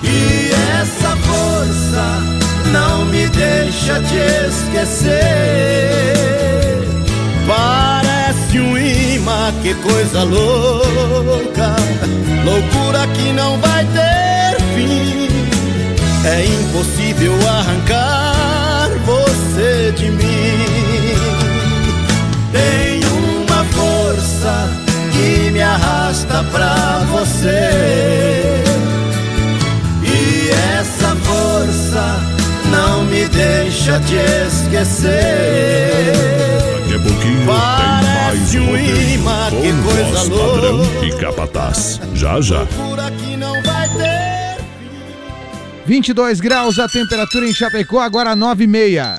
E 0.03 0.51
essa 0.81 1.11
força 1.29 2.07
não 2.73 3.05
me 3.05 3.29
deixa 3.29 4.01
te 4.01 4.17
esquecer. 4.49 5.69
Parece 8.59 8.61
um 8.61 8.77
imã, 8.77 9.53
que 9.63 9.75
coisa 9.75 10.25
louca. 10.25 11.77
Loucura 12.45 13.07
que 13.15 13.33
não 13.33 13.57
vai 13.59 13.85
ter 13.85 14.61
fim. 14.75 15.29
É 16.25 16.45
impossível 16.45 17.35
arrancar 17.49 18.91
você 19.05 19.93
de 19.97 20.11
mim. 20.11 21.15
Tem 22.53 23.01
uma 23.05 23.65
força 23.65 24.71
que 25.13 25.51
me 25.51 25.63
arrasta 25.63 26.45
pra 26.51 27.07
você. 27.11 28.65
E 30.03 30.51
essa 30.79 31.15
força 31.17 32.38
não 32.71 33.05
me 33.05 33.27
deixa 33.29 34.01
te 34.01 34.17
esquecer. 34.47 36.13
Daqui 36.81 36.95
a 36.95 36.99
pouquinho 36.99 37.39
tem 37.39 37.47
mais 37.47 38.55
um 38.55 38.77
imã, 39.15 39.51
que 39.51 39.73
coisa 39.83 40.31
padrão 40.31 41.05
e 41.05 41.13
capataz. 41.21 42.01
Já, 42.15 42.41
já. 42.41 42.61
Loucura 42.61 43.11
que 43.13 43.37
não 43.37 43.63
vai 43.63 43.89
ter 43.91 44.59
22 45.87 46.41
graus 46.41 46.79
a 46.79 46.87
temperatura 46.87 47.47
em 47.47 47.55
Chapecó, 47.55 48.01
agora 48.01 48.37
9 48.37 48.65
e 48.65 48.67
meia. 48.67 49.19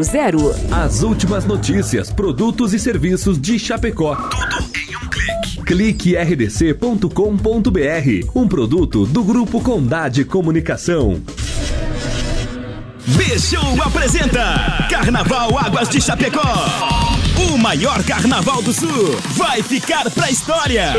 3328-3100. 0.01 0.55
As 0.71 1.03
últimas 1.03 1.45
notícias, 1.45 2.11
produtos 2.11 2.73
e 2.73 2.79
serviços 2.79 3.39
de 3.39 3.59
Chapecó. 3.59 4.15
Tudo 4.15 4.63
em 4.75 4.95
um 4.95 5.09
clique. 5.09 5.63
Clique 5.65 6.15
rdc.com.br, 6.15 7.09
um 8.35 8.47
produto 8.47 9.05
do 9.05 9.23
Grupo 9.23 9.61
Condade 9.61 10.25
Comunicação. 10.25 11.21
Bichou 13.05 13.81
apresenta 13.83 14.87
Carnaval 14.89 15.57
Águas 15.57 15.89
de 15.89 16.01
Chapecó. 16.01 17.01
O 17.49 17.57
maior 17.57 18.03
carnaval 18.03 18.61
do 18.61 18.71
sul 18.71 19.17
vai 19.35 19.61
ficar 19.63 20.09
pra 20.11 20.29
história. 20.29 20.93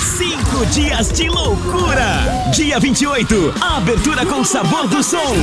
Cinco 0.00 0.64
dias 0.66 1.12
de 1.12 1.28
loucura. 1.28 2.50
Dia 2.54 2.80
28, 2.80 3.54
abertura 3.60 4.24
com 4.24 4.42
sabor 4.42 4.88
do 4.88 5.02
som. 5.02 5.34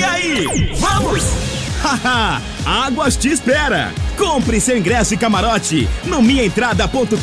E 0.00 0.02
aí, 0.02 0.72
vamos? 0.78 1.22
Haha, 1.84 2.40
Águas 2.64 3.16
te 3.16 3.28
espera. 3.28 3.92
Compre 4.16 4.58
seu 4.58 4.78
ingresso 4.78 5.12
e 5.12 5.16
camarote 5.18 5.86
no 6.04 6.22
minhaentrada.com.br. 6.22 7.16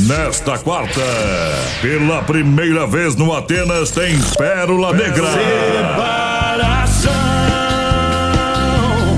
Nesta 0.00 0.58
quarta, 0.58 1.00
pela 1.80 2.22
primeira 2.24 2.86
vez 2.86 3.16
no 3.16 3.34
Atenas, 3.34 3.90
tem 3.90 4.18
Pérola 4.36 4.92
Negra. 4.92 5.28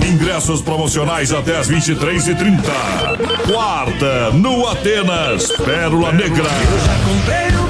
Ingressos 0.06 0.62
promocionais 0.62 1.32
até 1.32 1.58
as 1.58 1.68
23h30. 1.68 2.62
Quarta, 3.52 4.30
no 4.30 4.68
Atenas, 4.68 5.50
Pérola 5.64 6.12
Negra. 6.12 6.44
Comprei 7.04 7.48
eu 7.48 7.52
vou 7.52 7.52
morar 7.52 7.63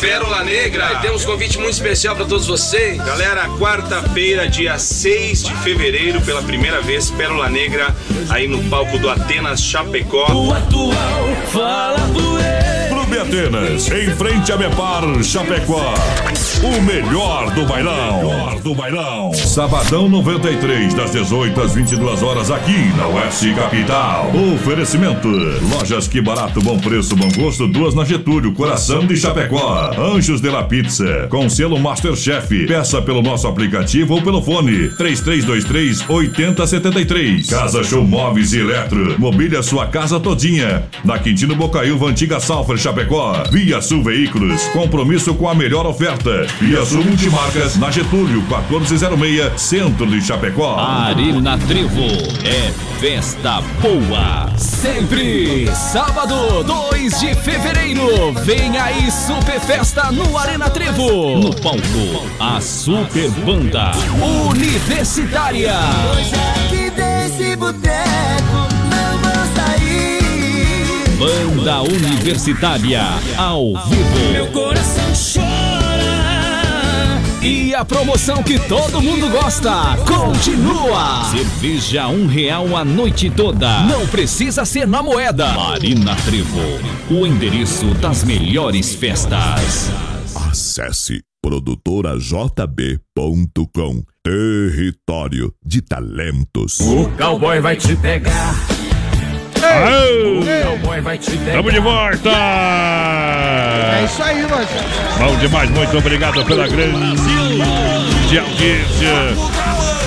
Pérola 0.00 0.44
Negra. 0.44 0.92
E 0.92 0.98
temos 1.00 1.24
um 1.24 1.26
convite 1.26 1.58
muito 1.58 1.72
especial 1.72 2.14
para 2.14 2.24
todos 2.24 2.46
vocês. 2.46 2.98
Galera, 2.98 3.48
quarta-feira, 3.58 4.48
dia 4.48 4.78
6 4.78 5.44
de 5.44 5.54
fevereiro, 5.56 6.20
pela 6.22 6.42
primeira 6.42 6.80
vez, 6.80 7.10
Pérola 7.10 7.48
Negra, 7.48 7.94
aí 8.28 8.46
no 8.46 8.62
palco 8.70 8.98
do 8.98 9.10
Atenas 9.10 9.60
Chapecó. 9.60 10.26
Atenas, 13.18 13.90
em 13.90 14.10
frente 14.14 14.52
a 14.52 14.56
Mepar 14.56 15.02
Chapecó. 15.24 15.92
O 16.62 16.82
melhor 16.82 17.52
do 17.52 17.66
bailão. 17.66 18.18
Melhor 18.18 18.60
do 18.60 18.74
bailão. 18.74 19.32
Sabadão 19.34 20.08
93, 20.08 20.94
das 20.94 21.12
18 21.12 21.60
às 21.60 21.74
22 21.74 22.22
horas, 22.22 22.50
aqui 22.50 22.78
na 22.96 23.08
Oeste 23.08 23.52
Capital. 23.54 24.30
Oferecimento: 24.54 25.28
Lojas 25.28 26.06
Que 26.06 26.20
Barato, 26.20 26.60
Bom 26.60 26.78
Preço, 26.78 27.16
Bom 27.16 27.28
Gosto, 27.36 27.66
duas 27.66 27.94
na 27.94 28.04
Getúlio, 28.04 28.52
Coração 28.52 29.04
de 29.04 29.16
Chapecó. 29.16 29.90
Anjos 29.98 30.40
de 30.40 30.50
la 30.50 30.62
Pizza, 30.62 31.26
com 31.28 31.48
selo 31.48 31.78
Masterchef. 31.78 32.66
Peça 32.66 33.02
pelo 33.02 33.20
nosso 33.20 33.48
aplicativo 33.48 34.14
ou 34.14 34.22
pelo 34.22 34.42
fone 34.42 34.90
3323 34.90 36.08
8073. 36.08 37.50
Casa 37.50 37.82
Show 37.82 38.04
Móveis 38.04 38.52
e 38.52 38.60
Eletro. 38.60 39.18
Mobília 39.18 39.62
sua 39.62 39.86
casa 39.86 40.20
todinha. 40.20 40.84
Na 41.04 41.18
Quintino 41.18 41.56
Bocaiúva, 41.56 42.06
Antiga 42.06 42.38
Salfer, 42.38 42.78
Chapecó. 42.78 43.07
Via 43.50 43.80
Sul 43.80 44.02
Veículos. 44.02 44.62
Compromisso 44.64 45.34
com 45.34 45.48
a 45.48 45.54
melhor 45.54 45.86
oferta. 45.86 46.46
Via 46.60 46.84
Sul 46.84 47.02
Multimarcas, 47.02 47.76
na 47.78 47.90
Getúlio, 47.90 48.42
1406, 48.42 49.60
Centro 49.60 50.06
de 50.06 50.20
Chapecó. 50.20 50.76
Arena 50.78 51.56
Trevo 51.56 52.04
é 52.44 52.70
festa 53.00 53.62
boa. 53.80 54.50
Sempre. 54.58 55.74
Sábado, 55.74 56.62
2 56.64 57.20
de 57.20 57.34
fevereiro. 57.36 58.34
Vem 58.44 58.76
aí 58.76 59.10
Super 59.10 59.58
Festa 59.58 60.12
no 60.12 60.36
Arena 60.36 60.68
Trevo. 60.68 61.38
No 61.38 61.54
palco, 61.54 62.26
a 62.38 62.60
Super 62.60 63.30
Banda 63.30 63.92
Universitária. 64.50 65.74
Hoje 66.12 66.34
aqui 66.34 66.90
desse 66.90 67.56
boteco 67.56 67.97
Banda 71.18 71.82
Universitária 71.82 73.02
ao 73.36 73.74
vivo. 73.88 74.32
Meu 74.32 74.46
coração 74.52 75.04
chora. 75.34 77.18
E 77.42 77.74
a 77.74 77.84
promoção 77.84 78.40
que 78.40 78.56
todo 78.68 79.02
mundo 79.02 79.28
gosta 79.28 79.96
continua. 80.06 81.24
Cerveja 81.24 82.06
um 82.06 82.28
real 82.28 82.76
a 82.76 82.84
noite 82.84 83.28
toda. 83.30 83.82
Não 83.82 84.06
precisa 84.06 84.64
ser 84.64 84.86
na 84.86 85.02
moeda. 85.02 85.54
Marina 85.54 86.14
Trevo, 86.24 86.60
o 87.10 87.26
endereço 87.26 87.86
das 87.94 88.22
melhores 88.22 88.94
festas. 88.94 89.90
Acesse 90.48 91.20
produtorajb.com 91.42 94.04
Território 94.22 95.52
de 95.66 95.82
talentos. 95.82 96.78
O 96.78 97.08
cowboy 97.16 97.60
vai 97.60 97.74
te 97.74 97.96
pegar. 97.96 98.54
Tamo 101.52 101.70
de 101.70 101.80
volta! 101.80 102.30
É 102.30 104.04
isso 104.04 104.22
aí, 104.22 104.42
Rogério. 104.42 104.68
Bom 105.18 105.36
demais, 105.36 105.70
muito 105.70 105.98
obrigado 105.98 106.44
pela 106.44 106.68
grande 106.68 108.38
audiência. 108.38 109.14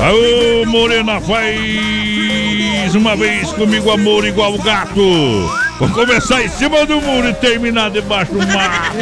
Aô, 0.03 0.65
Morena, 0.65 1.19
faz 1.21 2.95
uma 2.95 3.15
vez 3.15 3.51
comigo 3.53 3.91
amor 3.91 4.25
igual 4.25 4.53
o 4.53 4.61
gato. 4.61 5.49
Vou 5.79 5.89
começar 5.89 6.43
em 6.43 6.49
cima 6.49 6.85
do 6.85 7.01
muro 7.01 7.29
e 7.29 7.33
terminar 7.33 7.89
debaixo 7.89 8.31
do 8.33 8.39
mato. 8.47 8.97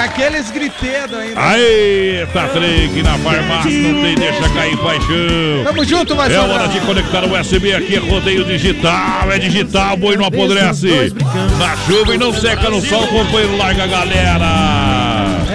Com 0.00 0.04
aqueles 0.04 0.50
gritedos 0.50 1.14
ainda. 1.14 1.38
Aê, 1.38 2.26
tá 2.32 2.48
trem 2.48 3.02
na 3.02 3.18
farmácia, 3.18 3.70
não 3.70 4.00
tem 4.00 4.14
deixa 4.14 4.48
cair 4.48 4.74
paixão. 4.78 5.62
Tamo 5.62 5.84
junto, 5.84 6.16
vai 6.16 6.32
É 6.32 6.38
hora 6.38 6.68
de 6.68 6.80
conectar 6.80 7.22
o 7.22 7.38
USB 7.38 7.74
aqui, 7.74 7.96
é 7.96 7.98
rodeio 7.98 8.42
digital, 8.46 9.30
é 9.30 9.38
digital, 9.38 9.98
boi 9.98 10.16
não 10.16 10.24
apodrece. 10.24 11.12
Na 11.58 11.76
chuva 11.84 12.14
e 12.14 12.18
não 12.18 12.32
seca 12.32 12.70
no 12.70 12.80
sol, 12.80 13.06
companheiro, 13.08 13.58
larga 13.58 13.84
a 13.84 13.86
galera. 13.86 14.99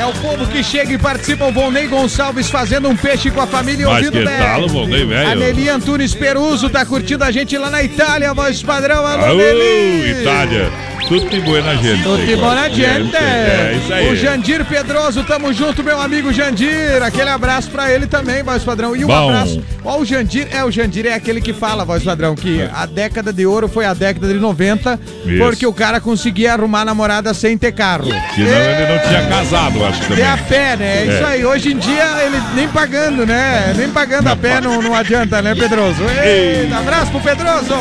É 0.06 0.08
o 0.08 0.14
povo 0.14 0.46
que 0.46 0.64
chega 0.64 0.94
e 0.94 1.00
participa, 1.00 1.46
o 1.46 1.52
Volney 1.52 1.88
Gonçalves 1.88 2.48
fazendo 2.48 2.88
um 2.88 2.96
peixe 2.96 3.32
com 3.32 3.42
a 3.42 3.48
família 3.48 3.88
Mas 3.88 4.06
ouvindo 4.06 4.24
tal, 4.24 4.68
Volney, 4.68 5.04
velho? 5.04 5.32
A 5.32 5.34
Nelly 5.34 5.68
Antunes 5.68 6.14
Peruso 6.14 6.70
tá 6.70 6.86
curtindo 6.86 7.24
a 7.24 7.32
gente 7.32 7.58
lá 7.58 7.72
na 7.72 7.82
Itália, 7.82 8.32
voz 8.32 8.62
padrão, 8.62 9.04
alô, 9.04 9.26
Aô, 9.26 9.36
Nelly. 9.36 10.22
Itália. 10.22 10.72
Tudo 11.08 11.62
na 11.62 11.76
gente. 11.76 12.04
Tudo 12.04 12.26
de 12.26 12.36
boa 12.36 12.56
na 12.56 12.68
gente. 12.70 13.16
É 13.16 13.80
isso 13.80 13.94
aí. 13.94 14.12
O 14.12 14.16
Jandir 14.16 14.66
Pedroso, 14.66 15.24
tamo 15.24 15.54
junto, 15.54 15.84
meu 15.84 16.02
amigo 16.02 16.34
Jandir. 16.34 17.04
Aquele 17.04 17.30
abraço 17.30 17.70
pra 17.70 17.92
ele 17.92 18.08
também, 18.08 18.42
voz 18.42 18.64
padrão. 18.64 18.96
E 18.96 19.04
um 19.06 19.08
Bom. 19.08 19.30
abraço. 19.30 19.62
Ó, 19.84 20.00
o 20.00 20.06
Jandir, 20.06 20.48
é, 20.52 20.64
o 20.64 20.72
Jandir 20.72 21.06
é 21.06 21.14
aquele 21.14 21.42
que 21.42 21.54
fala, 21.54 21.86
voz 21.86 22.04
padrão, 22.04 22.36
que 22.36 22.68
a 22.74 22.88
década 22.88 23.32
de 23.32 23.46
ouro 23.46 23.68
foi 23.68 23.86
a 23.86 23.94
década 23.94 24.28
de 24.28 24.40
90, 24.40 25.00
Isso. 25.26 25.38
porque 25.38 25.68
o 25.68 25.74
cara 25.74 26.02
conseguia 26.02 26.54
arrumar 26.54 26.84
namorada 26.84 27.34
sem 27.36 27.56
ter 27.56 27.72
carro. 27.72 28.08
Ele 28.36 28.92
não 28.92 29.08
tinha 29.08 29.28
casado, 29.30 29.86
acho 29.86 29.95
que 29.96 30.02
De 30.02 30.08
também. 30.08 30.26
a 30.26 30.38
pé, 30.38 30.76
né? 30.78 30.98
É 31.02 31.06
isso 31.06 31.24
É. 31.24 31.26
aí. 31.26 31.46
Hoje 31.46 31.72
em 31.74 31.78
dia, 31.78 32.06
ele 32.26 32.38
nem 32.56 32.68
pagando, 32.68 33.26
né? 33.26 33.74
Nem 33.76 33.90
pagando 33.90 34.28
a 34.28 34.36
pé 34.36 34.60
não, 34.62 34.82
não 34.82 34.96
adianta, 34.96 35.42
né, 35.42 35.54
Pedroso? 35.56 36.04
Eita, 36.24 36.78
abraço 36.78 37.12
pro 37.12 37.20
Pedroso! 37.22 37.74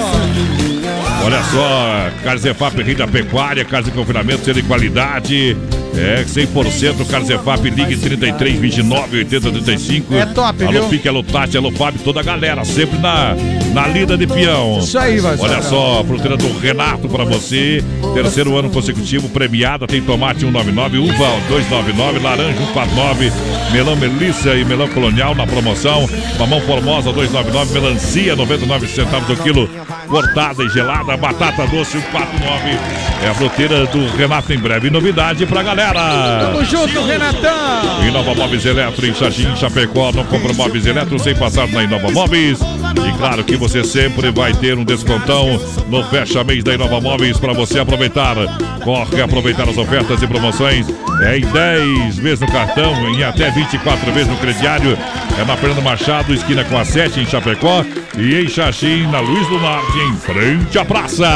Olha 1.24 1.42
só, 1.44 2.10
Carzefap 2.22 2.82
Rita 2.82 3.06
Pecuária, 3.08 3.64
casa 3.64 3.84
de 3.84 3.92
confinamento, 3.92 4.44
sendo 4.44 4.56
de 4.56 4.62
qualidade. 4.62 5.56
É, 5.96 6.24
100% 6.24 7.06
Carzefap, 7.08 7.62
ligue 7.70 7.96
33 7.96 8.58
29 8.58 9.18
80 9.18 9.50
35. 9.52 10.14
É 10.16 10.26
top, 10.26 10.62
alô, 10.64 10.72
viu? 10.72 10.84
Pique, 10.88 11.08
alô, 11.08 11.22
Tati, 11.22 11.56
alô, 11.56 11.70
Fábio, 11.70 12.00
toda 12.04 12.20
a 12.20 12.22
galera, 12.22 12.64
sempre 12.64 12.98
na, 12.98 13.34
na 13.74 13.88
lida 13.88 14.16
de 14.16 14.26
peão. 14.26 14.78
Isso 14.78 14.96
aí, 14.96 15.18
vai 15.18 15.36
Olha 15.38 15.60
só, 15.60 16.00
a 16.00 16.04
fruteira 16.04 16.36
do 16.36 16.58
Renato 16.58 17.08
pra 17.08 17.24
você. 17.24 17.82
Terceiro 18.14 18.56
ano 18.56 18.70
consecutivo 18.70 19.28
premiada, 19.28 19.86
tem 19.86 20.00
tomate 20.00 20.40
199, 20.40 20.98
uva 20.98 21.28
299, 21.48 22.20
laranja 22.20 22.58
149, 22.58 23.32
melão 23.72 23.96
Melissa 23.96 24.54
e 24.54 24.64
melão 24.64 24.88
colonial 24.88 25.34
na 25.34 25.46
promoção. 25.46 26.08
Mamão 26.38 26.60
formosa 26.60 27.12
299, 27.12 27.74
melancia 27.74 28.36
99 28.36 28.86
centavos 28.86 29.28
o 29.28 29.42
quilo, 29.42 29.68
cortada 30.06 30.62
e 30.62 30.68
gelada, 30.68 31.16
batata 31.16 31.66
doce 31.66 32.00
149. 32.00 32.78
É 33.24 33.28
a 33.28 33.34
fruteira 33.34 33.86
do 33.86 34.06
Renato 34.16 34.52
em 34.52 34.58
breve. 34.58 34.90
Novidade 34.90 35.46
pra 35.46 35.62
galera. 35.62 36.40
Tamo 36.40 36.64
junto, 36.64 37.02
Renatão! 37.04 38.06
Inova 38.06 38.34
Móveis 38.34 38.64
Eletro 38.64 39.06
em 39.06 39.14
Xaxim, 39.14 39.56
Chapecó. 39.56 40.12
Não 40.12 40.24
compra 40.24 40.52
móveis 40.52 40.86
eletro 40.86 41.18
sem 41.18 41.34
passar 41.34 41.66
na 41.68 41.82
Inova 41.82 42.10
Móveis. 42.10 42.60
E 42.60 43.12
claro 43.18 43.42
que 43.42 43.56
você 43.56 43.63
sempre 43.84 44.30
vai 44.30 44.52
ter 44.52 44.76
um 44.76 44.84
descontão 44.84 45.58
no 45.88 46.04
fecha 46.04 46.44
mês 46.44 46.62
da 46.62 46.74
Inova 46.74 47.00
Móveis 47.00 47.38
para 47.38 47.52
você 47.52 47.78
aproveitar. 47.78 48.36
Corre 48.84 49.22
aproveitar 49.22 49.66
as 49.68 49.78
ofertas 49.78 50.22
e 50.22 50.26
promoções. 50.26 50.86
É 51.22 51.38
em 51.38 51.40
10 51.40 52.16
vezes 52.18 52.40
no 52.40 52.46
cartão, 52.52 52.92
em 53.08 53.24
até 53.24 53.50
24 53.50 54.12
vezes 54.12 54.28
no 54.28 54.36
crediário. 54.36 54.96
É 55.40 55.44
na 55.44 55.56
Fernando 55.56 55.82
Machado, 55.82 56.34
esquina 56.34 56.62
com 56.64 56.76
a 56.78 56.84
7 56.84 57.20
em 57.20 57.26
Chapecó. 57.26 57.82
E 58.16 58.34
em 58.34 58.46
Xaxim, 58.48 59.06
na 59.10 59.20
Luiz 59.20 59.46
do 59.48 59.58
Norte, 59.58 59.98
em 59.98 60.16
frente 60.16 60.78
à 60.78 60.84
praça. 60.84 61.26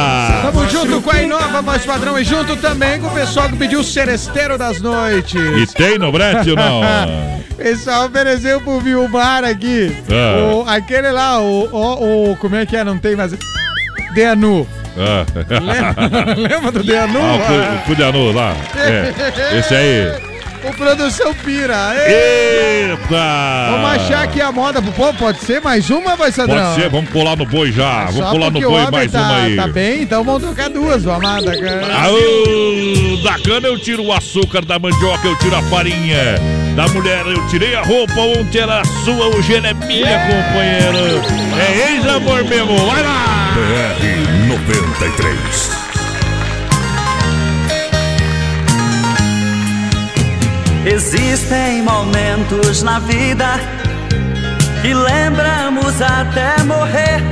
Tamo 0.42 0.68
junto 0.68 1.00
com 1.00 1.10
a 1.10 1.22
Inova, 1.22 1.62
voz 1.62 1.84
padrão, 1.86 2.18
e 2.18 2.22
junto 2.24 2.54
também 2.56 3.00
com 3.00 3.06
o 3.08 3.10
pessoal 3.14 3.48
que 3.48 3.56
pediu 3.56 3.80
o 3.80 3.84
Seresteiro 3.84 4.58
das 4.58 4.80
Noites. 4.80 5.34
E 5.34 5.66
tem 5.74 5.98
no 5.98 6.12
brete 6.12 6.50
ou 6.50 6.56
não? 6.56 6.82
Pessoal 7.58 8.06
ofereceu 8.06 8.60
pro 8.60 8.78
Vilmar 8.78 9.42
aqui. 9.42 9.92
Ah. 10.08 10.54
O, 10.54 10.68
aquele 10.68 11.10
lá, 11.10 11.40
o, 11.40 11.64
o, 11.72 12.30
o- 12.32 12.36
Como 12.36 12.54
é 12.54 12.64
que 12.64 12.76
é? 12.76 12.84
Não 12.84 12.96
tem 12.98 13.16
mais. 13.16 13.34
Deanu. 14.14 14.64
Ah. 14.98 15.24
Lembra, 15.60 16.34
lembra 16.56 16.72
do 16.72 16.82
Deanu? 16.82 17.20
Ah, 17.20 17.80
o 17.82 17.86
Cudianu 17.86 18.32
lá. 18.32 18.54
É. 18.76 19.14
Esse 19.58 19.74
aí. 19.74 20.27
O 20.64 20.72
Produção 20.74 21.32
Pira. 21.34 21.94
Eita! 22.06 23.70
Vamos 23.70 23.90
achar 23.90 24.26
que 24.26 24.40
a 24.40 24.50
moda 24.50 24.82
pro 24.82 24.92
povo 24.92 25.18
pode 25.18 25.38
ser 25.40 25.60
mais 25.60 25.88
uma, 25.88 26.16
vai 26.16 26.32
Sadrão? 26.32 26.56
Pode 26.56 26.80
ser, 26.82 26.88
vamos 26.88 27.10
pular 27.10 27.36
no 27.36 27.46
boi 27.46 27.70
já. 27.70 28.08
Só 28.08 28.12
Vamos 28.12 28.30
pular 28.30 28.50
no 28.50 28.60
boi 28.60 28.90
mais 28.90 29.12
tá, 29.12 29.20
uma 29.20 29.36
aí. 29.42 29.56
Tá 29.56 29.68
bem, 29.68 30.02
então 30.02 30.24
vamos 30.24 30.42
trocar 30.42 30.68
duas, 30.68 31.06
ó, 31.06 31.14
amada. 31.14 31.56
cara. 31.58 31.86
Aô, 32.02 33.22
da 33.22 33.38
cana 33.38 33.68
eu 33.68 33.78
tiro 33.78 34.04
o 34.04 34.12
açúcar, 34.12 34.64
da 34.64 34.78
mandioca 34.78 35.26
eu 35.26 35.36
tiro 35.38 35.54
a 35.54 35.62
farinha. 35.62 36.38
Da 36.74 36.86
mulher 36.88 37.24
eu 37.26 37.46
tirei 37.48 37.74
a 37.74 37.82
roupa, 37.82 38.20
ontem 38.20 38.58
era 38.60 38.84
sua, 39.04 39.26
hoje 39.36 39.54
ela 39.54 39.68
é 39.68 39.74
minha, 39.74 40.18
companheiro. 40.26 41.22
É 41.58 41.92
ex-amor 41.92 42.44
mesmo, 42.44 42.76
vai 42.86 43.02
lá! 43.02 43.54
BR 43.54 44.48
93. 44.48 45.77
Existem 50.90 51.82
momentos 51.82 52.82
na 52.82 52.98
vida 52.98 53.60
que 54.80 54.94
lembramos 54.94 56.00
até 56.00 56.62
morrer. 56.64 57.22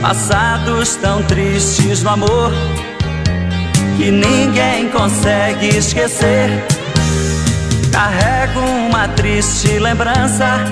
Passados 0.00 0.94
tão 0.94 1.24
tristes 1.24 2.04
no 2.04 2.10
amor, 2.10 2.52
que 3.96 4.12
ninguém 4.12 4.88
consegue 4.90 5.76
esquecer. 5.76 6.50
Carrego 7.90 8.60
uma 8.60 9.08
triste 9.08 9.80
lembrança 9.80 10.64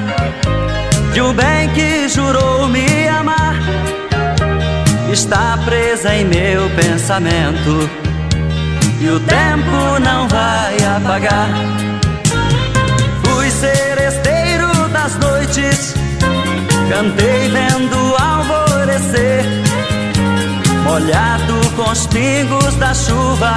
de 1.12 1.20
um 1.20 1.32
bem 1.32 1.68
que 1.70 2.08
jurou 2.08 2.68
me 2.68 3.08
amar. 3.08 3.56
Está 5.12 5.58
presa 5.64 6.14
em 6.14 6.24
meu 6.24 6.70
pensamento 6.76 8.11
e 9.02 9.10
o 9.10 9.18
tempo 9.18 9.98
não 10.00 10.28
vai 10.28 10.76
apagar. 10.96 11.48
Fui 13.24 13.50
seresteiro 13.50 14.88
das 14.90 15.18
noites, 15.18 15.94
cantei 16.88 17.48
vendo 17.48 18.16
alvorecer, 18.16 19.44
molhado 20.84 21.54
com 21.74 21.90
os 21.90 22.06
pingos 22.06 22.76
da 22.76 22.94
chuva, 22.94 23.56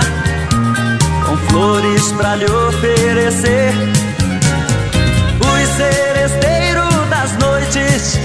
com 1.26 1.38
flores 1.50 2.12
pra 2.14 2.36
lhe 2.38 2.46
oferecer. 2.46 3.72
Fui 5.40 5.66
seresteiro 5.78 6.82
das 7.12 7.38
noites, 7.38 8.20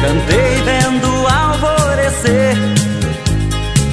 cantei 0.00 0.62
vendo 0.62 1.26
alvorecer, 1.26 2.77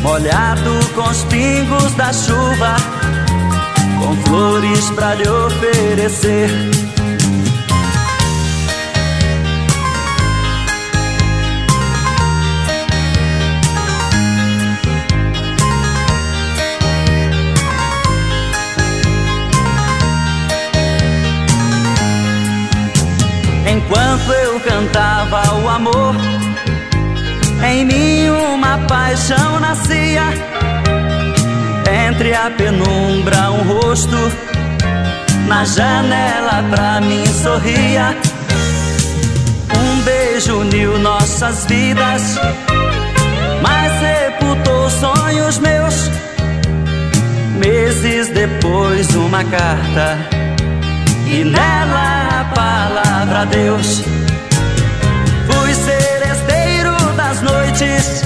molhado 0.06 0.80
com 0.94 1.02
os 1.02 1.24
pingos 1.24 1.96
da 1.96 2.14
chuva, 2.14 2.76
com 4.00 4.16
flores 4.30 4.92
pra 4.92 5.16
lhe 5.16 5.28
oferecer. 5.28 6.50
Enquanto 23.68 24.32
eu 24.32 24.60
cantava 24.60 25.56
o 25.56 25.68
amor, 25.68 26.16
em 27.64 27.86
mim 27.86 28.30
uma 28.30 28.78
paixão 28.88 29.60
nascia. 29.60 30.24
Entre 32.08 32.34
a 32.34 32.50
penumbra, 32.52 33.52
um 33.52 33.64
rosto 33.64 34.18
na 35.48 35.64
janela 35.66 36.64
pra 36.70 37.02
mim 37.02 37.26
sorria. 37.26 38.16
Um 39.78 40.02
beijo 40.02 40.60
uniu 40.60 40.98
nossas 41.00 41.66
vidas, 41.66 42.40
mas 43.62 43.92
sepultou 44.00 44.90
sonhos 44.90 45.60
meus. 45.60 46.10
Meses 47.58 48.30
depois, 48.30 49.16
uma 49.16 49.44
carta 49.44 50.18
e 51.28 51.44
nela 51.44 52.42
a 52.42 52.56
palavra 52.56 53.46
Deus. 53.46 54.04
Fui 55.48 55.74
seresteiro 55.74 56.05
das 57.28 57.42
noites, 57.42 58.22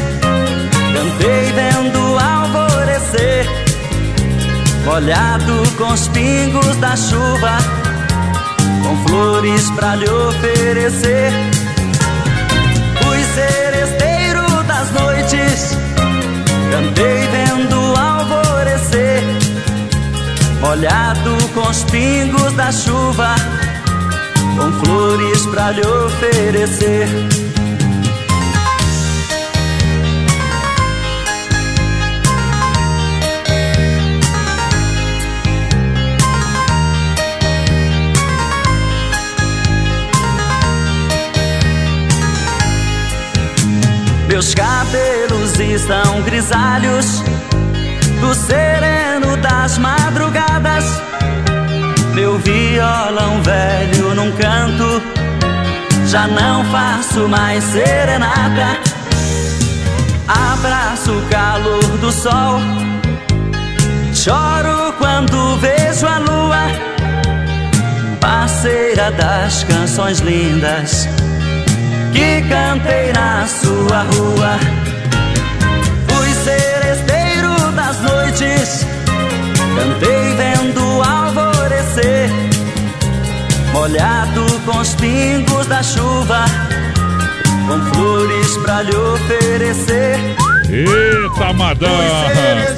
cantei 0.94 1.54
vendo 1.54 2.18
alvorecer, 2.20 3.48
molhado 4.84 5.64
com 5.78 5.94
os 5.94 6.10
pingos 6.10 6.76
da 6.78 6.98
chuva, 6.98 7.58
com 8.84 9.08
flores 9.08 9.70
pra 9.72 9.96
lhe 9.96 10.10
oferecer. 10.10 11.32
Fui 13.02 13.24
seresteiro 13.24 14.64
das 14.64 14.92
noites, 14.92 15.78
cantei 16.70 17.26
vendo 17.28 17.98
alvorecer 17.98 19.24
molhado 20.60 21.38
com 21.54 21.70
os 21.70 21.84
pingos 21.86 22.52
da 22.54 22.70
chuva, 22.70 23.34
com 24.58 24.86
flores 24.86 25.46
pra 25.46 25.72
lhe 25.72 25.88
oferecer. 25.88 27.49
Meus 44.40 44.54
cabelos 44.54 45.60
estão 45.60 46.22
grisalhos 46.22 47.22
do 48.22 48.34
sereno 48.34 49.36
das 49.36 49.78
madrugadas. 49.78 50.86
Meu 52.14 52.40
violão 52.40 53.44
velho 53.44 54.16
num 54.16 54.32
canto, 54.32 55.02
já 56.08 56.26
não 56.26 56.64
faço 56.72 57.28
mais 57.28 57.66
serenata. 57.66 58.80
Abraço 60.26 61.12
o 61.12 61.22
calor 61.30 61.98
do 61.98 62.10
sol, 62.10 62.62
choro 64.14 64.94
quando 65.00 65.58
vejo 65.58 66.08
a 66.08 66.18
lua, 66.18 66.62
parceira 68.22 69.12
das 69.12 69.66
canções 69.66 70.20
lindas 70.20 71.10
que 72.12 72.42
cantei 72.50 73.12
na 73.14 73.48
sua 73.48 74.04
rua. 74.14 74.60
Fui 76.08 76.34
seresteiro 76.34 77.72
das 77.76 78.02
noites, 78.02 78.86
cantei 79.76 80.36
vendo 80.36 81.02
alvorecer, 81.02 82.30
molhado 83.74 84.46
com 84.66 84.78
os 84.78 84.96
pingos 84.96 85.68
da 85.68 85.84
chuva, 85.84 86.46
com 87.68 87.94
flores 87.94 88.58
pra 88.58 88.82
lhe 88.84 88.96
oferecer. 88.96 90.49
Eita, 90.72 91.46
Amadão! 91.46 91.90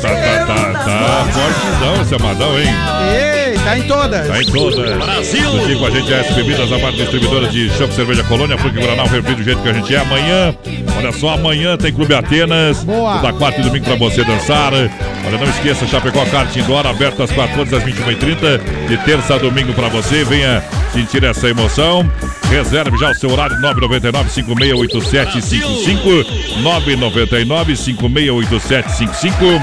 Tá, 0.01 0.09
tá, 0.09 0.45
tá, 0.45 0.83
tá. 0.83 1.27
Fortezão 1.31 2.01
esse 2.01 2.15
Amadão, 2.15 2.59
hein? 2.59 2.67
Ei, 3.13 3.57
tá 3.59 3.77
em 3.77 3.83
todas. 3.83 4.27
Tá 4.27 4.41
em 4.41 4.45
todas. 4.45 4.97
Brasil. 4.97 5.41
Juntinho 5.41 5.79
com 5.79 5.85
a 5.85 5.89
gente 5.89 6.13
é 6.13 6.19
S 6.19 6.33
Bebidas, 6.33 6.71
a 6.71 6.77
marca 6.77 6.97
distribuidora 6.97 7.47
de 7.49 7.69
champ 7.71 7.91
cerveja 7.91 8.23
Colônia, 8.23 8.57
Fruque 8.57 8.79
Guaraná, 8.79 9.03
o 9.03 9.07
refri 9.07 9.35
do 9.35 9.43
jeito 9.43 9.61
que 9.61 9.69
a 9.69 9.73
gente 9.73 9.93
é. 9.93 9.99
Amanhã, 9.99 10.55
olha 10.97 11.11
só, 11.11 11.33
amanhã 11.33 11.77
tem 11.77 11.91
Clube 11.91 12.13
Atenas. 12.13 12.83
Boa. 12.83 13.17
Da 13.17 13.33
quarta 13.33 13.59
e 13.59 13.63
domingo 13.63 13.85
pra 13.85 13.95
você 13.95 14.23
dançar. 14.23 14.71
Olha, 14.73 15.37
não 15.37 15.49
esqueça, 15.49 15.85
Chapecó 15.85 16.25
Kart 16.25 16.55
Indoor, 16.55 16.87
aberto 16.87 17.21
às 17.23 17.31
14 17.31 17.75
às 17.75 17.83
21h30, 17.83 18.87
de 18.87 18.97
terça 18.99 19.35
a 19.35 19.37
domingo 19.37 19.73
pra 19.73 19.89
você. 19.89 20.23
Venha 20.23 20.63
sentir 20.93 21.23
essa 21.23 21.49
emoção. 21.49 22.09
Reserve 22.51 22.97
já 22.97 23.11
o 23.11 23.15
seu 23.15 23.31
horário 23.31 23.57
999 23.61 24.29
568755 24.29 26.61
999 26.61 27.77
568755 27.77 29.61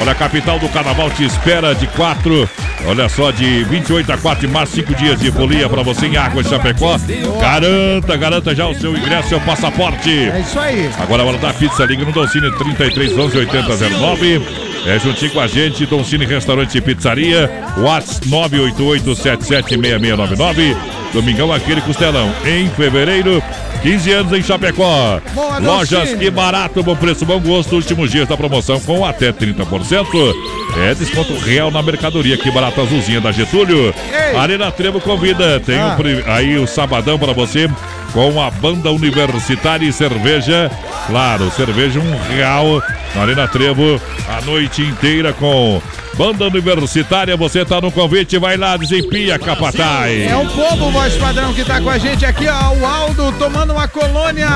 Olha, 0.00 0.12
a 0.12 0.14
capital 0.14 0.60
do 0.60 0.68
carnaval 0.68 1.10
te 1.10 1.24
espera 1.24 1.74
de 1.74 1.88
4, 1.88 2.48
olha 2.86 3.08
só, 3.08 3.32
de 3.32 3.64
28 3.64 4.12
a 4.12 4.16
4 4.16 4.46
de 4.46 4.52
março, 4.52 4.76
5 4.76 4.94
dias 4.94 5.18
de 5.18 5.32
folia 5.32 5.68
para 5.68 5.82
você 5.82 6.06
em 6.06 6.16
Água 6.16 6.40
de 6.40 6.48
Chapecó. 6.48 6.96
Garanta, 7.40 8.16
garanta 8.16 8.54
já 8.54 8.68
o 8.68 8.74
seu 8.74 8.96
ingresso, 8.96 9.30
seu 9.30 9.40
passaporte. 9.40 10.08
É 10.08 10.40
isso 10.40 10.60
aí. 10.60 10.88
Agora 11.00 11.24
a 11.24 11.26
hora 11.26 11.38
da 11.38 11.52
pizza, 11.52 11.84
liga 11.84 12.04
no 12.04 12.12
Doncini 12.12 12.48
33 12.56 13.18
11 13.18 13.38
8009. 13.38 14.67
É 14.86 14.98
juntinho 14.98 15.30
com 15.32 15.40
a 15.40 15.46
gente, 15.46 15.84
Doncini 15.86 16.24
Restaurante 16.24 16.78
e 16.78 16.80
Pizzaria, 16.80 17.50
Whats 17.78 18.20
988776699. 18.20 20.76
Domingão 21.12 21.52
aquele 21.52 21.80
costelão. 21.80 22.30
Em 22.46 22.68
fevereiro, 22.70 23.42
15 23.82 24.12
anos 24.12 24.32
em 24.32 24.42
Chapecó. 24.42 25.20
Boa, 25.34 25.58
Lojas. 25.58 26.14
Que 26.14 26.30
Barato, 26.30 26.82
bom 26.82 26.96
preço, 26.96 27.24
bom 27.26 27.38
gosto. 27.40 27.74
Últimos 27.76 28.10
dias 28.10 28.28
da 28.28 28.36
promoção 28.36 28.78
com 28.80 29.04
até 29.04 29.32
30%. 29.32 30.34
É 30.86 30.94
desconto 30.94 31.36
real 31.38 31.70
na 31.70 31.82
mercadoria. 31.82 32.36
Que 32.36 32.50
Barato 32.50 32.80
Azulzinha 32.80 33.20
da 33.20 33.32
Getúlio. 33.32 33.94
Ei. 34.12 34.36
Arena 34.38 34.70
Trevo 34.70 35.00
convida. 35.00 35.60
Tem 35.60 35.78
Ah. 35.78 35.96
um 35.98 36.32
aí 36.32 36.58
o 36.58 36.66
sabadão 36.66 37.18
para 37.18 37.32
você 37.32 37.68
com 38.12 38.40
a 38.40 38.50
banda 38.50 38.90
universitária 38.90 39.86
e 39.86 39.92
cerveja. 39.92 40.70
Claro, 41.06 41.50
cerveja 41.50 42.00
um 42.00 42.18
real 42.34 42.82
na 43.14 43.22
Arena 43.22 43.48
Trevo 43.48 44.00
a 44.28 44.40
noite 44.42 44.82
inteira 44.82 45.32
com 45.32 45.80
banda 46.18 46.48
universitária. 46.48 47.36
Você 47.36 47.64
tá 47.64 47.80
no 47.80 47.92
convite, 47.92 48.36
vai 48.38 48.56
lá, 48.56 48.76
desempia, 48.76 49.38
capataz. 49.38 50.28
É 50.28 50.36
o 50.36 50.44
povo, 50.46 50.90
voz 50.90 51.14
padrão, 51.14 51.54
que 51.54 51.64
tá 51.64 51.80
com 51.80 51.88
a 51.88 51.96
gente 51.96 52.26
aqui, 52.26 52.46
ó. 52.48 52.72
O 52.74 52.84
Aldo 52.84 53.32
tomando 53.38 53.72
uma 53.72 53.86
colônia 53.86 54.48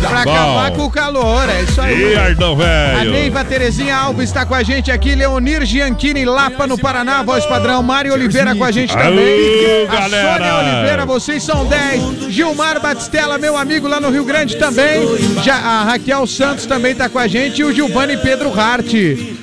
pra 0.00 0.24
Bom. 0.24 0.32
acabar 0.32 0.70
com 0.70 0.84
o 0.84 0.90
calor. 0.90 1.46
É 1.50 1.62
isso 1.62 1.78
aí. 1.78 2.12
E 2.12 2.16
Ardão, 2.16 2.52
A 2.54 2.56
velho. 2.56 3.12
Neiva 3.12 3.44
Terezinha 3.44 3.94
Alves 3.94 4.30
está 4.30 4.46
com 4.46 4.54
a 4.54 4.62
gente 4.62 4.90
aqui, 4.90 5.14
Leonir 5.14 5.66
Gianchini, 5.66 6.24
Lapa, 6.24 6.66
no 6.66 6.78
Paraná, 6.78 7.22
voz 7.22 7.44
padrão, 7.44 7.82
Mário 7.82 8.14
Oliveira 8.14 8.54
com 8.54 8.64
a 8.64 8.70
gente 8.70 8.96
também. 8.96 9.86
A 9.86 10.00
galera. 10.00 10.32
Sônia 10.32 10.54
Oliveira, 10.56 11.06
vocês 11.06 11.42
são 11.42 11.66
10. 11.66 12.32
Gilmar 12.32 12.80
Batistella, 12.80 13.36
meu 13.36 13.58
amigo 13.58 13.86
lá 13.86 14.00
no 14.00 14.08
Rio 14.08 14.24
Grande 14.24 14.56
também. 14.56 15.02
Já, 15.42 15.56
a 15.56 15.84
Raquel 15.84 16.26
Santos 16.26 16.64
também 16.64 16.92
está 16.92 17.10
com 17.10 17.18
a 17.18 17.26
gente 17.28 17.60
e 17.60 17.64
o 17.64 17.72
Gilvani 17.74 18.16
Pedro 18.16 18.58
Hart. 18.58 18.94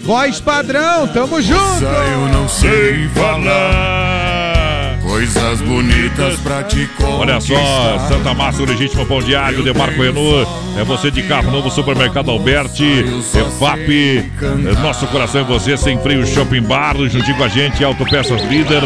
Voz 0.02 0.40
padrão, 0.40 1.08
tamo 1.08 1.40
junto! 1.40 1.51
Eu 1.52 2.28
não 2.30 2.48
sei 2.48 3.08
falar 3.10 4.62
coisas 5.02 5.62
bonitas 5.62 6.40
pra 6.40 6.64
te 6.64 6.88
conquistar. 6.88 7.20
Olha 7.20 7.42
só, 7.42 8.08
Santa 8.08 8.34
Massa, 8.34 8.64
o 8.64 8.66
legítimo 8.66 9.06
pão 9.06 9.22
diário, 9.22 9.64
Demarco 9.64 10.02
Renault. 10.02 10.50
É 10.78 10.84
você 10.84 11.12
de 11.12 11.22
carro 11.24 11.52
novo, 11.52 11.70
supermercado 11.70 12.32
Alberti, 12.32 13.06
EFAP, 13.34 14.32
é 14.42 14.82
nosso 14.82 15.06
coração 15.08 15.42
é 15.42 15.44
você, 15.44 15.76
sem 15.76 16.00
freio 16.00 16.26
Shopping 16.26 16.62
Bar, 16.62 16.96
juntinho 17.10 17.38
com 17.38 17.44
a 17.44 17.48
gente, 17.48 17.84
Autopeças 17.84 18.42
Líder, 18.44 18.82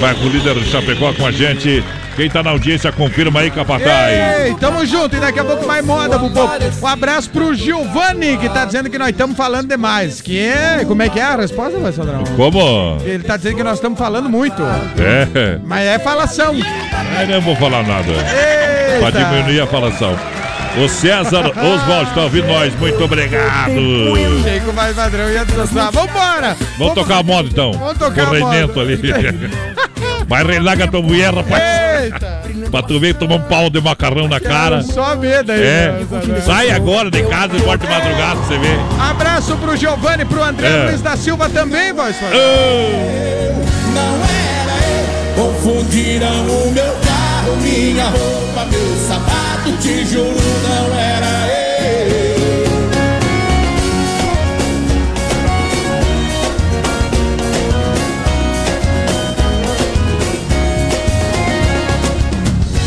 vai 0.00 0.14
com 0.14 0.24
o 0.24 0.28
líder 0.28 0.56
Chapecó 0.64 1.12
com 1.12 1.26
a 1.26 1.30
gente. 1.30 1.82
Quem 2.16 2.30
tá 2.30 2.42
na 2.42 2.50
audiência, 2.50 2.92
confirma 2.92 3.40
aí, 3.40 3.50
Capataz. 3.50 4.44
Ei, 4.46 4.54
tamo 4.54 4.86
junto 4.86 5.16
e 5.16 5.20
daqui 5.20 5.40
a 5.40 5.44
pouco 5.44 5.66
mais 5.66 5.84
moda, 5.84 6.16
Bubu. 6.16 6.48
Um 6.80 6.86
abraço 6.86 7.28
pro 7.30 7.54
Giovanni, 7.54 8.36
que 8.38 8.48
tá 8.48 8.64
dizendo 8.64 8.88
que 8.88 8.98
nós 8.98 9.08
estamos 9.08 9.36
falando 9.36 9.68
demais. 9.68 10.20
Que 10.20 10.38
é. 10.38 10.84
Como 10.86 11.02
é 11.02 11.08
que 11.08 11.18
é 11.18 11.24
a 11.24 11.36
resposta, 11.36 11.78
vai, 11.78 11.92
Sandrão? 11.92 12.22
Como? 12.36 12.98
Ele 13.04 13.24
tá 13.24 13.36
dizendo 13.36 13.56
que 13.56 13.64
nós 13.64 13.74
estamos 13.74 13.98
falando 13.98 14.28
muito. 14.28 14.62
É. 14.62 15.58
Mas 15.64 15.86
é 15.86 15.98
falação. 15.98 16.54
Eu 16.54 17.28
não 17.28 17.40
vou 17.40 17.56
falar 17.56 17.82
nada. 17.82 18.12
Eita. 18.12 19.00
Pra 19.00 19.10
diminuir 19.10 19.60
a 19.60 19.66
falação. 19.66 20.16
O 20.76 20.88
César 20.88 21.46
Oswald 21.56 22.12
tá 22.14 22.22
ouvindo 22.22 22.48
nós, 22.48 22.74
muito 22.78 23.04
obrigado. 23.04 23.70
O 24.68 24.72
mais 24.72 24.96
padrão 24.96 25.30
ia 25.30 25.44
dançar. 25.44 25.92
Vambora! 25.92 26.56
Vamos 26.78 26.94
tocar 26.94 27.18
a 27.18 27.22
moda 27.22 27.48
então. 27.50 27.72
Vamos 27.72 27.98
tocar 27.98 28.26
a 28.26 28.30
o 28.30 28.40
moda. 28.40 28.52
Renento 28.54 28.80
ali. 28.80 28.98
Vai 30.26 30.42
relaga 30.44 30.88
tua 30.88 31.00
mulher, 31.02 31.32
rapaz. 31.32 31.62
Eita! 32.02 32.42
Pra 32.70 32.82
tu 32.82 32.98
ver 32.98 33.14
tomar 33.14 33.36
um 33.36 33.42
pau 33.42 33.70
de 33.70 33.80
macarrão 33.80 34.26
na 34.26 34.40
cara. 34.40 34.82
Só 34.82 35.14
medo 35.14 35.52
aí. 35.52 35.62
É. 35.62 35.92
né? 36.10 36.40
Sai 36.44 36.70
agora 36.70 37.08
de 37.08 37.22
casa 37.22 37.54
e 37.56 37.60
volta 37.60 37.86
de 37.86 37.92
madrugada 37.92 38.36
pra 38.36 38.44
você 38.46 38.58
ver. 38.58 38.78
Abraço 39.00 39.56
pro 39.56 39.76
Giovanni, 39.76 40.24
pro 40.24 40.42
André 40.42 40.66
É. 40.66 40.86
Luiz 40.88 41.00
da 41.00 41.16
Silva 41.16 41.48
também, 41.48 41.92
voz 41.92 42.16
padrão. 42.16 42.40
Confundiram 45.36 46.46
o 46.46 46.72
meu 46.72 46.84
carro, 47.04 47.56
minha 47.60 48.04
roupa, 48.04 48.64
meu 48.70 48.96
sapato, 49.08 49.33
te 49.72 50.04
juro, 50.06 50.36
não 50.62 50.98
era 50.98 51.48
eu. 51.48 52.34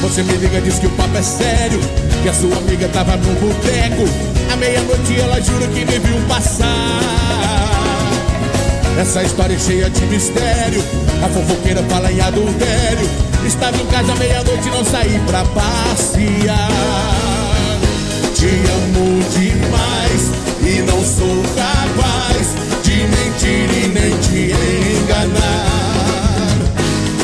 Você 0.01 0.23
me 0.23 0.33
liga, 0.33 0.61
diz 0.61 0.79
que 0.79 0.87
o 0.87 0.91
papo 0.91 1.17
é 1.17 1.21
sério, 1.21 1.79
que 2.21 2.29
a 2.29 2.33
sua 2.33 2.57
amiga 2.57 2.87
tava 2.89 3.17
no 3.17 3.33
boteco. 3.39 4.03
À 4.51 4.55
meia-noite 4.55 5.19
ela 5.19 5.41
jura 5.41 5.67
que 5.67 5.85
me 5.85 5.99
viu 5.99 6.17
passar. 6.27 6.65
Essa 8.99 9.23
história 9.23 9.55
é 9.55 9.59
cheia 9.59 9.89
de 9.89 10.05
mistério. 10.05 10.83
A 11.23 11.27
fofoqueira 11.29 11.83
fala 11.83 12.11
em 12.11 12.19
adultério. 12.21 13.07
Estava 13.45 13.77
em 13.77 13.85
casa 13.87 14.15
meia-noite 14.15 14.67
e 14.67 14.71
não 14.71 14.83
saí 14.83 15.19
pra 15.25 15.43
passear. 15.45 16.69
Te 18.33 18.45
amo 18.45 19.23
demais 19.31 20.31
e 20.61 20.81
não 20.81 21.03
sou 21.03 21.43
capaz 21.55 22.55
de 22.83 23.07
mentir 23.07 23.69
e 23.83 23.87
nem 23.87 24.17
te 24.19 24.53
enganar. 24.97 25.67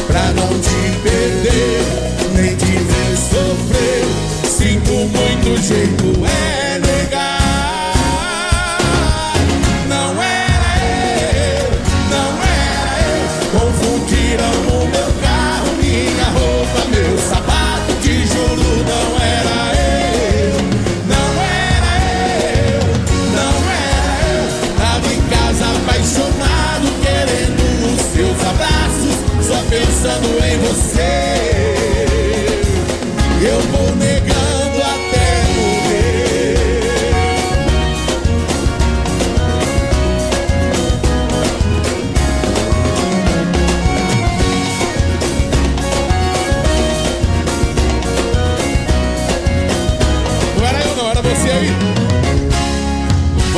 Pra 0.07 0.31
não 0.33 0.59
te 0.59 0.99
perder, 1.03 1.83
nem 2.33 2.55
te 2.55 2.65
ver 2.65 3.17
sofrer. 3.17 4.05
Sinto 4.49 4.91
muito 4.91 5.61
jeito 5.61 6.25
é 6.25 6.72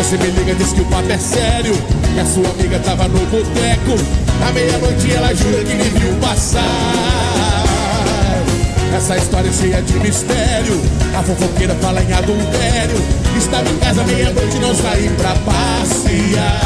Você 0.05 0.17
me 0.17 0.27
liga, 0.27 0.53
diz 0.53 0.71
que 0.71 0.81
o 0.81 0.85
papo 0.85 1.11
é 1.11 1.17
sério. 1.17 1.73
Que 2.13 2.19
a 2.19 2.25
sua 2.25 2.47
amiga 2.51 2.77
tava 2.77 3.07
no 3.07 3.25
boteco. 3.25 3.97
À 4.47 4.51
meia-noite 4.51 5.11
ela 5.11 5.33
jura 5.33 5.63
que 5.63 5.73
me 5.73 5.89
viu 5.99 6.13
passar. 6.21 6.61
Essa 8.95 9.17
história 9.17 9.49
é 9.49 9.51
cheia 9.51 9.81
de 9.81 9.93
mistério. 9.93 10.79
A 11.17 11.23
fofoqueira 11.23 11.73
fala 11.81 12.03
em 12.03 12.13
adultério. 12.13 13.01
Estava 13.35 13.67
em 13.67 13.77
casa 13.77 14.03
meia-noite 14.03 14.59
não 14.59 14.75
saí 14.75 15.09
pra 15.17 15.31
passear. 15.37 16.61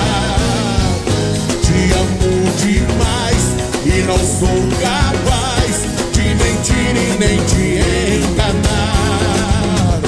Te 1.63 1.93
amo 1.93 2.51
demais 2.57 3.55
e 3.85 4.01
não 4.01 4.17
sou 4.17 4.67
capaz 4.81 5.87
de 6.11 6.35
mentir 6.43 6.93
e 6.93 7.17
nem 7.17 7.37
te 7.45 7.79
enganar. 8.17 9.99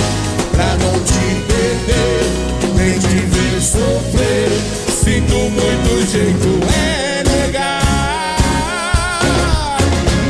Pra 0.51 0.75
não 0.83 0.99
te 1.05 1.10
sofrer. 3.61 4.49
Sinto 4.89 5.35
muito 5.35 6.11
jeito 6.11 6.59
é 6.73 7.23
negar. 7.23 7.81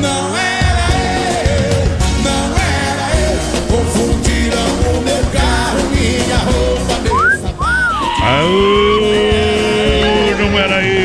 Não 0.02 0.36
era 0.38 0.86
eu, 1.46 1.88
não 2.24 2.58
era 2.58 3.08
eu. 3.20 3.38
Confundiram 3.68 4.70
o 4.90 5.02
meu 5.02 5.24
carro, 5.32 5.82
minha 5.92 6.38
roupa, 6.38 6.94
meu 7.04 7.18
sapato. 7.42 8.06
Aô, 8.24 9.02
não 10.40 10.60
era 10.60 10.84
eu. 10.84 11.02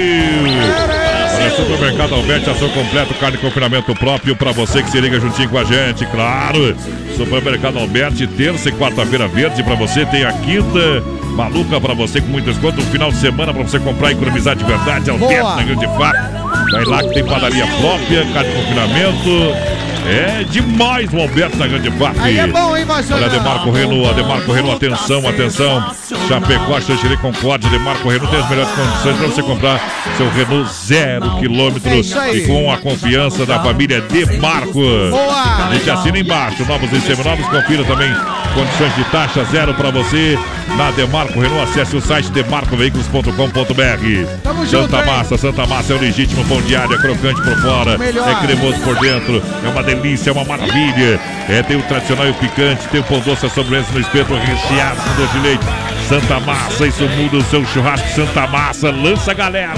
Supermercado 1.57 2.15
Alberti, 2.15 2.51
ação 2.51 2.69
completo, 2.69 3.15
carne 3.15 3.39
de 3.39 3.43
confinamento 3.43 3.95
próprio 3.95 4.37
pra 4.37 4.53
você 4.53 4.83
que 4.83 4.91
se 4.91 5.01
liga 5.01 5.19
juntinho 5.19 5.49
com 5.49 5.59
a 5.59 5.65
gente, 5.65 6.05
claro. 6.07 6.77
Supermercado 7.17 7.79
Alberti, 7.79 8.27
terça 8.27 8.69
e 8.69 8.73
quarta-feira 8.73 9.27
verde 9.27 9.63
pra 9.63 9.75
você, 9.75 10.05
tem 10.05 10.25
a 10.25 10.33
quinta 10.33 11.03
maluca 11.37 11.79
pra 11.81 11.95
você 11.95 12.21
com 12.21 12.29
muito 12.29 12.47
desconto, 12.47 12.79
no 12.79 12.87
final 12.87 13.11
de 13.11 13.19
semana 13.19 13.53
pra 13.53 13.63
você 13.63 13.79
comprar 13.79 14.11
e 14.11 14.15
economizar 14.15 14.57
de 14.57 14.65
verdade, 14.65 15.11
Alberti 15.11 15.35
Boa. 15.37 15.57
na 15.57 15.63
Grande 15.63 15.87
Fato. 15.87 16.73
Vai 16.73 16.85
lá 16.85 17.03
que 17.03 17.15
tem 17.15 17.25
padaria 17.25 17.67
própria, 17.79 18.25
carne 18.33 18.51
de 18.51 18.57
confinamento. 18.57 19.86
É 20.07 20.45
demais 20.45 21.13
o 21.13 21.21
Alberto 21.21 21.57
na 21.57 21.67
Grande 21.67 21.91
FAP. 21.91 22.17
Aí 22.21 22.39
é 22.39 22.47
bom, 22.47 22.77
hein, 22.77 22.85
voz 22.85 23.11
Olha? 23.11 23.29
Demarco 23.29 23.71
Renault, 23.71 24.15
Demarco 24.15 24.53
Renault, 24.53 24.77
atenção, 24.77 25.29
atenção. 25.29 25.95
Chapecó, 26.29 26.81
Xanxerê, 26.81 27.17
Concórdia, 27.17 27.69
Demarco 27.71 28.09
Renault 28.09 28.31
tem 28.31 28.41
as 28.43 28.49
melhores 28.49 28.71
condições 28.71 29.17
para 29.17 29.27
você 29.27 29.43
comprar 29.43 29.81
seu 30.17 30.31
Renault 30.31 30.73
zero 30.73 31.37
quilômetro 31.39 31.91
É 31.91 32.37
e 32.37 32.47
com 32.47 32.71
a 32.71 32.79
confiança 32.79 33.45
da 33.45 33.61
família 33.61 34.01
Demarco. 34.01 34.73
Boa! 34.73 35.67
A 35.69 35.75
gente 35.75 35.91
assina 35.91 36.19
embaixo, 36.19 36.65
novos 36.67 36.91
e 36.93 37.01
seminovos, 37.01 37.47
confira 37.47 37.85
também 37.85 38.11
condições 38.55 38.95
de 38.95 39.05
taxa 39.11 39.45
zero 39.45 39.75
para 39.75 39.91
você 39.91 40.39
na 40.77 40.91
Demarco 40.93 41.39
Renault. 41.41 41.69
Acesse 41.71 41.97
o 41.97 42.01
site 42.01 42.31
demarcoveículos.com.br. 42.31 44.41
Tamo 44.43 44.67
junto, 44.67 44.83
Santa 44.91 44.99
hein? 45.01 45.07
Massa, 45.07 45.37
Santa 45.37 45.67
Massa 45.67 45.93
é 45.93 45.97
o 45.97 46.01
legítimo 46.01 46.45
pão 46.47 46.61
diário, 46.63 46.95
é 46.95 46.99
crocante 46.99 47.43
por 47.43 47.57
fora, 47.61 47.99
Melhor. 47.99 48.29
é 48.29 48.35
cremoso 48.47 48.79
por 48.81 48.97
dentro, 49.01 49.43
é 49.65 49.69
uma 49.69 49.83
delícia, 49.83 49.96
é 50.29 50.33
uma 50.33 50.45
maravilha. 50.45 51.19
É, 51.49 51.63
tem 51.63 51.77
o 51.77 51.83
tradicional 51.83 52.27
e 52.27 52.31
o 52.31 52.35
picante, 52.35 52.87
tem 52.89 53.01
o 53.01 53.05
pão 53.05 53.21
doce, 53.21 53.47
a 53.47 53.51
sobremesa 53.51 53.89
no 53.93 54.01
espeto 54.01 54.35
recheado 54.35 55.01
com 55.01 55.15
doce 55.23 55.33
de 55.33 55.39
leite. 55.41 55.65
Santa 56.09 56.39
Massa, 56.39 56.87
isso 56.87 57.03
muda 57.09 57.39
o 57.39 57.43
seu 57.45 57.65
churrasco. 57.67 58.09
Santa 58.15 58.47
Massa, 58.47 58.91
lança 58.91 59.33
a 59.33 59.35
galera. 59.35 59.73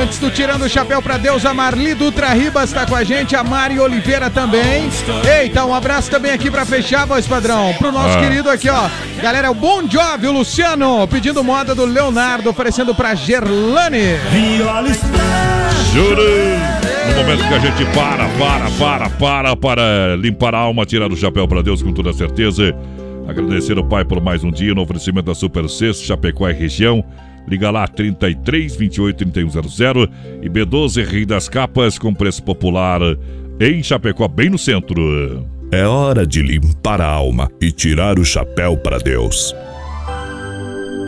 Antes 0.00 0.18
do 0.18 0.30
Tirando 0.30 0.62
o 0.64 0.68
Chapéu 0.68 1.02
pra 1.02 1.16
Deus, 1.16 1.44
a 1.44 1.52
Marli 1.52 1.92
Dutra 1.94 2.28
Ribas 2.28 2.72
tá 2.72 2.86
com 2.86 2.94
a 2.94 3.02
gente, 3.02 3.34
a 3.34 3.42
Mari 3.42 3.80
Oliveira 3.80 4.30
também. 4.30 4.88
Eita, 5.40 5.64
um 5.64 5.74
abraço 5.74 6.08
também 6.10 6.30
aqui 6.32 6.50
pra 6.50 6.64
fechar, 6.64 7.04
voz 7.06 7.26
padrão, 7.26 7.74
pro 7.78 7.90
nosso 7.90 8.16
Ah. 8.16 8.20
querido 8.20 8.48
aqui, 8.48 8.68
ó. 8.70 8.88
Galera, 9.20 9.50
o 9.50 9.54
Bom 9.54 9.82
Jovi, 9.88 10.28
o 10.28 10.32
Luciano, 10.32 11.06
pedindo 11.08 11.42
moda 11.42 11.74
do 11.74 11.84
Leonardo, 11.84 12.48
oferecendo 12.48 12.94
pra 12.94 13.14
Gerlane. 13.16 14.16
Juro! 15.92 16.75
No 17.08 17.22
momento 17.22 17.48
que 17.48 17.54
a 17.54 17.58
gente 17.58 17.84
para, 17.94 18.28
para, 18.38 18.70
para, 18.70 19.10
para, 19.10 19.56
para 19.56 20.16
limpar 20.16 20.54
a 20.54 20.58
alma, 20.58 20.84
tirar 20.84 21.10
o 21.10 21.16
chapéu 21.16 21.46
para 21.46 21.62
Deus 21.62 21.82
com 21.82 21.92
toda 21.92 22.12
certeza. 22.12 22.74
Agradecer 23.28 23.76
ao 23.76 23.84
Pai 23.84 24.04
por 24.04 24.20
mais 24.20 24.44
um 24.44 24.50
dia 24.50 24.74
no 24.74 24.82
oferecimento 24.82 25.26
da 25.26 25.34
Super 25.34 25.68
Sexto, 25.68 26.04
Chapecó 26.04 26.48
e 26.48 26.52
região. 26.52 27.04
Liga 27.48 27.70
lá 27.70 27.86
33 27.86 28.76
28 28.76 29.30
3100 29.30 30.08
e 30.42 30.48
B12 30.48 31.04
Rei 31.04 31.24
das 31.24 31.48
Capas 31.48 31.98
com 31.98 32.12
preço 32.12 32.42
popular 32.42 33.00
em 33.60 33.82
Chapecó, 33.82 34.28
bem 34.28 34.50
no 34.50 34.58
centro. 34.58 35.46
É 35.72 35.84
hora 35.84 36.26
de 36.26 36.42
limpar 36.42 37.00
a 37.00 37.06
alma 37.06 37.50
e 37.60 37.72
tirar 37.72 38.18
o 38.18 38.24
chapéu 38.24 38.76
para 38.76 38.98
Deus. 38.98 39.54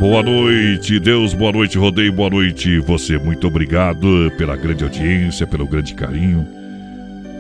Boa 0.01 0.23
noite, 0.23 1.01
Deus, 1.01 1.35
boa 1.35 1.51
noite, 1.51 1.77
Rodeio, 1.77 2.13
boa 2.13 2.31
noite. 2.31 2.79
Você, 2.79 3.19
muito 3.19 3.49
obrigado 3.49 4.31
pela 4.39 4.55
grande 4.55 4.85
audiência, 4.85 5.45
pelo 5.45 5.67
grande 5.67 5.93
carinho. 5.93 6.47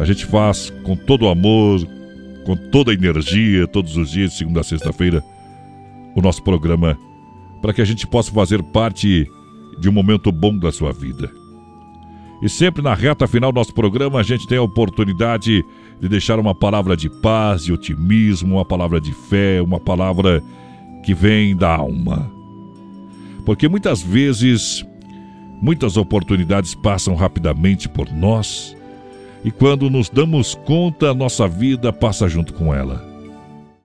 A 0.00 0.04
gente 0.04 0.26
faz 0.26 0.68
com 0.82 0.96
todo 0.96 1.26
o 1.26 1.28
amor, 1.28 1.86
com 2.44 2.56
toda 2.56 2.90
a 2.90 2.94
energia, 2.94 3.64
todos 3.68 3.96
os 3.96 4.10
dias, 4.10 4.32
de 4.32 4.38
segunda 4.38 4.60
a 4.60 4.64
sexta-feira, 4.64 5.22
o 6.16 6.20
nosso 6.20 6.42
programa, 6.42 6.98
para 7.62 7.72
que 7.72 7.80
a 7.80 7.84
gente 7.84 8.08
possa 8.08 8.32
fazer 8.32 8.60
parte 8.60 9.24
de 9.78 9.88
um 9.88 9.92
momento 9.92 10.32
bom 10.32 10.58
da 10.58 10.72
sua 10.72 10.92
vida. 10.92 11.30
E 12.42 12.48
sempre 12.48 12.82
na 12.82 12.92
reta 12.92 13.28
final 13.28 13.52
do 13.52 13.56
nosso 13.56 13.72
programa, 13.72 14.18
a 14.18 14.24
gente 14.24 14.48
tem 14.48 14.58
a 14.58 14.62
oportunidade 14.62 15.64
de 16.00 16.08
deixar 16.08 16.40
uma 16.40 16.56
palavra 16.56 16.96
de 16.96 17.08
paz 17.08 17.62
e 17.62 17.72
otimismo, 17.72 18.56
uma 18.56 18.64
palavra 18.64 19.00
de 19.00 19.12
fé, 19.12 19.62
uma 19.62 19.78
palavra 19.78 20.42
que 21.04 21.14
vem 21.14 21.56
da 21.56 21.76
alma. 21.76 22.37
Porque 23.48 23.66
muitas 23.66 24.02
vezes, 24.02 24.84
muitas 25.62 25.96
oportunidades 25.96 26.74
passam 26.74 27.14
rapidamente 27.14 27.88
por 27.88 28.12
nós 28.12 28.76
e 29.42 29.50
quando 29.50 29.88
nos 29.88 30.10
damos 30.10 30.54
conta, 30.54 31.14
nossa 31.14 31.48
vida 31.48 31.90
passa 31.90 32.28
junto 32.28 32.52
com 32.52 32.74
ela. 32.74 33.07